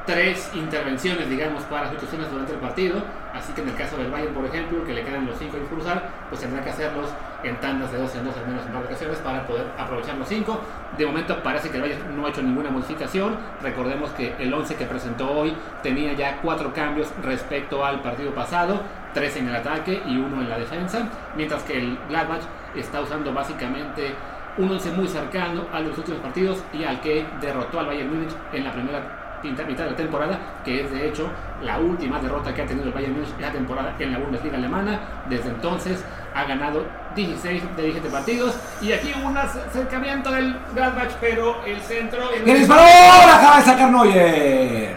tres 0.10 0.50
intervenciones, 0.56 1.30
digamos, 1.30 1.62
para 1.66 1.88
situaciones 1.92 2.32
durante 2.32 2.54
el 2.54 2.58
partido. 2.58 3.04
Así 3.32 3.54
que 3.54 3.62
en 3.62 3.70
el 3.70 3.76
caso 3.76 3.96
del 3.96 4.10
Bayern, 4.10 4.34
por 4.34 4.44
ejemplo, 4.44 4.84
que 4.84 4.92
le 4.92 5.04
quedan 5.04 5.28
los 5.28 5.38
cinco 5.38 5.58
a 5.58 5.70
cruzar, 5.70 6.10
pues 6.30 6.42
tendrá 6.42 6.64
que 6.64 6.72
hacerlos 6.72 7.10
en 7.44 7.56
tandas 7.58 7.92
de 7.92 8.00
dos 8.00 8.16
en 8.16 8.26
dos 8.26 8.36
al 8.36 8.48
menos 8.48 8.66
en 8.66 8.74
varias 8.74 8.90
ocasiones 8.90 9.20
para 9.20 9.46
poder 9.46 9.68
aprovechar 9.78 10.18
los 10.18 10.28
cinco. 10.28 10.62
De 10.98 11.06
momento 11.06 11.44
parece 11.44 11.70
que 11.70 11.78
el 11.78 11.84
Bayern 11.84 12.18
no 12.18 12.26
ha 12.26 12.30
hecho 12.30 12.42
ninguna 12.42 12.72
modificación. 12.72 13.38
Recordemos 13.62 14.10
que 14.12 14.34
el 14.40 14.52
11 14.52 14.76
que 14.76 14.86
presentó 14.86 15.30
hoy 15.32 15.54
tenía 15.84 16.14
ya 16.14 16.40
cuatro 16.42 16.74
cambios 16.74 17.10
respecto 17.22 17.86
al 17.86 18.02
partido 18.02 18.34
pasado, 18.34 18.82
tres 19.14 19.38
en 19.38 19.48
el 19.48 19.56
ataque 19.56 20.02
y 20.08 20.18
uno 20.18 20.42
en 20.42 20.50
la 20.50 20.58
defensa, 20.58 21.08
mientras 21.38 21.62
que 21.62 21.78
el 21.78 22.00
Gladbach 22.10 22.42
está 22.76 23.00
usando 23.02 23.32
básicamente 23.32 24.16
un 24.58 24.72
11 24.72 24.92
muy 24.92 25.08
cercano 25.08 25.66
a 25.72 25.80
los 25.80 25.96
últimos 26.00 26.20
partidos 26.20 26.64
y 26.74 26.84
al 26.84 27.00
que 27.00 27.28
derrotó 27.40 27.80
al 27.80 27.86
Bayern 27.86 28.10
Múnich 28.10 28.36
en 28.52 28.64
la 28.64 28.72
primera 28.72 29.19
mitad 29.44 29.86
de 29.86 29.92
la 29.92 29.96
temporada, 29.96 30.40
que 30.64 30.84
es 30.84 30.92
de 30.92 31.08
hecho 31.08 31.30
la 31.64 31.80
última 31.80 32.20
derrota 32.20 32.54
que 32.54 32.62
ha 32.62 32.66
tenido 32.66 32.88
el 32.88 32.94
Bayern 32.94 33.14
Múnich 33.14 33.34
en 33.36 33.42
la 33.42 33.52
temporada 33.52 33.96
en 34.00 34.12
la 34.12 34.20
Bundesliga 34.20 34.58
alemana. 34.58 35.00
Desde 35.30 35.50
entonces 35.50 36.04
ha 36.34 36.44
ganado 36.46 36.86
16 37.16 37.76
de 37.76 37.84
17 37.84 38.10
partidos 38.10 38.56
y 38.82 38.92
aquí 38.92 39.14
un 39.24 39.38
acercamiento 39.38 40.32
del 40.32 40.56
Gladbach, 40.74 41.12
pero 41.20 41.64
el 41.66 41.80
centro... 41.82 42.30
¡Que 42.32 42.56
disparó! 42.56 42.82
acaba 42.82 43.58
de 43.58 43.64
sacar 43.64 43.92
Neuer! 43.92 44.96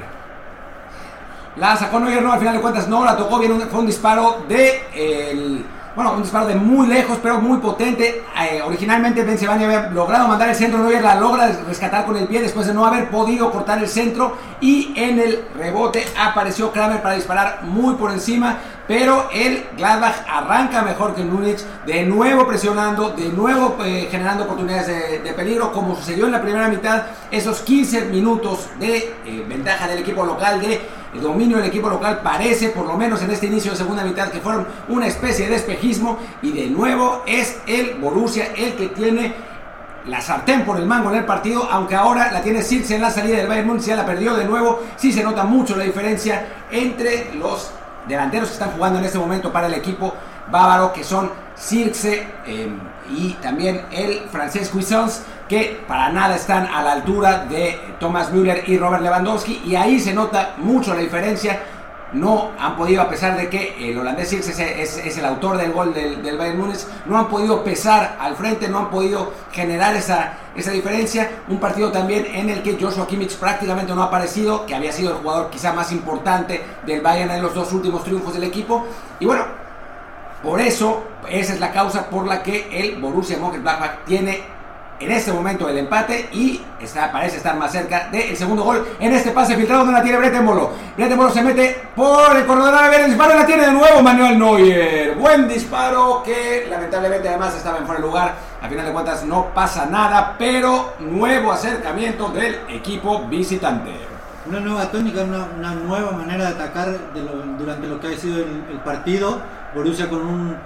La 1.57 1.76
sacó 1.76 2.01
Neuer, 2.01 2.22
no, 2.22 2.32
al 2.32 2.38
final 2.38 2.55
de 2.55 2.61
cuentas 2.61 2.88
no, 2.88 3.05
la 3.05 3.16
tocó 3.16 3.38
bien, 3.38 3.61
fue 3.70 3.80
un 3.80 3.86
disparo 3.86 4.45
de 4.49 4.84
el 4.95 5.64
bueno, 5.95 6.14
un 6.14 6.22
disparo 6.22 6.47
de 6.47 6.55
muy 6.55 6.86
lejos, 6.86 7.18
pero 7.22 7.40
muy 7.40 7.59
potente. 7.59 8.24
Eh, 8.40 8.62
originalmente 8.64 9.22
Pensilvania 9.24 9.66
había 9.66 9.90
logrado 9.90 10.26
mandar 10.26 10.49
el 10.49 10.55
centro, 10.55 10.78
Neuer 10.78 11.03
la 11.03 11.16
logra 11.16 11.51
rescatar 11.66 12.07
con 12.07 12.16
el 12.16 12.26
pie 12.26 12.40
después 12.40 12.66
de 12.66 12.74
no 12.74 12.86
haber 12.86 13.11
podido 13.11 13.51
cortar 13.51 13.78
el 13.78 13.88
centro. 13.88 14.36
Y 14.61 14.93
en 14.97 15.18
el 15.18 15.45
rebote 15.55 16.05
apareció 16.18 16.72
Kramer 16.72 17.03
para 17.03 17.14
disparar 17.14 17.62
muy 17.64 17.95
por 17.97 18.11
encima. 18.11 18.59
Pero 18.89 19.28
el 19.33 19.64
Gladbach 19.76 20.24
arranca 20.28 20.83
mejor 20.83 21.14
que 21.14 21.22
el 21.22 21.28
Múnich, 21.28 21.61
de 21.87 22.05
nuevo 22.05 22.47
presionando, 22.47 23.11
de 23.11 23.28
nuevo 23.28 23.76
eh, 23.85 24.09
generando 24.11 24.45
oportunidades 24.45 25.22
de, 25.22 25.33
peligro, 25.33 25.72
como 25.72 25.95
sucedió 25.95 26.26
en 26.26 26.33
la 26.33 26.43
primera 26.43 26.68
mitad. 26.68 27.05
Esos 27.30 27.61
15 27.61 28.07
minutos 28.07 28.68
de 28.80 29.14
eh, 29.24 29.45
ventaja 29.49 29.87
del 29.87 30.01
equipo 30.01 30.24
local 30.24 30.61
de 30.61 30.80
el 31.14 31.20
dominio 31.20 31.59
del 31.59 31.66
equipo 31.66 31.91
local 31.91 32.20
parece, 32.22 32.70
por 32.70 32.87
lo 32.87 32.97
menos 32.97 33.22
en 33.22 33.30
este 33.30 33.47
inicio 33.47 33.72
de 33.72 33.76
segunda 33.76 34.03
mitad, 34.03 34.30
que 34.30 34.41
fueron 34.41 34.66
una 34.89 35.07
especie 35.07 35.49
de 35.49 35.57
espejismo. 35.57 36.18
Y 36.41 36.53
de 36.53 36.68
nuevo 36.68 37.22
es 37.26 37.59
el 37.66 37.95
Borussia 37.95 38.53
el 38.57 38.74
que 38.74 38.89
tiene 38.89 39.35
la 40.07 40.20
sartén 40.20 40.64
por 40.64 40.78
el 40.78 40.87
mango 40.87 41.11
en 41.11 41.18
el 41.18 41.24
partido, 41.24 41.68
aunque 41.70 41.95
ahora 41.95 42.33
la 42.33 42.43
tiene 42.43 42.62
Sirce 42.62 42.97
en 42.97 43.03
la 43.03 43.11
salida 43.11 43.37
del 43.37 43.47
Bayern 43.47 43.68
Munich, 43.68 43.85
ya 43.85 43.95
la 43.95 44.07
perdió 44.07 44.35
de 44.35 44.45
nuevo. 44.45 44.80
Sí 44.97 45.12
se 45.12 45.22
nota 45.22 45.45
mucho 45.45 45.76
la 45.76 45.85
diferencia 45.85 46.47
entre 46.70 47.35
los 47.35 47.70
delanteros 48.09 48.48
que 48.48 48.55
están 48.55 48.72
jugando 48.72 48.98
en 48.98 49.05
este 49.05 49.18
momento 49.18 49.53
para 49.53 49.66
el 49.66 49.74
equipo 49.74 50.14
bávaro, 50.50 50.92
que 50.92 51.05
son 51.05 51.30
Sirce 51.55 52.26
eh, 52.46 52.68
y 53.11 53.34
también 53.34 53.86
el 53.92 54.20
francés 54.30 54.68
Cuisance 54.70 55.22
que 55.48 55.82
para 55.86 56.11
nada 56.11 56.34
están 56.36 56.66
a 56.66 56.82
la 56.82 56.92
altura 56.92 57.44
de 57.44 57.78
Thomas 58.00 58.32
Müller 58.32 58.64
y 58.66 58.78
Robert 58.78 59.03
Lewandowski 59.03 59.62
y 59.66 59.76
ahí 59.76 60.00
se 60.00 60.14
nota 60.14 60.55
mucho 60.59 60.94
la 60.94 61.00
diferencia. 61.00 61.61
No 62.13 62.51
han 62.59 62.77
podido, 62.77 63.03
a 63.03 63.09
pesar 63.09 63.37
de 63.37 63.49
que 63.49 63.91
el 63.91 63.99
holandés 63.99 64.33
es, 64.35 64.59
es, 64.59 65.19
el 65.19 65.25
autor 65.25 65.57
del 65.57 65.73
gol 65.73 65.95
del, 65.95 66.37
Bayern 66.37 66.59
Múnich, 66.59 66.81
no 67.07 67.19
han 67.19 67.29
podido 67.29 67.65
pesar 67.65 68.17
al 68.21 68.37
frente, 68.37 68.69
no 68.69 68.79
han 68.81 68.91
podido 68.91 69.33
generar 69.51 69.97
esa, 69.97 70.35
esa 70.55 70.73
diferencia. 70.73 71.43
Un 71.49 71.59
partido 71.59 71.91
también 71.91 72.27
en 72.27 72.51
el 72.51 72.63
que 72.63 72.77
Joshua 72.79 73.07
Kimmich 73.07 73.37
prácticamente 73.37 73.95
no 73.95 74.03
ha 74.03 74.07
aparecido, 74.07 74.67
que 74.67 74.75
había 74.75 74.93
sido 74.93 75.13
el 75.13 75.17
jugador 75.19 75.49
quizá 75.51 75.73
más 75.73 75.91
importante 75.91 76.63
del 76.85 77.01
Bayern 77.01 77.31
en 77.31 77.43
los 77.43 77.55
dos 77.55 77.73
últimos 77.73 78.05
triunfos 78.05 78.35
del 78.35 78.45
equipo. 78.45 78.87
Y 79.19 79.25
bueno, 79.25 79.45
por 80.43 80.61
eso, 80.61 81.05
esa 81.29 81.55
es 81.55 81.61
la 81.61 81.73
causa 81.73 82.11
por 82.11 82.27
la 82.27 82.43
que 82.43 82.69
el 82.73 83.01
Borussia 83.01 83.39
Mönchengladbach 83.39 84.05
tiene 84.05 84.43
en 85.05 85.11
este 85.11 85.32
momento 85.32 85.68
el 85.68 85.78
empate 85.78 86.28
y 86.32 86.61
parece 87.12 87.38
estar 87.38 87.57
más 87.57 87.72
cerca 87.72 88.09
del 88.11 88.36
segundo 88.36 88.62
gol 88.62 88.86
en 89.00 89.12
este 89.12 89.30
pase 89.30 89.57
filtrado 89.57 89.84
donde 89.84 89.98
la 89.98 90.03
tiene 90.03 90.18
Bretembolo. 90.18 90.70
Bretembolo 90.96 91.30
se 91.30 91.42
mete 91.42 91.88
por 91.94 92.36
el 92.36 92.46
corredor 92.46 92.74
a 92.74 92.96
el 92.96 93.07
disparo 93.07 93.34
la 93.34 93.46
tiene 93.46 93.66
de 93.66 93.72
nuevo 93.72 94.03
Manuel 94.03 94.38
Neuer. 94.38 95.14
Buen 95.16 95.48
disparo 95.48 96.22
que 96.24 96.66
lamentablemente 96.70 97.28
además 97.28 97.55
estaba 97.57 97.78
en 97.78 97.86
fuera 97.86 98.00
de 98.00 98.07
lugar. 98.07 98.34
A 98.61 98.68
final 98.68 98.86
de 98.86 98.92
cuentas 98.92 99.24
no 99.24 99.53
pasa 99.53 99.86
nada, 99.86 100.36
pero 100.38 100.94
nuevo 101.00 101.53
acercamiento 101.53 102.28
del 102.28 102.61
equipo 102.68 103.24
visitante. 103.28 103.90
Una 104.46 104.61
nueva 104.61 104.90
tónica, 104.90 105.22
una, 105.22 105.74
nueva 105.74 106.12
manera 106.12 106.44
de 106.44 106.55
atacar 106.55 106.88
durante 107.59 107.86
lo 107.86 108.00
que 108.00 108.09
ha 108.09 108.16
sido 108.16 108.38
el, 108.38 108.80
partido. 108.84 109.40
Borussia 109.74 110.09
con 110.09 110.26
un, 110.26 110.57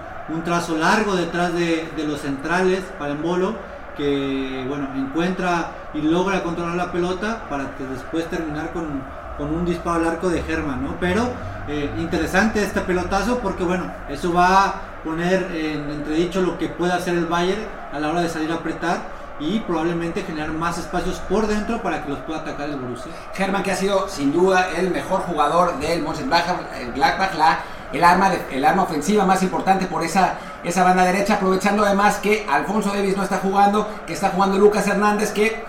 trazo 0.44 0.76
largo 0.76 1.14
detrás 1.14 1.54
de, 1.54 1.88
de 1.96 2.04
los 2.04 2.20
centrales 2.20 2.82
para 2.98 3.12
Embolo 3.12 3.75
que 3.96 4.64
bueno, 4.68 4.88
encuentra 4.94 5.72
y 5.94 6.02
logra 6.02 6.42
controlar 6.42 6.76
la 6.76 6.92
pelota 6.92 7.44
para 7.48 7.76
que 7.76 7.84
después 7.84 8.28
terminar 8.28 8.72
con, 8.72 9.02
un 9.38 9.64
disparo 9.66 10.00
al 10.00 10.08
arco 10.08 10.30
de 10.30 10.42
Germán, 10.42 10.82
¿no? 10.82 10.96
Pero 10.98 11.28
eh, 11.68 11.90
interesante 11.98 12.62
este 12.62 12.80
pelotazo 12.80 13.38
porque 13.40 13.64
bueno, 13.64 13.92
eso 14.08 14.32
va 14.32 14.64
a 14.64 14.74
poner 15.04 15.50
en 15.54 15.90
entredicho 15.90 16.40
lo 16.40 16.58
que 16.58 16.68
puede 16.68 16.92
hacer 16.92 17.14
el 17.14 17.26
Bayern 17.26 17.60
a 17.92 17.98
la 17.98 18.08
hora 18.08 18.22
de 18.22 18.30
salir 18.30 18.50
a 18.50 18.56
apretar 18.56 18.98
y 19.38 19.60
probablemente 19.60 20.22
generar 20.22 20.52
más 20.52 20.78
espacios 20.78 21.18
por 21.28 21.46
dentro 21.46 21.82
para 21.82 22.02
que 22.02 22.10
los 22.10 22.18
pueda 22.20 22.40
atacar 22.40 22.70
el 22.70 22.76
Borussia. 22.76 23.12
Germán 23.34 23.62
que 23.62 23.72
ha 23.72 23.76
sido 23.76 24.08
sin 24.08 24.32
duda 24.32 24.70
el 24.74 24.90
mejor 24.90 25.20
jugador 25.20 25.78
del 25.78 26.02
Mönchengladbach, 26.02 27.34
la 27.34 27.58
el 27.92 28.04
arma, 28.04 28.32
el 28.50 28.64
arma 28.64 28.82
ofensiva 28.82 29.24
más 29.24 29.42
importante 29.42 29.86
por 29.86 30.02
esa, 30.02 30.34
esa 30.66 30.82
banda 30.82 31.04
derecha, 31.04 31.34
aprovechando 31.34 31.84
además 31.84 32.16
que 32.16 32.44
Alfonso 32.50 32.90
Davis 32.90 33.16
no 33.16 33.22
está 33.22 33.38
jugando, 33.38 33.88
que 34.04 34.14
está 34.14 34.30
jugando 34.30 34.58
Lucas 34.58 34.86
Hernández, 34.88 35.30
que 35.30 35.64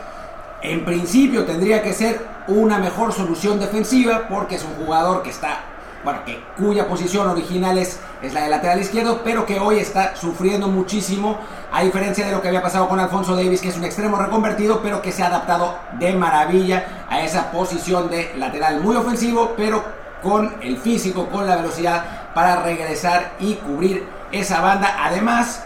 en 0.62 0.84
principio 0.86 1.46
tendría 1.46 1.84
que 1.84 1.94
ser 1.94 2.26
una 2.48 2.80
mejor 2.80 3.14
solución 3.14 3.60
defensiva, 3.60 4.28
porque 4.28 4.56
es 4.56 4.64
un 4.64 4.74
jugador 4.84 5.22
que 5.22 5.30
está, 5.30 5.60
bueno, 6.04 6.22
que, 6.26 6.44
cuya 6.58 6.88
posición 6.88 7.28
original 7.30 7.78
es, 7.78 8.00
es 8.24 8.34
la 8.34 8.42
de 8.42 8.50
lateral 8.50 8.82
izquierdo, 8.82 9.22
pero 9.24 9.46
que 9.46 9.60
hoy 9.60 9.78
está 9.78 10.16
sufriendo 10.16 10.68
muchísimo, 10.68 11.38
a 11.72 11.84
diferencia 11.84 12.26
de 12.26 12.32
lo 12.32 12.42
que 12.42 12.48
había 12.48 12.64
pasado 12.64 12.90
con 12.90 13.00
Alfonso 13.00 13.36
Davis, 13.36 13.62
que 13.62 13.70
es 13.70 13.78
un 13.78 13.84
extremo 13.84 14.18
reconvertido, 14.18 14.82
pero 14.82 15.00
que 15.04 15.12
se 15.12 15.22
ha 15.22 15.28
adaptado 15.28 15.76
de 16.00 16.14
maravilla 16.14 17.06
a 17.08 17.22
esa 17.22 17.52
posición 17.52 18.10
de 18.10 18.34
lateral 18.36 18.82
muy 18.82 18.96
ofensivo, 18.96 19.54
pero 19.56 19.84
con 20.24 20.56
el 20.62 20.78
físico, 20.80 21.28
con 21.28 21.46
la 21.46 21.56
velocidad 21.56 22.04
para 22.34 22.64
regresar 22.64 23.34
y 23.40 23.54
cubrir 23.56 24.17
esa 24.32 24.62
banda. 24.62 24.96
Además, 25.00 25.64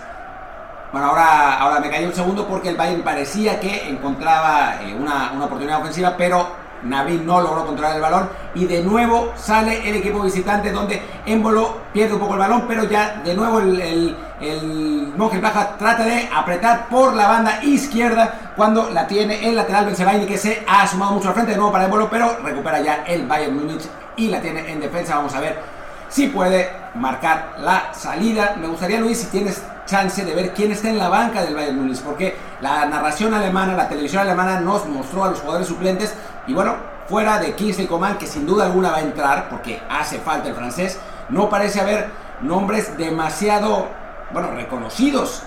bueno, 0.91 1.07
ahora, 1.07 1.57
ahora 1.57 1.79
me 1.79 1.89
cayó 1.89 2.07
un 2.07 2.13
segundo 2.13 2.47
porque 2.47 2.69
el 2.69 2.75
Bayern 2.75 3.01
parecía 3.01 3.59
que 3.59 3.87
encontraba 3.89 4.81
eh, 4.81 4.93
una, 4.93 5.31
una, 5.33 5.45
oportunidad 5.45 5.79
ofensiva, 5.79 6.15
pero 6.17 6.49
Nabil 6.83 7.25
no 7.25 7.39
logró 7.39 7.65
controlar 7.65 7.95
el 7.95 8.01
balón. 8.01 8.29
Y 8.55 8.65
de 8.65 8.83
nuevo 8.83 9.31
sale 9.37 9.87
el 9.87 9.95
equipo 9.95 10.21
visitante 10.21 10.71
donde 10.71 11.01
Embolo 11.25 11.77
pierde 11.93 12.15
un 12.15 12.19
poco 12.19 12.33
el 12.33 12.39
balón, 12.39 12.65
pero 12.67 12.83
ya 12.83 13.21
de 13.23 13.33
nuevo 13.33 13.59
el, 13.59 13.79
el, 13.79 14.17
el 14.41 15.13
Baja 15.41 15.77
trata 15.77 16.03
de 16.03 16.29
apretar 16.33 16.89
por 16.89 17.13
la 17.13 17.27
banda 17.27 17.63
izquierda 17.63 18.53
cuando 18.55 18.89
la 18.89 19.07
tiene 19.07 19.47
el 19.47 19.55
lateral 19.55 19.85
Benzebaini 19.85 20.25
que 20.25 20.37
se 20.37 20.63
ha 20.67 20.85
sumado 20.87 21.13
mucho 21.13 21.29
al 21.29 21.33
frente 21.35 21.51
de 21.51 21.57
nuevo 21.57 21.71
para 21.71 21.85
Embolo, 21.85 22.09
pero 22.09 22.37
recupera 22.43 22.81
ya 22.81 23.03
el 23.07 23.25
Bayern 23.27 23.55
Múnich 23.55 23.87
y 24.17 24.27
la 24.27 24.41
tiene 24.41 24.69
en 24.69 24.81
defensa. 24.81 25.15
Vamos 25.15 25.33
a 25.35 25.39
ver 25.39 25.70
si 26.11 26.27
puede 26.27 26.69
marcar 26.95 27.55
la 27.59 27.93
salida. 27.93 28.55
Me 28.59 28.67
gustaría, 28.67 28.99
Luis, 28.99 29.19
si 29.19 29.27
tienes 29.27 29.63
chance 29.85 30.23
de 30.23 30.35
ver 30.35 30.53
quién 30.53 30.71
está 30.71 30.89
en 30.89 30.97
la 30.97 31.09
banca 31.09 31.41
del 31.41 31.55
Bayern 31.55 31.77
Múnich, 31.77 32.01
porque 32.01 32.35
la 32.59 32.85
narración 32.85 33.33
alemana, 33.33 33.73
la 33.75 33.89
televisión 33.89 34.21
alemana 34.21 34.59
nos 34.59 34.85
mostró 34.85 35.23
a 35.23 35.29
los 35.29 35.39
jugadores 35.39 35.67
suplentes 35.67 36.13
y 36.47 36.53
bueno, 36.53 36.75
fuera 37.07 37.39
de 37.39 37.55
Kingsley 37.55 37.87
Coman, 37.87 38.17
que 38.17 38.27
sin 38.27 38.45
duda 38.45 38.65
alguna 38.65 38.91
va 38.91 38.97
a 38.97 39.01
entrar 39.01 39.49
porque 39.49 39.81
hace 39.89 40.19
falta 40.19 40.49
el 40.49 40.55
francés, 40.55 40.99
no 41.29 41.49
parece 41.49 41.79
haber 41.79 42.09
nombres 42.41 42.97
demasiado, 42.97 43.87
bueno, 44.31 44.51
reconocidos 44.51 45.43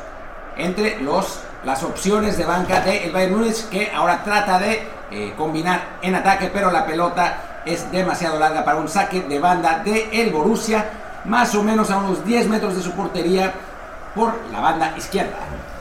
entre 0.56 1.00
los, 1.00 1.40
las 1.64 1.82
opciones 1.82 2.38
de 2.38 2.44
banca 2.44 2.80
del 2.80 3.12
Bayern 3.12 3.36
Múnich 3.36 3.68
que 3.68 3.92
ahora 3.94 4.22
trata 4.24 4.58
de 4.58 4.88
eh, 5.10 5.34
combinar 5.36 5.98
en 6.00 6.14
ataque, 6.14 6.50
pero 6.52 6.70
la 6.70 6.86
pelota 6.86 7.53
es 7.64 7.90
demasiado 7.90 8.38
larga 8.38 8.64
para 8.64 8.78
un 8.78 8.88
saque 8.88 9.22
de 9.22 9.38
banda 9.38 9.82
de 9.84 10.08
el 10.12 10.30
Borussia, 10.30 10.90
más 11.24 11.54
o 11.54 11.62
menos 11.62 11.90
a 11.90 11.98
unos 11.98 12.24
10 12.24 12.48
metros 12.48 12.76
de 12.76 12.82
su 12.82 12.92
portería 12.92 13.52
por 14.14 14.34
la 14.52 14.60
banda 14.60 14.94
izquierda. 14.96 15.36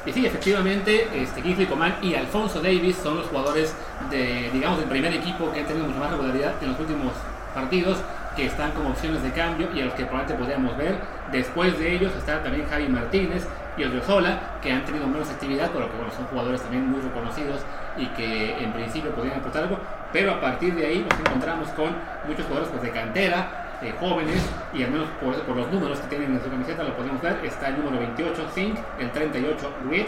Y 0.06 0.12
sí, 0.12 0.26
efectivamente, 0.26 1.08
este, 1.14 1.42
Kingsley 1.42 1.68
Coman 1.68 1.96
y 2.02 2.16
Alfonso 2.16 2.60
Davis 2.62 2.98
son 3.02 3.18
los 3.18 3.28
jugadores 3.28 3.74
de, 4.10 4.50
digamos, 4.52 4.80
del 4.80 4.90
primer 4.90 5.14
equipo 5.14 5.52
que 5.52 5.62
han 5.62 5.66
tenido 5.66 5.86
mucha 5.88 6.00
más 6.00 6.12
regularidad 6.12 6.54
en 6.62 6.72
los 6.72 6.80
últimos 6.80 7.14
partidos, 7.54 8.00
que 8.36 8.48
están 8.48 8.72
como 8.72 8.90
opciones 8.90 9.22
de 9.24 9.32
cambio 9.32 9.70
y 9.74 9.82
a 9.82 9.86
los 9.86 9.94
que 9.94 10.06
probablemente 10.06 10.44
podríamos 10.44 10.76
ver. 10.78 10.98
Después 11.32 11.78
de 11.78 11.96
ellos 11.96 12.12
está 12.18 12.44
también 12.44 12.68
Javi 12.68 12.88
Martínez 12.90 13.48
y 13.78 13.84
Odriozola, 13.84 14.60
que 14.62 14.72
han 14.72 14.84
tenido 14.84 15.08
menos 15.08 15.30
actividad, 15.30 15.70
pero 15.72 15.90
que 15.90 15.98
bueno, 15.98 16.12
son 16.12 16.26
jugadores 16.26 16.62
también 16.62 16.90
muy 16.90 17.00
reconocidos 17.00 17.62
y 17.98 18.08
que 18.08 18.58
en 18.62 18.74
principio 18.74 19.12
podrían 19.12 19.40
aportar 19.40 19.64
algo 19.64 19.78
pero 20.14 20.32
a 20.32 20.40
partir 20.40 20.76
de 20.76 20.86
ahí 20.86 21.06
nos 21.10 21.20
encontramos 21.20 21.68
con 21.70 21.96
muchos 22.28 22.46
jugadores 22.46 22.70
pues, 22.70 22.84
de 22.84 22.92
cantera, 22.92 23.64
jóvenes, 24.00 24.42
y 24.74 24.84
al 24.84 24.92
menos 24.92 25.08
por, 25.22 25.56
los 25.56 25.72
números 25.72 26.00
que 26.00 26.08
tienen 26.08 26.34
en 26.34 26.42
su 26.42 26.50
camiseta 26.50 26.84
lo 26.84 26.96
podemos 26.96 27.22
ver, 27.22 27.44
está 27.44 27.68
el 27.68 27.78
número 27.78 28.00
28 28.00 28.48
Zink, 28.54 28.78
el 29.00 29.12
38 29.12 29.74
Reed, 29.90 30.06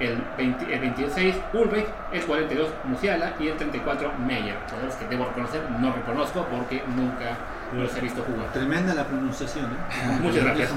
el, 0.00 0.22
26 0.36 1.34
Ulrich, 1.52 1.86
el 2.12 2.22
42 2.22 2.68
Musiala 2.84 3.34
y 3.38 3.48
el 3.48 3.56
34 3.56 4.12
Meyer, 4.26 4.56
jugadores 4.68 4.94
que 4.96 5.06
debo 5.06 5.26
reconocer, 5.26 5.62
no 5.80 5.92
reconozco 5.92 6.46
porque 6.50 6.82
nunca 6.96 7.36
los 7.72 7.96
he 7.96 8.00
visto 8.00 8.22
jugar. 8.22 8.52
Tremenda 8.52 8.94
la 8.94 9.04
pronunciación. 9.04 9.66
¿eh? 9.66 10.18
Muchas 10.20 10.44
gracias. 10.44 10.70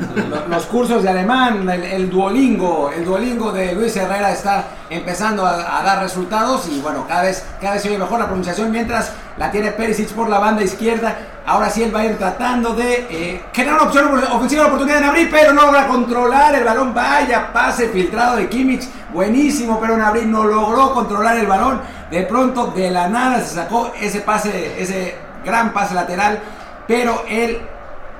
Los 0.49 0.65
cursos 0.65 1.03
de 1.03 1.09
alemán, 1.09 1.69
el, 1.69 2.09
Duolingo, 2.09 2.91
el 2.91 3.05
Duolingo 3.05 3.51
de 3.51 3.73
Luis 3.73 3.95
Herrera 3.95 4.31
está 4.31 4.65
empezando 4.89 5.45
a, 5.45 5.83
dar 5.83 6.01
resultados 6.01 6.67
y 6.69 6.81
bueno, 6.81 7.05
cada 7.07 7.23
vez, 7.23 7.45
cada 7.61 7.73
vez 7.73 7.83
se 7.83 7.89
oye 7.89 7.97
mejor 7.97 8.19
la 8.19 8.25
pronunciación 8.25 8.71
mientras 8.71 9.13
la 9.37 9.51
tiene 9.51 9.71
Perisic 9.71 10.09
por 10.09 10.29
la 10.29 10.39
banda 10.39 10.63
izquierda. 10.63 11.15
Ahora 11.45 11.69
sí 11.69 11.83
él 11.83 11.95
va 11.95 12.01
a 12.01 12.05
ir 12.05 12.17
tratando 12.17 12.73
de 12.73 13.07
eh, 13.09 13.43
generar 13.53 13.79
una 13.79 13.89
opción 13.89 14.07
ofensiva, 14.33 14.63
la 14.63 14.67
oportunidad 14.67 14.99
de 14.99 15.05
abrir, 15.05 15.29
pero 15.31 15.53
no 15.53 15.63
logra 15.63 15.87
controlar 15.87 16.55
el 16.55 16.63
balón. 16.63 16.93
Vaya 16.93 17.53
pase 17.53 17.89
filtrado 17.89 18.37
de 18.37 18.49
Kimmich, 18.49 18.83
buenísimo, 19.13 19.79
pero 19.79 19.97
Nabri 19.97 20.25
no 20.25 20.43
logró 20.43 20.93
controlar 20.93 21.37
el 21.37 21.47
balón. 21.47 21.81
De 22.11 22.23
pronto, 22.23 22.67
de 22.67 22.89
la 22.89 23.07
nada, 23.07 23.41
se 23.41 23.55
sacó 23.55 23.91
ese 23.99 24.21
pase, 24.21 24.81
ese 24.81 25.15
gran 25.43 25.73
pase 25.73 25.93
lateral 25.93 26.41
pero 26.87 27.23
el 27.27 27.59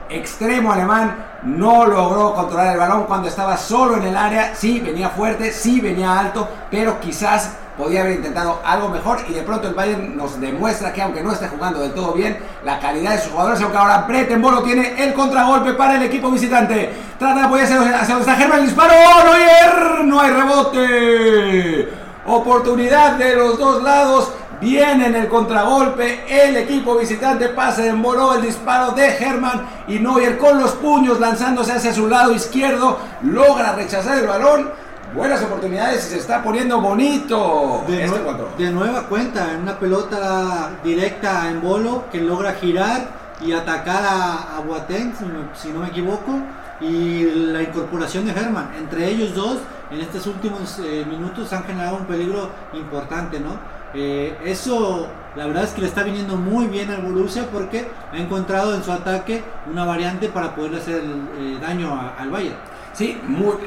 extremo 0.09 0.71
alemán 0.71 1.15
no 1.43 1.85
logró 1.85 2.33
controlar 2.33 2.73
el 2.73 2.77
balón 2.77 3.05
cuando 3.05 3.29
estaba 3.29 3.57
solo 3.57 3.97
en 3.97 4.03
el 4.03 4.17
área. 4.17 4.53
Sí, 4.53 4.79
venía 4.79 5.09
fuerte, 5.09 5.51
sí, 5.51 5.79
venía 5.79 6.19
alto, 6.19 6.47
pero 6.69 6.99
quizás 6.99 7.53
podía 7.77 8.01
haber 8.01 8.15
intentado 8.15 8.59
algo 8.65 8.89
mejor 8.89 9.19
y 9.29 9.33
de 9.33 9.43
pronto 9.43 9.67
el 9.67 9.75
Bayern 9.75 10.17
nos 10.17 10.39
demuestra 10.41 10.91
que 10.91 11.01
aunque 11.01 11.21
no 11.21 11.31
esté 11.31 11.47
jugando 11.47 11.79
del 11.79 11.93
todo 11.93 12.13
bien, 12.13 12.37
la 12.65 12.79
calidad 12.79 13.11
de 13.11 13.19
sus 13.19 13.31
jugadores, 13.31 13.61
aunque 13.61 13.77
ahora 13.77 14.07
Bolo 14.39 14.63
tiene 14.63 15.01
el 15.03 15.13
contragolpe 15.13 15.73
para 15.73 15.95
el 15.95 16.03
equipo 16.03 16.31
visitante. 16.31 16.91
Trata 17.19 17.39
de 17.39 17.45
apoyarse 17.45 17.75
hacia 17.75 18.15
donde 18.15 18.31
está 18.31 18.35
Germán, 18.35 18.59
el 18.59 18.65
disparo, 18.65 18.93
Neuer, 19.23 20.05
no 20.05 20.19
hay 20.19 20.31
rebote. 20.31 21.89
Oportunidad 22.25 23.13
de 23.13 23.35
los 23.35 23.57
dos 23.57 23.83
lados. 23.83 24.31
Viene 24.59 25.05
en 25.05 25.15
el 25.15 25.27
contragolpe, 25.27 26.23
el 26.27 26.57
equipo 26.57 26.97
visitante 26.97 27.49
pasa 27.49 27.85
en 27.85 28.01
voló 28.01 28.33
el 28.33 28.41
disparo 28.41 28.89
de 28.93 29.11
Germán 29.11 29.67
y 29.87 29.99
Neuer 29.99 30.39
con 30.39 30.59
los 30.59 30.71
puños 30.71 31.19
lanzándose 31.19 31.73
hacia 31.73 31.93
su 31.93 32.07
lado 32.07 32.33
izquierdo 32.33 32.97
logra 33.21 33.73
rechazar 33.73 34.17
el 34.17 34.25
balón 34.25 34.71
buenas 35.15 35.41
oportunidades 35.43 36.07
y 36.07 36.09
se 36.11 36.17
está 36.17 36.43
poniendo 36.43 36.79
bonito. 36.81 37.83
De, 37.87 38.05
este 38.05 38.63
de 38.63 38.71
nueva 38.71 39.07
cuenta, 39.07 39.53
en 39.53 39.61
una 39.61 39.79
pelota 39.79 40.71
directa 40.83 41.49
en 41.49 41.61
bolo 41.61 42.05
que 42.11 42.21
logra 42.21 42.53
girar 42.53 43.07
y 43.45 43.51
atacar 43.51 44.03
a, 44.03 44.57
a 44.57 44.59
Boateng, 44.61 45.13
si, 45.53 45.69
no 45.69 45.79
me 45.79 45.87
equivoco, 45.87 46.39
y 46.81 47.23
la 47.51 47.61
incorporación 47.61 48.25
de 48.25 48.31
Herman. 48.31 48.71
Entre 48.77 49.07
ellos 49.07 49.33
dos, 49.33 49.59
en 49.91 50.01
estos 50.01 50.27
últimos 50.27 50.79
eh, 50.79 51.05
minutos 51.07 51.51
han 51.53 51.63
generado 51.63 51.97
un 51.97 52.05
peligro 52.05 52.49
importante, 52.73 53.39
¿no? 53.39 53.77
Eh, 53.93 54.37
eso, 54.43 55.07
la 55.35 55.47
verdad 55.47 55.63
es 55.63 55.71
que 55.71 55.81
le 55.81 55.87
está 55.87 56.03
viniendo 56.03 56.35
muy 56.35 56.67
bien 56.67 56.91
al 56.91 57.01
Borussia 57.01 57.47
porque 57.51 57.87
ha 58.11 58.17
encontrado 58.17 58.75
en 58.75 58.83
su 58.83 58.91
ataque 58.91 59.43
una 59.71 59.85
variante 59.85 60.27
para 60.27 60.53
poder 60.55 60.75
hacer 60.75 61.01
eh, 61.39 61.57
daño 61.61 61.97
al 62.17 62.29
Bayern. 62.29 62.57
Sí, 62.97 63.15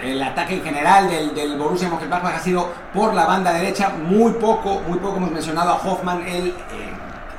el 0.03 0.21
ataque 0.21 0.57
en 0.57 0.65
general 0.65 1.09
del, 1.09 1.33
del 1.37 1.57
Borussia 1.57 1.89
Mönchengladbach 1.89 2.35
ha 2.35 2.41
sido 2.41 2.69
por 2.93 3.15
la 3.15 3.27
banda 3.27 3.53
derecha, 3.53 3.91
muy 3.91 4.33
poco, 4.33 4.81
muy 4.89 4.99
poco 4.99 5.19
hemos 5.19 5.31
mencionado 5.31 5.71
a 5.71 5.75
Hoffman, 5.77 6.27
el, 6.27 6.49
eh, 6.49 6.55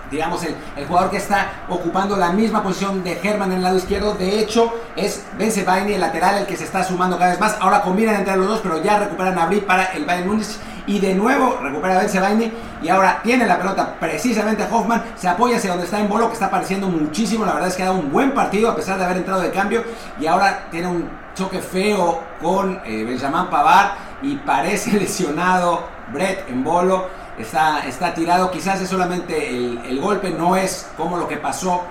digamos, 0.10 0.42
el, 0.46 0.56
el, 0.78 0.88
jugador 0.88 1.12
que 1.12 1.18
está 1.18 1.66
ocupando 1.68 2.16
la 2.16 2.32
misma 2.32 2.64
posición 2.64 3.04
de 3.04 3.20
Herman 3.22 3.52
en 3.52 3.58
el 3.58 3.64
lado 3.64 3.76
izquierdo. 3.76 4.14
De 4.14 4.40
hecho, 4.40 4.74
es 4.96 5.26
Bence 5.38 5.66
Baini, 5.66 5.92
el 5.92 6.00
lateral, 6.00 6.38
el 6.38 6.46
que 6.46 6.56
se 6.56 6.64
está 6.64 6.82
sumando 6.82 7.18
cada 7.18 7.32
vez 7.32 7.42
más. 7.42 7.58
Ahora 7.60 7.82
combinan 7.82 8.16
entre 8.16 8.38
los 8.38 8.48
dos, 8.48 8.62
pero 8.64 8.82
ya 8.82 8.98
recuperan 8.98 9.38
a 9.38 9.50
para 9.68 9.88
el 9.88 10.06
Bayern 10.06 10.30
Múnich. 10.30 10.48
Y 10.88 11.00
de 11.00 11.14
nuevo 11.14 11.60
recupera 11.62 12.00
a 12.00 12.22
Baini 12.22 12.52
y 12.82 12.88
ahora 12.88 13.20
tiene 13.22 13.46
la 13.46 13.58
pelota 13.58 13.96
precisamente 14.00 14.66
Hoffman. 14.72 15.04
Se 15.16 15.28
apoya 15.28 15.58
hacia 15.58 15.72
donde 15.72 15.86
está 15.86 16.00
en 16.00 16.08
Bolo, 16.08 16.28
que 16.28 16.34
está 16.36 16.46
apareciendo 16.46 16.88
muchísimo. 16.88 17.46
La 17.46 17.54
verdad 17.54 17.68
es 17.68 17.76
que 17.76 17.84
ha 17.84 17.88
dado 17.88 18.00
un 18.00 18.12
buen 18.14 18.32
partido 18.32 18.72
a 18.72 18.76
pesar 18.78 18.98
de 18.98 19.04
haber 19.04 19.18
entrado 19.18 19.42
de 19.42 19.52
cambio. 19.52 19.84
Y 20.20 20.26
ahora 20.26 20.68
tiene 20.72 20.88
un 20.88 21.21
choque 21.42 21.60
feo 21.60 22.22
con 22.40 22.82
eh, 22.86 23.04
Benjamin 23.04 23.48
Pavard 23.50 23.94
y 24.22 24.36
parece 24.36 24.92
lesionado 25.00 25.88
Brett 26.14 26.48
en 26.50 26.64
bolo. 26.64 27.08
Está, 27.40 27.86
está 27.88 28.14
tirado, 28.14 28.52
quizás 28.52 28.80
es 28.82 28.90
solamente 28.90 29.50
el, 29.50 30.00
golpe, 30.00 30.30
no 30.30 30.56
es 30.56 30.88
como 30.96 31.18
lo 31.18 31.28
que 31.28 31.38
pasó 31.38 31.82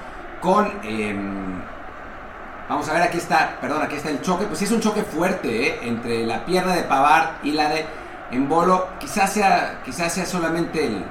con... 0.40 0.70
Em, 0.84 1.60
vamos 2.68 2.88
a 2.88 2.92
ver, 2.92 3.02
aquí 3.02 3.18
está, 3.18 3.58
perdón, 3.60 3.82
aquí 3.82 3.96
está 3.96 4.10
el 4.10 4.20
choque. 4.20 4.44
Pues 4.44 4.60
sí 4.60 4.66
es 4.66 4.70
un 4.70 4.80
choque 4.80 5.02
fuerte 5.02 5.66
eh, 5.66 5.80
entre 5.82 6.24
la 6.24 6.44
pierna 6.44 6.74
de 6.74 6.82
Pavard 6.82 7.42
y 7.42 7.52
la 7.52 7.68
de 7.70 7.86
Embolo. 8.30 8.86
Quizás 9.00 9.32
sea, 9.32 9.80
quizás 9.84 10.12
sea 10.12 10.26
solamente 10.26 10.86
el, 10.86 11.04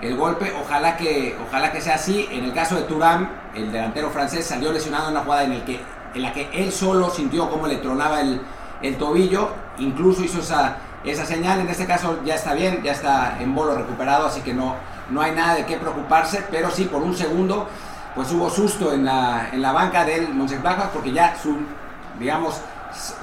el 0.00 0.16
golpe. 0.16 0.52
Ojalá 0.60 0.96
que, 0.96 1.36
ojalá 1.46 1.70
que 1.70 1.80
sea 1.80 1.94
así. 1.94 2.28
En 2.32 2.44
el 2.44 2.52
caso 2.52 2.74
de 2.74 2.82
Turán, 2.82 3.30
el 3.54 3.70
delantero 3.70 4.10
francés 4.10 4.46
salió 4.46 4.72
lesionado 4.72 5.04
en 5.04 5.12
una 5.12 5.22
jugada 5.22 5.44
en 5.44 5.52
el 5.52 5.62
que 5.62 5.80
en 6.14 6.22
la 6.22 6.32
que 6.32 6.48
él 6.52 6.72
solo 6.72 7.10
sintió 7.10 7.48
cómo 7.48 7.66
le 7.66 7.76
tronaba 7.76 8.20
el, 8.20 8.40
el 8.82 8.96
tobillo, 8.96 9.50
incluso 9.78 10.22
hizo 10.22 10.40
esa, 10.40 10.76
esa 11.04 11.24
señal, 11.24 11.60
en 11.60 11.68
este 11.68 11.86
caso 11.86 12.18
ya 12.24 12.34
está 12.34 12.54
bien, 12.54 12.82
ya 12.82 12.92
está 12.92 13.36
en 13.40 13.54
bolo 13.54 13.74
recuperado, 13.74 14.26
así 14.26 14.40
que 14.40 14.54
no, 14.54 14.74
no 15.10 15.20
hay 15.22 15.32
nada 15.32 15.54
de 15.54 15.66
qué 15.66 15.76
preocuparse, 15.76 16.44
pero 16.50 16.70
sí 16.70 16.84
por 16.84 17.02
un 17.02 17.16
segundo 17.16 17.68
pues 18.14 18.32
hubo 18.32 18.50
susto 18.50 18.92
en 18.92 19.04
la, 19.04 19.50
en 19.52 19.62
la 19.62 19.72
banca 19.72 20.04
del 20.04 20.34
Mönchengladbach 20.34 20.90
porque 20.90 21.12
ya 21.12 21.36
su, 21.40 21.56
digamos, 22.18 22.60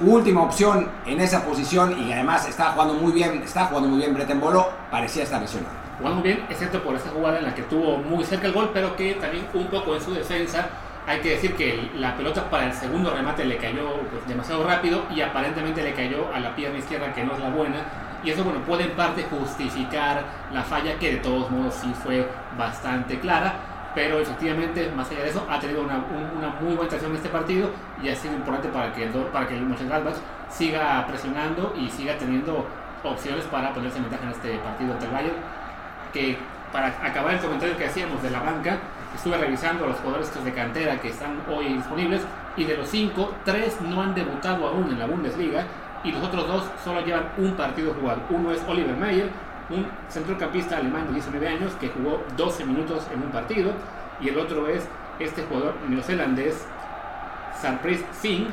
última 0.00 0.42
opción 0.42 0.88
en 1.04 1.20
esa 1.20 1.44
posición 1.44 2.02
y 2.02 2.12
además 2.12 2.48
estaba 2.48 2.72
jugando 2.72 2.94
muy 2.94 3.12
bien, 3.12 3.42
está 3.42 3.66
jugando 3.66 3.90
muy 3.90 3.98
bien 3.98 4.14
Breten 4.14 4.40
Bolo, 4.40 4.68
parecía 4.90 5.24
estar 5.24 5.40
lesionado. 5.40 5.74
Jugando 5.98 6.22
bien, 6.22 6.46
excepto 6.48 6.82
por 6.82 6.94
esa 6.94 7.10
jugada 7.10 7.38
en 7.38 7.44
la 7.44 7.54
que 7.54 7.62
tuvo 7.62 7.98
muy 7.98 8.24
cerca 8.24 8.46
el 8.46 8.52
gol, 8.52 8.70
pero 8.72 8.96
que 8.96 9.14
también 9.14 9.46
un 9.52 9.66
poco 9.66 9.94
en 9.94 10.00
su 10.00 10.14
defensa 10.14 10.68
hay 11.08 11.20
que 11.20 11.30
decir 11.30 11.54
que 11.56 11.90
la 11.96 12.14
pelota 12.18 12.50
para 12.50 12.66
el 12.66 12.72
segundo 12.74 13.10
remate 13.10 13.42
le 13.46 13.56
cayó 13.56 13.94
pues, 14.10 14.28
demasiado 14.28 14.62
rápido 14.62 15.04
y 15.14 15.22
aparentemente 15.22 15.82
le 15.82 15.94
cayó 15.94 16.30
a 16.34 16.38
la 16.38 16.54
pierna 16.54 16.78
izquierda 16.78 17.14
que 17.14 17.24
no 17.24 17.32
es 17.32 17.40
la 17.40 17.48
buena. 17.48 17.78
Y 18.22 18.30
eso 18.30 18.44
bueno, 18.44 18.60
puede 18.60 18.84
en 18.84 18.90
parte 18.90 19.22
justificar 19.22 20.22
la 20.52 20.62
falla 20.62 20.98
que 20.98 21.12
de 21.12 21.16
todos 21.16 21.50
modos 21.50 21.74
sí 21.74 21.90
fue 22.04 22.28
bastante 22.58 23.18
clara. 23.20 23.54
Pero 23.94 24.20
efectivamente, 24.20 24.92
más 24.94 25.10
allá 25.10 25.22
de 25.22 25.30
eso, 25.30 25.46
ha 25.48 25.58
tenido 25.58 25.82
una, 25.82 25.96
muy 26.60 26.74
buena 26.74 26.84
atención 26.84 27.10
en 27.12 27.16
este 27.16 27.30
partido 27.30 27.70
y 28.02 28.10
ha 28.10 28.14
sido 28.14 28.34
importante 28.34 28.68
para 28.68 28.92
que, 28.92 29.06
para 29.06 29.48
que 29.48 29.56
el 29.56 29.64
Mönchengladbach 29.64 30.16
siga 30.50 31.06
presionando 31.06 31.74
y 31.74 31.88
siga 31.88 32.18
teniendo 32.18 32.66
opciones 33.02 33.46
para 33.46 33.72
ponerse 33.72 33.96
en 33.96 34.04
ventaja 34.04 34.24
en 34.24 34.30
este 34.30 34.58
partido 34.58 34.92
ante 34.92 35.06
el 35.06 35.10
Bayern. 35.10 35.36
Que 36.12 36.36
para 36.70 36.88
acabar 37.02 37.32
el 37.32 37.40
comentario 37.40 37.78
que 37.78 37.86
hacíamos 37.86 38.22
de 38.22 38.30
la 38.30 38.40
banca, 38.40 38.78
estuve 39.14 39.36
revisando 39.36 39.84
a 39.84 39.88
los 39.88 39.98
jugadores 39.98 40.44
de 40.44 40.52
cantera 40.52 41.00
que 41.00 41.08
están 41.08 41.42
hoy 41.50 41.74
disponibles 41.74 42.22
y 42.56 42.64
de 42.64 42.76
los 42.76 42.88
cinco, 42.88 43.32
tres 43.44 43.80
no 43.80 44.02
han 44.02 44.14
debutado 44.14 44.66
aún 44.66 44.90
en 44.90 44.98
la 44.98 45.06
Bundesliga 45.06 45.64
y 46.04 46.12
los 46.12 46.22
otros 46.22 46.46
dos 46.46 46.64
solo 46.84 47.00
llevan 47.04 47.28
un 47.36 47.52
partido 47.52 47.94
jugado. 47.94 48.22
Uno 48.30 48.52
es 48.52 48.62
Oliver 48.68 48.96
Meyer, 48.96 49.30
un 49.70 49.86
centrocampista 50.08 50.76
alemán 50.76 51.06
de 51.08 51.14
19 51.14 51.48
años 51.48 51.72
que 51.80 51.88
jugó 51.88 52.22
12 52.36 52.64
minutos 52.64 53.06
en 53.12 53.22
un 53.22 53.30
partido 53.30 53.72
y 54.20 54.28
el 54.28 54.38
otro 54.38 54.66
es 54.68 54.86
este 55.18 55.42
jugador 55.42 55.74
neozelandés 55.88 56.66
Sarpris 57.60 58.04
Singh 58.12 58.46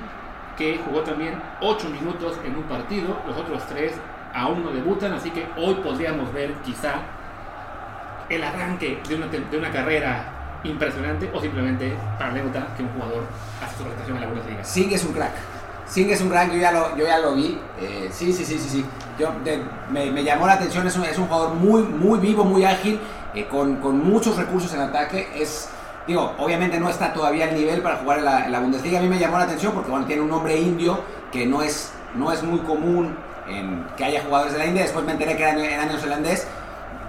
que 0.58 0.80
jugó 0.86 1.02
también 1.02 1.40
8 1.62 1.90
minutos 1.90 2.40
en 2.46 2.56
un 2.56 2.64
partido. 2.64 3.20
Los 3.28 3.38
otros 3.38 3.66
tres 3.68 3.94
aún 4.34 4.64
no 4.64 4.72
debutan, 4.72 5.14
así 5.14 5.30
que 5.30 5.48
hoy 5.58 5.76
podríamos 5.76 6.32
ver 6.34 6.54
quizá 6.64 6.96
el 8.30 8.44
arranque 8.44 9.00
de 9.08 9.16
una, 9.16 9.28
de 9.28 9.58
una 9.58 9.72
carrera 9.72 10.35
impresionante 10.66 11.30
o 11.34 11.40
simplemente 11.40 11.96
para 12.18 12.32
anécdota 12.32 12.68
que 12.76 12.84
un 12.84 12.90
jugador 12.90 13.24
hace 13.64 13.78
su 13.78 13.84
presentación 13.84 14.18
en 14.18 14.22
la 14.22 14.28
Bundesliga. 14.28 14.64
Singh 14.64 14.94
es 14.94 15.04
un 15.04 15.14
crack. 15.14 15.32
Singh 15.88 16.10
es 16.10 16.22
un 16.22 16.30
crack, 16.30 16.52
yo 16.52 16.58
ya 16.58 16.72
lo, 16.72 16.98
yo 16.98 17.06
ya 17.06 17.20
lo 17.20 17.36
vi. 17.36 17.58
Eh, 17.80 18.10
sí, 18.12 18.34
sí, 18.34 18.44
sí, 18.44 18.58
sí, 18.60 18.70
sí. 18.70 18.86
Yo, 19.20 19.30
me, 19.92 20.12
me, 20.12 20.24
llamó 20.24 20.48
la 20.48 20.54
atención, 20.54 20.86
es 20.88 20.96
un, 20.98 21.06
es 21.06 21.18
un 21.18 21.28
jugador 21.28 21.54
muy, 21.54 21.84
muy 21.84 22.20
vivo, 22.20 22.44
muy 22.44 22.66
ágil, 22.66 23.00
eh, 23.34 23.46
con, 23.46 23.78
con, 23.78 24.04
muchos 24.04 24.36
recursos 24.36 24.74
en 24.74 24.82
ataque. 24.82 25.30
Es, 25.36 25.70
digo, 26.08 26.34
obviamente 26.38 26.80
no 26.80 26.90
está 26.90 27.14
todavía 27.14 27.46
al 27.46 27.56
nivel 27.56 27.82
para 27.82 27.98
jugar 27.98 28.20
en 28.20 28.26
la, 28.26 28.46
en 28.46 28.52
la, 28.52 28.60
Bundesliga. 28.60 29.00
A 29.00 29.02
mí 29.02 29.08
me 29.08 29.20
llamó 29.20 29.38
la 29.38 29.46
atención 29.46 29.74
porque 29.74 29.92
bueno, 29.92 30.06
tiene 30.06 30.22
un 30.22 30.30
nombre 30.30 30.58
indio 30.58 31.00
que 31.32 31.46
no 31.46 31.62
es, 31.62 31.94
no 32.16 32.32
es 32.32 32.44
muy 32.44 32.60
común 32.60 33.16
en 33.48 33.86
que 33.96 34.04
haya 34.04 34.24
jugadores 34.24 34.54
de 34.54 34.60
la 34.60 34.66
India. 34.66 34.82
Después 34.82 35.06
me 35.06 35.12
enteré 35.12 35.38
que 35.38 35.44
era, 35.44 35.54
era 35.64 35.86
neozelandés 35.86 36.48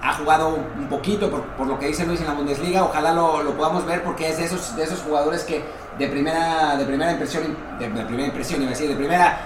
ha 0.06 0.12
jugado 0.12 0.56
un 0.78 0.86
poquito 0.88 1.28
por, 1.30 1.66
lo 1.66 1.78
que 1.78 1.88
dice 1.88 2.06
Luis 2.06 2.20
en 2.20 2.26
la 2.26 2.34
Bundesliga, 2.34 2.84
ojalá 2.84 3.12
lo, 3.12 3.42
lo, 3.42 3.56
podamos 3.56 3.84
ver 3.84 4.04
porque 4.04 4.28
es 4.28 4.38
de 4.38 4.44
esos, 4.44 4.76
de 4.76 4.84
esos 4.84 5.00
jugadores 5.00 5.42
que 5.42 5.64
de 5.98 6.06
primera, 6.06 6.76
de 6.76 6.84
primera 6.84 7.10
impresión, 7.10 7.56
de, 7.78 7.88
primera 7.88 8.26
impresión, 8.26 8.60
iba 8.62 8.70
a 8.70 8.74
decir, 8.74 8.88
de 8.88 8.94
primera, 8.94 9.40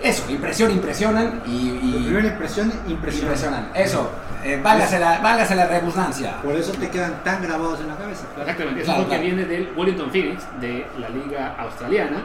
eso, 0.00 0.30
impresión, 0.30 0.70
impresionan 0.70 1.42
y... 1.46 1.90
de 1.90 1.98
primera 2.04 2.28
impresión, 2.28 2.72
impresionan. 2.86 3.70
Eso, 3.74 4.08
eh, 4.44 4.60
válgase, 4.62 5.00
la, 5.00 5.18
válgase 5.18 5.56
la 5.56 5.66
rebusnancia. 5.66 6.40
Por 6.42 6.54
eso 6.54 6.72
te 6.72 6.88
quedan 6.90 7.24
tan 7.24 7.42
grabados 7.42 7.80
en 7.80 7.88
la 7.88 7.96
cabeza. 7.96 8.24
Exactamente, 8.38 8.82
es 8.82 8.88
algo 8.88 9.08
que 9.08 9.18
viene 9.18 9.46
del 9.46 9.72
Wellington 9.76 10.10
Phoenix, 10.12 10.44
de 10.60 10.86
la 11.00 11.08
liga 11.08 11.56
australiana, 11.58 12.22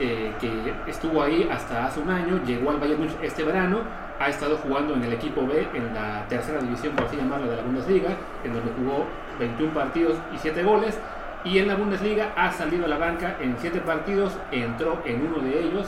eh, 0.00 0.32
que 0.40 0.74
estuvo 0.86 1.22
ahí 1.22 1.46
hasta 1.52 1.84
hace 1.84 2.00
un 2.00 2.08
año, 2.08 2.40
llegó 2.46 2.70
al 2.70 2.78
Bayern 2.78 3.00
Munich 3.00 3.16
este 3.20 3.44
verano, 3.44 3.80
ha 4.18 4.28
estado 4.28 4.56
jugando 4.58 4.94
en 4.94 5.04
el 5.04 5.12
equipo 5.12 5.46
B, 5.46 5.66
en 5.74 5.94
la 5.94 6.26
tercera 6.28 6.60
división, 6.60 6.94
por 6.94 7.06
así 7.06 7.16
llamarlo, 7.16 7.48
de 7.50 7.56
la 7.56 7.62
Bundesliga, 7.62 8.10
en 8.44 8.54
donde 8.54 8.72
jugó 8.78 9.06
21 9.38 9.74
partidos 9.74 10.16
y 10.34 10.38
7 10.38 10.62
goles. 10.62 10.98
Y 11.44 11.58
en 11.58 11.68
la 11.68 11.74
Bundesliga 11.74 12.32
ha 12.36 12.52
salido 12.52 12.86
a 12.86 12.88
la 12.88 12.98
banca 12.98 13.36
en 13.40 13.56
7 13.58 13.80
partidos, 13.80 14.32
entró 14.50 15.02
en 15.04 15.26
uno 15.26 15.42
de 15.42 15.60
ellos 15.60 15.86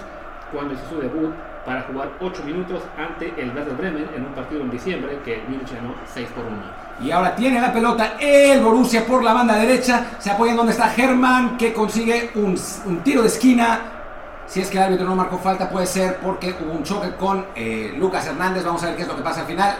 cuando 0.52 0.74
hizo 0.74 0.88
su 0.88 1.00
debut 1.00 1.32
para 1.64 1.82
jugar 1.82 2.10
8 2.20 2.42
minutos 2.44 2.82
ante 2.96 3.32
el 3.40 3.50
Werder 3.54 3.74
Bremen 3.74 4.08
en 4.14 4.24
un 4.24 4.32
partido 4.32 4.60
en 4.60 4.70
diciembre 4.70 5.18
que 5.24 5.40
el 5.40 5.48
Munich 5.48 5.72
ganó 5.72 5.94
6 6.12 6.28
por 6.34 6.44
1. 6.44 6.54
Y 7.00 7.10
ahora 7.10 7.34
tiene 7.34 7.60
la 7.60 7.72
pelota 7.72 8.16
el 8.20 8.60
Borussia 8.60 9.04
por 9.04 9.22
la 9.22 9.32
banda 9.32 9.56
derecha, 9.56 10.16
se 10.18 10.30
apoya 10.30 10.52
en 10.52 10.56
donde 10.56 10.72
está 10.72 10.88
Germán 10.88 11.56
que 11.56 11.72
consigue 11.72 12.30
un, 12.36 12.56
un 12.86 12.98
tiro 13.00 13.22
de 13.22 13.28
esquina 13.28 13.95
si 14.46 14.60
es 14.60 14.70
que 14.70 14.78
el 14.78 14.84
árbitro 14.84 15.06
no 15.06 15.16
marcó 15.16 15.38
falta, 15.38 15.68
puede 15.68 15.86
ser 15.86 16.18
porque 16.18 16.54
hubo 16.60 16.72
un 16.72 16.84
choque 16.84 17.14
con 17.16 17.46
eh, 17.54 17.94
Lucas 17.96 18.26
Hernández. 18.26 18.64
Vamos 18.64 18.82
a 18.82 18.86
ver 18.86 18.96
qué 18.96 19.02
es 19.02 19.08
lo 19.08 19.16
que 19.16 19.22
pasa 19.22 19.40
al 19.40 19.46
final. 19.46 19.76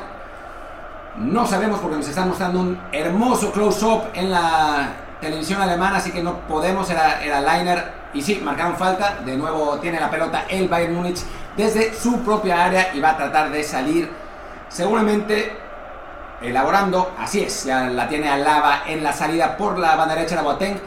No 1.18 1.46
sabemos 1.46 1.80
porque 1.80 1.96
nos 1.96 2.08
están 2.08 2.28
mostrando 2.28 2.60
un 2.60 2.80
hermoso 2.92 3.52
close-up 3.52 4.04
en 4.12 4.30
la 4.30 4.88
televisión 5.20 5.62
alemana, 5.62 5.96
así 5.96 6.10
que 6.10 6.22
no 6.22 6.40
podemos, 6.40 6.90
era, 6.90 7.22
era 7.22 7.40
liner. 7.40 7.92
Y 8.12 8.22
sí, 8.22 8.40
marcaron 8.44 8.76
falta. 8.76 9.18
De 9.24 9.36
nuevo 9.36 9.78
tiene 9.78 10.00
la 10.00 10.10
pelota 10.10 10.44
el 10.48 10.68
Bayern 10.68 10.94
Múnich 10.94 11.20
desde 11.56 11.94
su 11.94 12.20
propia 12.20 12.64
área 12.64 12.94
y 12.94 13.00
va 13.00 13.10
a 13.10 13.16
tratar 13.16 13.50
de 13.50 13.62
salir 13.62 14.10
seguramente 14.68 15.56
elaborando. 16.42 17.12
Así 17.18 17.42
es, 17.42 17.64
ya 17.64 17.84
la 17.88 18.08
tiene 18.08 18.28
Alaba 18.28 18.82
en 18.86 19.02
la 19.02 19.12
salida 19.12 19.56
por 19.56 19.78
la 19.78 19.96
banda 19.96 20.14
derecha 20.14 20.36
de 20.36 20.42
Boateng. 20.42 20.80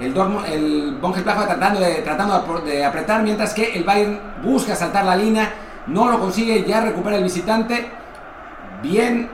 El, 0.00 0.14
Dortmund, 0.14 0.46
el 0.46 0.98
tratando, 1.00 1.80
de, 1.80 1.94
tratando 1.96 2.60
de 2.64 2.84
apretar, 2.84 3.22
mientras 3.22 3.52
que 3.52 3.74
el 3.74 3.84
Bayern 3.84 4.18
busca 4.42 4.74
saltar 4.74 5.04
la 5.04 5.16
línea, 5.16 5.52
no 5.86 6.10
lo 6.10 6.18
consigue, 6.18 6.64
ya 6.64 6.80
recupera 6.80 7.16
el 7.16 7.22
visitante. 7.22 7.90
Bien, 8.82 9.28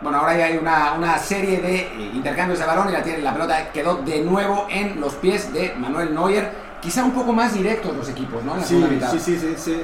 bueno, 0.00 0.18
ahora 0.18 0.36
ya 0.36 0.46
hay 0.46 0.58
una, 0.58 1.18
serie 1.18 1.60
de 1.60 1.76
eh, 1.76 2.10
intercambios 2.14 2.58
de 2.58 2.66
balón 2.66 2.88
y 2.88 2.92
la, 2.92 3.02
tiene, 3.02 3.22
la 3.22 3.32
pelota 3.32 3.70
quedó 3.72 3.96
de 3.96 4.22
nuevo 4.22 4.66
en 4.68 5.00
los 5.00 5.14
pies 5.14 5.52
de 5.52 5.74
Manuel 5.78 6.14
Neuer. 6.14 6.50
Quizá 6.80 7.04
un 7.04 7.12
poco 7.12 7.32
más 7.32 7.54
directos 7.54 7.96
los 7.96 8.08
equipos, 8.08 8.42
¿no? 8.42 8.60
sí, 8.60 8.84
sí, 9.12 9.38
sí, 9.38 9.54
sí, 9.56 9.82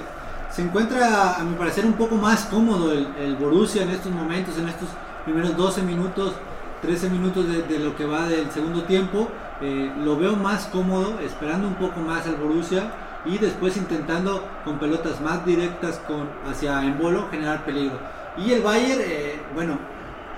se 0.50 0.62
encuentra, 0.62 1.36
a 1.36 1.44
mi 1.44 1.54
parecer, 1.54 1.86
un 1.86 1.92
poco 1.92 2.16
más 2.16 2.46
cómodo 2.46 2.92
el, 2.92 3.06
el 3.20 3.36
Borussia 3.36 3.82
en 3.82 3.90
estos 3.90 4.10
momentos, 4.10 4.58
en 4.58 4.68
estos 4.68 4.88
primeros 5.24 5.56
12 5.56 5.82
minutos, 5.82 6.34
13 6.82 7.10
minutos 7.10 7.46
de, 7.48 7.78
lo 7.78 7.96
que 7.96 8.06
va 8.06 8.26
del 8.28 8.50
segundo 8.50 8.82
tiempo. 8.84 9.28
Eh, 9.60 9.92
lo 10.02 10.16
veo 10.16 10.36
más 10.36 10.66
cómodo, 10.66 11.18
esperando 11.20 11.66
un 11.66 11.74
poco 11.74 12.00
más 12.00 12.26
al 12.26 12.36
Borussia 12.36 12.90
y 13.24 13.38
después 13.38 13.76
intentando 13.76 14.44
con 14.64 14.78
pelotas 14.78 15.20
más 15.20 15.44
directas 15.44 16.00
con, 16.06 16.28
hacia 16.48 16.82
Embolo 16.84 17.28
generar 17.30 17.64
peligro. 17.64 17.98
Y 18.36 18.52
el 18.52 18.62
Bayern, 18.62 19.00
eh, 19.02 19.40
bueno, 19.54 19.78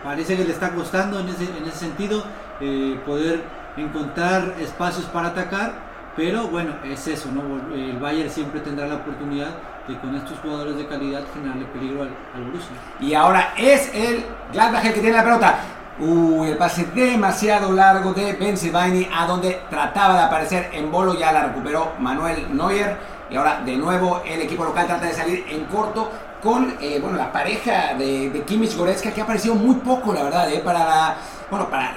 parece 0.02 0.36
que 0.36 0.44
le 0.44 0.50
está 0.50 0.70
costando 0.70 1.20
en 1.20 1.28
ese, 1.28 1.44
en 1.44 1.64
ese 1.64 1.78
sentido 1.78 2.24
eh, 2.60 2.98
poder 3.04 3.42
encontrar 3.76 4.54
espacios 4.60 5.06
para 5.06 5.28
atacar, 5.28 5.72
pero 6.16 6.48
bueno, 6.48 6.74
es 6.84 7.06
eso, 7.06 7.30
¿no? 7.30 7.74
El 7.74 7.98
Bayern 7.98 8.30
siempre 8.30 8.60
tendrá 8.60 8.86
la 8.86 8.96
oportunidad 8.96 9.50
y 9.88 9.94
con 9.94 10.14
estos 10.14 10.38
jugadores 10.38 10.76
de 10.76 10.86
calidad 10.86 11.22
generarle 11.32 11.64
peligro 11.66 12.02
al, 12.02 12.44
Borussia. 12.44 12.70
Y 13.00 13.14
ahora 13.14 13.54
es 13.56 13.94
el 13.94 14.24
Gladbach 14.52 14.82
que 14.82 14.90
tiene 14.90 15.12
la 15.12 15.24
pelota. 15.24 15.58
Uy, 16.00 16.48
el 16.48 16.56
pase 16.56 16.86
demasiado 16.94 17.72
largo 17.72 18.14
de 18.14 18.32
Benzebaini 18.32 19.06
a 19.12 19.26
donde 19.26 19.60
trataba 19.68 20.14
de 20.14 20.22
aparecer 20.22 20.70
en 20.72 20.90
bolo, 20.90 21.12
ya 21.12 21.30
la 21.30 21.42
recuperó 21.42 21.92
Manuel 21.98 22.56
Neuer. 22.56 22.96
Y 23.28 23.36
ahora 23.36 23.60
de 23.64 23.76
nuevo 23.76 24.22
el 24.24 24.40
equipo 24.40 24.64
local 24.64 24.86
trata 24.86 25.04
de 25.04 25.12
salir 25.12 25.44
en 25.50 25.66
corto 25.66 26.10
con 26.42 26.74
eh, 26.80 26.98
bueno, 27.02 27.18
la 27.18 27.30
pareja 27.30 27.94
de, 27.98 28.30
de 28.30 28.42
Kimmich 28.44 28.74
Goretzka 28.76 29.10
que 29.10 29.20
ha 29.20 29.24
aparecido 29.24 29.54
muy 29.54 29.74
poco, 29.74 30.14
la 30.14 30.22
verdad, 30.22 30.50
eh, 30.50 30.62
para 30.64 30.78
la, 30.78 31.16
bueno, 31.50 31.68
para 31.68 31.94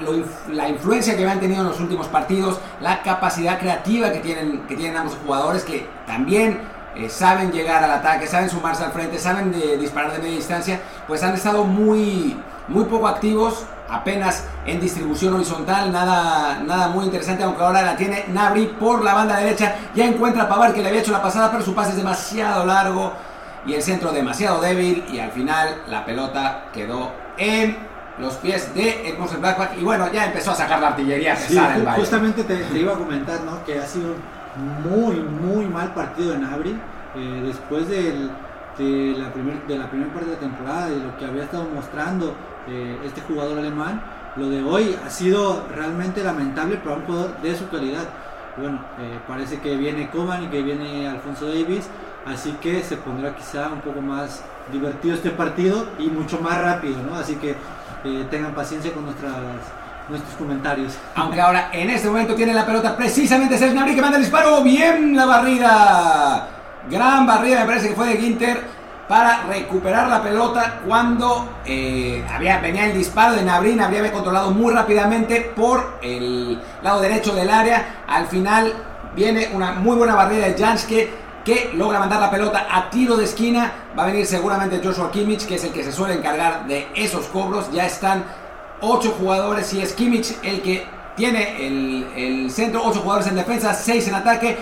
la 0.52 0.68
influencia 0.68 1.16
que 1.16 1.26
han 1.26 1.40
tenido 1.40 1.62
en 1.62 1.70
los 1.70 1.80
últimos 1.80 2.08
partidos, 2.08 2.60
la 2.82 3.02
capacidad 3.04 3.58
creativa 3.58 4.12
que 4.12 4.20
tienen, 4.20 4.68
que 4.68 4.76
tienen 4.76 4.98
ambos 4.98 5.18
jugadores 5.24 5.64
que 5.64 5.88
también 6.06 6.60
eh, 6.98 7.10
saben 7.10 7.54
llegar 7.54 7.84
al 7.86 7.92
ataque, 7.92 8.28
saben 8.28 8.50
sumarse 8.50 8.84
al 8.84 8.92
frente, 8.92 9.18
saben 9.18 9.54
de 9.54 9.78
disparar 9.78 10.12
de 10.12 10.20
media 10.20 10.36
distancia, 10.36 10.82
pues 11.08 11.24
han 11.24 11.34
estado 11.36 11.64
muy, 11.64 12.38
muy 12.68 12.84
poco 12.84 13.08
activos, 13.08 13.66
apenas 13.90 14.48
en 14.66 14.80
distribución 14.80 15.34
horizontal, 15.34 15.92
nada, 15.92 16.62
nada 16.66 16.88
muy 16.88 17.06
interesante, 17.06 17.44
aunque 17.44 17.64
ahora 17.64 17.82
la 17.82 17.96
tiene 17.96 18.26
Nabri 18.30 18.66
por 18.80 19.04
la 19.04 19.14
banda 19.14 19.38
derecha, 19.38 19.76
ya 19.94 20.06
encuentra 20.06 20.44
a 20.44 20.50
Pavar 20.50 20.74
que 20.74 20.82
le 20.82 20.90
había 20.90 21.02
hecho 21.02 21.12
la 21.12 21.22
pasada, 21.22 21.52
pero 21.52 21.64
su 21.64 21.76
pase 21.76 21.92
es 21.92 21.98
demasiado 21.98 22.66
largo 22.66 23.14
y 23.66 23.74
el 23.74 23.82
centro 23.82 24.12
demasiado 24.12 24.62
débil 24.62 25.06
y 25.12 25.20
al 25.20 25.32
final 25.32 25.84
la 25.88 26.06
pelota 26.06 26.66
quedó 26.74 27.12
en 27.38 27.78
los 28.20 28.36
pies 28.36 28.74
de 28.76 29.10
el 29.10 29.16
Blackback 29.40 29.78
y 29.80 29.84
bueno, 29.84 30.12
ya 30.12 30.26
empezó 30.26 30.52
a 30.52 30.56
sacar 30.56 30.80
la 30.80 30.90
artillería 30.90 31.36
el 31.50 31.88
Justamente 31.96 32.44
te, 32.44 32.58
te, 32.58 32.80
iba 32.80 32.94
a 32.94 32.98
comentar, 32.98 33.42
¿no? 33.42 33.64
Que 33.66 33.80
ha 33.80 33.88
sido 33.88 34.14
muy, 34.84 35.16
muy 35.16 35.66
mal 35.66 35.94
partido 35.94 36.36
en 36.36 36.46
Abri. 36.46 36.80
Eh, 37.16 37.44
después 37.46 37.88
de, 37.90 38.30
la 39.18 39.32
primer, 39.32 39.66
de 39.68 39.78
la 39.78 39.90
primera 39.90 40.12
parte 40.14 40.30
de 40.30 40.34
la 40.34 40.40
temporada, 40.40 40.90
de 40.90 40.98
lo 40.98 41.18
que 41.18 41.26
había 41.26 41.44
estado 41.44 41.68
mostrando 41.74 42.36
eh, 42.68 43.00
este 43.06 43.22
jugador 43.22 43.60
alemán, 43.60 44.02
lo 44.36 44.50
de 44.50 44.64
hoy 44.64 44.96
ha 45.06 45.10
sido 45.10 45.66
realmente 45.76 46.24
lamentable 46.24 46.78
para 46.78 46.98
un 46.98 47.06
jugador 47.06 47.42
de 47.42 47.56
su 47.56 47.70
calidad. 47.70 48.06
Bueno, 48.58 48.80
eh, 49.00 49.20
parece 49.28 49.60
que 49.60 49.76
viene 49.76 50.10
Coman 50.10 50.44
y 50.44 50.48
que 50.48 50.62
viene 50.62 51.08
Alfonso 51.08 51.48
Davis, 51.48 51.88
así 52.26 52.52
que 52.62 52.84
se 52.84 52.98
pondrá 52.98 53.36
quizá 53.36 53.70
un 53.70 53.82
poco 53.82 54.02
más 54.02 54.44
divertido 54.72 55.16
este 55.16 55.32
partido 55.32 55.88
y 56.00 56.08
mucho 56.08 56.40
más 56.40 56.62
rápido, 56.62 57.02
¿no? 57.02 57.16
Así 57.16 57.36
que 57.36 57.56
tengan 58.30 58.54
paciencia 58.54 58.92
con 58.94 59.06
nuestras 59.06 59.34
nuestros 60.10 60.36
comentarios. 60.36 60.94
Aunque 61.16 61.40
ahora 61.40 61.70
en 61.72 61.90
este 61.90 62.08
momento 62.08 62.36
tiene 62.36 62.54
la 62.54 62.66
pelota 62.66 62.96
precisamente 62.96 63.58
Sergio 63.58 63.76
Gnabry 63.76 63.96
que 63.96 64.02
manda 64.02 64.18
el 64.18 64.24
disparo. 64.24 64.62
Bien 64.62 65.16
la 65.16 65.26
barrida. 65.26 66.48
Gran 66.90 67.26
barrida 67.26 67.62
me 67.62 67.66
parece 67.66 67.90
que 67.90 67.96
fue 67.96 68.08
de 68.08 68.18
Ginter 68.18 68.62
para 69.08 69.44
recuperar 69.44 70.08
la 70.08 70.24
pelota 70.24 70.82
cuando 70.88 71.58
eh, 71.66 72.26
había, 72.34 72.60
venía 72.60 72.86
el 72.86 72.98
disparo 72.98 73.34
de. 73.34 73.44
Gnabry 73.44 73.80
había 73.80 74.12
controlado 74.12 74.52
muy 74.52 74.74
rápidamente 74.74 75.52
por 75.56 76.00
el 76.02 76.62
lado 76.82 77.02
derecho 77.02 77.34
del 77.34 77.50
área. 77.50 78.04
Al 78.08 78.28
final 78.28 78.74
viene 79.16 79.50
una 79.54 79.74
muy 79.74 79.96
buena 79.98 80.16
barrida 80.16 80.48
de 80.48 80.58
Janske 80.58 81.24
que 81.44 81.72
logra 81.74 82.00
mandar 82.00 82.22
la 82.22 82.32
pelota 82.32 82.68
a 82.72 82.90
tiro 82.90 83.18
de 83.18 83.26
esquina. 83.26 83.72
Va 83.98 84.04
a 84.04 84.06
venir 84.08 84.26
seguramente 84.26 84.82
Joshua 84.84 85.12
Kimmich, 85.12 85.46
que 85.46 85.56
es 85.56 85.64
el 85.64 85.72
que 85.72 85.84
se 85.84 85.92
suele 85.92 86.16
encargar 86.16 86.66
de 86.68 86.88
esos 86.96 87.26
cobros. 87.28 87.72
Ya 87.72 87.86
están 87.86 88.24
8 88.82 89.16
jugadores 89.20 89.74
y 89.74 89.82
es 89.82 89.94
Kimmich 89.94 90.38
el 90.44 90.62
que 90.62 90.86
tiene 91.16 91.68
el, 91.68 92.50
centro, 92.52 92.82
8 92.84 93.00
jugadores 93.02 93.28
en 93.28 93.36
defensa, 93.36 93.74
6 93.74 94.08
en 94.08 94.16
ataque. 94.16 94.58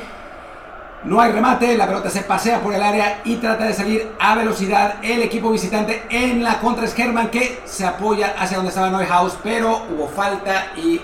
No 1.04 1.20
hay 1.20 1.32
remate, 1.32 1.76
la 1.76 1.88
pelota 1.88 2.12
se 2.12 2.22
pasea 2.22 2.60
por 2.60 2.76
el 2.76 2.84
área 2.84 3.22
y 3.26 3.38
trata 3.38 3.64
de 3.64 3.74
salir 3.74 4.12
a 4.20 4.36
velocidad 4.36 4.96
el 5.02 5.24
equipo 5.24 5.52
visitante 5.52 6.04
en 6.12 6.44
la 6.44 6.60
contra 6.60 6.86
es 6.86 6.98
Herman 6.98 7.30
que 7.30 7.62
se 7.66 7.88
apoya 7.88 8.36
hacia 8.38 8.58
donde 8.58 8.70
estaba 8.70 8.92
Neuhaus, 8.92 9.36
pero 9.42 9.82
hubo 9.90 10.08
falta 10.08 10.74
y 10.78 11.02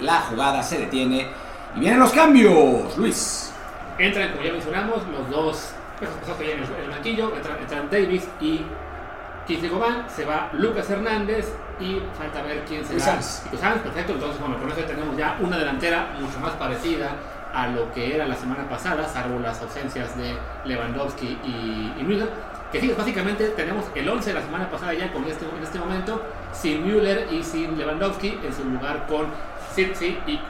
la 0.00 0.22
jugada 0.22 0.62
se 0.62 0.78
detiene. 0.78 1.28
Y 1.76 1.80
vienen 1.80 2.00
los 2.00 2.12
cambios, 2.12 2.96
Luis. 2.96 3.52
Entran, 3.98 4.30
como 4.30 4.44
ya 4.44 4.52
mencionamos, 4.52 5.02
los 5.08 5.28
dos 5.28 5.70
pesos 6.00 6.14
que 6.38 6.52
en 6.52 6.60
el 6.60 6.90
banquillo, 6.90 7.36
entran, 7.36 7.58
entran 7.58 7.90
Davis 7.90 8.26
y 8.40 8.64
Kingsley 9.46 9.68
Coman, 9.70 10.06
se 10.08 10.24
va 10.24 10.48
Lucas 10.54 10.88
Hernández 10.88 11.52
y 11.78 12.00
falta 12.16 12.40
ver 12.40 12.64
quién 12.66 12.82
será. 12.82 12.98
Y 12.98 13.00
Sanz, 13.58 13.80
perfecto. 13.82 14.14
Entonces, 14.14 14.40
bueno, 14.40 14.58
con 14.58 14.72
eso 14.72 14.80
tenemos 14.84 15.14
ya 15.18 15.36
una 15.38 15.58
delantera 15.58 16.16
mucho 16.18 16.40
más 16.40 16.52
parecida 16.52 17.10
a 17.54 17.68
lo 17.68 17.92
que 17.92 18.14
era 18.14 18.26
la 18.26 18.34
semana 18.34 18.68
pasada, 18.68 19.08
salvo 19.08 19.38
las 19.38 19.62
ausencias 19.62 20.16
de 20.16 20.34
Lewandowski 20.64 21.38
y, 21.44 22.02
Müller. 22.02 22.28
Que 22.72 22.80
sí, 22.80 22.92
básicamente 22.96 23.48
tenemos 23.50 23.84
el 23.94 24.08
11 24.08 24.30
de 24.30 24.34
la 24.34 24.42
semana 24.42 24.68
pasada 24.68 24.92
ya 24.94 25.12
con 25.12 25.24
este, 25.24 25.44
en 25.44 25.62
este 25.62 25.78
momento, 25.78 26.20
sin 26.52 26.84
Müller 26.84 27.28
y 27.32 27.44
sin 27.44 27.78
Lewandowski, 27.78 28.40
en 28.44 28.52
su 28.52 28.64
lugar 28.64 29.06
con 29.06 29.26
Sirsi 29.74 30.18
y 30.26 30.40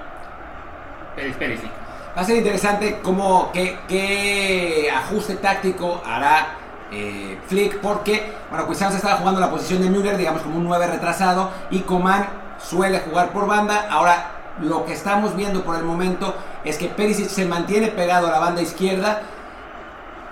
Perisic. 1.14 1.70
Va 2.16 2.22
a 2.22 2.24
ser 2.24 2.36
interesante 2.36 3.00
cómo, 3.02 3.50
qué, 3.52 3.78
qué 3.86 4.90
ajuste 4.90 5.34
táctico 5.36 6.02
hará 6.06 6.56
eh, 6.90 7.38
Flick 7.48 7.80
porque, 7.80 8.32
bueno, 8.50 8.72
se 8.72 8.86
estaba 8.86 9.16
jugando 9.16 9.40
la 9.40 9.50
posición 9.50 9.82
de 9.82 9.90
Müller, 9.90 10.16
digamos 10.16 10.42
como 10.42 10.56
un 10.56 10.64
9 10.64 10.86
retrasado, 10.86 11.50
y 11.70 11.80
Coman 11.80 12.26
suele 12.58 13.00
jugar 13.00 13.30
por 13.30 13.46
banda. 13.46 13.88
Ahora, 13.90 14.43
lo 14.60 14.84
que 14.84 14.92
estamos 14.92 15.34
viendo 15.36 15.64
por 15.64 15.76
el 15.76 15.84
momento 15.84 16.34
es 16.64 16.78
que 16.78 16.88
Perisic 16.88 17.28
se 17.28 17.44
mantiene 17.44 17.88
pegado 17.88 18.28
a 18.28 18.30
la 18.30 18.38
banda 18.38 18.62
izquierda. 18.62 19.22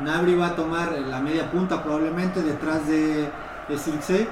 Nabri 0.01 0.35
va 0.35 0.49
a 0.49 0.57
tomar 0.57 0.93
la 0.93 1.21
media 1.21 1.51
punta 1.51 1.83
probablemente 1.83 2.43
detrás 2.43 2.87
de, 2.87 3.29
de 3.69 4.27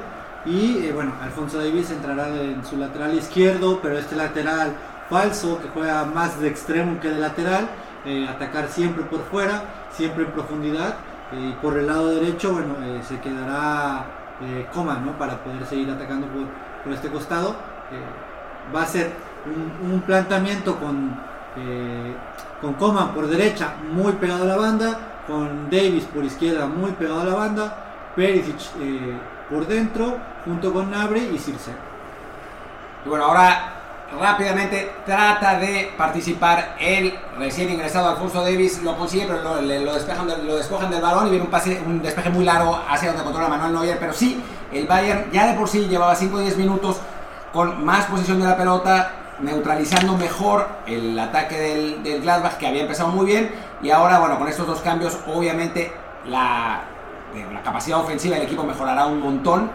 Y 0.46 0.86
eh, 0.86 0.92
bueno, 0.92 1.12
Alfonso 1.20 1.58
Davis 1.58 1.90
entrará 1.90 2.28
en 2.28 2.64
su 2.64 2.76
lateral 2.76 3.14
izquierdo, 3.14 3.80
pero 3.82 3.98
este 3.98 4.16
lateral 4.16 4.74
falso 5.08 5.60
que 5.60 5.68
juega 5.68 6.04
más 6.04 6.40
de 6.40 6.48
extremo 6.48 7.00
que 7.00 7.08
de 7.08 7.18
lateral, 7.18 7.68
eh, 8.04 8.26
atacar 8.28 8.68
siempre 8.68 9.04
por 9.04 9.24
fuera, 9.24 9.62
siempre 9.92 10.24
en 10.24 10.30
profundidad 10.30 10.94
y 11.32 11.52
por 11.54 11.76
el 11.76 11.86
lado 11.86 12.08
derecho, 12.08 12.52
bueno, 12.52 12.74
eh, 12.82 13.00
se 13.06 13.20
quedará 13.20 14.16
Coman, 14.72 15.04
¿no? 15.04 15.18
Para 15.18 15.44
poder 15.44 15.66
seguir 15.66 15.90
atacando 15.90 16.26
por, 16.28 16.92
este 16.92 17.10
costado. 17.10 17.54
Va 18.74 18.82
a 18.82 18.86
ser 18.86 19.12
un, 19.46 20.00
planteamiento 20.02 20.76
con, 20.76 21.16
con 22.60 22.74
Coman 22.74 23.12
por 23.14 23.26
derecha, 23.26 23.74
muy 23.92 24.12
pegado 24.12 24.44
a 24.44 24.46
la 24.46 24.56
banda, 24.56 24.98
con 25.26 25.70
Davis 25.70 26.04
por 26.04 26.24
izquierda, 26.24 26.66
muy 26.66 26.92
pegado 26.92 27.20
a 27.20 27.24
la 27.24 27.34
banda, 27.34 27.76
Perisic 28.16 28.56
por 29.48 29.66
dentro, 29.66 30.16
junto 30.44 30.72
con 30.72 30.90
Nabre 30.90 31.20
y 31.20 31.38
Circe. 31.38 31.72
Y 33.04 33.08
bueno, 33.08 33.24
ahora 33.24 33.80
rápidamente 34.18 34.92
trata 35.06 35.58
de 35.58 35.92
participar 35.96 36.76
el 36.80 37.16
recién 37.38 37.70
ingresado 37.70 38.08
Alfonso 38.08 38.42
Davis, 38.42 38.82
lo 38.82 38.96
consigue, 38.96 39.26
pero 39.26 39.60
lo, 39.60 39.94
despejan, 39.94 40.26
lo 40.46 40.56
despojan 40.56 40.90
del 40.90 41.00
balón 41.00 41.28
y 41.28 41.30
viene 41.30 41.44
un 41.44 41.50
pase, 41.50 41.80
un 41.84 42.02
despeje 42.02 42.30
muy 42.30 42.44
largo 42.44 42.80
hacia 42.88 43.08
donde 43.08 43.24
controla 43.24 43.48
Manuel 43.48 43.72
Neuer, 43.72 43.98
pero 44.00 44.12
sí 44.12 44.42
el 44.72 44.86
Bayern 44.86 45.30
ya 45.32 45.46
de 45.46 45.58
por 45.58 45.68
sí 45.68 45.86
llevaba 45.88 46.14
5 46.14 46.36
o 46.36 46.40
10 46.40 46.56
minutos 46.56 47.00
con 47.52 47.84
más 47.84 48.06
posición 48.06 48.40
de 48.40 48.46
la 48.46 48.56
pelota, 48.56 49.12
neutralizando 49.42 50.16
mejor 50.16 50.68
el 50.86 51.18
ataque 51.18 51.58
del, 51.58 52.02
del 52.02 52.22
Gladbach 52.22 52.56
que 52.56 52.66
había 52.66 52.82
empezado 52.82 53.10
muy 53.10 53.26
bien. 53.26 53.50
Y 53.82 53.90
ahora 53.90 54.18
bueno 54.18 54.38
con 54.38 54.48
estos 54.48 54.66
dos 54.66 54.80
cambios 54.80 55.18
obviamente 55.26 55.92
la, 56.26 56.82
eh, 57.34 57.46
la 57.52 57.62
capacidad 57.62 57.98
ofensiva 57.98 58.36
del 58.36 58.44
equipo 58.44 58.64
mejorará 58.64 59.06
un 59.06 59.20
montón 59.20 59.70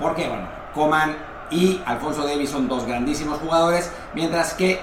porque 0.00 0.28
bueno 0.28 0.46
Coman 0.74 1.16
y 1.50 1.82
Alfonso 1.84 2.24
Davis 2.26 2.50
son 2.50 2.68
dos 2.68 2.86
grandísimos 2.86 3.38
jugadores 3.38 3.92
mientras 4.14 4.54
que 4.54 4.80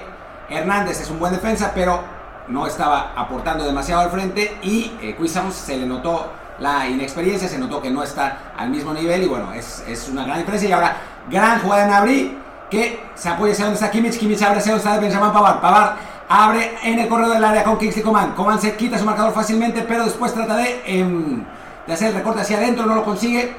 Hernández 0.48 1.00
es 1.00 1.10
un 1.10 1.18
buen 1.18 1.32
defensa 1.32 1.72
pero 1.74 2.00
no 2.48 2.66
estaba 2.66 3.12
aportando 3.16 3.64
demasiado 3.64 4.02
al 4.02 4.10
frente 4.10 4.56
y 4.62 4.92
eh, 5.00 5.16
se 5.50 5.76
le 5.76 5.86
notó 5.86 6.30
la 6.58 6.86
inexperiencia, 6.88 7.48
se 7.48 7.58
notó 7.58 7.80
que 7.80 7.90
no 7.90 8.02
está 8.02 8.52
al 8.56 8.70
mismo 8.70 8.92
nivel 8.92 9.22
y 9.22 9.26
bueno, 9.26 9.52
es, 9.52 9.82
es 9.88 10.08
una 10.08 10.24
gran 10.24 10.38
diferencia. 10.38 10.68
Y 10.68 10.72
ahora 10.72 10.96
gran 11.30 11.60
jugada 11.60 11.84
de 11.84 11.90
Nabri 11.90 12.38
que 12.70 13.02
se 13.14 13.28
apoya 13.28 13.52
hacia 13.52 13.64
donde 13.64 13.78
está 13.78 13.90
Kimmich, 13.90 14.18
Kimmich 14.18 14.42
abre 14.42 14.60
hacia 14.60 14.72
donde 14.72 14.88
está 14.88 15.00
Benjamin 15.00 15.32
Pavard, 15.32 15.60
Pavard 15.60 15.96
abre 16.28 16.78
en 16.84 17.00
el 17.00 17.08
corredor 17.08 17.34
del 17.34 17.44
área 17.44 17.64
con 17.64 17.76
Kingsley 17.76 18.04
Coman, 18.04 18.32
Coman 18.32 18.60
se 18.60 18.76
quita 18.76 18.98
su 18.98 19.04
marcador 19.04 19.34
fácilmente 19.34 19.82
pero 19.82 20.04
después 20.04 20.32
trata 20.32 20.56
de, 20.56 20.82
em, 20.86 21.44
de 21.86 21.92
hacer 21.92 22.08
el 22.08 22.14
recorte 22.14 22.42
hacia 22.42 22.56
adentro, 22.56 22.86
no 22.86 22.94
lo 22.94 23.04
consigue, 23.04 23.54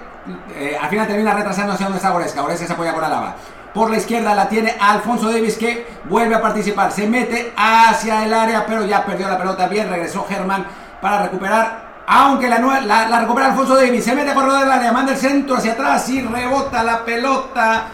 eh, 0.55 0.77
al 0.81 0.89
final 0.89 1.07
termina 1.07 1.33
retrasando 1.33 1.73
hacia 1.73 1.85
donde 1.85 1.97
está 1.97 2.11
Goretzka, 2.11 2.41
Goretzka 2.41 2.67
se 2.67 2.73
apoya 2.73 2.93
con 2.93 3.03
Alaba. 3.03 3.35
Por 3.73 3.89
la 3.89 3.97
izquierda 3.97 4.35
la 4.35 4.49
tiene 4.49 4.75
Alfonso 4.79 5.31
Davis 5.31 5.57
que 5.57 5.87
vuelve 6.05 6.35
a 6.35 6.41
participar. 6.41 6.91
Se 6.91 7.07
mete 7.07 7.53
hacia 7.55 8.25
el 8.25 8.33
área, 8.33 8.65
pero 8.65 8.85
ya 8.85 9.05
perdió 9.05 9.29
la 9.29 9.37
pelota. 9.37 9.69
Bien, 9.69 9.89
regresó 9.89 10.25
Germán 10.27 10.65
para 11.01 11.23
recuperar. 11.23 11.91
Aunque 12.05 12.49
la, 12.49 12.59
la, 12.59 13.07
la 13.07 13.19
recupera 13.21 13.47
Alfonso 13.47 13.75
Davis. 13.75 14.03
Se 14.03 14.13
mete 14.13 14.31
a 14.31 14.33
corredor 14.33 14.59
del 14.59 14.71
área, 14.71 14.91
manda 14.91 15.13
el 15.13 15.17
centro 15.17 15.55
hacia 15.55 15.71
atrás 15.71 16.09
y 16.09 16.21
rebota 16.21 16.83
la 16.83 17.05
pelota 17.05 17.85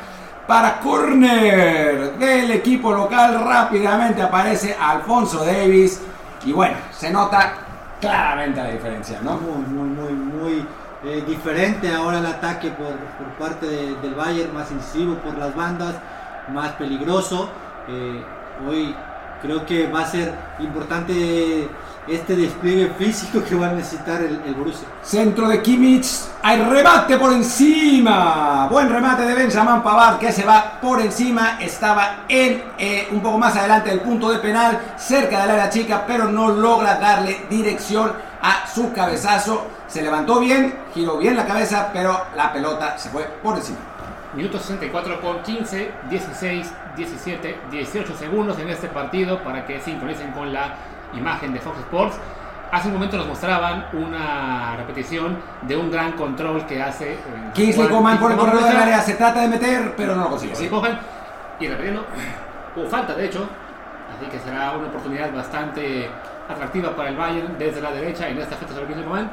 para 0.47 0.79
corner 0.79 2.13
del 2.17 2.51
equipo 2.51 2.91
local. 2.93 3.43
Rápidamente 3.45 4.21
aparece 4.21 4.75
Alfonso 4.79 5.43
Davis. 5.45 6.01
Y 6.45 6.51
bueno, 6.53 6.75
se 6.91 7.11
nota 7.11 7.53
claramente 7.99 8.61
la 8.63 8.69
diferencia, 8.69 9.19
¿no? 9.21 9.37
Muy, 9.37 9.65
muy, 9.67 9.89
muy, 9.89 10.13
muy 10.13 10.67
eh, 11.03 11.23
diferente 11.27 11.93
ahora 11.93 12.19
el 12.19 12.25
ataque 12.25 12.69
por, 12.71 12.87
por 12.95 13.27
parte 13.37 13.65
de- 13.67 13.95
del 13.97 14.13
Bayern, 14.15 14.53
más 14.53 14.71
incisivo 14.71 15.15
por 15.15 15.37
las 15.37 15.55
bandas, 15.55 15.95
más 16.53 16.69
peligroso. 16.73 17.49
Eh, 17.87 18.23
hoy 18.67 18.95
creo 19.41 19.65
que 19.65 19.87
va 19.87 20.01
a 20.01 20.05
ser 20.05 20.33
importante 20.59 21.69
este 22.07 22.35
despliegue 22.35 22.89
físico 22.97 23.43
que 23.43 23.55
va 23.55 23.67
a 23.67 23.73
necesitar 23.73 24.21
el, 24.21 24.41
el 24.45 24.53
Borussia. 24.53 24.87
Centro 25.01 25.47
de 25.47 25.61
Kimmich. 25.61 26.07
Hay 26.41 26.61
remate 26.61 27.17
por 27.17 27.33
encima. 27.33 28.67
Buen 28.71 28.89
remate 28.89 29.23
de 29.23 29.33
Benjamin 29.33 29.81
Pavard 29.81 30.17
que 30.17 30.31
se 30.31 30.45
va 30.45 30.79
por 30.81 31.01
encima. 31.01 31.59
Estaba 31.59 32.25
en 32.29 32.63
eh, 32.77 33.07
un 33.11 33.19
poco 33.21 33.37
más 33.37 33.55
adelante 33.57 33.89
del 33.89 33.99
punto 33.99 34.31
de 34.31 34.39
penal, 34.39 34.79
cerca 34.95 35.41
del 35.41 35.51
área 35.51 35.69
chica, 35.69 36.05
pero 36.07 36.25
no 36.25 36.49
logra 36.49 36.95
darle 36.95 37.45
dirección 37.49 38.13
a 38.41 38.65
su 38.67 38.93
cabezazo. 38.93 39.67
Se 39.87 40.01
levantó 40.01 40.39
bien, 40.39 40.73
giró 40.93 41.17
bien 41.17 41.35
la 41.35 41.45
cabeza, 41.45 41.89
pero 41.91 42.25
la 42.35 42.53
pelota 42.53 42.97
se 42.97 43.09
fue 43.09 43.23
por 43.43 43.57
encima. 43.57 43.79
Minuto 44.33 44.59
64 44.59 45.21
con 45.21 45.41
15, 45.41 45.91
16, 46.09 46.73
17, 46.95 47.59
18 47.71 48.15
segundos 48.15 48.59
en 48.59 48.69
este 48.69 48.87
partido 48.87 49.39
para 49.41 49.65
que 49.65 49.79
sincronicen 49.79 50.31
con 50.31 50.51
la 50.51 50.75
imagen 51.13 51.53
de 51.53 51.59
Fox 51.59 51.79
Sports. 51.79 52.17
Hace 52.69 52.89
un 52.89 52.95
momento 52.95 53.15
nos 53.15 53.27
mostraban 53.27 53.87
una 53.93 54.75
repetición 54.75 55.37
de 55.61 55.77
un 55.77 55.89
gran 55.89 56.11
control 56.13 56.65
que 56.65 56.81
hace 56.81 57.13
eh, 57.13 57.19
Kingsley 57.53 57.87
Coman 57.87 58.19
por 58.19 58.31
el 58.31 58.37
corredor 58.37 58.63
del 58.63 58.73
Coman. 58.73 58.83
área, 58.83 59.01
se 59.01 59.13
trata 59.13 59.41
de 59.41 59.47
meter, 59.47 59.93
pero 59.95 60.13
no 60.15 60.23
lo 60.23 60.29
consigue. 60.31 60.55
Sí, 60.55 60.67
cogen 60.67 60.97
y 61.61 61.67
repitiendo. 61.67 62.05
Hubo 62.75 62.87
falta, 62.89 63.15
de 63.15 63.25
hecho. 63.25 63.47
Así 64.13 64.29
que 64.29 64.39
será 64.39 64.73
una 64.73 64.87
oportunidad 64.87 65.33
bastante 65.33 66.09
atractiva 66.49 66.93
para 66.95 67.09
el 67.09 67.15
Bayern 67.15 67.57
desde 67.57 67.79
la 67.81 67.91
derecha 67.91 68.27
en 68.27 68.37
esta 68.39 68.57
fecha 68.57 68.73
sobre 68.73 68.87
Kingsley 68.87 69.05
Coman. 69.05 69.31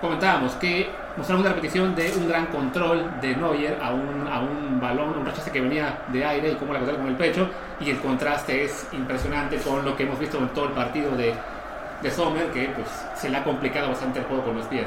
Comentábamos 0.00 0.52
que 0.54 0.88
mostraron 1.16 1.40
una 1.40 1.50
repetición 1.50 1.94
de 1.96 2.12
un 2.16 2.28
gran 2.28 2.46
control 2.46 3.20
de 3.20 3.34
Neuer 3.34 3.78
a 3.82 3.92
un, 3.92 4.28
a 4.28 4.38
un 4.38 4.80
balón, 4.80 5.18
un 5.18 5.26
rechace 5.26 5.50
que 5.50 5.60
venía 5.60 5.98
de 6.12 6.24
aire 6.24 6.52
y 6.52 6.54
cómo 6.54 6.72
la 6.72 6.78
controla 6.78 7.02
con 7.02 7.10
el 7.10 7.16
pecho. 7.16 7.48
Y 7.80 7.90
el 7.90 7.98
contraste 7.98 8.64
es 8.64 8.86
impresionante 8.92 9.56
con 9.58 9.84
lo 9.84 9.96
que 9.96 10.04
hemos 10.04 10.18
visto 10.18 10.38
en 10.38 10.48
todo 10.50 10.66
el 10.66 10.72
partido 10.72 11.16
de, 11.16 11.34
de 12.00 12.10
Sommer, 12.12 12.46
que 12.52 12.68
pues, 12.68 12.86
se 13.16 13.28
le 13.28 13.38
ha 13.38 13.44
complicado 13.44 13.88
bastante 13.88 14.20
el 14.20 14.26
juego 14.26 14.44
con 14.44 14.56
los 14.56 14.66
pies. 14.66 14.86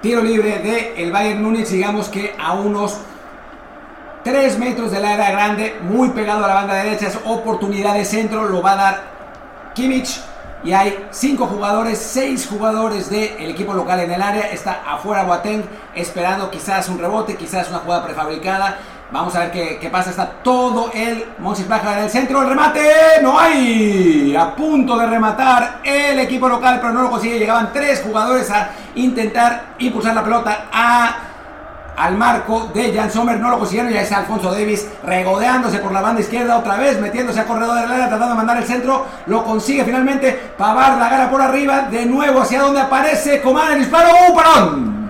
Tiro 0.00 0.22
libre 0.22 0.58
de 0.58 0.94
el 1.02 1.12
Bayern 1.12 1.42
Múnich, 1.42 1.68
digamos 1.68 2.08
que 2.08 2.34
a 2.38 2.54
unos 2.54 2.98
3 4.24 4.58
metros 4.58 4.90
del 4.90 5.04
área 5.04 5.30
grande, 5.30 5.76
muy 5.82 6.10
pegado 6.10 6.44
a 6.44 6.48
la 6.48 6.54
banda 6.54 6.74
derecha, 6.74 7.08
es 7.08 7.18
oportunidad 7.24 7.94
de 7.94 8.04
centro, 8.04 8.44
lo 8.44 8.62
va 8.62 8.72
a 8.72 8.76
dar 8.76 9.02
Kimmich. 9.74 10.31
Y 10.64 10.72
hay 10.72 11.06
5 11.10 11.46
jugadores, 11.46 11.98
6 11.98 12.46
jugadores 12.46 13.10
del 13.10 13.50
equipo 13.50 13.74
local 13.74 14.00
en 14.00 14.12
el 14.12 14.22
área. 14.22 14.42
Está 14.42 14.82
afuera 14.86 15.24
Boateng 15.24 15.64
esperando 15.94 16.50
quizás 16.50 16.88
un 16.88 16.98
rebote, 16.98 17.36
quizás 17.36 17.68
una 17.68 17.78
jugada 17.78 18.04
prefabricada. 18.04 18.78
Vamos 19.10 19.34
a 19.34 19.40
ver 19.40 19.50
qué, 19.50 19.78
qué 19.80 19.90
pasa. 19.90 20.10
Está 20.10 20.26
todo 20.42 20.90
el 20.94 21.24
Mönchengladbach 21.38 21.98
en 21.98 22.04
el 22.04 22.10
centro. 22.10 22.42
El 22.42 22.48
remate 22.48 22.80
no 23.22 23.38
hay. 23.38 24.36
A 24.36 24.54
punto 24.54 24.96
de 24.96 25.06
rematar 25.06 25.80
el 25.82 26.18
equipo 26.20 26.48
local, 26.48 26.78
pero 26.80 26.92
no 26.92 27.02
lo 27.02 27.10
consigue. 27.10 27.38
Llegaban 27.38 27.72
tres 27.72 28.00
jugadores 28.00 28.48
a 28.50 28.70
intentar 28.94 29.74
impulsar 29.78 30.14
la 30.14 30.22
pelota 30.22 30.68
a 30.72 31.16
al 31.96 32.16
marco 32.16 32.70
de 32.72 32.92
Jan 32.94 33.10
Sommer, 33.10 33.38
no 33.38 33.50
lo 33.50 33.58
consiguieron, 33.58 33.92
ya 33.92 34.02
está 34.02 34.18
Alfonso 34.18 34.50
Davis 34.50 34.88
regodeándose 35.04 35.78
por 35.78 35.92
la 35.92 36.00
banda 36.00 36.20
izquierda 36.20 36.58
otra 36.58 36.76
vez, 36.76 37.00
metiéndose 37.00 37.40
a 37.40 37.44
corredor 37.44 37.80
del 37.80 37.90
área, 37.90 38.08
tratando 38.08 38.30
de 38.30 38.34
mandar 38.34 38.56
el 38.56 38.64
centro, 38.64 39.06
lo 39.26 39.44
consigue 39.44 39.84
finalmente, 39.84 40.52
Pavard 40.56 40.98
la 40.98 41.08
gana 41.08 41.30
por 41.30 41.42
arriba, 41.42 41.82
de 41.90 42.06
nuevo 42.06 42.40
hacia 42.40 42.62
donde 42.62 42.80
aparece 42.80 43.40
Coman 43.42 43.72
el 43.72 43.78
disparo, 43.80 44.08
¡uh, 44.28 44.34
parón! 44.34 45.02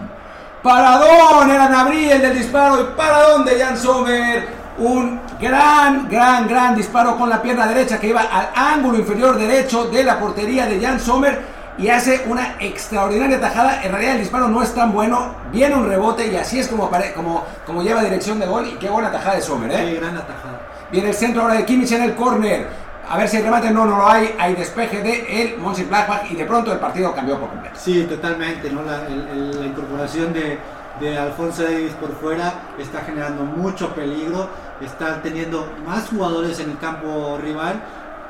Paradón, 0.62 1.50
era 1.50 1.68
Nabri 1.68 2.10
el 2.10 2.22
del 2.22 2.38
disparo 2.38 2.80
y 2.80 2.96
paradón 2.96 3.44
de 3.44 3.58
Jan 3.58 3.76
Sommer, 3.76 4.48
un 4.78 5.20
gran, 5.40 6.08
gran, 6.08 6.46
gran 6.46 6.76
disparo 6.76 7.16
con 7.16 7.28
la 7.28 7.42
pierna 7.42 7.66
derecha 7.66 7.98
que 7.98 8.08
iba 8.08 8.22
al 8.22 8.50
ángulo 8.54 8.98
inferior 8.98 9.36
derecho 9.36 9.86
de 9.86 10.04
la 10.04 10.20
portería 10.20 10.66
de 10.66 10.80
Jan 10.80 11.00
Sommer 11.00 11.51
y 11.78 11.88
hace 11.88 12.24
una 12.28 12.56
extraordinaria 12.60 13.40
tajada. 13.40 13.82
En 13.82 13.92
realidad 13.92 14.14
el 14.14 14.20
disparo 14.20 14.48
no 14.48 14.62
es 14.62 14.74
tan 14.74 14.92
bueno, 14.92 15.34
viene 15.50 15.74
un 15.74 15.88
rebote 15.88 16.26
y 16.26 16.36
así 16.36 16.58
es 16.58 16.68
como, 16.68 16.90
como, 17.14 17.44
como 17.66 17.82
lleva 17.82 18.02
dirección 18.02 18.38
de 18.38 18.46
gol 18.46 18.66
y 18.66 18.72
qué 18.72 18.88
buena 18.90 19.10
tajada 19.10 19.36
de 19.36 19.42
Sommer, 19.42 19.70
¿eh? 19.72 19.84
Qué 19.92 19.94
gran 20.00 20.16
atajada. 20.16 20.60
Viene 20.90 21.08
el 21.08 21.14
centro 21.14 21.42
ahora 21.42 21.54
de 21.54 21.64
Kimmich 21.64 21.92
en 21.92 22.02
el 22.02 22.14
córner. 22.14 22.66
A 23.08 23.16
ver 23.18 23.28
si 23.28 23.36
hay 23.38 23.42
remate, 23.42 23.70
no, 23.70 23.84
no 23.84 23.96
lo 23.98 24.08
hay. 24.08 24.34
Hay 24.38 24.54
despeje 24.54 25.02
de 25.02 25.42
el 25.42 25.58
Mönchengladbach 25.58 26.30
y 26.30 26.36
de 26.36 26.44
pronto 26.44 26.72
el 26.72 26.78
partido 26.78 27.14
cambió 27.14 27.38
por 27.38 27.48
completo. 27.48 27.74
Sí, 27.78 28.04
totalmente, 28.04 28.70
¿no? 28.70 28.82
La, 28.82 29.06
el- 29.06 29.28
el- 29.28 29.60
la 29.60 29.66
incorporación 29.66 30.32
de, 30.32 30.58
de 31.00 31.18
Alfonso 31.18 31.62
Davis 31.64 31.92
por 31.94 32.14
fuera 32.16 32.52
está 32.78 33.00
generando 33.00 33.42
mucho 33.44 33.94
peligro, 33.94 34.48
está 34.80 35.20
teniendo 35.22 35.66
más 35.86 36.08
jugadores 36.10 36.60
en 36.60 36.70
el 36.70 36.78
campo 36.78 37.38
rival, 37.42 37.82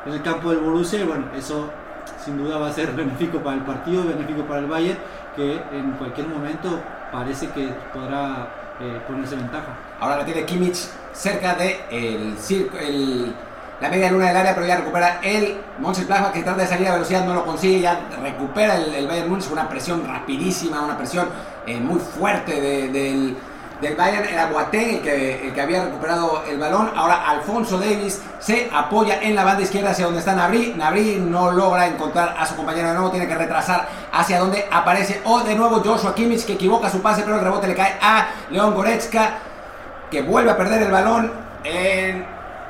en 0.07 0.13
el 0.15 0.23
campo 0.23 0.51
del 0.51 0.61
Borussia, 0.61 1.01
y 1.01 1.05
bueno, 1.05 1.27
eso 1.37 1.69
sin 2.25 2.39
duda 2.39 2.59
va 2.59 2.69
a 2.69 2.73
ser 2.73 2.93
benéfico 2.97 3.39
para 3.39 3.57
el 3.57 3.63
partido, 3.63 4.05
benéfico 4.05 4.43
para 4.43 4.61
el 4.61 4.67
Bayern, 4.67 4.99
que 5.37 5.55
en 5.73 5.93
cualquier 5.99 6.27
momento 6.29 6.81
parece 7.11 7.49
que 7.51 7.69
podrá 7.93 8.49
eh, 8.81 9.01
ponerse 9.07 9.37
ventaja. 9.37 9.69
Ahora 10.01 10.19
la 10.19 10.25
tiene 10.25 10.45
Kimmich 10.45 10.89
cerca 11.13 11.55
de 11.55 11.81
el 11.91 13.35
la 13.81 13.89
media 13.89 14.13
luna 14.13 14.29
del 14.29 14.37
área, 14.37 14.55
pero 14.55 14.65
ya 14.65 14.77
recupera 14.77 15.19
el 15.25 15.57
Mönchengladbach 15.81 16.33
que 16.33 16.43
trata 16.45 16.63
de 16.63 16.69
salir 16.69 16.87
a 16.87 16.93
velocidad, 16.93 17.25
no 17.27 17.35
lo 17.35 17.45
consigue, 17.45 17.81
ya 17.81 17.99
recupera 18.23 18.77
el, 18.77 18.95
el 18.95 19.09
Bayern 19.09 19.29
Múnich 19.29 19.45
con 19.49 19.55
una 19.59 19.69
presión 19.69 20.07
rapidísima, 20.07 20.83
una 20.83 20.97
presión 20.97 21.27
eh, 21.67 21.81
muy 21.81 21.99
fuerte 21.99 22.61
de- 22.61 22.89
del, 22.93 23.37
del 23.83 23.95
Bayern. 23.95 24.27
Era 24.27 24.47
Boateng 24.47 24.97
el 24.97 25.01
que, 25.03 25.53
que 25.55 25.61
había 25.61 25.85
recuperado 25.85 26.43
el 26.49 26.59
balón. 26.59 26.91
Ahora 26.97 27.29
Alfonso 27.29 27.79
Davis 27.79 28.23
se 28.39 28.71
apoya 28.73 29.21
en 29.21 29.35
la 29.35 29.45
banda 29.45 29.63
izquierda 29.63 29.91
hacia 29.91 30.07
donde 30.07 30.21
está 30.21 30.35
Nabri. 30.35 30.73
Nabri 30.75 31.17
no 31.17 31.51
logra 31.51 31.87
encontrar 31.87 32.35
a 32.39 32.47
su 32.47 32.57
compañero 32.57 32.89
de 32.89 32.95
nuevo, 32.95 33.11
tiene 33.11 33.29
que 33.29 33.35
retrasar 33.35 33.87
hacia 34.11 34.39
donde 34.39 34.67
aparece. 34.71 35.21
O 35.25 35.41
de 35.41 35.55
nuevo 35.55 35.83
Joshua 35.85 36.15
Kimmich 36.15 36.47
que 36.47 36.55
equivoca 36.55 36.89
su 36.89 37.03
pase, 37.03 37.23
pero 37.23 37.37
el 37.37 37.45
rebote 37.45 37.67
le 37.67 37.75
cae 37.75 37.99
a 38.01 38.29
León 38.49 38.75
Goretzka 38.75 39.35
que 40.11 40.23
vuelve 40.23 40.51
a 40.51 40.57
perder 40.57 40.83
el 40.83 40.91
balón 40.91 41.31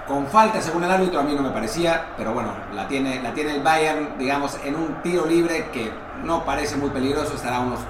con 0.06 0.26
falta 0.26 0.60
según 0.60 0.84
el 0.84 0.90
árbitro, 0.90 1.20
a 1.20 1.22
mí 1.22 1.34
no 1.34 1.42
me 1.42 1.50
parecía, 1.50 2.06
pero 2.16 2.32
bueno, 2.34 2.52
la 2.74 2.88
tiene, 2.88 3.22
la 3.22 3.32
tiene 3.32 3.54
el 3.54 3.62
Bayern, 3.62 4.18
digamos, 4.18 4.58
en 4.64 4.74
un 4.74 5.00
tiro 5.02 5.26
libre 5.26 5.68
que 5.72 5.92
no 6.24 6.44
parece 6.44 6.76
muy 6.76 6.90
peligroso, 6.90 7.34
estará 7.34 7.60
unos, 7.60 7.80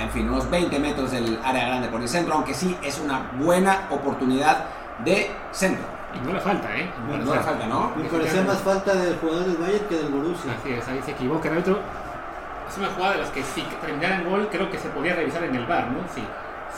en 0.00 0.10
fin, 0.10 0.28
unos 0.28 0.48
20 0.50 0.78
metros 0.78 1.10
del 1.10 1.38
área 1.44 1.68
grande 1.68 1.88
por 1.88 2.00
el 2.00 2.08
centro, 2.08 2.34
aunque 2.34 2.54
sí 2.54 2.76
es 2.82 2.98
una 2.98 3.30
buena 3.38 3.86
oportunidad 3.90 4.64
de 5.04 5.30
centro. 5.52 5.84
Y 6.14 6.26
no 6.26 6.32
le 6.32 6.40
falta, 6.40 6.74
¿eh? 6.74 6.90
No, 7.06 7.16
le 7.16 7.24
no 7.24 7.34
le 7.34 7.40
falta, 7.40 7.66
¿no? 7.66 7.92
Me 7.94 8.04
parecía 8.04 8.42
más 8.42 8.58
falta 8.60 8.94
del 8.94 9.16
jugador 9.18 9.44
del 9.44 9.56
Bayern 9.56 9.84
que 9.86 9.96
del 9.96 10.08
Borussia. 10.08 10.52
Así 10.58 10.72
es, 10.72 10.88
ahí 10.88 11.00
se 11.04 11.10
equivoca 11.10 11.48
el 11.48 11.54
árbitro. 11.54 11.78
Es 12.68 12.78
una 12.78 12.88
jugada 12.88 13.14
de 13.14 13.20
las 13.20 13.30
que 13.30 13.42
si 13.42 13.62
terminara 13.80 14.16
en 14.16 14.30
gol 14.30 14.48
creo 14.50 14.70
que 14.70 14.78
se 14.78 14.88
podía 14.88 15.14
revisar 15.14 15.44
en 15.44 15.54
el 15.54 15.66
bar, 15.66 15.90
¿no? 15.90 16.00
Sí. 16.14 16.22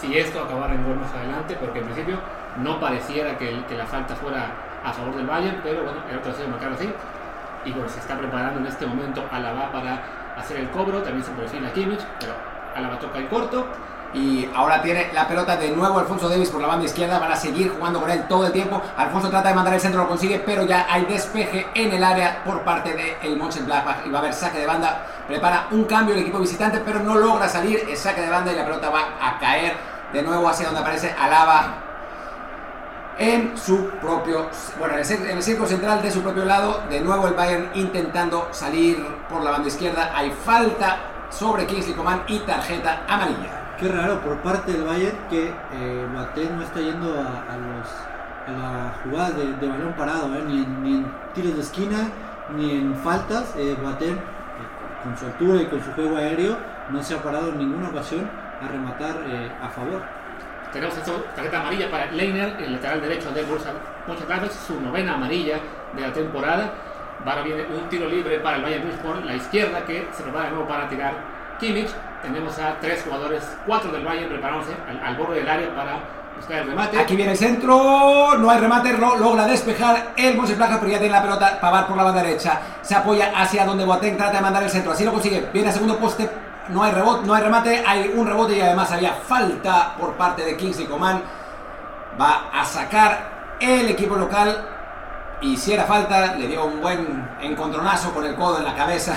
si 0.00 0.16
esto 0.16 0.42
acabara 0.42 0.74
en 0.74 0.84
gol 0.84 0.96
más 0.96 1.12
adelante, 1.12 1.56
porque 1.60 1.80
en 1.80 1.84
principio 1.84 2.18
no 2.58 2.78
pareciera 2.80 3.36
que, 3.36 3.64
que 3.68 3.76
la 3.76 3.86
falta 3.86 4.14
fuera 4.14 4.50
a 4.84 4.92
favor 4.92 5.14
del 5.16 5.26
Bayern, 5.26 5.60
pero 5.62 5.82
bueno, 5.82 5.98
el 6.10 6.18
otro 6.18 6.32
ha 6.32 6.34
sido 6.34 6.48
marcado 6.48 6.74
así. 6.74 6.92
Y 7.64 7.72
bueno, 7.72 7.88
se 7.88 8.00
está 8.00 8.16
preparando 8.16 8.60
en 8.60 8.66
este 8.66 8.86
momento 8.86 9.22
Alaba 9.30 9.70
para 9.70 10.02
hacer 10.36 10.58
el 10.58 10.70
cobro, 10.70 11.02
también 11.02 11.24
se 11.24 11.30
perfila 11.32 11.72
Kimmich, 11.72 12.00
pero 12.18 12.32
Alaba 12.74 12.98
toca 12.98 13.18
el 13.18 13.28
corto. 13.28 13.66
Y 14.12 14.48
ahora 14.56 14.82
tiene 14.82 15.12
la 15.12 15.28
pelota 15.28 15.56
de 15.56 15.70
nuevo 15.70 16.00
Alfonso 16.00 16.28
Davis 16.28 16.50
por 16.50 16.60
la 16.60 16.66
banda 16.66 16.84
izquierda. 16.84 17.18
Van 17.18 17.30
a 17.30 17.36
seguir 17.36 17.70
jugando 17.70 18.00
con 18.00 18.10
él 18.10 18.26
todo 18.28 18.46
el 18.46 18.52
tiempo. 18.52 18.82
Alfonso 18.96 19.30
trata 19.30 19.50
de 19.50 19.54
mandar 19.54 19.74
el 19.74 19.80
centro, 19.80 20.02
lo 20.02 20.08
consigue, 20.08 20.40
pero 20.44 20.64
ya 20.64 20.86
hay 20.90 21.04
despeje 21.04 21.68
en 21.74 21.92
el 21.92 22.02
área 22.02 22.42
por 22.44 22.62
parte 22.62 22.92
del 22.92 23.14
el 23.22 23.36
Mönchengladbach. 23.36 24.06
Y 24.06 24.10
va 24.10 24.18
a 24.18 24.22
haber 24.22 24.34
saque 24.34 24.58
de 24.58 24.66
banda. 24.66 25.06
Prepara 25.28 25.68
un 25.70 25.84
cambio 25.84 26.14
el 26.14 26.22
equipo 26.22 26.38
visitante, 26.38 26.80
pero 26.84 27.00
no 27.00 27.14
logra 27.14 27.48
salir. 27.48 27.86
El 27.88 27.96
saque 27.96 28.22
de 28.22 28.30
banda 28.30 28.52
y 28.52 28.56
la 28.56 28.64
pelota 28.64 28.90
va 28.90 29.00
a 29.20 29.38
caer 29.38 29.76
de 30.12 30.22
nuevo 30.22 30.48
hacia 30.48 30.66
donde 30.66 30.80
aparece 30.80 31.14
Alaba 31.16 31.90
en 33.16 33.56
su 33.56 33.90
propio, 34.00 34.48
bueno, 34.78 34.94
en 34.94 35.00
el, 35.00 35.30
en 35.30 35.36
el 35.36 35.42
círculo 35.42 35.68
central 35.68 36.02
de 36.02 36.10
su 36.10 36.22
propio 36.22 36.44
lado. 36.46 36.82
De 36.90 37.00
nuevo 37.00 37.28
el 37.28 37.34
Bayern 37.34 37.70
intentando 37.74 38.48
salir 38.50 39.06
por 39.28 39.42
la 39.44 39.52
banda 39.52 39.68
izquierda. 39.68 40.10
Hay 40.16 40.32
falta 40.32 40.98
sobre 41.30 41.66
Kingsley 41.66 41.94
Coman 41.94 42.22
y 42.28 42.38
tarjeta 42.40 43.02
amarilla. 43.08 43.76
Qué 43.78 43.88
raro 43.88 44.20
por 44.20 44.36
parte 44.42 44.72
del 44.72 44.84
Bayern 44.84 45.16
que 45.30 45.54
eh, 45.72 46.06
no 46.12 46.62
está 46.62 46.80
yendo 46.80 47.14
a, 47.14 47.52
a 47.52 47.56
los, 47.56 47.88
a 48.46 48.52
la 48.52 48.94
jugada 49.02 49.30
de, 49.30 49.52
de 49.54 49.68
balón 49.68 49.94
parado, 49.94 50.34
eh, 50.34 50.42
ni, 50.46 50.62
en, 50.62 50.82
ni, 50.82 50.94
en, 50.96 51.12
tiros 51.32 51.54
de 51.54 51.62
esquina, 51.62 52.08
ni 52.54 52.72
en 52.72 52.94
faltas. 52.96 53.54
Eh, 53.56 53.72
eh, 53.72 54.16
con 55.02 55.16
su 55.16 55.24
altura 55.24 55.62
y 55.62 55.66
con 55.66 55.82
su 55.82 55.92
juego 55.92 56.16
aéreo, 56.18 56.58
no 56.90 57.02
se 57.02 57.14
ha 57.14 57.22
parado 57.22 57.48
en 57.48 57.58
ninguna 57.58 57.88
ocasión 57.88 58.28
a 58.62 58.68
rematar 58.68 59.16
eh, 59.26 59.50
a 59.62 59.68
favor. 59.68 60.02
Tenemos 60.72 60.94
tarjeta 61.34 61.60
amarilla 61.60 61.90
para 61.90 62.10
Leiner, 62.12 62.56
el 62.60 62.72
lateral 62.74 63.00
derecho 63.00 63.30
de 63.30 63.42
Borussia 63.44 63.72
Mönchengladbach, 64.06 64.50
su 64.52 64.80
novena 64.80 65.14
amarilla 65.14 65.58
de 65.94 66.02
la 66.02 66.12
temporada. 66.12 66.72
Ahora 67.24 67.42
viene 67.42 67.64
un 67.66 67.88
tiro 67.88 68.08
libre 68.08 68.38
para 68.40 68.56
el 68.56 68.62
Bayern 68.62 68.84
Munich 68.84 69.00
por 69.00 69.24
la 69.24 69.34
izquierda 69.34 69.84
que 69.84 70.08
se 70.16 70.22
prepara 70.22 70.46
de 70.46 70.50
nuevo 70.52 70.66
para 70.66 70.88
tirar 70.88 71.12
Kimmich. 71.60 71.90
Tenemos 72.22 72.58
a 72.58 72.78
tres 72.80 73.02
jugadores, 73.04 73.42
cuatro 73.66 73.92
del 73.92 74.04
Bayern 74.04 74.28
preparándose 74.28 74.72
al, 74.88 75.00
al 75.04 75.16
borde 75.16 75.36
del 75.36 75.48
área 75.48 75.74
para 75.74 75.98
buscar 76.36 76.58
el 76.58 76.68
remate. 76.68 76.98
Aquí 76.98 77.16
viene 77.16 77.32
el 77.32 77.38
centro, 77.38 78.36
no 78.38 78.50
hay 78.50 78.58
remate, 78.58 78.92
lo, 78.94 79.16
logra 79.16 79.46
despejar 79.46 80.12
el 80.16 80.36
Mönchengladbach, 80.36 80.80
pero 80.80 80.92
ya 80.92 80.98
tiene 80.98 81.12
la 81.12 81.22
pelota 81.22 81.60
Pavar 81.60 81.86
por 81.86 81.96
la 81.96 82.04
banda 82.04 82.22
derecha. 82.22 82.60
Se 82.82 82.94
apoya 82.94 83.32
hacia 83.36 83.64
donde 83.64 83.84
Boateng 83.84 84.16
trata 84.16 84.38
de 84.38 84.40
mandar 84.40 84.62
el 84.62 84.70
centro, 84.70 84.92
así 84.92 85.04
lo 85.04 85.12
consigue. 85.12 85.48
Viene 85.52 85.68
a 85.68 85.72
segundo 85.72 85.98
poste, 85.98 86.28
no 86.68 86.82
hay 86.82 86.92
rebote, 86.92 87.26
no 87.26 87.34
hay 87.34 87.42
remate, 87.42 87.84
hay 87.86 88.12
un 88.14 88.26
rebote 88.26 88.56
y 88.56 88.60
además 88.60 88.90
había 88.92 89.12
falta 89.12 89.94
por 89.98 90.14
parte 90.14 90.44
de 90.44 90.56
Kingsley 90.56 90.86
Coman. 90.86 91.22
Va 92.20 92.50
a 92.52 92.64
sacar 92.64 93.56
el 93.60 93.88
equipo 93.88 94.16
local 94.16 94.79
y 95.40 95.56
si 95.56 95.72
era 95.72 95.84
falta, 95.84 96.34
le 96.36 96.46
dio 96.46 96.64
un 96.64 96.80
buen 96.80 97.28
encontronazo 97.40 98.12
con 98.12 98.24
el 98.24 98.34
codo 98.34 98.58
en 98.58 98.64
la 98.64 98.74
cabeza 98.74 99.14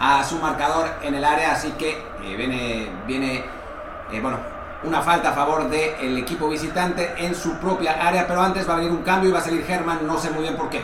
a 0.00 0.22
su 0.22 0.38
marcador 0.38 0.88
en 1.02 1.14
el 1.14 1.24
área, 1.24 1.52
así 1.52 1.72
que 1.72 1.90
eh, 2.22 2.36
viene, 2.36 2.90
viene 3.06 3.44
eh, 4.12 4.20
bueno, 4.20 4.38
una 4.82 5.00
falta 5.00 5.30
a 5.30 5.32
favor 5.32 5.68
del 5.68 6.18
equipo 6.18 6.48
visitante 6.48 7.14
en 7.16 7.34
su 7.34 7.58
propia 7.58 8.06
área, 8.06 8.26
pero 8.26 8.40
antes 8.42 8.68
va 8.68 8.74
a 8.74 8.76
venir 8.76 8.92
un 8.92 9.02
cambio 9.02 9.30
y 9.30 9.32
va 9.32 9.38
a 9.38 9.42
salir 9.42 9.64
Herman, 9.66 10.06
no 10.06 10.18
sé 10.18 10.30
muy 10.30 10.42
bien 10.42 10.56
por 10.56 10.68
qué. 10.68 10.82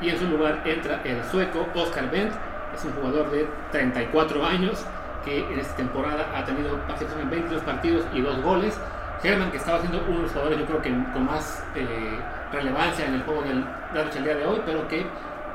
Y 0.00 0.10
en 0.10 0.18
su 0.18 0.26
lugar 0.26 0.60
entra 0.64 1.00
el 1.04 1.24
sueco 1.24 1.66
Oscar 1.74 2.10
Wendt, 2.12 2.34
es 2.74 2.84
un 2.84 2.92
jugador 2.92 3.30
de 3.30 3.48
34 3.72 4.44
años 4.44 4.84
que 5.24 5.38
en 5.38 5.58
esta 5.58 5.76
temporada 5.76 6.26
ha 6.36 6.44
tenido 6.44 6.76
participación 6.80 7.22
en 7.22 7.30
22 7.30 7.62
partidos 7.62 8.04
y 8.12 8.20
2 8.20 8.42
goles. 8.42 8.78
Herman, 9.24 9.50
que 9.50 9.56
estaba 9.56 9.80
siendo 9.80 10.04
uno 10.06 10.16
de 10.16 10.22
los 10.22 10.32
jugadores, 10.32 10.58
yo 10.58 10.66
creo 10.66 10.82
que 10.82 10.90
con 11.12 11.24
más 11.24 11.64
eh, 11.74 12.18
relevancia 12.52 13.06
en 13.06 13.14
el 13.14 13.22
juego 13.22 13.42
del 13.42 13.64
Dutch 13.94 14.16
el 14.16 14.24
día 14.24 14.34
de 14.36 14.46
hoy, 14.46 14.60
pero 14.66 14.86
que 14.86 15.06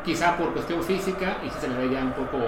quizá 0.04 0.36
por 0.36 0.52
cuestión 0.54 0.82
física, 0.82 1.38
y 1.46 1.50
si 1.50 1.60
se 1.60 1.68
le 1.68 1.78
ve 1.78 1.90
ya 1.94 2.02
un 2.02 2.14
poco 2.14 2.40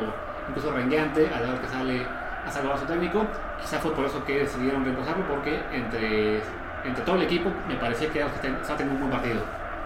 incluso 0.50 0.72
rengueante 0.72 1.30
a 1.34 1.40
la 1.40 1.50
hora 1.50 1.62
que 1.62 1.68
sale 1.68 2.08
a 2.46 2.52
salvar 2.52 2.74
a 2.74 2.80
su 2.80 2.86
técnico, 2.86 3.26
quizá 3.62 3.78
fue 3.78 3.92
por 3.92 4.06
eso 4.06 4.24
que 4.26 4.40
decidieron 4.40 4.84
reemplazarlo, 4.84 5.24
porque 5.28 5.62
entre, 5.72 6.38
entre 6.84 7.04
todo 7.06 7.18
el 7.18 7.24
equipo 7.24 7.52
me 7.68 7.76
parecía 7.76 8.10
que 8.10 8.20
estaba 8.22 8.78
teniendo 8.78 8.94
un 8.94 9.10
buen 9.10 9.12
partido. 9.12 9.42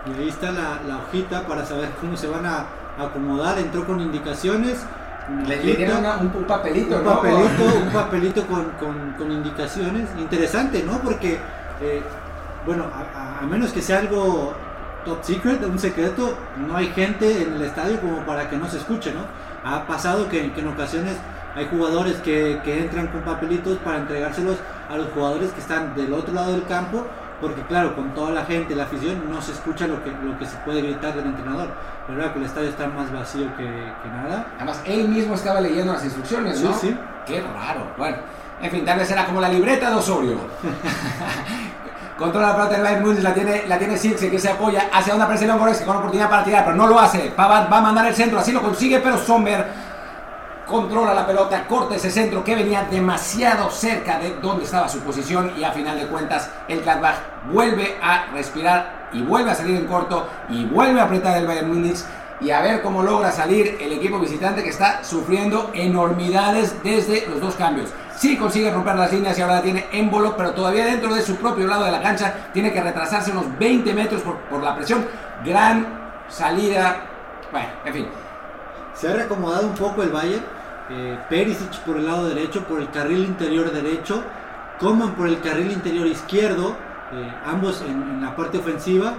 Y 0.05 0.21
ahí 0.21 0.29
está 0.29 0.51
la, 0.51 0.79
la 0.87 0.97
hojita 0.99 1.41
para 1.47 1.65
saber 1.65 1.89
cómo 1.99 2.15
se 2.15 2.27
van 2.27 2.45
a 2.45 2.67
acomodar, 2.97 3.57
entró 3.59 3.85
con 3.85 3.99
indicaciones. 3.99 4.85
Le, 5.47 5.64
le 5.64 5.76
dieron 5.76 5.97
una, 5.99 6.18
un, 6.18 6.31
un, 6.35 6.43
papelito, 6.43 6.97
un 6.97 7.03
¿no? 7.03 7.15
papelito, 7.15 7.64
un 7.84 7.91
papelito 7.91 8.45
con, 8.47 8.72
con, 8.80 9.14
con, 9.18 9.31
indicaciones. 9.31 10.07
Interesante, 10.19 10.84
¿no? 10.84 10.99
Porque, 10.99 11.39
eh, 11.81 12.03
bueno, 12.65 12.85
a, 12.93 13.39
a, 13.39 13.45
menos 13.47 13.72
que 13.72 13.81
sea 13.81 13.99
algo 13.99 14.53
top 15.03 15.23
secret, 15.23 15.64
un 15.64 15.80
secreto, 15.80 16.38
no 16.68 16.77
hay 16.77 16.88
gente 16.88 17.43
en 17.43 17.53
el 17.53 17.61
estadio 17.64 17.99
como 17.99 18.19
para 18.19 18.49
que 18.49 18.57
no 18.57 18.68
se 18.69 18.77
escuche, 18.77 19.14
¿no? 19.14 19.22
Ha 19.64 19.88
pasado 19.88 20.30
que, 20.30 20.52
que 20.53 20.61
en 20.61 20.68
ocasiones 20.68 21.15
hay 21.56 21.68
jugadores 21.68 22.18
que, 22.18 22.60
que 22.64 22.80
entran 22.81 23.07
con 23.07 23.22
papelitos 23.22 23.77
para 23.80 23.99
entregárselos 23.99 24.57
a 24.89 24.97
los 24.97 25.07
jugadores 25.10 25.52
que 25.52 25.61
están 25.61 25.95
del 25.95 26.14
otro 26.14 26.34
lado 26.34 26.52
del 26.52 26.65
campo 26.65 27.06
porque 27.41 27.61
claro, 27.63 27.95
con 27.95 28.13
toda 28.13 28.31
la 28.31 28.45
gente, 28.45 28.75
la 28.75 28.83
afición, 28.83 29.29
no 29.29 29.41
se 29.41 29.51
escucha 29.51 29.87
lo 29.87 30.03
que, 30.03 30.11
lo 30.11 30.37
que 30.37 30.45
se 30.45 30.57
puede 30.57 30.81
gritar 30.81 31.15
del 31.15 31.25
entrenador. 31.25 31.69
¿Verdad? 32.07 32.33
Que 32.33 32.39
el 32.39 32.45
estadio 32.45 32.69
está 32.69 32.87
más 32.87 33.11
vacío 33.11 33.47
que, 33.57 33.63
que 33.63 34.09
nada. 34.09 34.47
Además, 34.57 34.81
él 34.85 35.07
mismo 35.09 35.35
estaba 35.35 35.59
leyendo 35.59 35.93
las 35.93 36.03
instrucciones, 36.03 36.61
¿no? 36.61 36.73
Sí, 36.73 36.89
sí. 36.89 36.97
Qué 37.25 37.41
raro. 37.41 37.91
Bueno, 37.97 38.17
en 38.61 38.71
fin, 38.71 38.85
tal 38.85 38.99
vez 38.99 39.09
era 39.11 39.25
como 39.25 39.41
la 39.41 39.49
libreta 39.49 39.89
de 39.89 39.95
Osorio. 39.95 40.37
Controla 42.17 42.47
la 42.47 42.55
pelota 42.55 42.73
del 42.75 42.83
Bayern 42.83 43.05
Munich, 43.05 43.21
la 43.21 43.33
tiene, 43.33 43.63
la 43.67 43.77
tiene 43.77 43.97
Silce 43.97 44.31
que 44.31 44.39
se 44.39 44.49
apoya 44.49 44.89
hacia 44.93 45.11
donde 45.11 45.25
aparece 45.25 45.45
León 45.45 45.59
Goretzka 45.59 45.85
con 45.85 45.97
oportunidad 45.97 46.29
para 46.29 46.45
tirar, 46.45 46.63
pero 46.63 46.77
no 46.77 46.87
lo 46.87 46.97
hace. 46.97 47.33
Pavard 47.35 47.69
va 47.69 47.79
a 47.79 47.81
mandar 47.81 48.05
el 48.05 48.15
centro, 48.15 48.39
así 48.39 48.53
lo 48.53 48.61
consigue, 48.61 48.99
pero 49.01 49.17
Sommer 49.17 49.65
controla 50.67 51.13
la 51.13 51.25
pelota, 51.25 51.67
corta 51.67 51.95
ese 51.95 52.09
centro 52.09 52.43
que 52.43 52.55
venía 52.55 52.87
demasiado 52.89 53.69
cerca 53.69 54.19
de 54.19 54.35
donde 54.41 54.65
estaba 54.65 54.89
su 54.89 54.99
posición 54.99 55.51
y 55.57 55.63
a 55.63 55.71
final 55.71 55.99
de 55.99 56.07
cuentas 56.07 56.49
el 56.67 56.81
Gladbach 56.81 57.15
vuelve 57.51 57.97
a 58.01 58.25
respirar 58.33 59.09
y 59.13 59.21
vuelve 59.21 59.51
a 59.51 59.55
salir 59.55 59.77
en 59.77 59.85
corto 59.85 60.27
y 60.49 60.65
vuelve 60.65 60.99
a 60.99 61.03
apretar 61.03 61.37
el 61.37 61.47
Bayern 61.47 61.67
Múnich 61.67 61.99
y 62.41 62.51
a 62.51 62.61
ver 62.61 62.81
cómo 62.81 63.01
logra 63.01 63.31
salir 63.31 63.77
el 63.79 63.93
equipo 63.93 64.19
visitante 64.19 64.63
que 64.63 64.69
está 64.69 65.03
sufriendo 65.03 65.71
enormidades 65.73 66.75
desde 66.83 67.27
los 67.27 67.39
dos 67.39 67.55
cambios. 67.55 67.89
Sí 68.17 68.37
consigue 68.37 68.71
romper 68.71 68.95
las 68.95 69.11
líneas 69.11 69.37
y 69.37 69.41
ahora 69.41 69.61
tiene 69.61 69.85
émbolo, 69.91 70.35
pero 70.35 70.51
todavía 70.51 70.85
dentro 70.85 71.13
de 71.13 71.21
su 71.21 71.35
propio 71.37 71.67
lado 71.67 71.85
de 71.85 71.91
la 71.91 72.01
cancha 72.01 72.49
tiene 72.53 72.73
que 72.73 72.81
retrasarse 72.81 73.31
unos 73.31 73.57
20 73.57 73.93
metros 73.93 74.21
por, 74.21 74.37
por 74.41 74.61
la 74.61 74.75
presión. 74.75 75.05
Gran 75.45 76.23
salida. 76.27 76.97
Bueno, 77.51 77.69
en 77.85 77.93
fin. 77.93 78.07
Se 78.93 79.09
ha 79.09 79.13
reacomodado 79.13 79.67
un 79.67 79.73
poco 79.73 80.03
el 80.03 80.09
Bayern. 80.09 80.43
Eh, 80.89 81.17
Perisic 81.29 81.79
por 81.79 81.97
el 81.97 82.05
lado 82.05 82.27
derecho, 82.27 82.63
por 82.63 82.79
el 82.79 82.89
carril 82.91 83.25
interior 83.25 83.71
derecho. 83.71 84.23
Coman 84.79 85.15
por 85.15 85.27
el 85.27 85.39
carril 85.41 85.71
interior 85.71 86.05
izquierdo. 86.07 86.75
Eh, 87.13 87.33
ambos 87.45 87.81
en, 87.81 88.01
en 88.01 88.21
la 88.21 88.35
parte 88.35 88.57
ofensiva 88.57 89.13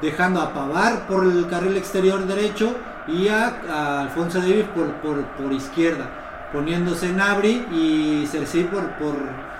dejando 0.00 0.40
a 0.40 0.52
Pavar 0.52 1.06
por 1.06 1.24
el 1.24 1.46
carril 1.48 1.76
exterior 1.76 2.26
derecho 2.26 2.76
y 3.06 3.28
a, 3.28 3.60
a 3.70 4.00
Alfonso 4.02 4.38
Davis 4.38 4.66
por, 4.74 4.92
por, 4.96 5.24
por, 5.24 5.52
izquierda, 5.52 6.08
poniéndose 6.52 7.12
Nabri 7.12 7.66
y 7.72 8.26
Cersei 8.26 8.64
por, 8.64 8.90
por 8.92 9.14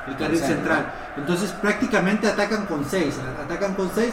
el 0.07 0.17
carril 0.17 0.39
central. 0.39 0.93
Entonces 1.17 1.53
prácticamente 1.53 2.27
atacan 2.27 2.67
con 2.67 2.85
6, 2.85 3.21
atacan 3.45 3.75
con 3.75 3.91
6, 3.95 4.13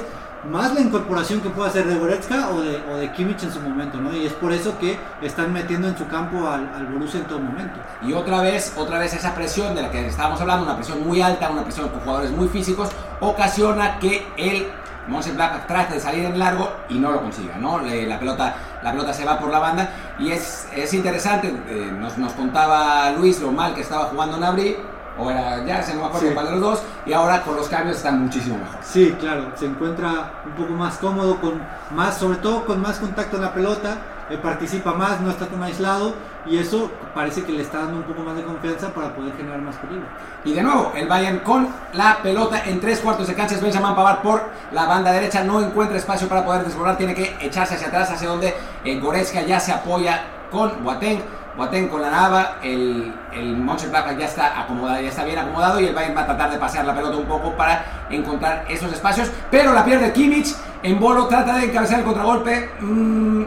más 0.49 0.73
la 0.73 0.81
incorporación 0.81 1.41
que 1.41 1.49
pueda 1.49 1.69
hacer 1.69 1.85
de 1.85 1.95
Goretzka 1.95 2.49
o 2.49 2.61
de, 2.61 2.81
o 2.91 2.97
de 2.97 3.11
Kimmich 3.11 3.43
en 3.43 3.51
su 3.51 3.59
momento, 3.59 3.99
¿no? 3.99 4.15
Y 4.15 4.25
es 4.25 4.33
por 4.33 4.51
eso 4.51 4.77
que 4.79 4.97
están 5.21 5.53
metiendo 5.53 5.87
en 5.87 5.97
su 5.97 6.07
campo 6.07 6.47
al, 6.47 6.71
al 6.73 6.87
Borussia 6.87 7.19
en 7.19 7.27
todo 7.27 7.39
momento. 7.39 7.79
Y 8.01 8.13
otra 8.13 8.41
vez, 8.41 8.73
otra 8.77 8.97
vez 8.97 9.13
esa 9.13 9.35
presión 9.35 9.75
de 9.75 9.83
la 9.83 9.91
que 9.91 10.07
estábamos 10.07 10.41
hablando, 10.41 10.65
una 10.65 10.75
presión 10.75 11.05
muy 11.05 11.21
alta, 11.21 11.49
una 11.49 11.63
presión 11.63 11.89
con 11.89 11.99
jugadores 11.99 12.31
muy 12.31 12.47
físicos, 12.47 12.89
ocasiona 13.19 13.99
que 13.99 14.25
el 14.37 14.67
Mönchengladbach 15.07 15.67
trata 15.67 15.93
de 15.93 15.99
salir 15.99 16.25
en 16.25 16.37
largo 16.37 16.71
y 16.89 16.95
no 16.95 17.11
lo 17.11 17.21
consiga, 17.21 17.57
¿no? 17.57 17.79
La 17.79 18.19
pelota, 18.19 18.55
la 18.83 18.91
pelota 18.91 19.13
se 19.13 19.25
va 19.25 19.39
por 19.39 19.49
la 19.49 19.59
banda 19.59 19.89
y 20.19 20.31
es, 20.31 20.67
es 20.75 20.93
interesante, 20.93 21.47
eh, 21.69 21.91
nos, 21.99 22.17
nos, 22.17 22.33
contaba 22.33 23.11
Luis 23.11 23.39
lo 23.41 23.51
mal 23.51 23.73
que 23.73 23.81
estaba 23.81 24.05
jugando 24.05 24.37
Nabri, 24.37 24.77
o 25.21 25.31
era 25.31 25.63
ya, 25.65 25.81
se 25.83 25.93
me 25.93 26.03
acuerdo 26.03 26.29
sí. 26.29 26.35
de 26.35 26.51
los 26.51 26.59
dos, 26.59 26.83
y 27.05 27.13
ahora 27.13 27.41
con 27.43 27.55
los 27.55 27.67
cambios 27.67 27.97
están 27.97 28.23
muchísimo 28.23 28.57
mejor. 28.57 28.79
Sí, 28.81 29.15
claro, 29.19 29.51
se 29.55 29.65
encuentra 29.65 30.33
un 30.45 30.53
poco 30.53 30.73
más 30.73 30.97
cómodo, 30.97 31.39
con 31.39 31.61
más, 31.95 32.17
sobre 32.17 32.37
todo 32.37 32.65
con 32.65 32.81
más 32.81 32.97
contacto 32.99 33.37
en 33.37 33.43
la 33.43 33.53
pelota, 33.53 33.97
eh, 34.29 34.37
participa 34.37 34.93
más, 34.93 35.19
no 35.19 35.29
está 35.29 35.45
tan 35.45 35.61
aislado 35.61 36.13
y 36.45 36.57
eso 36.57 36.89
parece 37.13 37.43
que 37.43 37.51
le 37.51 37.61
está 37.61 37.79
dando 37.79 37.97
un 37.97 38.03
poco 38.03 38.21
más 38.21 38.35
de 38.35 38.43
confianza 38.43 38.89
para 38.93 39.13
poder 39.13 39.35
generar 39.35 39.61
más 39.61 39.75
peligro. 39.75 40.05
Y 40.45 40.53
de 40.53 40.63
nuevo, 40.63 40.93
el 40.95 41.07
Bayern 41.07 41.39
con 41.39 41.67
la 41.93 42.19
pelota 42.23 42.63
en 42.65 42.79
tres 42.79 42.99
cuartos 43.01 43.27
de 43.27 43.35
cancha, 43.35 43.55
es 43.55 43.61
Benjamin 43.61 43.93
Pavard 43.93 44.21
por 44.21 44.41
la 44.71 44.85
banda 44.85 45.11
derecha, 45.11 45.43
no 45.43 45.59
encuentra 45.59 45.97
espacio 45.97 46.29
para 46.29 46.45
poder 46.45 46.63
desbordar, 46.63 46.97
tiene 46.97 47.13
que 47.13 47.35
echarse 47.41 47.75
hacia 47.75 47.87
atrás, 47.87 48.09
hacia 48.09 48.29
donde 48.29 48.55
eh, 48.85 48.99
Goretzka 48.99 49.41
ya 49.41 49.59
se 49.59 49.73
apoya 49.73 50.23
con 50.49 50.83
Boateng. 50.83 51.21
Boateng 51.55 51.89
con 51.89 52.01
la 52.01 52.09
Nava, 52.09 52.57
el, 52.63 53.13
el 53.33 53.57
Mönchengladbach 53.57 54.17
ya 54.17 54.25
está 54.25 54.61
acomodado, 54.61 55.01
ya 55.01 55.09
está 55.09 55.25
bien 55.25 55.37
acomodado 55.37 55.79
y 55.79 55.87
el 55.87 55.93
Bayern 55.93 56.15
va 56.15 56.21
a 56.21 56.25
tratar 56.25 56.51
de 56.51 56.57
pasear 56.57 56.85
la 56.85 56.95
pelota 56.95 57.17
un 57.17 57.25
poco 57.25 57.51
para 57.55 57.83
encontrar 58.09 58.65
esos 58.69 58.91
espacios, 58.91 59.29
pero 59.49 59.73
la 59.73 59.83
pierde 59.83 60.13
Kimmich, 60.13 60.55
en 60.81 60.99
bolo 60.99 61.27
trata 61.27 61.57
de 61.57 61.65
encabezar 61.65 61.99
el 61.99 62.05
contragolpe, 62.05 62.69
mm, 62.79 63.43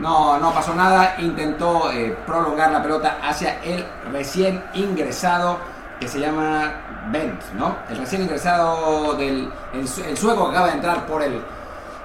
no, 0.00 0.38
no, 0.38 0.52
pasó 0.52 0.74
nada, 0.74 1.14
intentó 1.18 1.90
eh, 1.92 2.16
prolongar 2.26 2.72
la 2.72 2.82
pelota 2.82 3.18
hacia 3.22 3.62
el 3.62 3.86
recién 4.12 4.62
ingresado 4.74 5.58
que 6.00 6.08
se 6.08 6.18
llama 6.18 6.72
Bent, 7.12 7.40
¿no? 7.56 7.76
El 7.88 7.98
recién 7.98 8.22
ingresado 8.22 9.14
del 9.14 9.48
el, 9.72 9.88
el 10.06 10.16
sueco 10.16 10.46
que 10.46 10.50
acaba 10.50 10.66
de 10.68 10.74
entrar 10.74 11.06
por 11.06 11.22
el 11.22 11.40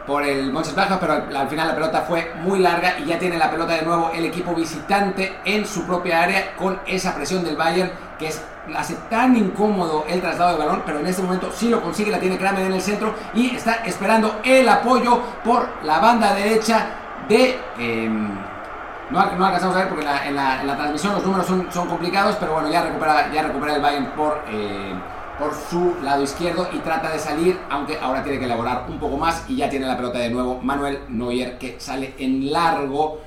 por 0.10 0.24
el 0.24 0.52
Mönchengladbach, 0.52 1.00
pero 1.00 1.14
al, 1.14 1.38
al, 1.38 1.48
final 1.48 1.68
la 1.68 1.76
pelota 1.76 2.02
fue 2.02 2.34
muy 2.42 2.60
larga 2.60 2.98
y 2.98 3.06
ya 3.06 3.20
tiene 3.20 3.38
la 3.38 3.52
pelota 3.52 3.74
de 3.74 3.84
nuevo 3.84 4.10
el 4.12 4.26
equipo 4.26 4.56
visitante 4.56 5.38
en 5.46 5.68
su 5.68 5.86
propia 5.86 6.24
área 6.24 6.56
con 6.56 6.80
esa 6.88 7.14
presión 7.14 7.44
del 7.44 7.56
Bayern 7.56 7.92
que 8.18 8.32
hace 8.76 8.96
tan 9.08 9.38
incómodo 9.38 10.06
el 10.10 10.20
traslado 10.20 10.54
de 10.54 10.58
balón, 10.58 10.82
pero 10.84 11.00
en 11.00 11.06
este 11.06 11.22
momento 11.22 11.52
sí 11.54 11.70
lo 11.70 11.80
consigue, 11.82 12.10
la 12.10 12.20
tiene 12.20 12.40
Kramer 12.40 12.66
en 12.66 12.74
el 12.74 12.82
centro 12.82 13.14
y 13.36 13.56
está 13.56 13.76
esperando 13.86 14.42
el 14.44 14.68
apoyo 14.68 15.22
por 15.44 15.70
la 15.84 16.00
banda 16.00 16.34
derecha 16.34 16.88
de... 17.28 17.60
Eh, 17.78 18.10
no, 19.12 19.20
alcanzamos 19.20 19.76
a 19.76 19.80
ver 19.80 19.90
porque 19.90 20.06
en 20.06 20.36
la, 20.36 20.76
transmisión 20.76 21.14
los 21.14 21.24
números 21.24 21.46
son, 21.46 21.72
son, 21.72 21.88
complicados, 21.88 22.36
pero 22.40 22.54
bueno, 22.54 22.70
ya 22.70 22.84
recupera, 22.84 23.32
ya 23.32 23.44
recupera 23.44 23.76
el 23.76 23.82
Bayern 23.82 24.06
por... 24.12 24.44
Eh, 24.50 24.94
por 25.40 25.54
su 25.54 25.96
lado 26.04 26.22
izquierdo 26.22 26.68
y 26.74 26.80
trata 26.80 27.10
de 27.10 27.20
salir, 27.20 27.58
aunque 27.70 27.98
ahora 28.00 28.22
tiene 28.24 28.38
que 28.38 28.46
elaborar 28.46 28.86
un 28.90 29.00
poco 29.00 29.18
más 29.18 29.44
y 29.48 29.56
ya 29.56 29.70
tiene 29.70 29.88
la 29.88 29.96
pelota 29.96 30.20
de 30.20 30.30
nuevo 30.30 30.60
Manuel 30.62 31.00
Neuer 31.08 31.58
que 31.58 31.80
sale 31.80 32.14
en 32.20 32.52
largo, 32.52 33.22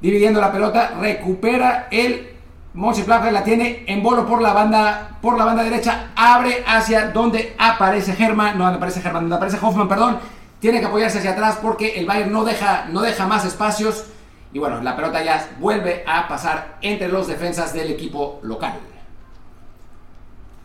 dividiendo 0.00 0.40
la 0.40 0.52
pelota, 0.52 0.92
recupera 1.00 1.88
el 1.90 2.36
Mönchengladbach, 2.74 3.32
la 3.32 3.42
tiene 3.42 3.84
en 3.86 4.02
bolo 4.02 4.26
por 4.26 4.40
la 4.40 4.52
banda 4.52 5.18
por 5.20 5.36
la 5.36 5.44
banda 5.44 5.64
derecha, 5.64 6.12
abre 6.14 6.62
hacia 6.66 7.08
donde 7.08 7.54
aparece 7.58 8.14
Hermann, 8.22 8.56
no 8.56 8.64
donde 8.64 8.76
aparece 8.76 9.00
Hermann, 9.00 9.24
donde 9.24 9.36
aparece 9.36 9.58
Hoffman, 9.60 9.88
perdón, 9.88 10.18
tiene 10.60 10.80
que 10.80 10.86
apoyarse 10.86 11.18
hacia 11.18 11.32
atrás 11.32 11.58
porque 11.60 11.98
el 11.98 12.06
Bayern 12.06 12.32
no 12.32 12.44
deja, 12.44 12.86
no 12.90 13.00
deja 13.00 13.26
más 13.26 13.44
espacios. 13.44 14.04
Y 14.52 14.58
bueno, 14.58 14.80
la 14.82 14.96
pelota 14.96 15.22
ya 15.22 15.48
vuelve 15.58 16.04
a 16.06 16.28
pasar 16.28 16.76
entre 16.80 17.08
los 17.08 17.26
defensas 17.26 17.72
del 17.72 17.90
equipo 17.90 18.40
local. 18.42 18.74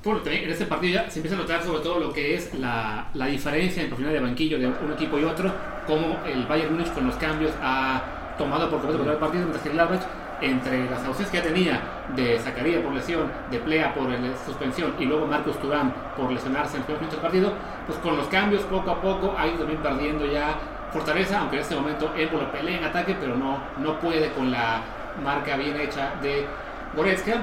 Bueno, 0.04 0.20
en 0.26 0.50
este 0.50 0.66
partido 0.66 0.96
ya 0.96 1.12
se 1.12 1.20
empieza 1.20 1.38
a 1.38 1.42
notar 1.42 1.62
sobre 1.62 1.82
todo 1.82 2.00
lo 2.00 2.12
que 2.12 2.34
es 2.34 2.56
la, 2.56 3.10
la 3.14 3.28
diferencia 3.28 3.84
en 3.84 3.90
profundidad 3.90 4.16
de 4.16 4.26
banquillo 4.26 4.58
de 4.58 4.66
un 4.66 4.94
equipo 4.94 5.20
y 5.20 5.24
otro, 5.24 5.54
como 5.86 6.18
el 6.26 6.48
Bayern 6.48 6.74
Múnich 6.74 6.92
con 6.92 7.06
los 7.06 7.16
cambios 7.18 7.52
ha 7.62 8.02
tomado 8.36 8.68
por 8.68 8.82
completo 8.82 9.12
el 9.12 9.18
partido, 9.18 9.46
mientras 9.46 9.62
que 9.62 9.70
el 9.70 10.52
entre 10.54 10.90
las 10.90 11.06
ausencias 11.06 11.30
que 11.30 11.38
ya 11.38 11.44
tenía 11.44 11.82
de 12.16 12.40
Zacarías 12.40 12.82
por 12.82 12.94
lesión, 12.94 13.32
de 13.52 13.60
Plea 13.60 13.94
por 13.94 14.08
suspensión 14.44 14.96
y 14.98 15.06
luego 15.06 15.28
Marcos 15.28 15.60
Turán 15.60 15.94
por 16.18 16.32
lesionarse 16.32 16.78
en 16.78 16.82
el 16.82 16.86
primer 16.86 17.02
minuto 17.02 17.18
del 17.18 17.22
partido, 17.22 17.54
pues 17.86 18.00
con 18.00 18.18
los 18.18 18.26
cambios 18.26 18.64
poco 18.64 18.90
a 18.90 19.00
poco 19.00 19.36
ha 19.38 19.46
ido 19.46 19.60
también 19.60 19.84
perdiendo 19.84 20.26
ya 20.26 20.56
fortaleza, 20.92 21.42
aunque 21.42 21.58
en 21.58 21.62
este 21.62 21.76
momento 21.76 22.12
Ébola 22.18 22.52
pelea 22.52 22.80
en 22.80 22.86
ataque, 22.86 23.16
pero 23.20 23.36
no, 23.36 23.60
no 23.78 24.00
puede 24.00 24.32
con 24.32 24.50
la 24.50 24.82
marca 25.24 25.58
bien 25.58 25.80
hecha 25.80 26.16
de 26.24 26.48
Goretzka 26.96 27.42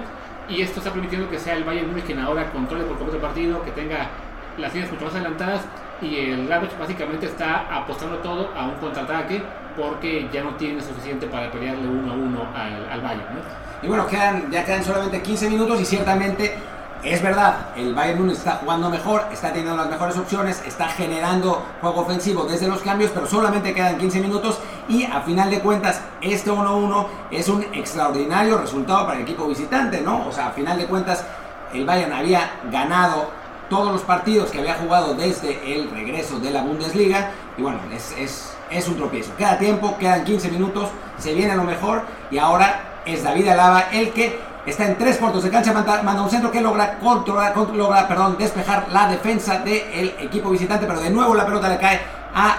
y 0.48 0.62
esto 0.62 0.80
está 0.80 0.92
permitiendo 0.92 1.28
que 1.28 1.38
sea 1.38 1.54
el 1.54 1.64
Bayern 1.64 1.88
Múnich 1.88 2.04
quien 2.04 2.18
ahora 2.18 2.50
controle 2.50 2.84
por 2.84 2.96
completo 2.96 3.16
el 3.16 3.22
partido, 3.22 3.62
que 3.62 3.70
tenga 3.72 4.08
las 4.56 4.72
líneas 4.72 4.90
mucho 4.90 5.04
más 5.04 5.14
adelantadas 5.14 5.62
y 6.00 6.16
el 6.16 6.46
Gladbach 6.46 6.78
básicamente 6.78 7.26
está 7.26 7.66
apostando 7.74 8.18
todo 8.18 8.50
a 8.56 8.66
un 8.66 8.74
contraataque 8.76 9.42
porque 9.76 10.28
ya 10.32 10.42
no 10.42 10.54
tiene 10.56 10.80
suficiente 10.80 11.26
para 11.26 11.50
pelearle 11.50 11.86
uno 11.88 12.12
a 12.12 12.14
uno 12.14 12.46
al, 12.54 12.88
al 12.90 13.00
Bayern. 13.00 13.34
¿no? 13.34 13.40
Y 13.82 13.86
bueno, 13.86 14.06
quedan, 14.06 14.50
ya 14.50 14.64
quedan 14.64 14.82
solamente 14.82 15.22
15 15.22 15.50
minutos 15.50 15.80
y 15.80 15.84
ciertamente 15.84 16.56
es 17.02 17.22
verdad, 17.22 17.68
el 17.76 17.94
Bayern 17.94 18.28
está 18.30 18.56
jugando 18.56 18.90
mejor, 18.90 19.24
está 19.32 19.48
teniendo 19.48 19.76
las 19.76 19.88
mejores 19.88 20.16
opciones, 20.18 20.62
está 20.66 20.88
generando 20.88 21.64
juego 21.80 22.00
ofensivo 22.00 22.44
desde 22.44 22.66
los 22.66 22.80
cambios, 22.80 23.12
pero 23.12 23.26
solamente 23.26 23.72
quedan 23.72 23.98
15 23.98 24.20
minutos 24.20 24.58
y 24.88 25.04
a 25.04 25.20
final 25.20 25.48
de 25.50 25.60
cuentas 25.60 26.00
este 26.20 26.50
1-1 26.50 27.06
es 27.30 27.48
un 27.48 27.62
extraordinario 27.72 28.58
resultado 28.58 29.06
para 29.06 29.18
el 29.18 29.22
equipo 29.22 29.46
visitante, 29.46 30.00
¿no? 30.00 30.26
O 30.26 30.32
sea, 30.32 30.48
a 30.48 30.50
final 30.50 30.76
de 30.76 30.86
cuentas 30.86 31.24
el 31.72 31.86
Bayern 31.86 32.12
había 32.12 32.50
ganado 32.70 33.30
todos 33.70 33.92
los 33.92 34.02
partidos 34.02 34.50
que 34.50 34.58
había 34.58 34.74
jugado 34.74 35.14
desde 35.14 35.74
el 35.74 35.90
regreso 35.90 36.40
de 36.40 36.50
la 36.50 36.62
Bundesliga 36.62 37.30
y 37.56 37.62
bueno, 37.62 37.78
es, 37.94 38.12
es, 38.18 38.56
es 38.70 38.88
un 38.88 38.96
tropiezo. 38.96 39.36
Queda 39.36 39.58
tiempo, 39.58 39.96
quedan 39.98 40.24
15 40.24 40.50
minutos, 40.50 40.88
se 41.18 41.34
viene 41.34 41.54
lo 41.54 41.64
mejor 41.64 42.02
y 42.30 42.38
ahora 42.38 43.02
es 43.04 43.22
David 43.22 43.48
Alaba 43.48 43.84
el 43.92 44.10
que 44.12 44.38
está 44.66 44.86
en 44.86 44.98
tres 44.98 45.16
cuartos 45.16 45.42
de 45.42 45.50
cancha, 45.50 45.72
manda, 45.72 46.22
un 46.22 46.30
centro 46.30 46.50
que 46.50 46.60
logra 46.60 46.98
controlar, 46.98 47.56
logra, 47.56 48.06
perdón, 48.06 48.36
despejar 48.38 48.88
la 48.90 49.08
defensa 49.08 49.58
del 49.58 50.14
equipo 50.20 50.50
visitante, 50.50 50.86
pero 50.86 51.00
de 51.00 51.10
nuevo 51.10 51.34
la 51.34 51.46
pelota 51.46 51.68
le 51.68 51.78
cae 51.78 52.00
a 52.34 52.56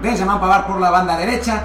Benjamin 0.00 0.38
Pavar 0.38 0.66
por 0.66 0.80
la 0.80 0.90
banda 0.90 1.16
derecha. 1.16 1.62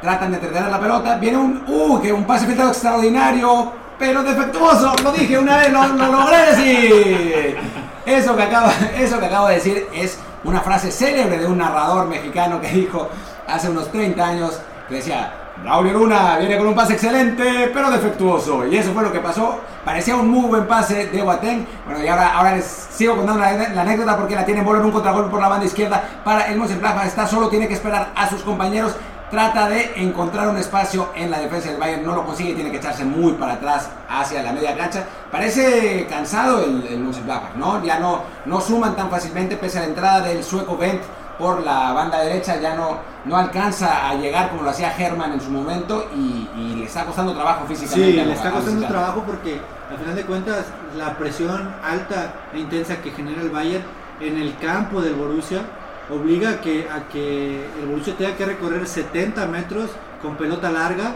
Tratan 0.00 0.30
de 0.30 0.36
entretener 0.38 0.70
la 0.70 0.80
pelota. 0.80 1.16
Viene 1.16 1.36
un, 1.36 1.64
uh, 1.66 2.00
que 2.00 2.12
un 2.12 2.24
pase 2.24 2.46
filtrado 2.46 2.70
extraordinario, 2.70 3.72
pero 3.98 4.22
defectuoso. 4.22 4.94
Lo 5.02 5.12
dije 5.12 5.38
una 5.38 5.58
vez, 5.58 5.72
lo, 5.72 5.86
lo 5.88 6.06
logré 6.06 6.46
decir. 6.46 7.58
Eso 8.06 8.34
que, 8.34 8.42
acabo, 8.42 8.70
eso 8.96 9.18
que 9.18 9.26
acabo 9.26 9.48
de 9.48 9.54
decir 9.54 9.88
es 9.92 10.18
una 10.44 10.60
frase 10.60 10.90
célebre 10.90 11.38
de 11.38 11.46
un 11.46 11.58
narrador 11.58 12.06
mexicano 12.06 12.60
que 12.60 12.68
dijo 12.68 13.08
hace 13.46 13.68
unos 13.68 13.90
30 13.92 14.26
años, 14.26 14.60
que 14.88 14.96
decía, 14.96 15.32
Raúl 15.64 15.92
Luna 15.92 16.38
viene 16.38 16.56
con 16.56 16.68
un 16.68 16.74
pase 16.74 16.94
excelente, 16.94 17.70
pero 17.72 17.90
defectuoso. 17.90 18.66
Y 18.66 18.76
eso 18.76 18.92
fue 18.92 19.02
lo 19.02 19.12
que 19.12 19.20
pasó. 19.20 19.60
Parecía 19.84 20.16
un 20.16 20.28
muy 20.28 20.48
buen 20.48 20.66
pase 20.66 21.06
de 21.08 21.22
Boateng. 21.22 21.66
Bueno, 21.84 22.02
y 22.02 22.08
ahora, 22.08 22.34
ahora 22.34 22.56
les 22.56 22.64
sigo 22.64 23.16
contando 23.16 23.40
la, 23.40 23.52
la 23.52 23.82
anécdota 23.82 24.16
porque 24.16 24.34
la 24.34 24.44
tiene 24.44 24.60
en 24.60 24.66
en 24.66 24.84
un 24.84 24.90
contragolpe 24.90 25.30
por 25.30 25.40
la 25.40 25.48
banda 25.48 25.66
izquierda 25.66 26.02
para 26.24 26.46
el 26.46 26.58
Mönchengladbach. 26.58 27.06
Está 27.06 27.26
solo, 27.26 27.48
tiene 27.48 27.68
que 27.68 27.74
esperar 27.74 28.10
a 28.14 28.28
sus 28.28 28.42
compañeros. 28.42 28.96
Trata 29.30 29.68
de 29.68 29.92
encontrar 29.96 30.48
un 30.48 30.56
espacio 30.56 31.10
en 31.14 31.30
la 31.30 31.38
defensa 31.38 31.68
del 31.68 31.78
Bayern. 31.78 32.04
No 32.04 32.14
lo 32.16 32.24
consigue, 32.24 32.54
tiene 32.54 32.70
que 32.70 32.78
echarse 32.78 33.04
muy 33.04 33.34
para 33.34 33.54
atrás 33.54 33.88
hacia 34.08 34.42
la 34.42 34.52
media 34.52 34.76
cancha. 34.76 35.04
Parece 35.30 36.06
cansado 36.08 36.64
el, 36.64 36.86
el 36.86 36.98
Mönchengladbach, 37.00 37.54
¿no? 37.54 37.84
Ya 37.84 38.00
no, 38.00 38.22
no 38.46 38.60
suman 38.60 38.96
tan 38.96 39.10
fácilmente 39.10 39.56
pese 39.56 39.78
a 39.78 39.82
la 39.82 39.88
entrada 39.88 40.20
del 40.22 40.42
sueco 40.42 40.76
Bent 40.76 41.02
por 41.40 41.64
la 41.64 41.92
banda 41.92 42.20
derecha 42.20 42.60
ya 42.60 42.76
no, 42.76 42.98
no 43.24 43.36
alcanza 43.36 44.08
a 44.08 44.14
llegar 44.14 44.50
como 44.50 44.62
lo 44.62 44.70
hacía 44.70 44.90
Germán 44.90 45.32
en 45.32 45.40
su 45.40 45.50
momento 45.50 46.10
y, 46.14 46.46
y, 46.54 46.76
le 46.76 46.84
está 46.84 47.06
costando 47.06 47.32
trabajo 47.32 47.64
físicamente. 47.66 48.12
Sí, 48.12 48.26
le 48.26 48.32
está 48.34 48.50
costando 48.50 48.86
trabajo 48.86 49.24
porque 49.26 49.58
al 49.90 49.98
final 49.98 50.14
de 50.14 50.24
cuentas 50.24 50.66
la 50.96 51.16
presión 51.16 51.74
alta 51.82 52.34
e 52.52 52.58
intensa 52.58 53.00
que 53.00 53.10
genera 53.10 53.40
el 53.40 53.48
Bayern 53.48 53.82
en 54.20 54.36
el 54.36 54.56
campo 54.58 55.00
del 55.00 55.14
Borussia 55.14 55.62
obliga 56.10 56.50
a 56.50 56.60
que, 56.60 56.88
a 56.90 57.08
que 57.08 57.64
el 57.80 57.86
Borussia 57.86 58.14
tenga 58.16 58.36
que 58.36 58.44
recorrer 58.44 58.86
70 58.86 59.46
metros 59.46 59.90
con 60.20 60.36
pelota 60.36 60.70
larga 60.70 61.14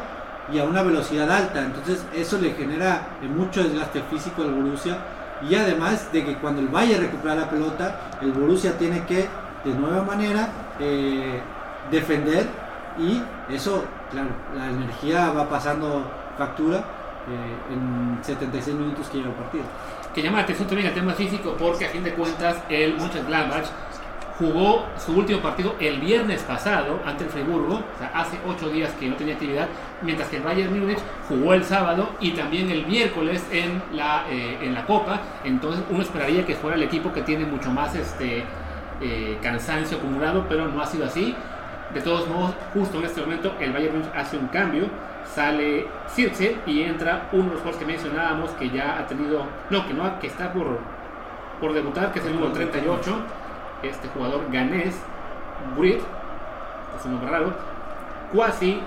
y 0.51 0.59
a 0.59 0.65
una 0.65 0.83
velocidad 0.83 1.31
alta. 1.31 1.63
Entonces 1.65 2.03
eso 2.15 2.39
le 2.39 2.53
genera 2.55 3.09
mucho 3.23 3.63
desgaste 3.63 4.03
físico 4.11 4.43
al 4.43 4.55
Borussia 4.55 4.97
y 5.49 5.55
además 5.55 6.11
de 6.13 6.25
que 6.25 6.37
cuando 6.37 6.63
el 6.63 6.69
Bayern 6.69 7.03
recupera 7.03 7.35
la 7.35 7.51
pelota, 7.51 8.01
el 8.23 8.33
Borussia 8.33 8.79
tiene 8.79 9.05
que 9.05 9.29
de 9.65 9.75
nueva 9.75 10.03
manera 10.03 10.49
eh, 10.81 11.41
defender 11.91 12.47
y 12.99 13.21
eso, 13.53 13.85
claro, 14.11 14.29
la 14.57 14.71
energía 14.71 15.31
va 15.31 15.49
pasando 15.49 16.05
factura 16.39 16.79
eh, 16.79 17.73
en 17.73 18.19
76 18.23 18.77
minutos 18.77 19.09
que 19.09 19.19
lleva 19.19 19.31
el 19.31 19.37
partido. 19.37 19.65
Que 20.15 20.23
llama 20.23 20.39
la 20.39 20.45
atención 20.45 20.69
también 20.69 20.89
el 20.89 20.95
tema 20.95 21.13
físico 21.13 21.57
porque 21.59 21.87
a 21.87 21.89
fin 21.89 22.05
de 22.05 22.13
cuentas 22.15 22.59
el 22.69 22.97
Mönchengladbach 22.97 23.67
jugó 24.39 24.85
su 24.99 25.17
último 25.17 25.41
partido 25.41 25.77
el 25.79 26.01
viernes 26.01 26.43
pasado 26.43 27.01
ante 27.05 27.25
el 27.25 27.31
Friburgo, 27.31 27.75
o 27.75 27.99
sea, 27.99 28.11
hace 28.15 28.37
8 28.47 28.69
días 28.71 28.91
que 28.99 29.09
no 29.09 29.15
tenía 29.17 29.35
actividad, 29.35 29.69
mientras 30.03 30.29
que 30.29 30.39
el 30.39 30.43
Bayern 30.43 30.79
Múnich 30.79 30.99
jugó 31.29 31.55
el 31.55 31.65
sábado 31.65 32.11
y 32.21 32.33
también 32.33 32.69
el 32.71 32.87
miércoles 32.87 33.45
en 33.53 33.81
la, 33.93 34.25
eh, 34.29 34.59
en 34.61 34.75
la 34.75 34.85
Copa, 34.87 35.21
entonces 35.45 35.85
uno 35.89 36.03
esperaría 36.03 36.45
que 36.45 36.55
fuera 36.55 36.77
el 36.77 36.83
equipo 36.83 37.13
que 37.13 37.23
tiene 37.23 37.45
mucho 37.45 37.71
más 37.71 37.95
este, 37.95 38.45
eh, 39.05 39.39
cansancio 39.43 39.99
acumulado, 39.99 40.47
pero 40.49 40.67
no 40.67 40.81
ha 40.81 40.87
sido 40.87 41.05
así. 41.05 41.37
De 41.93 42.01
todos 42.01 42.27
modos, 42.27 42.55
justo 42.73 42.99
en 42.99 43.05
este 43.05 43.21
momento 43.21 43.53
el 43.61 43.71
Bayern 43.71 43.99
Munich 43.99 44.11
hace 44.17 44.39
un 44.39 44.49
cambio, 44.49 44.87
sale 45.27 45.87
Circe 46.09 46.57
y 46.67 46.83
entra 46.83 47.29
uno 47.33 47.45
de 47.45 47.51
los 47.51 47.59
jugadores 47.59 47.77
que 47.77 47.85
mencionábamos 47.85 48.51
que 48.53 48.71
ya 48.71 48.99
ha 48.99 49.07
tenido, 49.07 49.45
no, 49.69 49.87
que 49.87 49.93
no, 49.93 50.19
que 50.19 50.27
está 50.29 50.53
por, 50.55 50.79
por 51.61 51.75
debutar, 51.75 52.13
que 52.13 52.21
es 52.21 52.25
el 52.25 52.33
número 52.33 52.53
38, 52.53 53.17
este 53.83 54.09
jugador 54.09 54.51
ganés, 54.51 54.97
Burit, 55.77 56.01
es 56.99 57.05
un 57.05 57.13
nombre 57.13 57.31
raro, 57.31 57.53
Quasi, 58.33 58.81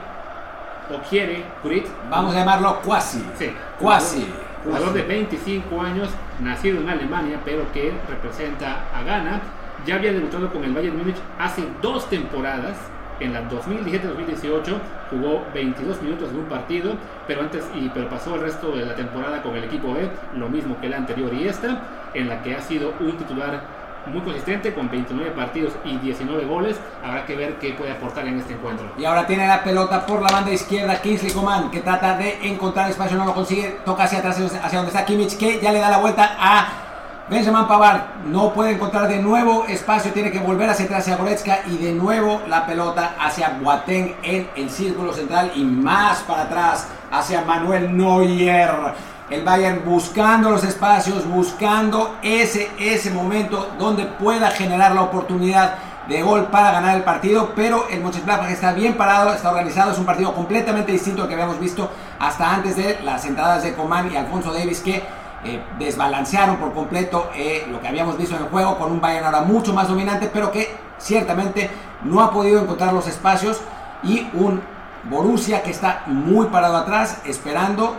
o 0.91 1.09
quiere, 1.09 1.45
Burit. 1.63 1.85
Vamos 2.09 2.35
a 2.35 2.39
llamarlo 2.39 2.81
Quasi. 2.81 3.23
Sí, 3.37 3.53
Quasi. 3.79 4.27
Jugador 4.63 4.93
de 4.93 5.03
25 5.03 5.81
años, 5.81 6.09
nacido 6.41 6.81
en 6.81 6.89
Alemania, 6.89 7.39
pero 7.45 7.71
que 7.71 7.93
representa 8.09 8.83
a 8.93 9.03
Ghana 9.03 9.39
ya 9.85 9.95
había 9.95 10.11
debutado 10.11 10.51
con 10.51 10.63
el 10.63 10.73
Bayern 10.73 10.97
Múnich 10.97 11.17
hace 11.39 11.63
dos 11.81 12.09
temporadas 12.09 12.77
En 13.19 13.33
la 13.33 13.49
2017-2018 13.49 14.77
jugó 15.09 15.43
22 15.51 16.01
minutos 16.03 16.31
de 16.31 16.37
un 16.37 16.45
partido, 16.45 16.93
pero 17.25 17.41
antes 17.41 17.65
y 17.73 17.89
pero 17.89 18.07
pasó 18.09 18.35
el 18.35 18.41
resto 18.41 18.75
de 18.75 18.85
la 18.85 18.95
temporada 18.95 19.41
con 19.41 19.55
el 19.55 19.63
equipo 19.63 19.93
B, 19.93 20.07
lo 20.35 20.49
mismo 20.49 20.79
que 20.79 20.87
la 20.87 20.97
anterior 20.97 21.33
y 21.33 21.47
esta, 21.47 21.81
en 22.13 22.29
la 22.29 22.43
que 22.43 22.55
ha 22.55 22.61
sido 22.61 22.93
un 22.99 23.17
titular 23.17 23.59
muy 24.05 24.21
consistente 24.21 24.73
con 24.73 24.89
29 24.89 25.31
partidos 25.31 25.73
y 25.83 25.97
19 25.97 26.45
goles. 26.45 26.77
Habrá 27.03 27.25
que 27.25 27.35
ver 27.35 27.55
qué 27.55 27.73
puede 27.73 27.91
aportar 27.91 28.27
en 28.27 28.39
este 28.39 28.53
encuentro. 28.53 28.85
Y 28.97 29.05
ahora 29.05 29.25
tiene 29.25 29.47
la 29.47 29.63
pelota 29.63 30.05
por 30.05 30.21
la 30.21 30.29
banda 30.29 30.51
izquierda 30.51 31.01
Kingsley 31.01 31.31
Coman, 31.31 31.71
que 31.71 31.81
trata 31.81 32.17
de 32.17 32.47
encontrar 32.47 32.89
espacio, 32.89 33.17
no 33.17 33.25
lo 33.25 33.33
consigue, 33.33 33.79
toca 33.83 34.03
hacia 34.03 34.19
atrás, 34.19 34.39
hacia 34.39 34.77
donde 34.77 34.91
está 34.91 35.05
Kimmich, 35.05 35.37
que 35.37 35.59
ya 35.59 35.71
le 35.71 35.79
da 35.79 35.89
la 35.89 35.97
vuelta 35.97 36.35
a 36.39 36.86
Benjamin 37.29 37.67
Pavard. 37.67 38.01
No 38.25 38.53
puede 38.53 38.71
encontrar 38.71 39.07
de 39.07 39.19
nuevo 39.19 39.65
espacio, 39.67 40.11
tiene 40.13 40.31
que 40.31 40.39
volver 40.39 40.69
hacia 40.69 40.85
atrás 40.85 41.01
hacia 41.01 41.17
Goretzka 41.17 41.59
y 41.67 41.77
de 41.77 41.93
nuevo 41.93 42.41
la 42.47 42.65
pelota 42.65 43.15
hacia 43.19 43.57
Boateng 43.61 44.15
en 44.23 44.49
el 44.55 44.69
círculo 44.69 45.13
central 45.13 45.51
y 45.55 45.63
más 45.63 46.19
para 46.19 46.43
atrás 46.43 46.87
hacia 47.11 47.41
Manuel 47.41 47.95
Neuer 47.95 48.93
el 49.29 49.43
Bayern 49.43 49.83
buscando 49.85 50.49
los 50.51 50.63
espacios, 50.63 51.27
buscando 51.27 52.15
ese, 52.21 52.69
ese 52.79 53.11
momento 53.11 53.71
donde 53.77 54.05
pueda 54.05 54.51
generar 54.51 54.95
la 54.95 55.01
oportunidad 55.01 55.75
de 56.07 56.21
gol 56.21 56.45
para 56.45 56.71
ganar 56.71 56.95
el 56.95 57.03
partido, 57.03 57.51
pero 57.53 57.87
el 57.89 57.99
Mönchengladbach 58.01 58.49
está 58.49 58.71
bien 58.71 58.93
parado, 58.95 59.33
está 59.33 59.49
organizado, 59.49 59.91
es 59.91 59.97
un 59.97 60.05
partido 60.05 60.33
completamente 60.33 60.93
distinto 60.93 61.23
al 61.23 61.27
que 61.27 61.33
habíamos 61.33 61.59
visto 61.59 61.91
hasta 62.19 62.53
antes 62.53 62.77
de 62.77 62.97
las 63.03 63.25
entradas 63.25 63.63
de 63.63 63.73
Coman 63.73 64.09
y 64.13 64.15
Alfonso 64.15 64.53
Davis 64.53 64.79
que 64.79 65.03
eh, 65.43 65.63
desbalancearon 65.77 66.57
por 66.57 66.73
completo 66.73 67.29
eh, 67.35 67.67
lo 67.69 67.79
que 67.81 67.87
habíamos 67.87 68.17
visto 68.17 68.35
en 68.35 68.43
el 68.43 68.49
juego 68.49 68.77
con 68.77 68.91
un 68.91 69.01
Bayern 69.01 69.25
ahora 69.25 69.41
mucho 69.41 69.73
más 69.73 69.87
dominante, 69.87 70.29
pero 70.31 70.51
que 70.51 70.75
ciertamente 70.97 71.69
no 72.03 72.21
ha 72.21 72.31
podido 72.31 72.61
encontrar 72.61 72.93
los 72.93 73.07
espacios 73.07 73.61
y 74.03 74.27
un 74.33 74.61
Borussia 75.09 75.63
que 75.63 75.71
está 75.71 76.03
muy 76.07 76.47
parado 76.47 76.75
atrás 76.75 77.21
esperando 77.25 77.95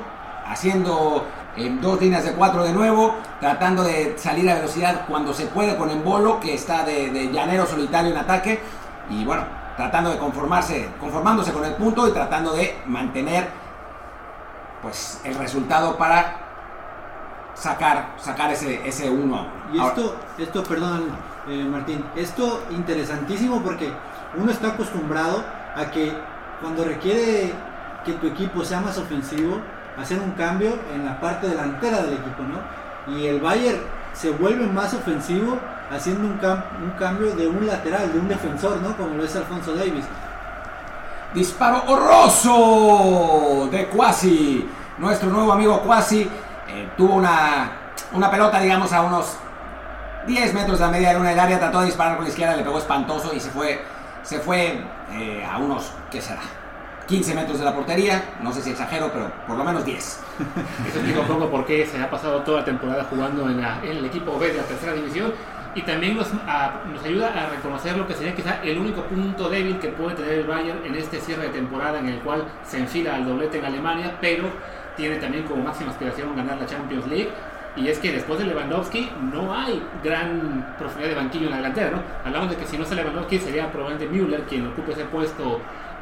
haciendo 0.49 1.27
en 1.57 1.81
dos 1.81 2.01
líneas 2.01 2.25
de 2.25 2.33
cuatro 2.33 2.65
de 2.65 2.73
nuevo, 2.73 3.15
tratando 3.41 3.83
de 3.83 4.15
salir 4.17 4.49
a 4.51 4.55
velocidad 4.55 5.03
cuando 5.09 5.35
se 5.35 5.47
puede 5.47 5.77
con 5.77 5.91
Embolo, 5.91 6.41
que 6.41 6.55
está 6.55 6.85
de, 6.85 7.31
llanero 7.33 7.67
solitario 7.67 8.13
en 8.13 8.17
ataque, 8.17 8.61
y 9.11 9.25
bueno, 9.25 9.45
tratando 9.77 10.11
de 10.11 10.19
conformarse, 10.19 10.89
conformándose 11.01 11.53
con 11.53 11.65
el 11.65 11.75
punto 11.75 12.07
y 12.09 12.13
tratando 12.13 12.53
de 12.53 12.77
mantener 12.87 13.49
pues 14.83 15.21
el 15.25 15.35
resultado 15.35 15.97
para 15.97 16.48
sacar, 17.59 18.15
sacar 18.19 18.53
ese, 18.53 18.87
ese 18.87 19.11
1 19.11 19.37
a 19.37 19.41
1. 19.41 19.49
Y 19.73 19.79
esto, 19.79 20.17
esto 20.39 20.63
perdón 20.63 21.05
eh, 21.49 21.65
Martín, 21.65 22.05
esto 22.15 22.63
interesantísimo 22.71 23.61
porque 23.63 23.91
uno 24.37 24.51
está 24.51 24.69
acostumbrado 24.69 25.45
a 25.75 25.91
que 25.91 26.13
cuando 26.61 26.85
requiere 26.85 27.53
que 28.05 28.13
tu 28.15 28.27
equipo 28.27 28.65
sea 28.65 28.81
más 28.81 28.99
ofensivo, 28.99 29.61
hacer 29.99 30.19
un 30.21 30.33
cambio 30.33 30.79
en 30.95 31.05
la 31.05 31.21
parte 31.21 31.49
delantera 31.49 32.03
del 32.03 32.15
equipo, 32.15 32.43
¿no? 32.43 32.61
Y 33.15 33.27
el 33.27 33.41
Bayern 33.41 33.81
se 34.13 34.31
vuelve 34.31 34.67
más 34.67 34.95
ofensivo 34.95 35.59
haciendo 35.91 36.27
un, 36.27 36.39
un 36.85 36.91
cambio 36.99 37.35
de 37.35 37.49
un 37.49 37.67
lateral, 37.67 38.13
de 38.13 38.19
un 38.19 38.29
defensor, 38.29 38.81
¿no? 38.83 38.97
Como 38.97 39.17
lo 39.17 39.25
es 39.25 39.35
Alfonso 39.35 39.75
Davis. 39.75 40.05
Disparo 41.35 41.83
horroroso 41.87 43.69
de 43.71 43.89
Quasi. 43.89 44.69
Nuestro 44.99 45.31
nuevo 45.31 45.53
amigo 45.53 45.81
Quasi 45.83 46.29
eh, 46.69 46.89
tuvo 46.97 47.15
una, 47.15 47.73
una 48.13 48.31
pelota, 48.31 48.61
digamos, 48.61 48.93
a 48.93 49.03
unos 49.03 49.39
10 50.27 50.55
metros 50.55 50.79
de 50.79 50.85
la 50.85 50.91
media 50.91 51.13
luna 51.15 51.31
del 51.31 51.41
área, 51.41 51.59
trató 51.59 51.81
de 51.81 51.87
disparar 51.87 52.17
con 52.17 52.25
la 52.25 52.31
izquierda, 52.31 52.57
le 52.57 52.63
pegó 52.63 52.79
espantoso 52.79 53.35
y 53.35 53.41
se 53.41 53.51
fue, 53.51 53.83
se 54.23 54.39
fue 54.39 54.81
eh, 55.13 55.47
a 55.51 55.59
unos, 55.59 55.93
¿qué 56.11 56.21
será? 56.21 56.43
15 57.07 57.35
metros 57.35 57.59
de 57.59 57.65
la 57.65 57.75
portería, 57.75 58.23
no 58.43 58.53
sé 58.53 58.61
si 58.61 58.71
exagero, 58.71 59.11
pero 59.11 59.33
por 59.47 59.57
lo 59.57 59.65
menos 59.65 59.85
10. 59.85 59.99
Eso 60.87 60.99
explica 60.99 61.21
un 61.21 61.27
poco 61.27 61.49
por 61.49 61.65
qué 61.65 61.87
se 61.87 62.01
ha 62.01 62.11
pasado 62.11 62.43
toda 62.43 62.61
la 62.61 62.65
temporada 62.67 63.05
jugando 63.09 63.49
en, 63.49 63.65
el 63.83 64.05
equipo 64.05 64.39
B 64.39 64.49
de 64.49 64.59
la 64.59 64.65
tercera 64.65 64.93
división 64.93 65.33
y 65.75 65.83
también 65.83 66.17
nos, 66.17 66.29
nos, 66.33 67.05
ayuda 67.05 67.29
a 67.29 67.49
reconocer 67.49 67.97
lo 67.97 68.07
que 68.07 68.15
sería 68.15 68.35
quizá 68.35 68.61
el 68.63 68.79
único 68.79 69.03
punto 69.03 69.49
débil 69.49 69.79
que 69.79 69.89
puede 69.89 70.17
tener 70.17 70.33
el 70.33 70.47
Bayern 70.47 70.85
en 70.85 70.95
este 70.97 71.21
cierre 71.21 71.45
de 71.45 71.49
temporada 71.51 71.99
en 71.99 72.09
el 72.09 72.19
cual 72.21 72.45
se 72.67 72.79
enfila 72.79 73.15
al 73.15 73.25
doblete 73.25 73.59
en 73.59 73.65
Alemania, 73.65 74.17
pero 74.21 74.45
tiene 74.99 75.17
también 75.17 75.45
como 75.45 75.63
máxima 75.63 75.93
aspiración 75.93 76.37
ganar 76.37 76.59
la 76.59 76.67
Champions 76.67 77.07
League. 77.07 77.31
Y 77.77 77.89
es 77.89 77.99
que 78.01 78.13
después 78.13 78.41
de 78.41 78.45
Lewandowski 78.47 79.09
no 79.33 79.55
hay 79.55 79.81
gran 80.03 80.75
profundidad 80.79 81.11
de 81.11 81.15
banquillo 81.15 81.45
en 81.45 81.51
la 81.53 81.57
delantera, 81.59 81.91
¿no? 81.93 82.03
Hablamos 82.25 82.51
de 82.51 82.57
que 82.57 82.67
si 82.67 82.77
no 82.77 82.85
sale 82.85 83.03
Lewandowski 83.03 83.39
sería 83.39 83.71
probablemente 83.71 84.13
Müller 84.13 84.43
quien 84.43 84.67
ocupe 84.67 84.93
ese 84.93 85.05
puesto 85.05 85.61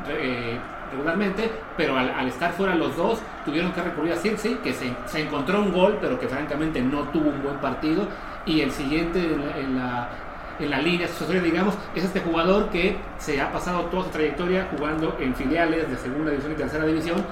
eh, 0.08 0.58
regularmente, 0.90 1.50
pero 1.76 1.98
al, 1.98 2.28
estar 2.28 2.52
fuera 2.52 2.74
los 2.74 2.96
dos 2.96 3.20
tuvieron 3.44 3.72
que 3.72 3.82
recurrir 3.82 4.12
a 4.12 4.16
Circe, 4.16 4.58
que 4.62 4.72
se, 4.72 4.92
se, 5.06 5.20
encontró 5.20 5.60
un 5.60 5.72
gol, 5.72 5.98
pero 6.00 6.18
que 6.18 6.28
francamente 6.28 6.80
no 6.80 7.02
tuvo 7.08 7.28
un 7.28 7.42
buen 7.42 7.56
partido, 7.56 8.06
y 8.46 8.60
el 8.60 8.70
siguiente 8.70 9.18
en 9.20 9.76
la, 9.76 10.08
en 10.58 10.70
la, 10.70 10.80
línea 10.80 11.08
sucesoria, 11.08 11.42
digamos, 11.42 11.74
es 11.94 12.04
este 12.04 12.20
jugador 12.20 12.70
que 12.70 12.96
se 13.18 13.40
ha 13.40 13.52
pasado 13.52 13.86
toda 13.86 14.04
su 14.04 14.10
trayectoria 14.10 14.68
jugando 14.76 15.16
en 15.20 15.34
filiales 15.34 15.90
de 15.90 15.96
segunda 15.96 16.30
división 16.30 16.52
y 16.52 16.56
tercera 16.56 16.86
división, 16.86 17.24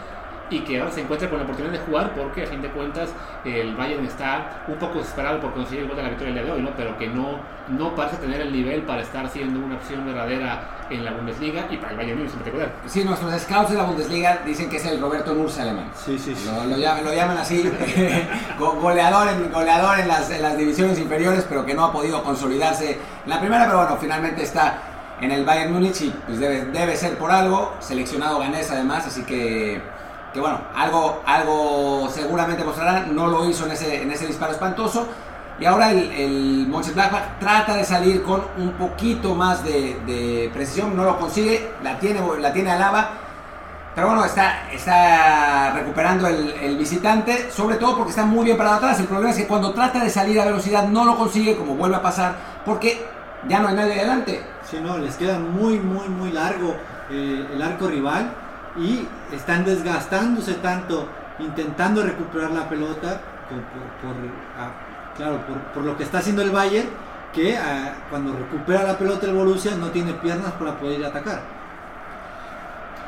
y 0.51 0.61
que 0.61 0.79
ahora 0.79 0.93
se 0.93 1.01
encuentra 1.01 1.29
con 1.29 1.39
la 1.39 1.45
oportunidad 1.45 1.73
de 1.73 1.85
jugar 1.85 2.13
porque 2.15 2.45
a 2.45 2.47
fin 2.47 2.61
de 2.61 2.69
cuentas 2.69 3.11
el 3.45 3.75
Bayern 3.75 4.05
está 4.05 4.65
un 4.69 4.77
poco 4.77 4.99
desesperado 4.99 5.41
por 5.41 5.53
conseguir 5.55 5.83
el 5.83 5.89
gol 5.89 5.97
de 5.97 6.03
la 6.03 6.09
victoria 6.11 6.29
el 6.29 6.35
día 6.35 6.45
de 6.45 6.53
hoy, 6.53 6.63
¿no? 6.63 6.71
pero 6.77 6.97
que 6.99 7.09
no, 7.09 7.39
no 7.69 7.95
parece 7.95 8.17
tener 8.19 8.41
el 8.41 8.53
nivel 8.53 8.83
para 8.83 9.03
estar 9.03 9.29
siendo 9.31 9.61
una 9.61 9.77
opción 9.77 10.05
verdadera 10.05 10.87
en 10.91 11.05
la 11.05 11.13
Bundesliga 11.13 11.67
y 11.71 11.77
para 11.79 11.93
el 11.93 11.97
Bayern 11.97 12.19
Múnich 12.19 12.33
en 12.33 12.39
particular. 12.39 12.73
Sí, 12.87 13.05
nuestros 13.05 13.41
scouts 13.41 13.71
de 13.71 13.77
la 13.77 13.85
Bundesliga 13.85 14.43
dicen 14.45 14.69
que 14.69 14.77
es 14.77 14.87
el 14.87 15.01
Roberto 15.01 15.35
Nurse 15.35 15.63
alemán. 15.63 15.91
Sí, 15.95 16.19
sí, 16.19 16.35
sí. 16.35 16.51
Lo, 16.69 16.77
llaman, 16.77 17.39
así, 17.39 17.71
goleador, 18.59 19.29
en, 19.29 19.51
goleador 19.51 19.99
en, 19.99 20.09
las, 20.09 20.31
en 20.31 20.43
las 20.43 20.57
divisiones 20.59 20.99
inferiores, 20.99 21.47
pero 21.49 21.65
que 21.65 21.75
no 21.75 21.85
ha 21.85 21.93
podido 21.93 22.23
consolidarse 22.23 22.99
en 23.25 23.31
la 23.31 23.41
primera, 23.41 23.65
pero 23.65 23.79
bueno, 23.79 23.97
finalmente 23.99 24.43
está 24.43 24.79
en 25.21 25.31
el 25.31 25.45
Bayern 25.45 25.73
Múnich 25.73 26.03
y 26.03 26.11
pues 26.27 26.39
debe, 26.39 26.67
debe 26.67 26.97
ser 26.97 27.17
por 27.17 27.31
algo, 27.31 27.75
seleccionado 27.81 28.39
ganés 28.39 28.71
además, 28.71 29.07
así 29.07 29.23
que 29.23 29.81
que 30.35 30.41
bueno, 30.41 30.59
algo, 30.75 31.23
algo 31.25 32.09
seguramente 32.11 32.65
mostrarán, 32.65 33.15
no 33.15 33.29
lo 33.29 33.49
hizo 33.49 33.67
en 33.67 33.73
ese, 33.73 34.03
en 34.03 34.11
ese 34.11 34.27
disparo 34.27 34.51
espantoso. 34.51 35.07
Y 35.61 35.65
ahora 35.65 35.93
el, 35.93 36.11
el 36.11 36.67
Mönchengladbach 36.67 37.39
trata 37.39 37.77
de 37.77 37.85
salir 37.85 38.25
con 38.25 38.43
un 38.59 38.73
poquito 38.73 39.37
más 39.37 39.63
de, 39.63 40.51
precisión, 40.53 40.97
no 40.97 41.05
lo 41.05 41.17
consigue, 41.21 41.71
la 41.85 42.01
tiene, 42.01 42.21
la 42.41 42.53
tiene 42.53 42.73
Alaba, 42.73 43.11
pero 43.95 44.09
bueno, 44.09 44.25
está, 44.25 44.69
está 44.73 45.73
recuperando 45.73 46.27
el, 46.27 46.51
el, 46.61 46.77
visitante, 46.77 47.53
sobre 47.53 47.77
todo 47.77 47.99
porque 47.99 48.11
está 48.11 48.25
muy 48.25 48.45
bien 48.45 48.57
parado 48.57 48.79
atrás. 48.79 48.99
El 48.99 49.07
problema 49.07 49.31
es 49.31 49.37
que 49.37 49.47
cuando 49.47 49.73
trata 49.73 50.03
de 50.03 50.11
salir 50.11 50.41
a 50.41 50.47
velocidad 50.47 50.89
no 50.89 51.05
lo 51.05 51.17
consigue, 51.17 51.57
como 51.57 51.77
vuelve 51.77 51.95
a 51.95 52.03
pasar, 52.03 52.35
porque 52.65 53.07
ya 53.49 53.61
no 53.61 53.69
hay 53.69 53.77
nadie 53.77 53.93
adelante. 53.93 54.43
Sí, 54.69 54.81
no, 54.83 54.99
les 54.99 55.15
queda 55.15 55.39
muy, 55.39 55.79
muy, 55.79 56.09
muy 56.09 56.33
largo 56.33 56.75
eh, 57.09 57.47
el 57.55 57.63
arco 57.63 57.87
rival 57.87 58.35
y 58.77 59.07
están 59.33 59.65
desgastándose 59.65 60.55
tanto 60.55 61.09
intentando 61.39 62.03
recuperar 62.03 62.51
la 62.51 62.69
pelota 62.69 63.21
por, 63.49 64.15
ah, 64.59 64.71
claro, 65.17 65.41
por, 65.73 65.85
lo 65.85 65.97
que 65.97 66.05
está 66.05 66.19
haciendo 66.19 66.43
el 66.43 66.51
Bayern 66.51 66.89
que 67.33 67.57
ah, 67.57 67.95
cuando 68.11 68.33
recupera 68.33 68.85
la 68.85 68.99
pelota 68.99 69.27
el 69.27 69.35
Borussia 69.35 69.75
no 69.77 69.89
tiene 69.89 70.13
piernas 70.15 70.53
para 70.53 70.79
poder 70.79 71.05
atacar. 71.05 71.43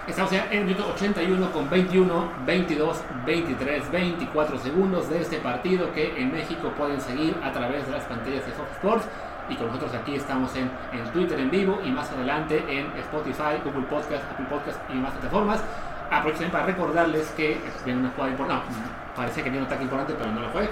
Estamos 0.06 0.30
en 0.32 0.42
el 0.52 0.64
minuto 0.64 0.86
81 0.94 1.50
con 1.50 1.68
21, 1.68 2.32
22, 2.46 2.96
23, 3.26 3.90
24 3.90 4.58
segundos 4.58 5.10
de 5.10 5.20
este 5.20 5.38
partido 5.38 5.92
que 5.92 6.20
en 6.20 6.32
México 6.32 6.72
pueden 6.78 7.00
seguir 7.00 7.36
a 7.42 7.52
través 7.52 7.86
de 7.86 7.92
las 7.92 8.04
pantallas 8.04 8.46
de 8.46 8.52
Fox 8.52 8.70
Sports 8.74 9.06
y 9.48 9.54
con 9.54 9.68
nosotros 9.68 9.94
aquí 9.94 10.14
estamos 10.14 10.54
en, 10.56 10.70
en 10.92 11.04
Twitter 11.12 11.38
en 11.38 11.50
vivo 11.50 11.80
y 11.84 11.90
más 11.90 12.10
adelante 12.10 12.64
en 12.68 12.86
Spotify, 12.98 13.60
Google 13.64 13.86
Podcast, 13.86 14.24
Apple 14.30 14.46
Podcast 14.48 14.78
y 14.92 14.94
más 14.94 15.12
plataformas. 15.12 15.62
Aprovechen 16.10 16.50
para 16.50 16.66
recordarles 16.66 17.28
que 17.36 17.58
viene 17.84 18.00
una 18.00 18.10
jugada 18.10 18.30
importante, 18.30 18.66
no, 18.70 19.14
parecía 19.16 19.42
que 19.42 19.50
viene 19.50 19.66
un 19.66 19.66
ataque 19.66 19.84
importante, 19.84 20.14
pero 20.16 20.30
no 20.30 20.40
lo 20.40 20.48
fue, 20.50 20.68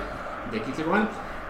de 0.50 0.62
Kingsley 0.62 0.86
One. 0.88 1.06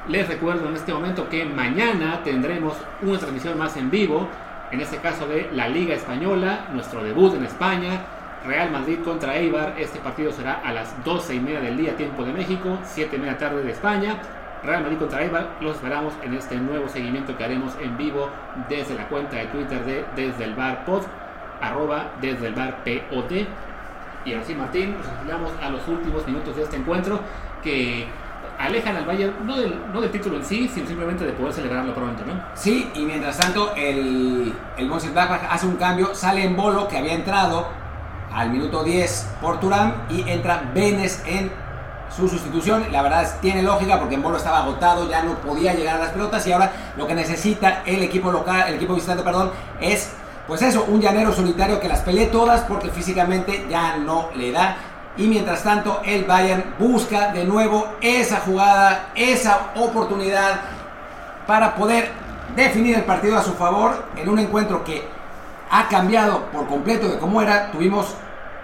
Les 0.08 0.28
recuerdo 0.28 0.68
en 0.68 0.76
este 0.76 0.92
momento 0.92 1.28
que 1.28 1.44
mañana 1.44 2.22
tendremos 2.22 2.74
una 3.02 3.18
transmisión 3.18 3.58
más 3.58 3.76
en 3.76 3.90
vivo, 3.90 4.28
en 4.70 4.80
este 4.80 4.98
caso 4.98 5.26
de 5.26 5.50
la 5.52 5.68
Liga 5.68 5.94
Española, 5.94 6.66
nuestro 6.72 7.02
debut 7.02 7.34
en 7.34 7.44
España, 7.44 8.00
Real 8.46 8.70
Madrid 8.70 8.98
contra 9.02 9.36
Eibar. 9.36 9.74
Este 9.78 9.98
partido 10.00 10.30
será 10.32 10.60
a 10.64 10.72
las 10.72 11.02
12 11.04 11.34
y 11.34 11.40
media 11.40 11.60
del 11.60 11.76
día, 11.76 11.96
tiempo 11.96 12.24
de 12.24 12.32
México, 12.32 12.78
7 12.84 13.16
y 13.16 13.18
media 13.18 13.38
tarde 13.38 13.62
de 13.62 13.70
España. 13.70 14.20
Real 14.64 14.82
Madrid 14.82 14.98
contra 14.98 15.22
Eibar. 15.22 15.50
Los 15.60 15.76
esperamos 15.76 16.14
en 16.22 16.34
este 16.34 16.56
nuevo 16.56 16.88
seguimiento 16.88 17.36
que 17.36 17.44
haremos 17.44 17.74
en 17.80 17.96
vivo 17.96 18.28
desde 18.68 18.94
la 18.94 19.08
cuenta 19.08 19.36
de 19.36 19.46
Twitter 19.46 19.84
de 19.84 20.04
Desde 20.16 20.44
el 20.44 20.54
Bar 20.54 20.84
Pod, 20.84 21.02
arroba 21.60 22.12
Desde 22.20 22.48
el 22.48 22.54
Bar 22.54 22.84
POT. 22.84 23.32
Y 24.24 24.32
ahora 24.32 24.44
sí, 24.46 24.54
Martín, 24.54 24.96
nos 24.96 25.06
enfilamos 25.06 25.50
a 25.62 25.68
los 25.68 25.86
últimos 25.86 26.26
minutos 26.26 26.56
de 26.56 26.62
este 26.62 26.76
encuentro 26.76 27.20
que 27.62 28.06
alejan 28.58 28.96
al 28.96 29.04
Bayern 29.04 29.34
no 29.44 29.56
del, 29.56 29.74
no 29.92 30.00
del 30.00 30.10
título 30.10 30.36
en 30.36 30.44
sí, 30.44 30.68
sino 30.72 30.86
simplemente 30.86 31.24
de 31.24 31.32
poder 31.32 31.52
celebrarlo 31.52 31.94
pronto, 31.94 32.24
¿no? 32.24 32.40
Sí, 32.54 32.90
y 32.94 33.04
mientras 33.04 33.38
tanto 33.38 33.74
el, 33.76 34.54
el 34.76 34.88
Mönchengladbach 34.88 35.42
hace 35.50 35.66
un 35.66 35.76
cambio, 35.76 36.14
sale 36.14 36.44
en 36.44 36.56
Bolo 36.56 36.88
que 36.88 36.96
había 36.96 37.14
entrado 37.14 37.68
al 38.32 38.50
minuto 38.50 38.82
10 38.82 39.36
por 39.40 39.60
Turán 39.60 40.06
y 40.08 40.28
entra 40.28 40.70
Benes 40.74 41.22
en 41.26 41.50
su 42.16 42.28
sustitución. 42.28 42.86
La 42.92 43.02
verdad 43.02 43.22
es, 43.22 43.40
tiene 43.40 43.62
lógica 43.62 43.98
porque 43.98 44.14
en 44.14 44.22
Bolo 44.22 44.36
estaba 44.36 44.58
agotado, 44.58 45.08
ya 45.08 45.22
no 45.22 45.34
podía 45.36 45.74
llegar 45.74 45.96
a 45.96 45.98
las 46.00 46.10
pelotas 46.10 46.46
y 46.46 46.52
ahora 46.52 46.72
lo 46.96 47.06
que 47.06 47.14
necesita 47.14 47.82
el 47.86 48.02
equipo 48.02 48.30
local, 48.30 48.64
el 48.68 48.74
equipo 48.74 48.94
visitante, 48.94 49.22
perdón, 49.22 49.50
es 49.80 50.10
pues 50.46 50.60
eso, 50.62 50.84
un 50.88 51.00
llanero 51.00 51.32
solitario 51.32 51.80
que 51.80 51.88
las 51.88 52.00
pelee 52.00 52.26
todas 52.26 52.62
porque 52.62 52.90
físicamente 52.90 53.66
ya 53.70 53.96
no 53.96 54.28
le 54.34 54.52
da. 54.52 54.76
Y 55.16 55.26
mientras 55.26 55.62
tanto, 55.62 56.02
el 56.04 56.24
Bayern 56.24 56.74
busca 56.78 57.32
de 57.32 57.44
nuevo 57.44 57.86
esa 58.00 58.40
jugada, 58.40 59.10
esa 59.14 59.70
oportunidad 59.76 60.60
para 61.46 61.74
poder 61.74 62.10
definir 62.56 62.96
el 62.96 63.04
partido 63.04 63.38
a 63.38 63.42
su 63.42 63.54
favor 63.54 64.04
en 64.16 64.28
un 64.28 64.38
encuentro 64.38 64.84
que 64.84 65.06
ha 65.70 65.88
cambiado 65.88 66.46
por 66.46 66.66
completo 66.66 67.08
de 67.08 67.18
cómo 67.18 67.40
era. 67.40 67.70
Tuvimos 67.70 68.14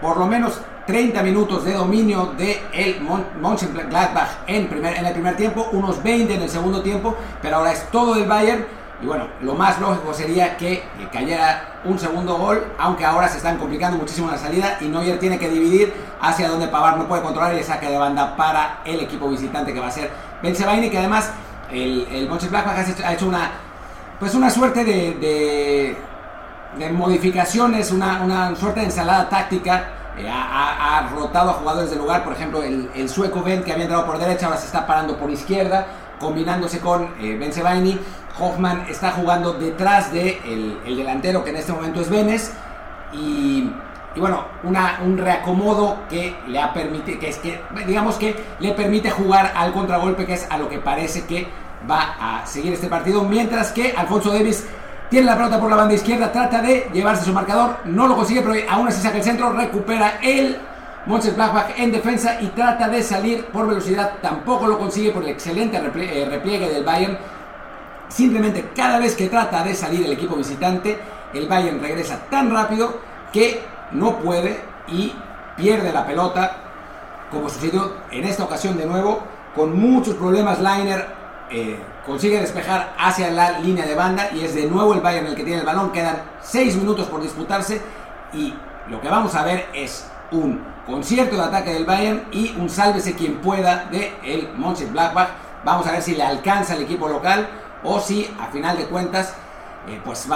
por 0.00 0.16
lo 0.16 0.26
menos 0.26 0.60
30 0.90 1.22
minutos 1.22 1.64
de 1.64 1.74
dominio 1.74 2.32
de 2.36 2.60
el 2.72 3.00
Mönchengladbach 3.40 4.40
en, 4.48 4.66
primer, 4.66 4.96
en 4.96 5.06
el 5.06 5.12
primer 5.12 5.36
tiempo, 5.36 5.68
unos 5.70 6.02
20 6.02 6.34
en 6.34 6.42
el 6.42 6.48
segundo 6.48 6.82
tiempo, 6.82 7.16
pero 7.40 7.58
ahora 7.58 7.70
es 7.70 7.88
todo 7.92 8.14
del 8.14 8.26
Bayern 8.26 8.66
y 9.00 9.06
bueno, 9.06 9.28
lo 9.40 9.54
más 9.54 9.80
lógico 9.80 10.12
sería 10.12 10.56
que 10.56 10.82
cayera 11.12 11.80
un 11.84 11.96
segundo 11.96 12.36
gol, 12.38 12.72
aunque 12.76 13.04
ahora 13.04 13.28
se 13.28 13.36
están 13.36 13.56
complicando 13.56 13.98
muchísimo 13.98 14.32
la 14.32 14.36
salida 14.36 14.78
y 14.80 14.86
Neuer 14.86 15.20
tiene 15.20 15.38
que 15.38 15.48
dividir 15.48 15.94
hacia 16.20 16.48
donde 16.48 16.66
Pavar 16.66 16.98
no 16.98 17.06
puede 17.06 17.22
controlar 17.22 17.54
y 17.54 17.58
el 17.58 17.64
saque 17.64 17.88
de 17.88 17.96
banda 17.96 18.34
para 18.36 18.80
el 18.84 18.98
equipo 18.98 19.28
visitante 19.28 19.72
que 19.72 19.78
va 19.78 19.86
a 19.86 19.92
ser 19.92 20.10
Benzebaini, 20.42 20.90
que 20.90 20.98
además 20.98 21.30
el, 21.70 22.08
el 22.10 22.28
Mönchengladbach 22.28 22.76
ha 23.04 23.12
hecho 23.12 23.28
una, 23.28 23.52
pues 24.18 24.34
una 24.34 24.50
suerte 24.50 24.84
de, 24.84 25.96
de, 26.76 26.90
modificaciones, 26.90 27.92
una, 27.92 28.22
una, 28.22 28.56
suerte 28.56 28.80
de 28.80 28.86
ensalada 28.86 29.28
táctica. 29.28 29.99
Eh, 30.20 30.28
ha, 30.30 31.08
rotado 31.14 31.50
a 31.50 31.52
jugadores 31.54 31.90
del 31.90 31.98
lugar, 31.98 32.24
por 32.24 32.32
ejemplo, 32.32 32.62
el, 32.62 32.90
el, 32.94 33.08
sueco 33.08 33.42
Ben 33.42 33.62
que 33.62 33.72
había 33.72 33.84
entrado 33.84 34.06
por 34.06 34.18
derecha, 34.18 34.46
ahora 34.46 34.58
se 34.58 34.66
está 34.66 34.86
parando 34.86 35.16
por 35.16 35.30
izquierda, 35.30 35.86
combinándose 36.18 36.80
con 36.80 37.14
eh, 37.20 37.36
Benzebaini 37.38 37.98
Hoffman 38.38 38.86
está 38.88 39.10
jugando 39.12 39.54
detrás 39.54 40.12
de 40.12 40.40
el, 40.84 40.96
delantero 40.96 41.42
que 41.42 41.50
en 41.50 41.56
este 41.56 41.72
momento 41.72 42.00
es 42.00 42.10
Vélez 42.10 42.52
y, 43.12 43.70
bueno, 44.16 44.44
una, 44.62 45.00
un 45.04 45.18
reacomodo 45.18 45.98
que 46.08 46.36
le 46.46 46.60
ha 46.60 46.72
permitido, 46.72 47.18
que 47.18 47.28
es 47.28 47.38
que, 47.38 47.60
digamos 47.86 48.16
que 48.16 48.36
le 48.60 48.72
permite 48.72 49.10
jugar 49.10 49.52
al 49.56 49.72
contragolpe, 49.72 50.26
que 50.26 50.34
es 50.34 50.46
a 50.50 50.58
lo 50.58 50.68
que 50.68 50.78
parece 50.78 51.26
que 51.26 51.48
va 51.90 52.16
a 52.20 52.46
seguir 52.46 52.72
este 52.72 52.88
partido, 52.88 53.24
mientras 53.24 53.72
que 53.72 53.94
Alfonso 53.96 54.32
Davis 54.32 54.66
tiene 55.10 55.26
la 55.26 55.36
pelota 55.36 55.60
por 55.60 55.68
la 55.68 55.76
banda 55.76 55.94
izquierda, 55.94 56.32
trata 56.32 56.62
de 56.62 56.88
llevarse 56.92 57.24
su 57.24 57.32
marcador, 57.32 57.78
no 57.84 58.06
lo 58.06 58.16
consigue, 58.16 58.42
pero 58.42 58.54
aún 58.70 58.88
así 58.88 59.02
saca 59.02 59.18
el 59.18 59.24
centro, 59.24 59.52
recupera 59.52 60.20
el 60.22 60.56
Blackback 61.06 61.78
en 61.78 61.92
defensa 61.92 62.40
y 62.40 62.46
trata 62.48 62.88
de 62.88 63.02
salir 63.02 63.46
por 63.46 63.66
velocidad, 63.66 64.12
tampoco 64.22 64.66
lo 64.66 64.78
consigue 64.78 65.10
por 65.10 65.24
el 65.24 65.30
excelente 65.30 65.76
eh, 65.76 66.26
repliegue 66.30 66.68
del 66.68 66.84
Bayern 66.84 67.18
Simplemente 68.10 68.70
cada 68.74 68.98
vez 68.98 69.14
que 69.14 69.28
trata 69.28 69.62
de 69.62 69.72
salir 69.72 70.04
el 70.04 70.12
equipo 70.12 70.34
visitante, 70.34 70.98
el 71.32 71.46
Bayern 71.46 71.80
regresa 71.80 72.18
tan 72.28 72.50
rápido 72.50 72.98
que 73.32 73.62
no 73.92 74.16
puede 74.18 74.60
y 74.88 75.14
pierde 75.56 75.92
la 75.92 76.04
pelota, 76.04 76.56
como 77.30 77.48
sucedió 77.48 77.92
en 78.10 78.24
esta 78.24 78.44
ocasión 78.44 78.76
de 78.76 78.86
nuevo, 78.86 79.20
con 79.54 79.78
muchos 79.78 80.16
problemas. 80.16 80.58
Liner 80.58 81.06
eh, 81.50 81.78
consigue 82.10 82.40
despejar 82.40 82.92
hacia 82.98 83.30
la 83.30 83.60
línea 83.60 83.86
de 83.86 83.94
banda 83.94 84.30
y 84.34 84.40
es 84.40 84.52
de 84.52 84.66
nuevo 84.66 84.94
el 84.94 85.00
Bayern 85.00 85.28
el 85.28 85.36
que 85.36 85.44
tiene 85.44 85.60
el 85.60 85.66
balón. 85.66 85.92
Quedan 85.92 86.20
6 86.42 86.74
minutos 86.76 87.06
por 87.06 87.22
disputarse 87.22 87.80
y 88.32 88.52
lo 88.88 89.00
que 89.00 89.08
vamos 89.08 89.36
a 89.36 89.44
ver 89.44 89.68
es 89.72 90.10
un 90.32 90.60
concierto 90.86 91.36
de 91.36 91.42
ataque 91.42 91.72
del 91.72 91.84
Bayern 91.84 92.24
y 92.32 92.56
un 92.58 92.68
sálvese 92.68 93.14
quien 93.14 93.36
pueda 93.36 93.84
de 93.92 94.12
el 94.24 94.48
Mönchengladbach. 94.56 95.28
Vamos 95.64 95.86
a 95.86 95.92
ver 95.92 96.02
si 96.02 96.16
le 96.16 96.24
alcanza 96.24 96.74
el 96.74 96.82
equipo 96.82 97.08
local 97.08 97.48
o 97.84 98.00
si 98.00 98.28
a 98.40 98.46
final 98.46 98.76
de 98.76 98.86
cuentas 98.86 99.36
eh, 99.86 100.00
pues 100.04 100.26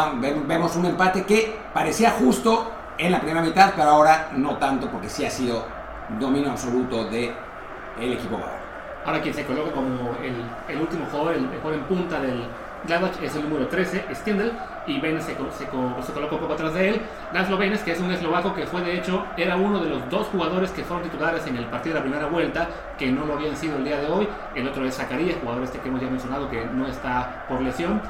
vemos 0.47 0.77
un 0.77 0.87
empate 0.87 1.25
que 1.25 1.59
parecía 1.75 2.13
justo 2.13 2.71
en 2.99 3.11
la 3.11 3.19
primera 3.19 3.43
mitad, 3.43 3.73
pero 3.75 3.91
ahora 3.91 4.31
no 4.37 4.59
tanto 4.59 4.89
porque 4.89 5.09
sí 5.09 5.25
ha 5.25 5.31
sido 5.31 5.67
dominio 6.21 6.53
absoluto 6.53 7.05
del 7.07 7.35
el 7.99 8.13
equipo 8.13 8.37
bávaro. 8.37 8.64
Ahora 9.05 9.21
quien 9.21 9.35
se 9.35 9.45
coloca 9.45 9.71
como 9.73 10.17
el, 10.23 10.35
el 10.75 10.81
último 10.81 11.07
jugador, 11.11 11.35
el 11.35 11.49
mejor 11.49 11.75
en 11.75 11.81
punta 11.83 12.21
del 12.21 12.45
Gladbach 12.87 13.23
es 13.23 13.35
el 13.35 13.43
número 13.43 13.67
13, 13.67 14.05
Stindl, 14.15 14.53
y 14.87 15.01
Ben 15.01 15.21
se, 15.21 15.35
se, 15.35 15.67
coloca 15.67 16.35
un 16.35 16.41
poco 16.41 16.53
atrás 16.53 16.75
de 16.75 16.91
él. 16.91 17.01
Laszlo 17.33 17.57
Benes, 17.57 17.83
que 17.83 17.93
es 17.93 18.01
un 18.01 18.11
eslovaco 18.11 18.55
que 18.55 18.67
fue 18.67 18.83
de 18.83 18.99
hecho, 18.99 19.25
era 19.37 19.57
uno 19.57 19.81
de 19.81 19.89
los 19.89 20.09
dos 20.11 20.27
jugadores 20.29 20.71
que 20.71 20.85
fueron 20.85 21.09
titulares 21.09 21.47
en 21.47 21.57
el 21.57 21.65
partido 21.67 21.95
de 21.95 22.01
la 22.01 22.05
primera 22.05 22.27
vuelta, 22.27 22.69
que 22.99 23.11
no 23.11 23.25
lo 23.25 23.35
habían 23.35 23.57
sido 23.57 23.77
el 23.77 23.85
día 23.85 23.99
de 23.99 24.07
hoy. 24.07 24.29
El 24.55 24.69
otro 24.69 24.85
es 24.85 24.95
Zacarías, 24.95 25.39
jugador 25.41 25.65
este 25.65 25.79
que 25.79 25.89
hemos 25.89 26.01
ya 26.01 26.09
mencionado 26.09 26.51
que 26.51 26.67
no 26.67 26.87
está 26.87 27.47
por 27.49 27.63
lesión. 27.63 28.03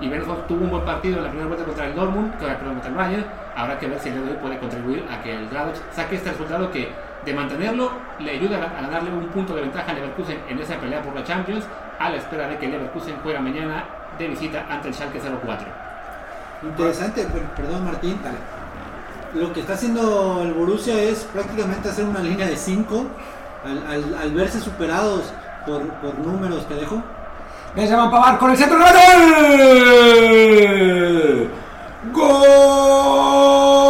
Y 0.00 0.08
Benes 0.08 0.26
tuvo 0.48 0.64
un 0.64 0.70
buen 0.70 0.84
partido 0.84 1.18
en 1.18 1.24
la 1.24 1.28
primera 1.28 1.48
vuelta 1.48 1.66
contra 1.66 1.86
el 1.86 1.94
Dortmund, 1.94 2.32
que 2.38 2.46
contra 2.46 2.88
el 2.88 2.94
Bayern. 2.94 3.26
Habrá 3.54 3.78
que 3.78 3.86
ver 3.86 4.00
si 4.00 4.08
el 4.08 4.14
día 4.14 4.24
de 4.24 4.30
hoy 4.32 4.38
puede 4.38 4.58
contribuir 4.58 5.04
a 5.10 5.22
que 5.22 5.34
el 5.34 5.48
Gladbach 5.48 5.76
saque 5.92 6.16
este 6.16 6.30
resultado 6.30 6.70
que 6.70 6.88
de 7.24 7.34
mantenerlo 7.34 7.90
le 8.18 8.32
ayuda 8.32 8.56
a 8.76 8.82
ganarle 8.82 9.10
un 9.10 9.28
punto 9.28 9.54
de 9.54 9.62
ventaja 9.62 9.90
a 9.90 9.94
Leverkusen 9.94 10.40
en 10.48 10.58
esa 10.58 10.76
pelea 10.76 11.02
por 11.02 11.14
la 11.14 11.24
Champions, 11.24 11.64
a 11.98 12.10
la 12.10 12.16
espera 12.16 12.48
de 12.48 12.58
que 12.58 12.68
Leverkusen 12.68 13.16
juegue 13.22 13.38
mañana 13.38 13.84
de 14.18 14.28
visita 14.28 14.66
ante 14.68 14.88
el 14.88 14.94
Schalke 14.94 15.20
04. 15.20 15.66
Interesante, 16.62 17.26
perdón 17.56 17.84
Martín, 17.84 18.18
lo 19.34 19.52
que 19.52 19.60
está 19.60 19.74
haciendo 19.74 20.42
el 20.42 20.52
Borussia 20.52 21.00
es 21.00 21.24
prácticamente 21.32 21.88
hacer 21.88 22.04
una 22.04 22.20
línea 22.20 22.46
de 22.46 22.56
5 22.56 23.06
al, 23.88 24.32
verse 24.32 24.60
superados 24.60 25.32
por, 25.66 25.88
por 25.94 26.18
números 26.18 26.64
que 26.66 26.74
dejo. 26.74 27.02
Benjamin 27.74 28.10
Pavar 28.10 28.38
con 28.38 28.50
el 28.50 28.56
centro 28.56 28.78
de 28.78 28.84
¡Gol! 32.12 32.30
¡Gol! 32.42 33.81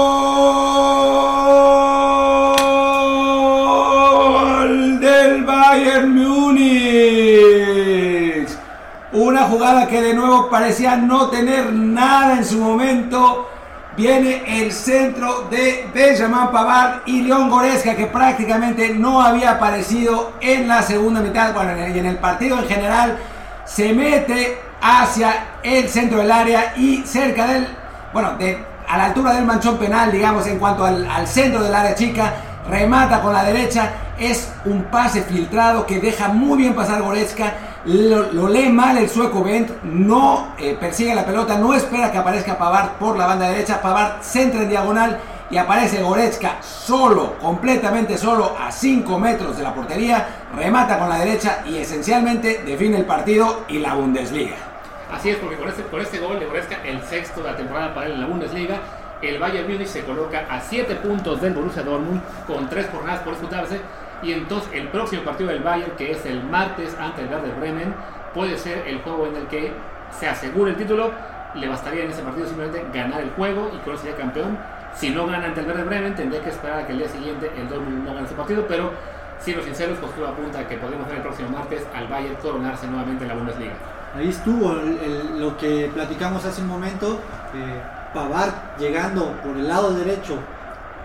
Que 9.92 10.00
de 10.00 10.14
nuevo 10.14 10.48
parecía 10.48 10.96
no 10.96 11.28
tener 11.28 11.70
nada 11.70 12.38
en 12.38 12.44
su 12.46 12.58
momento. 12.58 13.50
Viene 13.94 14.62
el 14.62 14.72
centro 14.72 15.48
de 15.50 15.86
Benjamin 15.92 16.48
Pavard 16.50 17.02
y 17.04 17.20
León 17.20 17.50
Goresca, 17.50 17.94
que 17.94 18.06
prácticamente 18.06 18.94
no 18.94 19.20
había 19.20 19.50
aparecido 19.50 20.32
en 20.40 20.66
la 20.66 20.80
segunda 20.80 21.20
mitad, 21.20 21.52
bueno, 21.52 21.72
y 21.76 21.98
en 21.98 22.06
el 22.06 22.16
partido 22.16 22.58
en 22.58 22.66
general, 22.66 23.18
se 23.66 23.92
mete 23.92 24.58
hacia 24.80 25.58
el 25.62 25.86
centro 25.90 26.20
del 26.20 26.32
área 26.32 26.72
y 26.74 27.02
cerca 27.04 27.46
del, 27.46 27.68
bueno, 28.14 28.34
de, 28.38 28.64
a 28.88 28.96
la 28.96 29.04
altura 29.04 29.34
del 29.34 29.44
manchón 29.44 29.76
penal, 29.76 30.10
digamos, 30.10 30.46
en 30.46 30.58
cuanto 30.58 30.86
al, 30.86 31.06
al 31.06 31.28
centro 31.28 31.62
del 31.62 31.74
área 31.74 31.94
chica, 31.94 32.32
remata 32.66 33.20
con 33.20 33.34
la 33.34 33.44
derecha, 33.44 33.90
es 34.18 34.50
un 34.64 34.84
pase 34.84 35.20
filtrado 35.20 35.84
que 35.84 36.00
deja 36.00 36.28
muy 36.28 36.56
bien 36.56 36.74
pasar 36.74 37.02
Goretzka, 37.02 37.52
lo, 37.84 38.48
lee 38.48 38.68
mal 38.68 38.98
el 38.98 39.08
sueco 39.08 39.42
Bent, 39.42 39.82
no 39.82 40.54
eh, 40.58 40.76
persigue 40.78 41.14
la 41.14 41.24
pelota, 41.24 41.58
no 41.58 41.74
espera 41.74 42.12
que 42.12 42.18
aparezca 42.18 42.56
Pavard 42.56 42.92
por 42.92 43.16
la 43.16 43.26
banda 43.26 43.48
derecha, 43.48 43.80
Pavard 43.80 44.22
centra 44.22 44.62
en 44.62 44.68
diagonal 44.68 45.18
y 45.50 45.58
aparece 45.58 46.02
Goretzka 46.02 46.62
solo, 46.62 47.34
completamente 47.38 48.16
solo, 48.16 48.56
a 48.58 48.70
5 48.70 49.18
metros 49.18 49.56
de 49.56 49.62
la 49.62 49.74
portería, 49.74 50.26
remata 50.56 50.98
con 50.98 51.08
la 51.08 51.18
derecha 51.18 51.62
y 51.66 51.76
esencialmente 51.76 52.62
define 52.64 52.98
el 52.98 53.04
partido 53.04 53.64
y 53.68 53.78
la 53.78 53.94
Bundesliga. 53.94 54.56
Así 55.12 55.28
es, 55.28 55.36
porque 55.36 55.56
con 55.56 55.68
este, 55.68 55.84
este 56.00 56.18
gol 56.20 56.40
de 56.40 56.46
Goretzka, 56.46 56.82
el 56.84 57.02
sexto 57.02 57.42
de 57.42 57.50
la 57.50 57.56
temporada 57.56 57.94
para 57.94 58.06
él 58.06 58.12
en 58.12 58.20
la 58.20 58.26
Bundesliga, 58.26 58.80
el 59.20 59.38
Bayern 59.38 59.70
Munich 59.70 59.88
se 59.88 60.04
coloca 60.04 60.46
a 60.48 60.60
7 60.60 60.94
puntos 60.96 61.40
del 61.40 61.52
Borussia 61.52 61.82
Dortmund 61.82 62.22
con 62.46 62.68
3 62.68 62.88
jornadas 62.90 63.20
por 63.20 63.34
disputarse 63.34 63.80
y 64.22 64.32
entonces 64.32 64.70
el 64.72 64.88
próximo 64.88 65.22
partido 65.22 65.50
del 65.50 65.62
Bayern 65.62 65.92
que 65.96 66.12
es 66.12 66.24
el 66.26 66.42
martes 66.44 66.96
ante 66.98 67.22
el 67.22 67.28
Werder 67.28 67.54
Bremen 67.56 67.94
puede 68.34 68.56
ser 68.56 68.86
el 68.86 69.00
juego 69.02 69.26
en 69.26 69.36
el 69.36 69.46
que 69.48 69.72
se 70.18 70.28
asegure 70.28 70.70
el 70.70 70.76
título. 70.76 71.10
Le 71.54 71.68
bastaría 71.68 72.04
en 72.04 72.10
ese 72.10 72.22
partido 72.22 72.46
simplemente 72.46 72.84
ganar 72.94 73.20
el 73.20 73.30
juego 73.30 73.70
y 73.74 73.78
con 73.78 73.98
sería 73.98 74.16
campeón. 74.16 74.58
Si 74.94 75.10
no 75.10 75.26
gana 75.26 75.46
ante 75.46 75.60
el 75.60 75.66
Werder 75.66 75.84
Bremen 75.84 76.14
tendría 76.14 76.42
que 76.42 76.50
esperar 76.50 76.80
a 76.80 76.86
que 76.86 76.92
el 76.92 76.98
día 76.98 77.08
siguiente 77.08 77.50
el 77.56 77.68
Dortmund 77.68 78.06
no 78.06 78.14
gane 78.14 78.26
ese 78.26 78.34
partido 78.34 78.64
pero 78.68 78.90
siendo 79.38 79.62
sinceros 79.62 79.98
pues 79.98 80.14
todo 80.14 80.28
apunta 80.28 80.60
a 80.60 80.68
que 80.68 80.76
podemos 80.76 81.06
ver 81.08 81.16
el 81.16 81.22
próximo 81.22 81.50
martes 81.50 81.86
al 81.94 82.06
Bayern 82.06 82.36
coronarse 82.36 82.86
nuevamente 82.86 83.24
en 83.24 83.28
la 83.28 83.34
Bundesliga. 83.34 83.74
Ahí 84.14 84.28
estuvo 84.28 84.74
lo 85.38 85.56
que 85.56 85.90
platicamos 85.92 86.44
hace 86.44 86.60
un 86.60 86.68
momento 86.68 87.18
eh, 87.54 87.80
Pavard 88.12 88.52
llegando 88.78 89.32
por 89.42 89.56
el 89.56 89.66
lado 89.66 89.94
derecho, 89.94 90.38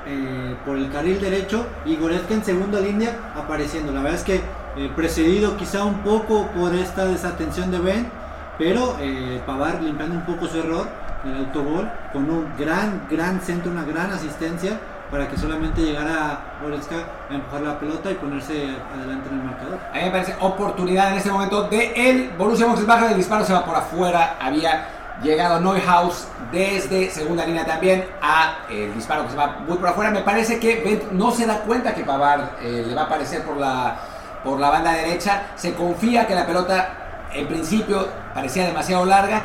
eh, 0.08 0.56
por 0.66 0.78
el 0.78 0.90
carril 0.90 1.20
derecho, 1.20 1.66
y 1.86 1.98
Goretzka 1.98 2.34
en 2.34 2.44
segunda 2.44 2.80
línea 2.80 3.34
apareciendo. 3.36 3.92
La 3.92 4.02
verdad 4.02 4.20
es 4.20 4.24
que 4.24 4.36
eh, 4.78 4.92
precedido 4.96 5.58
quizá 5.58 5.84
un 5.84 6.00
poco 6.00 6.48
por 6.56 6.74
esta 6.74 7.06
desatención 7.06 7.72
de 7.72 7.80
Ben, 7.80 8.10
pero 8.58 8.96
eh, 9.00 9.42
Pavar 9.46 9.82
limpiando 9.82 10.16
un 10.16 10.26
poco 10.26 10.48
su 10.48 10.60
error 10.60 10.88
en 11.26 11.32
el 11.32 11.38
autogol 11.40 11.90
con 12.14 12.30
un 12.30 12.48
gran, 12.58 13.08
gran 13.10 13.42
centro, 13.42 13.72
una 13.72 13.84
gran 13.84 14.12
asistencia 14.12 14.80
para 15.12 15.28
que 15.28 15.38
solamente 15.38 15.82
llegara 15.82 16.58
Goretzka 16.62 16.96
a 17.30 17.34
empujar 17.34 17.62
la 17.62 17.80
pelota 17.80 18.12
y 18.12 18.16
ponerse 18.16 18.76
adelante 18.96 19.30
en 19.30 19.40
el 19.40 19.44
marcador. 19.44 19.80
A 19.92 19.96
mí 19.96 20.04
me 20.04 20.12
parece 20.12 20.36
oportunidad 20.40 21.12
en 21.12 21.18
este 21.18 21.32
momento 21.32 21.68
de 21.70 21.94
el 21.96 22.30
Borussia 22.38 22.68
Mönchengladbach, 22.68 23.12
el 23.12 23.18
disparo 23.18 23.46
se 23.46 23.54
va 23.54 23.66
por 23.66 23.76
afuera, 23.76 24.38
había 24.40 24.97
llegado 25.23 25.60
Neuhaus 25.60 26.27
desde 26.52 27.10
segunda 27.10 27.45
línea 27.45 27.65
también 27.65 28.06
a 28.22 28.60
el 28.69 28.94
disparo 28.94 29.23
que 29.23 29.31
se 29.31 29.38
va 29.38 29.60
muy 29.68 29.77
por 29.77 29.89
afuera. 29.89 30.11
Me 30.11 30.22
parece 30.22 30.60
que 30.60 30.81
Bent 30.81 31.11
no 31.11 31.31
se 31.31 31.45
da 31.45 31.60
cuenta 31.61 31.94
que 31.94 32.03
Pavard 32.03 32.61
eh, 32.61 32.84
le 32.88 32.95
va 32.95 33.02
a 33.02 33.06
aparecer 33.06 33.44
por 33.44 33.57
la, 33.57 33.98
por 34.44 34.60
la 34.60 34.69
banda 34.69 34.91
derecha. 34.91 35.52
Se 35.56 35.73
confía 35.73 36.27
que 36.27 36.35
la 36.35 36.45
pelota 36.45 37.27
en 37.34 37.48
principio 37.48 38.07
parecía 38.34 38.65
demasiado 38.65 39.06
larga. 39.06 39.41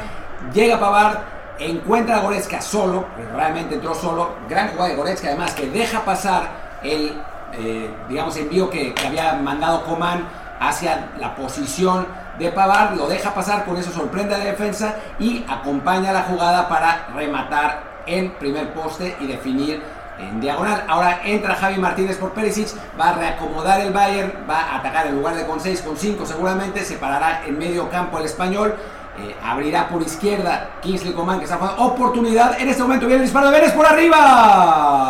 Llega 0.53 0.79
Pavard, 0.79 1.19
encuentra 1.59 2.17
a 2.17 2.21
Goretzka 2.21 2.61
solo, 2.61 3.07
realmente 3.35 3.75
entró 3.75 3.95
solo. 3.95 4.35
Gran 4.49 4.69
jugada 4.69 4.91
de 4.91 4.97
Goretzka 4.97 5.29
además 5.29 5.55
que 5.55 5.69
deja 5.71 6.05
pasar 6.05 6.63
el 6.83 7.21
eh, 7.55 7.91
digamos 8.09 8.37
envío 8.37 8.71
que, 8.71 8.95
que 8.95 9.07
había 9.07 9.35
mandado 9.35 9.85
Coman 9.85 10.27
hacia 10.59 11.11
la 11.19 11.35
posición 11.35 12.07
de 12.39 12.51
Pavard, 12.51 12.97
lo 12.97 13.09
deja 13.09 13.35
pasar, 13.35 13.65
con 13.65 13.77
eso 13.77 13.91
sorprende 13.91 14.35
a 14.35 14.39
la 14.39 14.45
defensa 14.45 14.97
y 15.19 15.45
acompaña 15.49 16.13
la 16.13 16.23
jugada 16.23 16.69
para 16.69 17.09
rematar 17.15 17.93
en 18.07 18.33
primer 18.33 18.73
poste 18.73 19.17
y 19.21 19.27
definir 19.27 19.83
en 20.19 20.41
diagonal. 20.41 20.85
Ahora 20.89 21.21
entra 21.25 21.55
Javi 21.55 21.79
Martínez 21.79 22.17
por 22.17 22.33
Perisic, 22.33 22.69
va 22.99 23.11
a 23.11 23.13
reacomodar 23.15 23.81
el 23.81 23.93
Bayern, 23.93 24.33
va 24.49 24.61
a 24.61 24.79
atacar 24.79 25.07
en 25.07 25.17
lugar 25.17 25.35
de 25.35 25.47
con 25.47 25.61
6, 25.61 25.83
con 25.83 25.97
5 25.97 26.27
seguramente, 26.27 26.85
se 26.85 26.97
parará 26.97 27.43
en 27.47 27.59
medio 27.59 27.89
campo 27.91 28.19
el 28.19 28.25
español. 28.25 28.75
Eh, 29.19 29.37
abrirá 29.45 29.89
por 29.89 30.01
izquierda 30.01 30.71
Kingsley 30.81 31.13
Coman 31.13 31.39
que 31.39 31.45
está 31.45 31.59
jugando 31.59 31.83
oportunidad. 31.83 32.59
En 32.59 32.71
este 32.71 32.83
momento 32.83 33.07
viene 33.07 33.23
el 33.23 33.27
disparo 33.27 33.51
de 33.51 33.53
Vélez 33.53 33.73
por 33.73 33.85
arriba. 33.85 35.03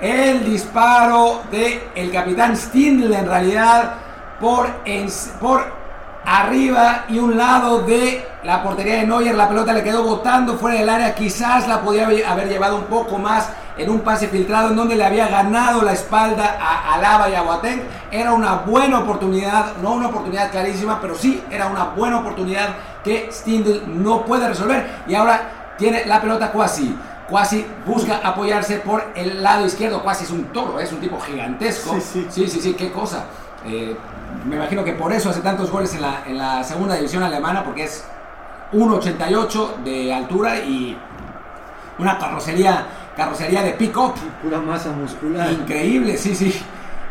El 0.00 0.44
disparo 0.44 1.42
de 1.50 1.90
el 1.96 2.12
capitán 2.12 2.56
Stindl 2.56 3.12
en 3.12 3.26
realidad 3.26 3.94
por, 4.42 4.68
por 5.40 5.64
arriba 6.24 7.04
y 7.08 7.18
un 7.18 7.38
lado 7.38 7.82
de 7.82 8.26
la 8.42 8.62
portería 8.62 8.96
de 8.96 9.06
Neuer. 9.06 9.36
La 9.36 9.48
pelota 9.48 9.72
le 9.72 9.84
quedó 9.84 10.02
botando 10.02 10.58
fuera 10.58 10.78
del 10.78 10.88
área. 10.88 11.14
Quizás 11.14 11.68
la 11.68 11.80
podía 11.80 12.06
haber 12.06 12.48
llevado 12.48 12.76
un 12.76 12.84
poco 12.84 13.18
más 13.18 13.48
en 13.78 13.88
un 13.88 14.00
pase 14.00 14.26
filtrado 14.26 14.70
en 14.70 14.76
donde 14.76 14.96
le 14.96 15.04
había 15.04 15.28
ganado 15.28 15.82
la 15.82 15.92
espalda 15.92 16.58
a 16.60 16.94
Alaba 16.94 17.30
y 17.30 17.34
a 17.36 17.42
Boateng. 17.42 17.82
Era 18.10 18.32
una 18.32 18.56
buena 18.56 18.98
oportunidad, 18.98 19.76
no 19.80 19.92
una 19.92 20.08
oportunidad 20.08 20.50
clarísima, 20.50 21.00
pero 21.00 21.14
sí 21.14 21.42
era 21.48 21.68
una 21.68 21.84
buena 21.84 22.18
oportunidad 22.18 22.70
que 23.04 23.28
Stindl 23.30 23.84
no 23.86 24.24
puede 24.24 24.48
resolver. 24.48 25.02
Y 25.06 25.14
ahora 25.14 25.74
tiene 25.78 26.04
la 26.04 26.20
pelota 26.20 26.50
Cuasi. 26.50 26.96
Cuasi 27.28 27.64
busca 27.86 28.20
apoyarse 28.22 28.80
por 28.80 29.04
el 29.14 29.42
lado 29.42 29.64
izquierdo. 29.64 30.02
Cuasi 30.02 30.24
es 30.24 30.30
un 30.30 30.46
toro, 30.46 30.80
es 30.80 30.92
un 30.92 30.98
tipo 31.00 31.18
gigantesco. 31.20 31.94
Sí, 31.94 32.26
sí, 32.28 32.48
sí, 32.48 32.60
sí, 32.60 32.74
qué 32.74 32.90
cosa. 32.92 33.24
Eh, 33.64 33.96
me 34.46 34.56
imagino 34.56 34.84
que 34.84 34.92
por 34.92 35.12
eso 35.12 35.30
hace 35.30 35.40
tantos 35.40 35.70
goles 35.70 35.94
en 35.94 36.02
la, 36.02 36.22
en 36.26 36.38
la 36.38 36.64
segunda 36.64 36.94
división 36.94 37.22
alemana, 37.22 37.64
porque 37.64 37.84
es 37.84 38.04
1,88 38.72 39.76
de 39.84 40.12
altura 40.12 40.58
y 40.58 40.96
una 41.98 42.18
carrocería, 42.18 42.86
carrocería 43.16 43.62
de 43.62 43.72
pick-up. 43.72 44.14
Pura 44.42 44.58
masa 44.60 44.90
muscular. 44.90 45.50
Increíble, 45.52 46.16
sí, 46.16 46.34
sí. 46.34 46.62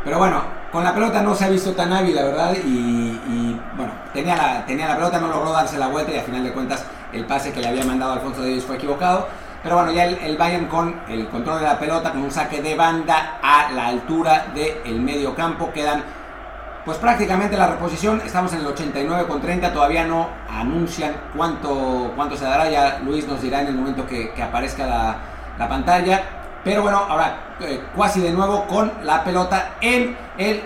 Pero 0.03 0.17
bueno, 0.17 0.41
con 0.71 0.83
la 0.83 0.93
pelota 0.93 1.21
no 1.21 1.35
se 1.35 1.45
ha 1.45 1.49
visto 1.49 1.73
tan 1.73 1.93
hábil, 1.93 2.15
la 2.15 2.23
verdad. 2.23 2.53
Y, 2.65 3.59
bueno, 3.77 3.93
tenía 4.13 4.35
la, 4.35 4.65
tenía 4.65 4.87
la 4.87 4.95
pelota, 4.95 5.19
no 5.19 5.27
logró 5.27 5.51
darse 5.51 5.77
la 5.77 5.87
vuelta 5.87 6.11
y 6.11 6.17
al 6.17 6.25
final 6.25 6.43
de 6.43 6.51
cuentas 6.51 6.85
el 7.13 7.25
pase 7.25 7.51
que 7.51 7.59
le 7.59 7.67
había 7.67 7.83
mandado 7.83 8.13
Alfonso 8.13 8.41
Davis 8.41 8.63
fue 8.63 8.77
equivocado. 8.77 9.27
Pero 9.61 9.75
bueno, 9.75 9.91
ya 9.91 10.05
el, 10.05 10.37
Bayern 10.37 10.65
con 10.65 11.01
el 11.07 11.27
control 11.27 11.59
de 11.59 11.65
la 11.65 11.77
pelota, 11.77 12.11
con 12.11 12.21
un 12.21 12.31
saque 12.31 12.63
de 12.63 12.73
banda 12.73 13.37
a 13.43 13.71
la 13.71 13.87
altura 13.87 14.47
del 14.55 14.99
medio 15.01 15.35
campo, 15.35 15.71
quedan 15.71 16.03
pues 16.85 16.97
prácticamente 16.97 17.57
la 17.57 17.67
reposición, 17.67 18.21
estamos 18.25 18.53
en 18.53 18.61
el 18.61 18.67
89 18.67 19.27
con 19.27 19.41
30, 19.41 19.71
todavía 19.71 20.03
no 20.05 20.29
anuncian 20.49 21.13
cuánto, 21.35 22.11
cuánto 22.15 22.35
se 22.35 22.45
dará, 22.45 22.69
ya 22.69 22.99
Luis 23.05 23.27
nos 23.27 23.41
dirá 23.41 23.61
en 23.61 23.67
el 23.67 23.75
momento 23.75 24.05
que, 24.07 24.33
aparezca 24.41 24.85
la, 24.85 25.67
pantalla. 25.67 26.23
Pero 26.63 26.81
bueno, 26.81 26.97
ahora 26.97 27.55
eh, 27.59 27.83
casi 27.95 28.21
de 28.21 28.31
nuevo 28.31 28.65
con 28.65 28.91
la 29.03 29.23
pelota 29.23 29.73
en 29.79 30.17
el 30.37 30.63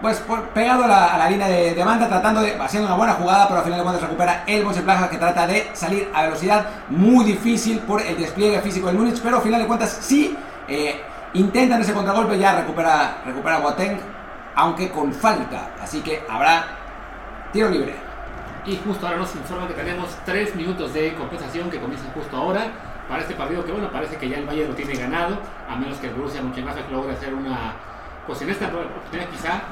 pues 0.00 0.22
pegado 0.54 0.84
a 0.84 1.18
la, 1.18 1.28
línea 1.28 1.48
de, 1.48 1.74
demanda 1.74 2.06
tratando 2.06 2.40
de, 2.40 2.54
haciendo 2.54 2.86
una 2.86 2.96
buena 2.96 3.14
jugada, 3.14 3.48
pero 3.48 3.58
al 3.58 3.64
final 3.64 3.80
de 3.80 3.82
cuentas 3.82 4.02
recupera 4.02 4.44
el 4.46 4.62
Plaza 4.62 5.10
que 5.10 5.16
trata 5.16 5.46
de 5.46 5.70
salir 5.72 6.08
a 6.14 6.22
velocidad, 6.22 6.66
muy 6.88 7.24
difícil 7.24 7.80
por 7.80 8.00
el 8.00 8.16
despliegue 8.16 8.60
físico 8.60 8.86
del 8.86 8.96
Múnich, 8.96 9.20
pero 9.20 9.36
al 9.36 9.42
final 9.42 9.60
de 9.60 9.66
cuentas 9.66 9.98
sí 10.00 10.36
eh, 10.68 11.00
intentan 11.34 11.80
ese 11.80 11.92
contragolpe, 11.92 12.38
ya 12.38 12.60
recupera, 12.60 13.18
recupera 13.26 13.58
Boateng, 13.58 13.98
aunque 14.58 14.90
con 14.90 15.12
falta. 15.12 15.70
Así 15.80 16.00
que 16.00 16.20
habrá 16.28 16.66
tiro 17.52 17.70
libre. 17.70 17.94
Y 18.66 18.76
justo 18.84 19.06
ahora 19.06 19.20
nos 19.20 19.34
informa 19.36 19.68
que 19.68 19.74
tenemos 19.74 20.08
3 20.26 20.56
minutos 20.56 20.92
de 20.92 21.14
compensación 21.14 21.70
que 21.70 21.78
comienzan 21.78 22.10
justo 22.12 22.36
ahora 22.36 22.66
para 23.08 23.22
este 23.22 23.34
partido 23.34 23.64
que 23.64 23.70
bueno, 23.70 23.88
parece 23.90 24.16
que 24.16 24.28
ya 24.28 24.36
el 24.36 24.46
Bayern 24.46 24.70
lo 24.70 24.74
tiene 24.74 24.94
ganado, 24.94 25.38
a 25.70 25.76
menos 25.76 25.96
que 25.98 26.08
el 26.08 26.14
Borussia 26.14 26.42
Mönchengladbach 26.42 26.90
logre 26.90 27.12
hacer 27.12 27.32
una 27.32 27.72
pues 28.26 28.42
en 28.42 28.50
esta 28.50 28.66
oportunidad 28.66 29.28
quizá 29.30 29.62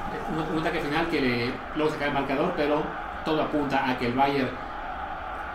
un, 0.55 0.59
ataque 0.61 0.81
final 0.81 1.09
que 1.09 1.21
le, 1.21 1.53
luego 1.75 1.93
sacar 1.93 2.09
el 2.09 2.15
marcador, 2.15 2.55
pero 2.57 2.83
todo 3.25 3.43
apunta 3.43 3.91
a 3.91 3.99
que 3.99 4.07
el 4.07 4.15
Bayern 4.15 4.49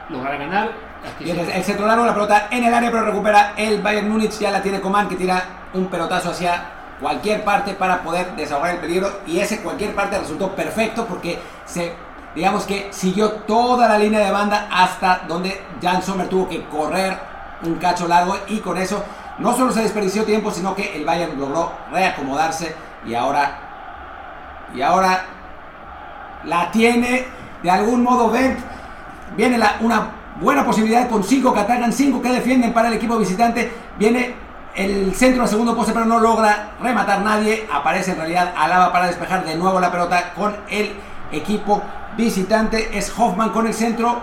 logrará 0.09 0.37
ganar. 0.37 0.71
Aquí 1.15 1.31
el 1.31 1.63
centro 1.63 1.87
largo, 1.87 2.05
la 2.05 2.13
pelota 2.13 2.47
en 2.51 2.65
el 2.65 2.73
área, 2.73 2.91
pero 2.91 3.05
recupera 3.05 3.53
el 3.55 3.81
Bayern 3.81 4.09
Múnich, 4.09 4.37
ya 4.37 4.51
la 4.51 4.61
tiene 4.61 4.81
Coman 4.81 5.07
que 5.07 5.15
tira 5.15 5.41
un 5.73 5.87
pelotazo 5.87 6.29
hacia 6.31 6.80
cualquier 7.01 7.43
parte 7.43 7.73
para 7.73 8.03
poder 8.03 8.35
desahogar 8.35 8.75
el 8.75 8.79
peligro 8.79 9.09
y 9.25 9.39
ese 9.39 9.61
cualquier 9.61 9.93
parte 9.95 10.19
resultó 10.19 10.55
perfecto 10.55 11.05
porque 11.07 11.39
se 11.65 11.93
digamos 12.35 12.63
que 12.63 12.87
siguió 12.91 13.31
toda 13.31 13.89
la 13.89 13.97
línea 13.97 14.19
de 14.19 14.31
banda 14.31 14.69
hasta 14.71 15.23
donde 15.27 15.61
Jan 15.81 16.01
Sommer 16.01 16.29
tuvo 16.29 16.47
que 16.47 16.63
correr 16.65 17.17
un 17.63 17.75
cacho 17.75 18.07
largo 18.07 18.37
y 18.47 18.59
con 18.59 18.77
eso 18.77 19.03
no 19.39 19.53
solo 19.53 19.71
se 19.71 19.81
desperdició 19.81 20.23
tiempo 20.23 20.51
sino 20.51 20.75
que 20.75 20.95
el 20.95 21.03
Bayern 21.03 21.39
logró 21.39 21.71
reacomodarse 21.91 22.75
y 23.05 23.15
ahora 23.15 23.59
y 24.73 24.81
ahora 24.81 25.25
la 26.45 26.71
tiene 26.71 27.25
de 27.61 27.69
algún 27.69 28.03
modo 28.03 28.29
Bent 28.29 28.59
viene 29.35 29.59
una 29.81 30.21
buena 30.39 30.65
posibilidad 30.65 31.09
con 31.09 31.23
5 31.23 31.53
que 31.53 31.59
atacan 31.59 31.91
5 31.91 32.21
que 32.21 32.29
defienden 32.29 32.73
para 32.73 32.87
el 32.87 32.95
equipo 32.95 33.17
visitante. 33.17 33.71
Viene 33.97 34.35
el 34.75 35.13
centro 35.15 35.43
al 35.43 35.49
segundo 35.49 35.75
poste, 35.75 35.93
pero 35.93 36.05
no 36.05 36.19
logra 36.19 36.71
rematar 36.81 37.21
nadie. 37.21 37.67
Aparece 37.71 38.11
en 38.11 38.17
realidad 38.17 38.53
Alaba 38.57 38.91
para 38.91 39.07
despejar 39.07 39.43
de 39.45 39.55
nuevo 39.55 39.79
la 39.79 39.91
pelota 39.91 40.33
con 40.33 40.55
el 40.69 40.93
equipo 41.31 41.81
visitante. 42.17 42.97
Es 42.97 43.11
Hoffman 43.17 43.49
con 43.49 43.67
el 43.67 43.73
centro. 43.73 44.21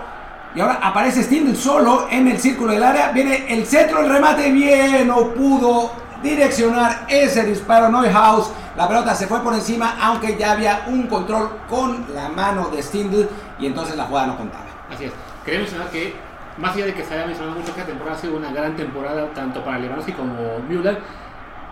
Y 0.55 0.61
ahora 0.61 0.79
aparece 0.81 1.23
Stindl 1.23 1.55
solo 1.55 2.07
en 2.09 2.27
el 2.27 2.39
círculo 2.39 2.71
del 2.71 2.83
área. 2.83 3.11
Viene 3.11 3.45
el 3.53 3.65
centro, 3.65 3.99
el 3.99 4.09
remate 4.09 4.51
bien. 4.51 5.07
No 5.07 5.29
pudo 5.33 5.91
direccionar 6.23 7.05
ese 7.07 7.43
disparo 7.43 7.89
Neuhaus. 7.89 8.51
La 8.75 8.87
pelota 8.87 9.13
se 9.13 9.27
fue 9.27 9.41
por 9.41 9.53
encima, 9.53 9.97
aunque 10.01 10.37
ya 10.37 10.53
había 10.53 10.85
un 10.87 11.07
control 11.07 11.59
con 11.69 12.05
la 12.15 12.29
mano 12.29 12.69
de 12.69 12.81
Stindl. 12.81 13.29
Y 13.59 13.67
entonces 13.67 13.95
la 13.95 14.05
jugada 14.05 14.27
no 14.27 14.37
contaba. 14.37 14.65
Así 14.91 15.05
es. 15.05 15.11
Queremos 15.45 15.69
saber 15.69 15.87
que 15.87 16.28
más 16.59 16.75
allá 16.75 16.87
de 16.87 16.93
que 16.93 17.03
se 17.03 17.13
haya 17.13 17.25
mencionado 17.25 17.57
mucho 17.57 17.73
que 17.73 17.79
la 17.81 17.87
temporada 17.87 18.17
ha 18.17 18.19
sido 18.19 18.35
una 18.35 18.51
gran 18.51 18.75
temporada 18.75 19.27
tanto 19.33 19.63
para 19.63 19.79
Lewandowski 19.79 20.11
como 20.11 20.59
Müller, 20.67 20.99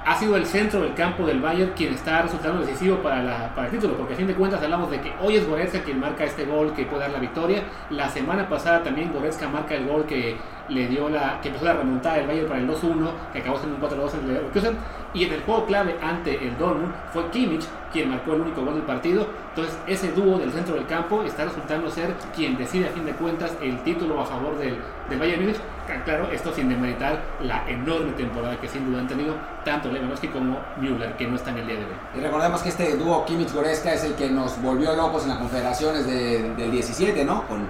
ha 0.05 0.15
sido 0.15 0.37
el 0.37 0.45
centro 0.45 0.81
del 0.81 0.93
campo 0.93 1.25
del 1.25 1.41
Bayern 1.41 1.73
quien 1.75 1.93
está 1.93 2.21
resultando 2.21 2.61
decisivo 2.61 2.97
para, 3.03 3.53
para 3.53 3.67
el 3.67 3.73
título, 3.73 3.97
porque 3.97 4.13
a 4.13 4.15
fin 4.17 4.27
de 4.27 4.35
cuentas 4.35 4.63
hablamos 4.63 4.89
de 4.89 5.01
que 5.01 5.13
hoy 5.21 5.35
es 5.35 5.45
Goretzka 5.45 5.81
quien 5.81 5.99
marca 5.99 6.23
este 6.23 6.45
gol 6.45 6.73
que 6.73 6.85
puede 6.85 7.01
dar 7.01 7.11
la 7.11 7.19
victoria. 7.19 7.63
La 7.89 8.07
semana 8.07 8.47
pasada 8.47 8.83
también 8.83 9.11
Goretzka 9.11 9.49
marca 9.49 9.75
el 9.75 9.85
gol 9.85 10.05
que 10.05 10.37
le 10.69 10.87
dio 10.87 11.09
la 11.09 11.39
que 11.41 11.49
empezó 11.49 11.65
la 11.65 11.73
remontada 11.73 12.17
del 12.17 12.27
Bayern 12.27 12.47
para 12.47 12.59
el 12.59 12.69
2-1, 12.69 13.09
que 13.33 13.39
acabó 13.39 13.57
siendo 13.57 13.75
un 13.75 13.81
4-2 13.81 14.13
en 14.13 14.19
el 14.19 14.33
Leverkusen. 14.33 14.77
Y 15.13 15.23
en 15.23 15.33
el 15.33 15.41
juego 15.41 15.65
clave 15.65 15.95
ante 16.01 16.35
el 16.45 16.57
Dortmund 16.57 16.93
fue 17.11 17.29
Kimmich 17.31 17.65
quien 17.91 18.09
marcó 18.09 18.33
el 18.33 18.41
único 18.41 18.63
gol 18.63 18.75
del 18.75 18.83
partido. 18.83 19.25
Entonces 19.49 19.77
ese 19.87 20.11
dúo 20.11 20.37
del 20.37 20.51
centro 20.51 20.75
del 20.75 20.85
campo 20.85 21.23
está 21.23 21.45
resultando 21.45 21.89
ser 21.89 22.13
quien 22.35 22.57
decide 22.57 22.87
a 22.87 22.89
fin 22.89 23.05
de 23.05 23.13
cuentas 23.13 23.53
el 23.61 23.81
título 23.83 24.19
a 24.19 24.25
favor 24.25 24.57
del, 24.57 24.77
del 25.09 25.19
Bayern 25.19 25.41
Múnich. 25.41 25.57
Claro, 26.03 26.29
esto 26.31 26.53
sin 26.53 26.67
demeritar 26.67 27.21
la 27.41 27.67
enorme 27.69 28.11
temporada 28.11 28.59
que 28.59 28.67
sin 28.67 28.85
duda 28.85 28.99
han 28.99 29.07
tenido 29.07 29.35
tanto 29.63 29.89
Lewandowski 29.89 30.27
como 30.27 30.59
Müller, 30.77 31.15
que 31.15 31.25
no 31.25 31.37
están 31.37 31.55
en 31.55 31.61
el 31.61 31.67
día 31.67 31.75
de 31.77 31.85
hoy. 31.85 31.91
Y 32.17 32.19
recordemos 32.19 32.61
que 32.61 32.69
este 32.69 32.97
dúo 32.97 33.25
Kimmich-Goretzka 33.25 33.93
es 33.93 34.03
el 34.03 34.13
que 34.15 34.29
nos 34.29 34.61
volvió 34.61 34.93
locos 34.95 35.23
en 35.23 35.29
las 35.29 35.37
confederaciones 35.37 36.05
del 36.05 36.71
17, 36.71 37.23
¿no? 37.23 37.47
Con 37.47 37.67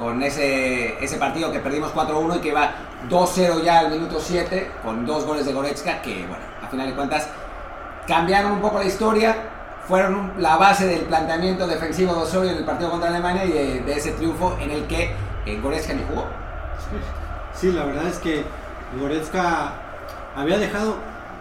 con 0.00 0.22
ese, 0.22 1.02
ese 1.04 1.16
partido 1.18 1.52
que 1.52 1.60
perdimos 1.60 1.94
4-1 1.94 2.38
y 2.38 2.40
que 2.40 2.52
va 2.52 2.72
2-0 3.08 3.62
ya 3.62 3.80
al 3.80 3.90
minuto 3.90 4.18
7 4.18 4.72
con 4.82 5.06
dos 5.06 5.24
goles 5.26 5.44
de 5.44 5.52
Goretzka 5.52 6.00
que 6.00 6.26
bueno, 6.26 6.42
a 6.64 6.68
final 6.68 6.88
de 6.88 6.94
cuentas 6.94 7.28
cambiaron 8.06 8.52
un 8.52 8.60
poco 8.60 8.78
la 8.78 8.86
historia, 8.86 9.36
fueron 9.86 10.32
la 10.38 10.56
base 10.56 10.86
del 10.86 11.02
planteamiento 11.02 11.66
defensivo 11.66 12.14
de 12.14 12.22
Osorio 12.22 12.50
en 12.50 12.56
el 12.56 12.64
partido 12.64 12.90
contra 12.90 13.10
Alemania 13.10 13.44
y 13.44 13.52
de, 13.52 13.92
ese 13.92 14.12
triunfo 14.12 14.56
en 14.60 14.70
el 14.70 14.86
que 14.86 15.14
eh, 15.46 15.60
Goretzka 15.62 15.92
ni 15.92 16.02
jugó. 16.04 16.24
Sí, 17.54 17.70
la 17.72 17.84
verdad 17.84 18.06
es 18.06 18.18
que 18.18 18.44
Goretzka 18.98 19.74
había 20.34 20.58
dejado, 20.58 20.96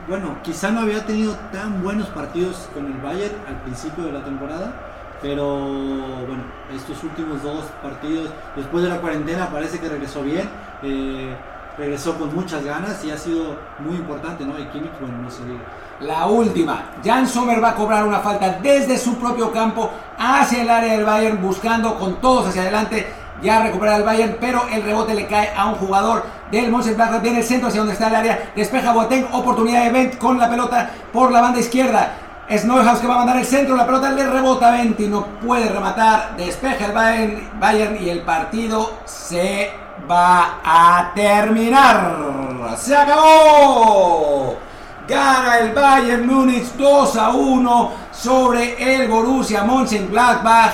bueno, 0.07 0.37
quizá 0.43 0.69
no 0.71 0.81
había 0.81 1.05
tenido 1.05 1.35
tan 1.51 1.81
buenos 1.81 2.07
partidos 2.09 2.69
con 2.73 2.85
el 2.85 2.99
Bayern 3.01 3.35
al 3.47 3.55
principio 3.61 4.03
de 4.03 4.11
la 4.11 4.23
temporada, 4.23 4.73
pero 5.21 5.45
bueno, 6.27 6.43
estos 6.75 7.03
últimos 7.03 7.43
dos 7.43 7.65
partidos, 7.81 8.29
después 8.55 8.83
de 8.83 8.89
la 8.89 9.01
cuarentena, 9.01 9.49
parece 9.49 9.79
que 9.79 9.89
regresó 9.89 10.21
bien. 10.23 10.49
Eh, 10.83 11.35
regresó 11.77 12.17
con 12.19 12.35
muchas 12.35 12.63
ganas 12.63 13.03
y 13.05 13.11
ha 13.11 13.17
sido 13.17 13.55
muy 13.79 13.95
importante, 13.95 14.45
¿no? 14.45 14.59
Y 14.59 14.65
Kimmich, 14.65 14.91
bueno, 14.99 15.17
no 15.23 15.31
sé. 15.31 15.43
La 16.01 16.27
última, 16.27 16.91
Jan 17.03 17.27
Sommer 17.27 17.63
va 17.63 17.69
a 17.69 17.75
cobrar 17.75 18.05
una 18.05 18.19
falta 18.19 18.59
desde 18.61 18.97
su 18.97 19.15
propio 19.15 19.51
campo 19.51 19.89
hacia 20.17 20.61
el 20.61 20.69
área 20.69 20.93
del 20.93 21.05
Bayern, 21.05 21.41
buscando 21.41 21.97
con 21.97 22.19
todos 22.21 22.47
hacia 22.47 22.63
adelante 22.63 23.07
ya 23.41 23.63
recupera 23.63 23.95
el 23.95 24.03
Bayern, 24.03 24.37
pero 24.39 24.67
el 24.71 24.83
rebote 24.83 25.13
le 25.13 25.25
cae 25.27 25.51
a 25.55 25.67
un 25.67 25.75
jugador 25.75 26.23
del 26.51 26.71
Mönchengladbach, 26.71 27.21
viene 27.21 27.39
el 27.39 27.43
centro 27.43 27.69
hacia 27.69 27.79
donde 27.79 27.93
está 27.93 28.07
el 28.07 28.15
área, 28.15 28.51
despeja 28.55 28.91
Boateng, 28.91 29.27
oportunidad 29.31 29.85
de 29.85 29.91
Bent 29.91 30.17
con 30.17 30.37
la 30.37 30.49
pelota 30.49 30.89
por 31.13 31.31
la 31.31 31.41
banda 31.41 31.59
izquierda. 31.59 32.11
Neuhaus 32.49 32.99
que 32.99 33.05
va 33.05 33.13
a 33.13 33.17
mandar 33.17 33.37
el 33.37 33.45
centro, 33.45 33.75
la 33.75 33.85
pelota 33.85 34.09
le 34.09 34.25
rebota 34.25 34.69
a 34.69 34.71
Bent 34.71 34.99
y 34.99 35.07
no 35.07 35.23
puede 35.39 35.69
rematar, 35.69 36.35
despeja 36.35 36.87
el 36.87 36.91
Bayern, 36.93 37.49
Bayern 37.59 38.03
y 38.03 38.09
el 38.09 38.21
partido 38.21 38.93
se 39.05 39.71
va 40.09 40.59
a 40.63 41.11
terminar. 41.13 42.75
¡Se 42.75 42.95
acabó! 42.95 44.57
Gana 45.07 45.59
el 45.59 45.73
Bayern 45.73 46.25
Múnich 46.25 46.73
2 46.73 47.15
a 47.17 47.29
1 47.29 47.91
sobre 48.11 48.95
el 48.95 49.07
Borussia 49.07 49.63
Mönchengladbach. 49.63 50.71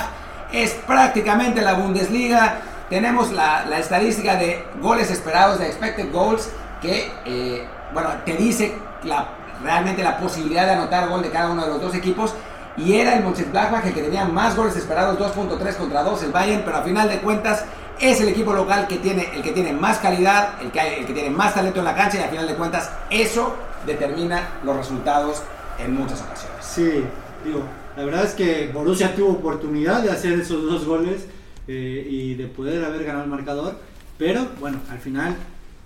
Es 0.54 0.72
prácticamente 0.88 1.62
la 1.62 1.74
Bundesliga. 1.74 2.60
Tenemos 2.90 3.34
la, 3.34 3.66
estadística 3.78 4.36
de 4.38 4.66
goles 4.82 5.12
esperados, 5.12 5.60
de 5.60 5.68
expected 5.68 6.10
goals, 6.10 6.50
que 6.82 7.12
eh, 7.26 7.68
bueno, 7.94 8.10
te 8.24 8.34
dice 8.36 8.78
la, 9.04 9.28
realmente 9.66 10.04
la 10.04 10.18
posibilidad 10.18 10.66
de 10.66 10.74
anotar 10.74 11.10
gol 11.10 11.22
de 11.22 11.30
cada 11.30 11.50
uno 11.50 11.64
de 11.64 11.70
los 11.70 11.82
dos 11.82 11.96
equipos. 11.96 12.34
Y 12.78 12.94
era 12.94 13.16
el 13.16 13.24
Mönchengladbach 13.24 13.86
el 13.86 13.94
que 13.94 14.04
tenía 14.04 14.26
más 14.26 14.56
goles 14.56 14.76
esperados, 14.76 15.18
2.3 15.18 15.76
contra 15.76 16.04
2 16.04 16.24
el 16.24 16.32
Bayern, 16.32 16.62
pero 16.64 16.78
a 16.78 16.82
final 16.82 17.10
de 17.10 17.20
cuentas 17.20 17.66
es 18.00 18.20
el 18.22 18.30
equipo 18.30 18.54
local 18.54 18.88
que 18.88 18.98
tiene, 18.98 19.30
el 19.34 19.42
que 19.42 19.52
tiene 19.52 19.74
más 19.74 20.00
calidad, 20.00 20.62
el 20.62 20.72
que, 20.72 21.00
el 21.00 21.06
que 21.06 21.14
tiene 21.14 21.30
más 21.30 21.54
talento 21.54 21.80
en 21.80 21.86
la 21.86 21.96
cancha 21.96 22.18
y 22.18 22.24
al 22.24 22.30
final 22.30 22.48
de 22.48 22.56
cuentas 22.56 22.92
eso 23.10 23.56
determina 23.86 24.60
los 24.64 24.76
resultados 24.76 25.42
en 25.80 25.96
muchas 25.96 26.22
ocasiones. 26.22 26.66
Sí, 26.66 27.04
digo, 27.46 27.64
la 27.96 28.04
verdad 28.04 28.26
es 28.26 28.34
que 28.34 28.70
Borussia 28.74 29.16
tuvo 29.16 29.34
oportunidad 29.34 30.02
de 30.02 30.12
hacer 30.12 30.34
esos 30.40 30.64
dos 30.64 30.86
goles 30.86 31.26
eh, 31.68 32.06
y 32.10 32.36
de 32.36 32.48
poder 32.48 32.84
haber 32.84 33.06
ganado 33.06 33.24
el 33.24 33.30
marcador, 33.30 33.76
pero 34.18 34.46
bueno, 34.60 34.80
al 34.90 35.00
final 35.00 35.36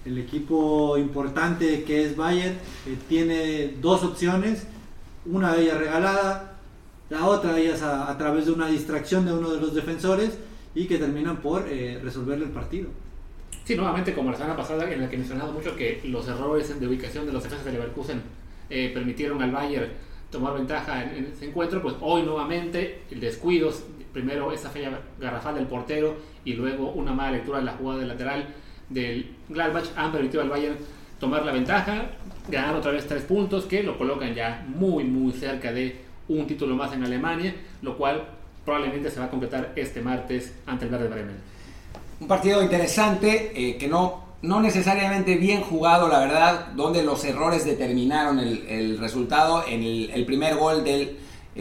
el 0.06 0.18
equipo 0.18 0.98
importante 0.98 1.84
que 1.84 2.06
es 2.06 2.16
Bayern 2.16 2.56
eh, 2.88 2.98
tiene 3.08 3.76
dos 3.82 4.04
opciones, 4.04 4.66
una 5.26 5.54
de 5.54 5.64
ellas 5.64 5.78
regalada, 5.78 6.58
la 7.10 7.26
otra 7.26 7.54
de 7.54 7.64
ellas 7.64 7.82
a 7.82 8.16
través 8.18 8.46
de 8.46 8.52
una 8.52 8.68
distracción 8.68 9.26
de 9.26 9.34
uno 9.34 9.50
de 9.50 9.60
los 9.60 9.74
defensores 9.74 10.38
y 10.76 10.86
que 10.86 10.98
terminan 10.98 11.38
por 11.38 11.68
eh, 11.68 12.00
resolverle 12.04 12.46
el 12.46 12.52
partido. 12.52 12.90
Sí, 13.64 13.76
nuevamente 13.76 14.14
como 14.14 14.32
la 14.32 14.38
semana 14.38 14.56
pasada 14.56 14.92
en 14.92 15.02
la 15.02 15.10
que 15.10 15.18
mencionado 15.18 15.52
mucho 15.52 15.76
que 15.76 16.02
los 16.06 16.28
errores 16.28 16.80
de 16.80 16.88
ubicación 16.88 17.26
de 17.26 17.34
los 17.34 17.44
defensas 17.44 17.66
de 17.66 17.74
Leverkusen 17.74 18.22
eh, 18.70 18.92
permitieron 18.94 19.42
al 19.42 19.52
Bayern 19.52 19.90
tomar 20.32 20.54
ventaja 20.54 21.04
en, 21.04 21.26
ese 21.26 21.50
encuentro, 21.50 21.82
pues 21.82 21.96
hoy 22.02 22.24
nuevamente 22.24 23.02
el 23.12 23.20
descuido, 23.20 23.72
primero 24.14 24.52
esa 24.52 24.70
falla 24.70 25.02
garrafal 25.20 25.56
del 25.56 25.68
portero 25.68 26.16
y 26.46 26.54
luego 26.54 26.92
una 26.92 27.14
mala 27.14 27.32
lectura 27.32 27.60
de 27.60 27.66
la 27.66 27.74
jugada 27.74 28.00
de 28.00 28.08
lateral 28.08 28.48
del 28.90 29.36
Gladbach 29.50 29.86
han 29.96 30.12
permitido 30.12 30.42
al 30.44 30.50
Bayern 30.50 30.78
tomar 31.20 31.44
la 31.44 31.52
ventaja, 31.52 32.12
ganar 32.48 32.76
otra 32.76 32.92
vez 32.92 33.08
tres 33.08 33.24
puntos 33.24 33.66
que 33.66 33.84
lo 33.84 33.98
colocan 33.98 34.34
ya 34.34 34.66
muy 34.68 35.04
muy 35.04 35.34
cerca 35.34 35.74
de 35.74 36.00
un 36.30 36.48
título 36.48 36.76
más 36.76 36.94
en 36.94 37.04
Alemania, 37.04 37.56
lo 37.82 37.98
cual 37.98 38.24
probablemente 38.64 39.10
se 39.10 39.20
va 39.20 39.26
a 39.26 39.30
completar 39.30 39.74
este 39.76 40.02
martes 40.02 40.54
ante 40.66 40.86
el 40.86 40.92
Werder 40.92 41.10
Bremen. 41.10 41.36
Un 42.20 42.28
partido 42.28 42.62
interesante 42.62 43.52
eh, 43.56 43.78
que 43.78 43.88
no, 43.88 44.24
no 44.42 44.62
necesariamente 44.62 45.36
bien 45.36 45.62
jugado, 45.62 46.08
la 46.08 46.20
verdad, 46.20 46.68
donde 46.76 47.04
los 47.04 47.24
errores 47.26 47.66
determinaron 47.66 48.40
el, 48.40 48.98
resultado. 49.00 49.64
En 49.68 49.84
el, 49.84 50.26
primer 50.26 50.56
gol 50.56 50.84
del 50.84 51.18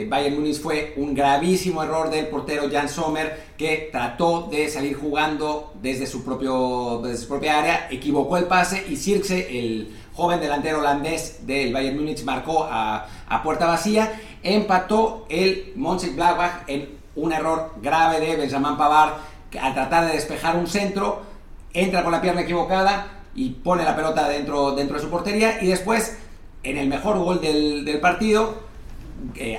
Bayern 0.06 0.36
Munich 0.36 0.60
fue 0.60 0.94
un 0.96 1.14
gravísimo 1.14 1.82
error 1.82 2.10
del 2.10 2.26
portero 2.28 2.68
Jan 2.70 2.88
Sommer 2.88 3.48
que 3.56 3.88
trató 3.90 4.48
de 4.50 4.68
salir 4.68 4.96
jugando 4.96 5.72
desde 5.80 6.06
su, 6.06 6.24
propio, 6.24 7.02
propia 7.28 7.58
área, 7.58 7.88
equivocó 7.90 8.36
el 8.36 8.44
pase 8.44 8.84
y 8.88 8.96
Sirkse, 8.96 9.58
el 9.58 9.94
joven 10.14 10.40
delantero 10.40 10.78
holandés 10.78 11.46
del 11.46 11.72
Bayern 11.72 11.96
Munich, 11.96 12.22
marcó 12.24 12.64
a, 12.64 13.06
a 13.28 13.42
puerta 13.42 13.66
vacía. 13.66 14.20
Empató 14.42 15.26
el 15.28 15.72
Mönchengladbach 15.76 16.68
en 16.68 16.98
un 17.16 17.32
error 17.32 17.72
grave 17.82 18.20
de 18.20 18.36
Benjamin 18.36 18.76
Pavard 18.76 19.14
al 19.60 19.74
tratar 19.74 20.06
de 20.06 20.12
despejar 20.12 20.56
un 20.56 20.66
centro, 20.66 21.22
entra 21.72 22.02
con 22.02 22.12
la 22.12 22.20
pierna 22.20 22.42
equivocada 22.42 23.22
y 23.34 23.50
pone 23.50 23.84
la 23.84 23.96
pelota 23.96 24.28
dentro, 24.28 24.72
dentro 24.72 24.96
de 24.96 25.02
su 25.02 25.10
portería. 25.10 25.62
Y 25.62 25.68
después 25.68 26.16
en 26.62 26.76
el 26.76 26.88
mejor 26.88 27.18
gol 27.18 27.40
del, 27.40 27.98
partido 28.00 28.67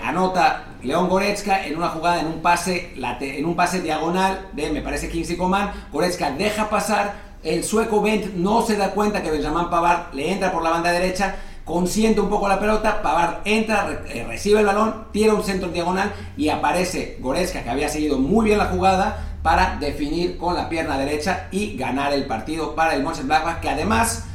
anota 0.03 0.65
León 0.83 1.09
Goretzka 1.09 1.65
en 1.65 1.77
una 1.77 1.89
jugada 1.89 2.21
en 2.21 2.27
un 2.27 2.41
pase 2.41 2.93
en 3.21 3.45
un 3.45 3.55
pase 3.55 3.81
diagonal 3.81 4.47
de 4.53 4.71
me 4.71 4.81
parece 4.81 5.09
Kingsley 5.09 5.37
Coman. 5.37 5.71
Goretzka 5.91 6.31
deja 6.31 6.69
pasar 6.69 7.13
el 7.43 7.63
sueco 7.63 8.01
Bent 8.01 8.33
no 8.35 8.61
se 8.61 8.75
da 8.75 8.91
cuenta 8.91 9.21
que 9.21 9.31
Benjamin 9.31 9.69
Pavard 9.69 10.13
le 10.13 10.31
entra 10.31 10.51
por 10.51 10.63
la 10.63 10.71
banda 10.71 10.91
derecha 10.91 11.35
consiente 11.69 12.19
un 12.19 12.29
poco 12.29 12.47
la 12.47 12.59
pelota, 12.59 13.03
Pavard 13.03 13.41
entra, 13.45 14.01
eh, 14.07 14.25
recibe 14.27 14.59
el 14.59 14.65
balón, 14.65 15.05
tira 15.11 15.35
un 15.35 15.43
centro 15.43 15.69
diagonal 15.69 16.11
y 16.35 16.49
aparece 16.49 17.17
Goretzka, 17.21 17.61
que 17.61 17.69
había 17.69 17.87
seguido 17.89 18.17
muy 18.17 18.45
bien 18.45 18.57
la 18.57 18.65
jugada, 18.65 19.29
para 19.43 19.77
definir 19.79 20.37
con 20.37 20.55
la 20.55 20.67
pierna 20.67 20.97
derecha 20.97 21.47
y 21.51 21.77
ganar 21.77 22.11
el 22.11 22.25
partido 22.25 22.75
para 22.75 22.95
el 22.95 23.03
Mönchengladbach, 23.03 23.61
que 23.61 23.69
además 23.69 24.25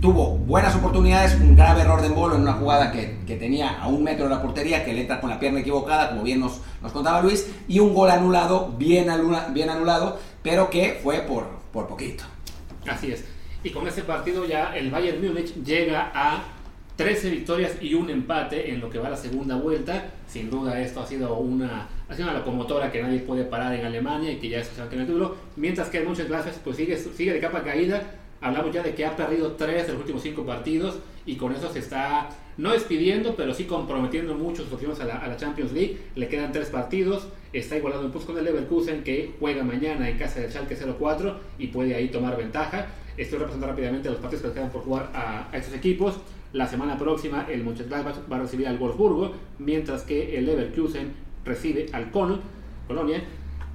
tuvo 0.00 0.38
buenas 0.38 0.74
oportunidades, 0.76 1.34
un 1.40 1.56
grave 1.56 1.82
error 1.82 2.00
de 2.00 2.08
embolo 2.08 2.36
en 2.36 2.42
una 2.42 2.54
jugada 2.54 2.92
que, 2.92 3.36
tenía 3.36 3.80
a 3.80 3.88
un 3.88 4.02
metro 4.02 4.24
de 4.24 4.34
la 4.34 4.42
portería, 4.42 4.84
que 4.84 4.92
le 4.92 5.02
entra 5.02 5.20
con 5.20 5.30
la 5.30 5.38
pierna 5.38 5.60
equivocada, 5.60 6.10
como 6.10 6.22
bien 6.22 6.40
nos, 6.40 6.60
nos 6.82 6.92
contaba 6.92 7.20
Luis, 7.20 7.48
y 7.68 7.80
un 7.80 7.94
gol 7.94 8.10
anulado, 8.10 8.74
bien, 8.78 9.08
bien 9.52 9.70
anulado, 9.70 10.18
pero 10.42 10.70
que 10.70 10.98
fue 11.02 11.20
por, 11.20 11.46
por 11.72 11.86
poquito. 11.86 12.24
Así 12.88 13.12
es. 13.12 13.24
Y 13.62 13.70
con 13.70 13.86
ese 13.88 14.02
partido 14.02 14.46
ya 14.46 14.76
el 14.76 14.90
Bayern 14.90 15.20
Múnich 15.20 15.54
llega 15.64 16.12
a 16.14 16.44
13 16.96 17.30
victorias 17.30 17.72
y 17.80 17.94
un 17.94 18.08
empate 18.08 18.70
en 18.70 18.80
lo 18.80 18.88
que 18.88 18.98
va 18.98 19.08
a 19.08 19.10
la 19.10 19.16
segunda 19.16 19.56
vuelta. 19.56 20.12
Sin 20.28 20.50
duda 20.50 20.80
esto 20.80 21.00
ha 21.00 21.06
sido 21.06 21.36
una, 21.38 21.88
ha 22.08 22.14
sido 22.14 22.28
una 22.28 22.38
locomotora 22.38 22.90
que 22.90 23.02
nadie 23.02 23.20
puede 23.20 23.44
parar 23.44 23.74
en 23.74 23.84
Alemania 23.84 24.32
y 24.32 24.36
que 24.36 24.48
ya 24.48 24.62
va 24.78 24.84
a 24.84 24.88
tener 24.88 25.02
el 25.02 25.06
título. 25.06 25.36
Mientras 25.56 25.88
que 25.88 25.98
el 25.98 26.06
Mönchengladbach 26.06 26.54
pues 26.64 26.76
sigue, 26.76 26.96
sigue 26.96 27.32
de 27.32 27.40
capa 27.40 27.62
caída. 27.62 28.02
Hablamos 28.40 28.72
ya 28.72 28.82
de 28.82 28.94
que 28.94 29.04
ha 29.04 29.16
perdido 29.16 29.52
3 29.52 29.86
de 29.86 29.92
los 29.92 30.00
últimos 30.00 30.22
5 30.22 30.44
partidos 30.44 30.98
y 31.24 31.36
con 31.36 31.52
eso 31.52 31.72
se 31.72 31.80
está 31.80 32.28
no 32.58 32.72
despidiendo, 32.72 33.34
pero 33.36 33.52
sí 33.52 33.64
comprometiendo 33.64 34.34
mucho 34.34 34.64
sus 34.64 34.72
opciones 34.72 34.98
a 35.00 35.04
la, 35.04 35.36
Champions 35.36 35.72
League. 35.72 35.98
Le 36.14 36.28
quedan 36.28 36.52
3 36.52 36.68
partidos. 36.70 37.28
Está 37.52 37.76
igualado 37.76 38.04
en 38.04 38.10
puntos 38.10 38.26
con 38.26 38.38
el 38.38 38.44
Leverkusen 38.44 39.02
que 39.02 39.34
juega 39.40 39.62
mañana 39.62 40.08
en 40.08 40.18
casa 40.18 40.40
del 40.40 40.50
Schalke 40.50 40.76
04 40.76 41.36
y 41.58 41.68
puede 41.68 41.94
ahí 41.94 42.08
tomar 42.08 42.36
ventaja. 42.36 42.86
Estoy 43.16 43.38
repasando 43.38 43.66
rápidamente 43.66 44.10
los 44.10 44.18
partidos 44.18 44.46
que 44.46 44.52
quedan 44.52 44.70
por 44.70 44.82
jugar 44.82 45.10
a, 45.14 45.48
estos 45.56 45.74
equipos. 45.74 46.16
La 46.52 46.66
semana 46.66 46.98
próxima 46.98 47.46
el 47.50 47.64
Mönchengladbach 47.64 48.16
va 48.30 48.36
a 48.36 48.40
recibir 48.40 48.68
al 48.68 48.78
Wolfsburgo, 48.78 49.32
mientras 49.58 50.02
que 50.02 50.38
el 50.38 50.46
Leverkusen 50.46 51.12
recibe 51.44 51.86
al 51.92 52.10
Colonia, 52.10 53.22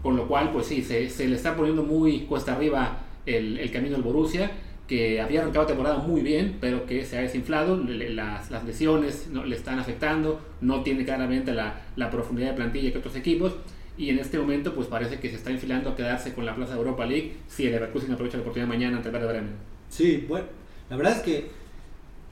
con 0.01 0.15
lo 0.15 0.27
cual 0.27 0.51
pues 0.51 0.67
sí, 0.67 0.81
se, 0.81 1.27
le 1.27 1.35
está 1.35 1.55
poniendo 1.55 1.83
muy 1.83 2.21
cuesta 2.21 2.53
arriba 2.53 2.99
el, 3.26 3.72
camino 3.72 3.93
del 3.93 4.03
Borussia, 4.03 4.52
que 4.88 5.22
había 5.22 5.41
arrancado 5.41 5.65
temporada 5.65 5.99
muy 5.99 6.22
bien, 6.22 6.57
pero 6.60 6.85
que 6.85 7.06
se 7.06 7.18
ha 7.18 7.22
desinflado, 7.22 7.77
las, 7.77 8.64
lesiones 8.65 9.27
no, 9.31 9.45
le 9.45 9.56
están 9.56 9.80
afectando, 9.80 10.41
no 10.60 10.84
tiene 10.84 11.06
claramente 11.06 11.53
la, 11.53 11.81
la 11.95 12.10
profundidad 12.10 12.49
de 12.49 12.56
plantilla 12.56 12.91
que 12.91 12.98
otros 12.98 13.15
equipos, 13.15 13.53
y 13.98 14.10
en 14.10 14.19
este 14.19 14.39
momento 14.39 14.73
pues 14.73 14.88
parece 14.88 15.19
que 15.19 15.30
se 15.30 15.35
está 15.35 15.52
enfilando 15.52 15.91
a 15.91 15.95
quedarse 15.95 16.34
con 16.34 16.45
la 16.45 16.56
plaza 16.56 16.73
de 16.73 16.80
Europa 16.80 17.06
League 17.06 17.34
si 17.48 17.65
el 17.65 17.73
Leverkusen 17.73 18.11
aprovecha 18.11 18.38
la 18.38 18.41
oportunidad 18.41 18.68
mañana 18.68 18.98
ante 18.98 19.10
el 19.10 19.15
Werder 19.15 19.31
Bremen. 19.31 19.53
Sí, 19.89 20.26
bueno, 20.27 20.45
la 20.89 20.98
verdad 20.98 21.18
es 21.18 21.22
que 21.22 21.61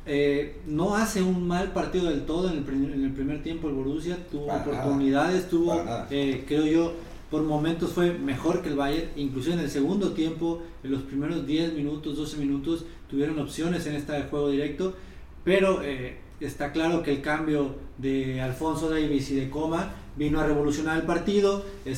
eh, 0.05 0.55
no 0.65 0.95
hace 0.95 1.21
un 1.21 1.47
mal 1.47 1.71
partido 1.71 2.09
del 2.09 2.25
todo 2.25 2.49
en 2.49 2.57
el, 2.57 3.11
primer 3.11 3.43
tiempo 3.43 3.67
el 3.67 3.75
Borussia, 3.75 4.17
tuvo 4.31 4.51
oportunidades, 4.51 5.49
tuvo, 5.49 5.79
eh, 6.09 6.43
creo 6.47 6.65
yo, 6.65 6.93
por 7.29 7.43
momentos 7.43 7.91
fue 7.91 8.13
mejor 8.13 8.61
que 8.61 8.69
el 8.69 8.75
Bayern, 8.75 9.09
incluso 9.15 9.51
en 9.51 9.59
el 9.59 9.69
segundo 9.69 10.11
tiempo, 10.11 10.63
en 10.83 10.91
los 10.91 11.03
primeros 11.03 11.45
10 11.45 11.73
minutos, 11.73 12.17
12 12.17 12.37
minutos, 12.37 12.85
tuvieron 13.09 13.37
opciones 13.39 13.85
en 13.85 13.95
este 13.95 14.19
juego 14.23 14.49
directo, 14.49 14.95
pero 15.43 15.81
eh, 15.83 16.17
está 16.39 16.71
claro 16.71 17.03
que 17.03 17.11
el 17.11 17.21
cambio 17.21 17.75
de 17.97 18.41
Alfonso 18.41 18.89
Davis 18.89 19.29
y 19.31 19.35
de 19.35 19.49
Coma 19.49 19.93
vino 20.15 20.39
a 20.39 20.47
revolucionar 20.47 20.97
el 20.97 21.03
partido, 21.03 21.63
eh, 21.85 21.95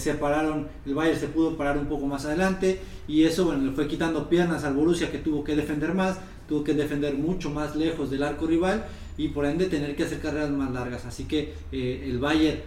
el 0.86 0.94
Bayern 0.94 1.20
se 1.20 1.28
pudo 1.28 1.56
parar 1.58 1.78
un 1.78 1.88
poco 1.88 2.06
más 2.08 2.26
adelante 2.26 2.80
y 3.08 3.24
eso 3.24 3.46
bueno, 3.46 3.64
le 3.64 3.72
fue 3.72 3.88
quitando 3.88 4.30
piernas 4.30 4.64
al 4.64 4.74
Borussia 4.74 5.12
que 5.12 5.18
tuvo 5.18 5.44
que 5.44 5.56
defender 5.56 5.94
más, 5.94 6.20
tuvo 6.48 6.64
que 6.64 6.74
defender 6.74 7.16
mucho 7.16 7.50
más 7.50 7.76
lejos 7.76 8.12
del 8.12 8.24
arco 8.24 8.48
rival 8.48 8.86
y 9.18 9.30
por 9.30 9.46
ende 9.46 9.68
tener 9.68 9.96
que 9.96 10.04
hacer 10.04 10.20
carreras 10.20 10.52
más 10.52 10.72
largas. 10.72 11.06
Así 11.06 11.26
que 11.26 11.54
eh, 11.72 12.06
el 12.06 12.20
Bayern 12.20 12.60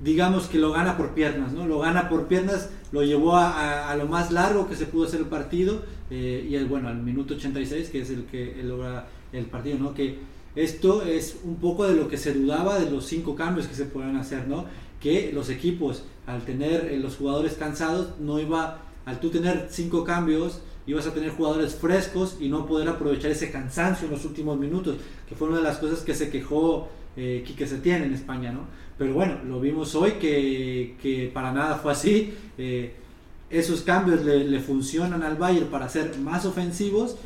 digamos 0.00 0.46
que 0.46 0.58
lo 0.58 0.72
gana 0.72 0.96
por 0.96 1.10
piernas, 1.10 1.52
¿no? 1.52 1.66
Lo 1.66 1.80
gana 1.80 2.08
por 2.08 2.26
piernas, 2.26 2.70
lo 2.92 3.02
llevó 3.02 3.36
a, 3.36 3.94
lo 3.96 4.06
más 4.06 4.30
largo 4.30 4.68
que 4.68 4.76
se 4.76 4.86
pudo 4.86 5.06
hacer 5.06 5.20
el 5.20 5.26
partido 5.26 5.82
eh, 6.10 6.46
y 6.48 6.54
el, 6.54 6.66
bueno, 6.66 6.88
al 6.88 7.02
minuto 7.02 7.34
86 7.34 7.90
que 7.90 8.00
es 8.00 8.10
el 8.10 8.24
que 8.24 8.60
logra 8.62 9.08
el 9.32 9.46
partido, 9.46 9.78
¿no? 9.78 9.94
Que 9.94 10.18
esto 10.54 11.02
es 11.02 11.38
un 11.44 11.56
poco 11.56 11.86
de 11.86 11.94
lo 11.94 12.08
que 12.08 12.16
se 12.16 12.32
dudaba 12.32 12.78
de 12.78 12.90
los 12.90 13.06
cinco 13.06 13.34
cambios 13.34 13.66
que 13.66 13.74
se 13.74 13.84
pueden 13.84 14.16
hacer, 14.16 14.48
¿no? 14.48 14.64
Que 15.00 15.30
los 15.32 15.50
equipos, 15.50 16.04
al 16.26 16.44
tener 16.44 16.86
eh, 16.86 16.98
los 16.98 17.16
jugadores 17.16 17.54
cansados, 17.54 18.18
no 18.20 18.40
iba, 18.40 18.82
al 19.04 19.20
tú 19.20 19.30
tener 19.30 19.68
cinco 19.70 20.04
cambios, 20.04 20.60
ibas 20.86 21.06
a 21.06 21.12
tener 21.12 21.30
jugadores 21.30 21.74
frescos 21.74 22.38
y 22.40 22.48
no 22.48 22.66
poder 22.66 22.88
aprovechar 22.88 23.30
ese 23.30 23.50
cansancio 23.50 24.06
en 24.06 24.12
los 24.12 24.24
últimos 24.24 24.58
minutos, 24.58 24.96
que 25.28 25.34
fue 25.34 25.48
una 25.48 25.58
de 25.58 25.64
las 25.64 25.78
cosas 25.78 26.00
que 26.00 26.14
se 26.14 26.30
quejó 26.30 26.88
eh, 27.16 27.44
que 27.56 27.66
se 27.66 27.78
tiene 27.78 28.06
en 28.06 28.14
España, 28.14 28.52
¿no? 28.52 28.60
Pero 28.98 29.14
bueno, 29.14 29.38
lo 29.46 29.60
vimos 29.60 29.94
hoy 29.94 30.12
que, 30.12 30.96
que 31.00 31.30
para 31.32 31.52
nada 31.52 31.76
fue 31.76 31.92
así. 31.92 32.34
Eh, 32.58 32.92
esos 33.48 33.82
cambios 33.82 34.24
le, 34.24 34.60
funcionan 34.60 35.22
al 35.22 35.36
Bayern 35.36 35.68
para 35.68 35.88
ser 35.88 36.18
más 36.18 36.44
ofensivos 36.44 37.16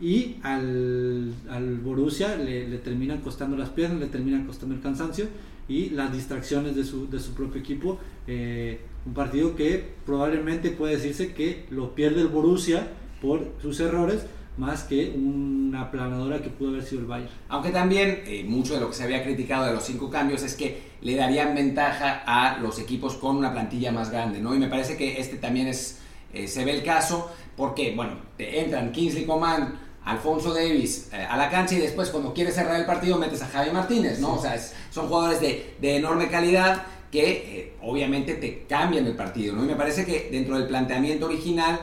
y 0.00 0.36
al, 0.42 1.32
al 1.48 1.78
Borussia 1.78 2.36
le, 2.36 2.68
le, 2.68 2.78
terminan 2.78 3.20
costando 3.20 3.56
las 3.56 3.70
piernas, 3.70 4.00
le 4.00 4.06
terminan 4.06 4.46
costando 4.46 4.74
el 4.74 4.80
cansancio 4.80 5.26
y 5.68 5.90
las 5.90 6.12
distracciones 6.12 6.74
de 6.74 6.84
su, 6.84 7.08
de 7.08 7.20
su 7.20 7.32
propio 7.32 7.60
equipo. 7.60 7.98
Eh, 8.26 8.80
un 9.06 9.14
partido 9.14 9.54
que 9.54 9.84
probablemente 10.04 10.70
puede 10.70 10.96
decirse 10.96 11.32
que 11.32 11.64
lo 11.70 11.94
pierde 11.94 12.20
el 12.22 12.28
Borussia 12.28 12.88
por 13.22 13.52
sus 13.62 13.78
errores, 13.80 14.26
más 14.56 14.84
que 14.84 15.10
una 15.16 15.90
planadora 15.90 16.42
que 16.42 16.50
pudo 16.50 16.70
haber 16.70 16.84
sido 16.84 17.02
el 17.02 17.06
Bayern. 17.06 17.30
Aunque 17.48 17.70
también 17.70 18.22
eh, 18.26 18.44
mucho 18.46 18.74
de 18.74 18.80
lo 18.80 18.88
que 18.88 18.94
se 18.94 19.04
había 19.04 19.22
criticado 19.22 19.66
de 19.66 19.72
los 19.72 19.84
cinco 19.84 20.10
cambios 20.10 20.42
es 20.42 20.54
que 20.54 20.90
le 21.00 21.16
darían 21.16 21.54
ventaja 21.54 22.22
a 22.26 22.58
los 22.58 22.78
equipos 22.78 23.14
con 23.14 23.36
una 23.36 23.52
plantilla 23.52 23.90
más 23.90 24.10
grande, 24.10 24.40
¿no? 24.40 24.54
Y 24.54 24.58
me 24.58 24.68
parece 24.68 24.96
que 24.96 25.20
este 25.20 25.36
también 25.36 25.68
es, 25.68 26.00
eh, 26.32 26.46
se 26.46 26.64
ve 26.64 26.72
el 26.72 26.84
caso 26.84 27.30
porque, 27.56 27.94
bueno, 27.94 28.14
te 28.36 28.60
entran 28.60 28.92
Kingsley 28.92 29.24
Coman, 29.24 29.78
Alfonso 30.04 30.52
Davis 30.52 31.10
eh, 31.12 31.16
a 31.16 31.36
la 31.36 31.48
cancha 31.50 31.74
y 31.76 31.78
después 31.78 32.10
cuando 32.10 32.34
quieres 32.34 32.54
cerrar 32.54 32.78
el 32.78 32.86
partido 32.86 33.16
metes 33.18 33.42
a 33.42 33.46
Javi 33.46 33.70
Martínez, 33.70 34.18
¿no? 34.18 34.34
O 34.34 34.42
sea, 34.42 34.58
son 34.90 35.08
jugadores 35.08 35.40
de, 35.40 35.76
de, 35.80 35.96
enorme 35.96 36.28
calidad 36.28 36.82
que 37.10 37.74
obviamente 37.82 38.34
te 38.34 38.64
cambian 38.68 39.06
el 39.06 39.16
partido, 39.16 39.56
¿no? 39.56 39.64
Y 39.64 39.68
me 39.68 39.74
parece 39.74 40.04
que 40.04 40.28
dentro 40.30 40.56
del 40.56 40.68
planteamiento 40.68 41.26
original 41.26 41.80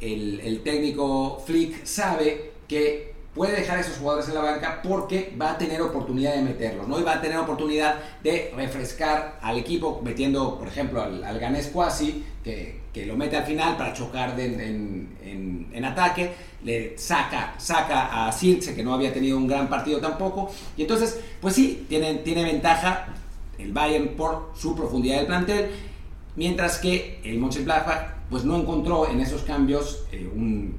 el, 0.00 0.60
técnico 0.62 1.42
Flick 1.46 1.84
sabe 1.84 2.52
que 2.68 3.14
puede 3.34 3.56
dejar 3.56 3.78
a 3.78 3.80
esos 3.80 3.98
jugadores 3.98 4.28
en 4.28 4.34
la 4.34 4.40
banca 4.40 4.80
porque 4.82 5.34
va 5.40 5.52
a 5.52 5.58
tener 5.58 5.80
oportunidad 5.82 6.34
de 6.34 6.42
meterlos, 6.42 6.88
¿no? 6.88 6.98
Y 6.98 7.02
va 7.02 7.14
a 7.14 7.20
tener 7.20 7.36
oportunidad 7.36 7.96
de 8.22 8.52
refrescar 8.56 9.38
al 9.42 9.58
equipo 9.58 10.00
metiendo, 10.02 10.58
por 10.58 10.68
ejemplo, 10.68 11.02
al, 11.02 11.22
al 11.22 11.38
Ganes 11.38 11.68
Quasi, 11.68 12.24
que, 12.42 12.80
que, 12.94 13.04
lo 13.04 13.14
mete 13.14 13.36
al 13.36 13.44
final 13.44 13.76
para 13.76 13.92
chocar 13.92 14.38
en, 14.40 15.68
en, 15.72 15.84
ataque, 15.84 16.32
le 16.64 16.96
saca, 16.98 17.54
saca 17.58 18.26
a 18.26 18.32
Sirce, 18.32 18.74
que 18.74 18.82
no 18.82 18.94
había 18.94 19.12
tenido 19.12 19.36
un 19.36 19.46
gran 19.46 19.68
partido 19.68 20.00
tampoco, 20.00 20.50
y 20.76 20.82
entonces, 20.82 21.20
pues 21.40 21.54
sí, 21.54 21.86
tiene, 21.88 22.14
tiene 22.16 22.42
ventaja 22.42 23.08
el 23.58 23.72
Bayern 23.72 24.16
por 24.16 24.52
su 24.56 24.74
profundidad 24.74 25.18
del 25.18 25.26
plantel, 25.26 25.70
mientras 26.34 26.78
que 26.78 27.20
el 27.22 27.38
Mönchengladbach 27.38 28.15
pues 28.30 28.44
no 28.44 28.56
encontró 28.56 29.08
en 29.08 29.20
esos 29.20 29.42
cambios 29.42 30.04
eh, 30.12 30.28
un, 30.34 30.74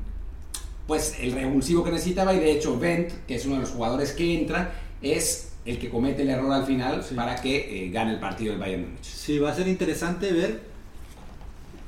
pues 0.86 1.18
el 1.20 1.32
revulsivo 1.32 1.84
que 1.84 1.92
necesitaba 1.92 2.34
y 2.34 2.40
de 2.40 2.52
hecho 2.52 2.78
Bent, 2.78 3.12
que 3.26 3.36
es 3.36 3.46
uno 3.46 3.56
de 3.56 3.62
los 3.62 3.72
jugadores 3.72 4.12
que 4.12 4.40
entra, 4.40 4.74
es 5.02 5.54
el 5.66 5.80
que 5.80 5.90
comete 5.90 6.22
el 6.22 6.30
error 6.30 6.52
al 6.52 6.66
final 6.66 7.04
para 7.16 7.36
que 7.36 7.86
eh, 7.86 7.90
gane 7.90 8.14
el 8.14 8.20
partido 8.20 8.52
del 8.52 8.60
Bayern 8.60 8.84
Múnich. 8.84 9.04
Sí, 9.04 9.40
va 9.40 9.52
a 9.52 9.56
ser 9.56 9.68
interesante 9.68 10.32
ver 10.32 10.62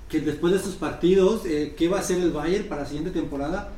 que 0.10 0.22
después 0.22 0.52
de 0.52 0.60
estos 0.60 0.76
partidos, 0.76 1.46
eh, 1.46 1.76
qué 1.78 1.88
va 1.88 1.98
a 1.98 2.00
hacer 2.02 2.20
el 2.20 2.32
Bayern 2.32 2.68
para 2.68 2.82
la 2.82 2.88
siguiente 2.88 3.12
temporada, 3.12 3.70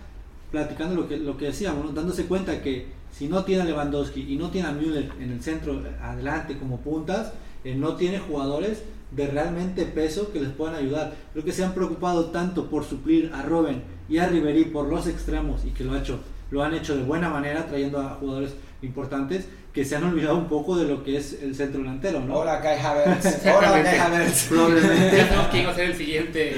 platicando 0.50 0.96
lo 0.96 1.08
que, 1.08 1.18
lo 1.18 1.38
que 1.38 1.46
decíamos, 1.46 1.94
dándose 1.94 2.26
cuenta 2.26 2.62
que 2.62 2.88
si 3.12 3.28
no 3.28 3.44
tiene 3.44 3.64
a 3.64 3.66
Lewandowski 3.66 4.34
y 4.34 4.38
no 4.38 4.50
tiene 4.50 4.70
a 4.70 4.72
Müller 4.72 5.12
en 5.20 5.32
el 5.32 5.42
centro 5.42 5.82
adelante 6.02 6.58
como 6.58 6.78
puntas, 6.78 7.34
no 7.64 7.96
tiene 7.96 8.20
jugadores 8.20 8.82
de 9.12 9.28
realmente 9.28 9.86
peso 9.86 10.32
que 10.32 10.40
les 10.40 10.50
puedan 10.50 10.76
ayudar. 10.76 11.14
Creo 11.34 11.46
que 11.46 11.52
se 11.52 11.64
han 11.64 11.74
preocupado 11.74 12.26
tanto 12.26 12.70
por 12.70 12.86
suplir 12.86 13.32
a 13.34 13.42
Robben 13.42 13.84
y 14.10 14.18
a 14.18 14.28
Ribery 14.28 14.66
por 14.66 14.88
los 14.88 15.08
extremos 15.08 15.66
y 15.66 15.72
que 15.72 15.84
lo, 15.84 15.94
ha 15.94 16.00
hecho, 16.00 16.20
lo 16.50 16.64
han 16.64 16.74
hecho 16.74 16.96
de 16.96 17.04
buena 17.04 17.30
manera 17.30 17.68
trayendo 17.68 18.00
a 18.00 18.16
jugadores 18.16 18.56
importantes 18.82 19.48
que 19.74 19.86
se 19.86 19.96
han 19.96 20.04
olvidado 20.04 20.38
un 20.38 20.48
poco 20.48 20.76
de 20.78 20.86
lo 20.86 21.04
que 21.04 21.18
es 21.18 21.42
el 21.42 21.56
centro 21.56 21.82
delantero, 21.82 22.20
¿no? 22.22 22.36
Hola 22.36 22.60
Kai 22.62 22.80
Havertz. 22.80 23.46
Hola 23.46 23.84
Kai 23.84 23.98
Havertz. 24.00 24.46
Probablemente. 24.50 25.18
Ya 25.18 25.28
sabemos 25.28 25.48
quién 25.52 25.68
va 25.68 25.72
a 25.72 25.76
ser 25.76 25.86
el 25.92 25.96
siguiente, 25.96 26.56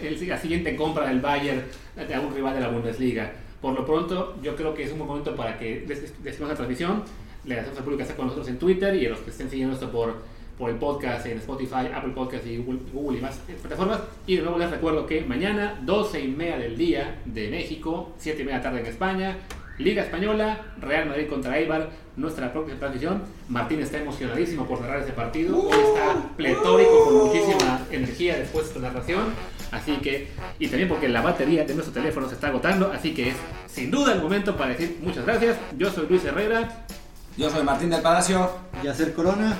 el, 0.00 0.28
la 0.28 0.38
siguiente 0.38 0.76
compra 0.76 1.06
del 1.08 1.20
Bayern 1.20 1.62
de 1.96 2.14
algún 2.14 2.34
rival 2.34 2.54
de 2.54 2.60
la 2.60 2.68
Bundesliga. 2.68 3.32
Por 3.60 3.74
lo 3.74 3.84
pronto, 3.86 4.36
yo 4.42 4.54
creo 4.56 4.74
que 4.74 4.84
es 4.84 4.92
un 4.92 4.98
buen 4.98 5.08
momento 5.08 5.34
para 5.34 5.58
que 5.58 5.86
decimos 6.22 6.50
la 6.50 6.54
transmisión. 6.54 7.02
Le 7.44 7.60
hacemos 7.60 7.78
al 7.78 7.84
público 7.84 7.98
que 7.98 8.02
está 8.04 8.16
con 8.16 8.26
nosotros 8.26 8.48
en 8.48 8.58
Twitter 8.58 8.94
y 8.96 9.06
a 9.06 9.10
los 9.10 9.18
que 9.20 9.30
estén 9.30 9.50
siguiendo 9.50 9.74
esto 9.74 9.90
por 9.90 10.22
por 10.58 10.70
el 10.70 10.76
podcast 10.76 11.26
en 11.26 11.38
Spotify, 11.38 11.88
Apple 11.92 12.12
Podcast 12.14 12.46
y 12.46 12.58
Google, 12.58 13.18
y 13.18 13.20
más 13.20 13.40
plataformas. 13.60 14.00
Y 14.26 14.36
de 14.36 14.42
nuevo 14.42 14.58
les 14.58 14.70
recuerdo 14.70 15.06
que 15.06 15.22
mañana, 15.22 15.80
12 15.82 16.20
y 16.20 16.28
media 16.28 16.58
del 16.58 16.76
día 16.76 17.20
de 17.24 17.48
México, 17.48 18.12
7 18.18 18.42
y 18.42 18.44
media 18.44 18.62
tarde 18.62 18.80
en 18.80 18.86
España, 18.86 19.36
Liga 19.78 20.02
Española, 20.04 20.60
Real 20.80 21.08
Madrid 21.08 21.28
contra 21.28 21.58
Eibar, 21.58 21.90
nuestra 22.16 22.52
próxima 22.52 22.78
transmisión. 22.78 23.22
Martín 23.48 23.80
está 23.80 23.98
emocionadísimo 23.98 24.66
por 24.66 24.78
cerrar 24.78 25.00
ese 25.00 25.12
partido. 25.12 25.58
Hoy 25.58 25.72
está 25.72 26.36
pletórico 26.36 27.04
con 27.04 27.14
muchísima 27.26 27.80
energía 27.90 28.36
después 28.36 28.66
de 28.66 28.68
esta 28.68 28.80
narración. 28.80 29.34
Así 29.72 29.96
que, 29.96 30.28
y 30.60 30.68
también 30.68 30.88
porque 30.88 31.08
la 31.08 31.22
batería 31.22 31.64
de 31.64 31.74
nuestro 31.74 31.92
teléfono 31.92 32.28
se 32.28 32.34
está 32.34 32.48
agotando. 32.48 32.92
Así 32.92 33.12
que 33.14 33.30
es 33.30 33.36
sin 33.66 33.90
duda 33.90 34.12
el 34.12 34.22
momento 34.22 34.56
para 34.56 34.70
decir 34.70 34.98
muchas 35.02 35.26
gracias. 35.26 35.56
Yo 35.76 35.90
soy 35.90 36.06
Luis 36.08 36.24
Herrera. 36.24 36.86
Yo 37.36 37.50
soy 37.50 37.64
Martín 37.64 37.90
del 37.90 38.00
Palacio. 38.00 38.48
Y 38.80 38.86
hacer 38.86 39.12
Corona. 39.12 39.56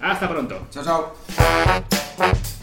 Hasta 0.00 0.28
pronto. 0.28 0.66
Chao, 0.70 0.84
chao. 0.84 2.53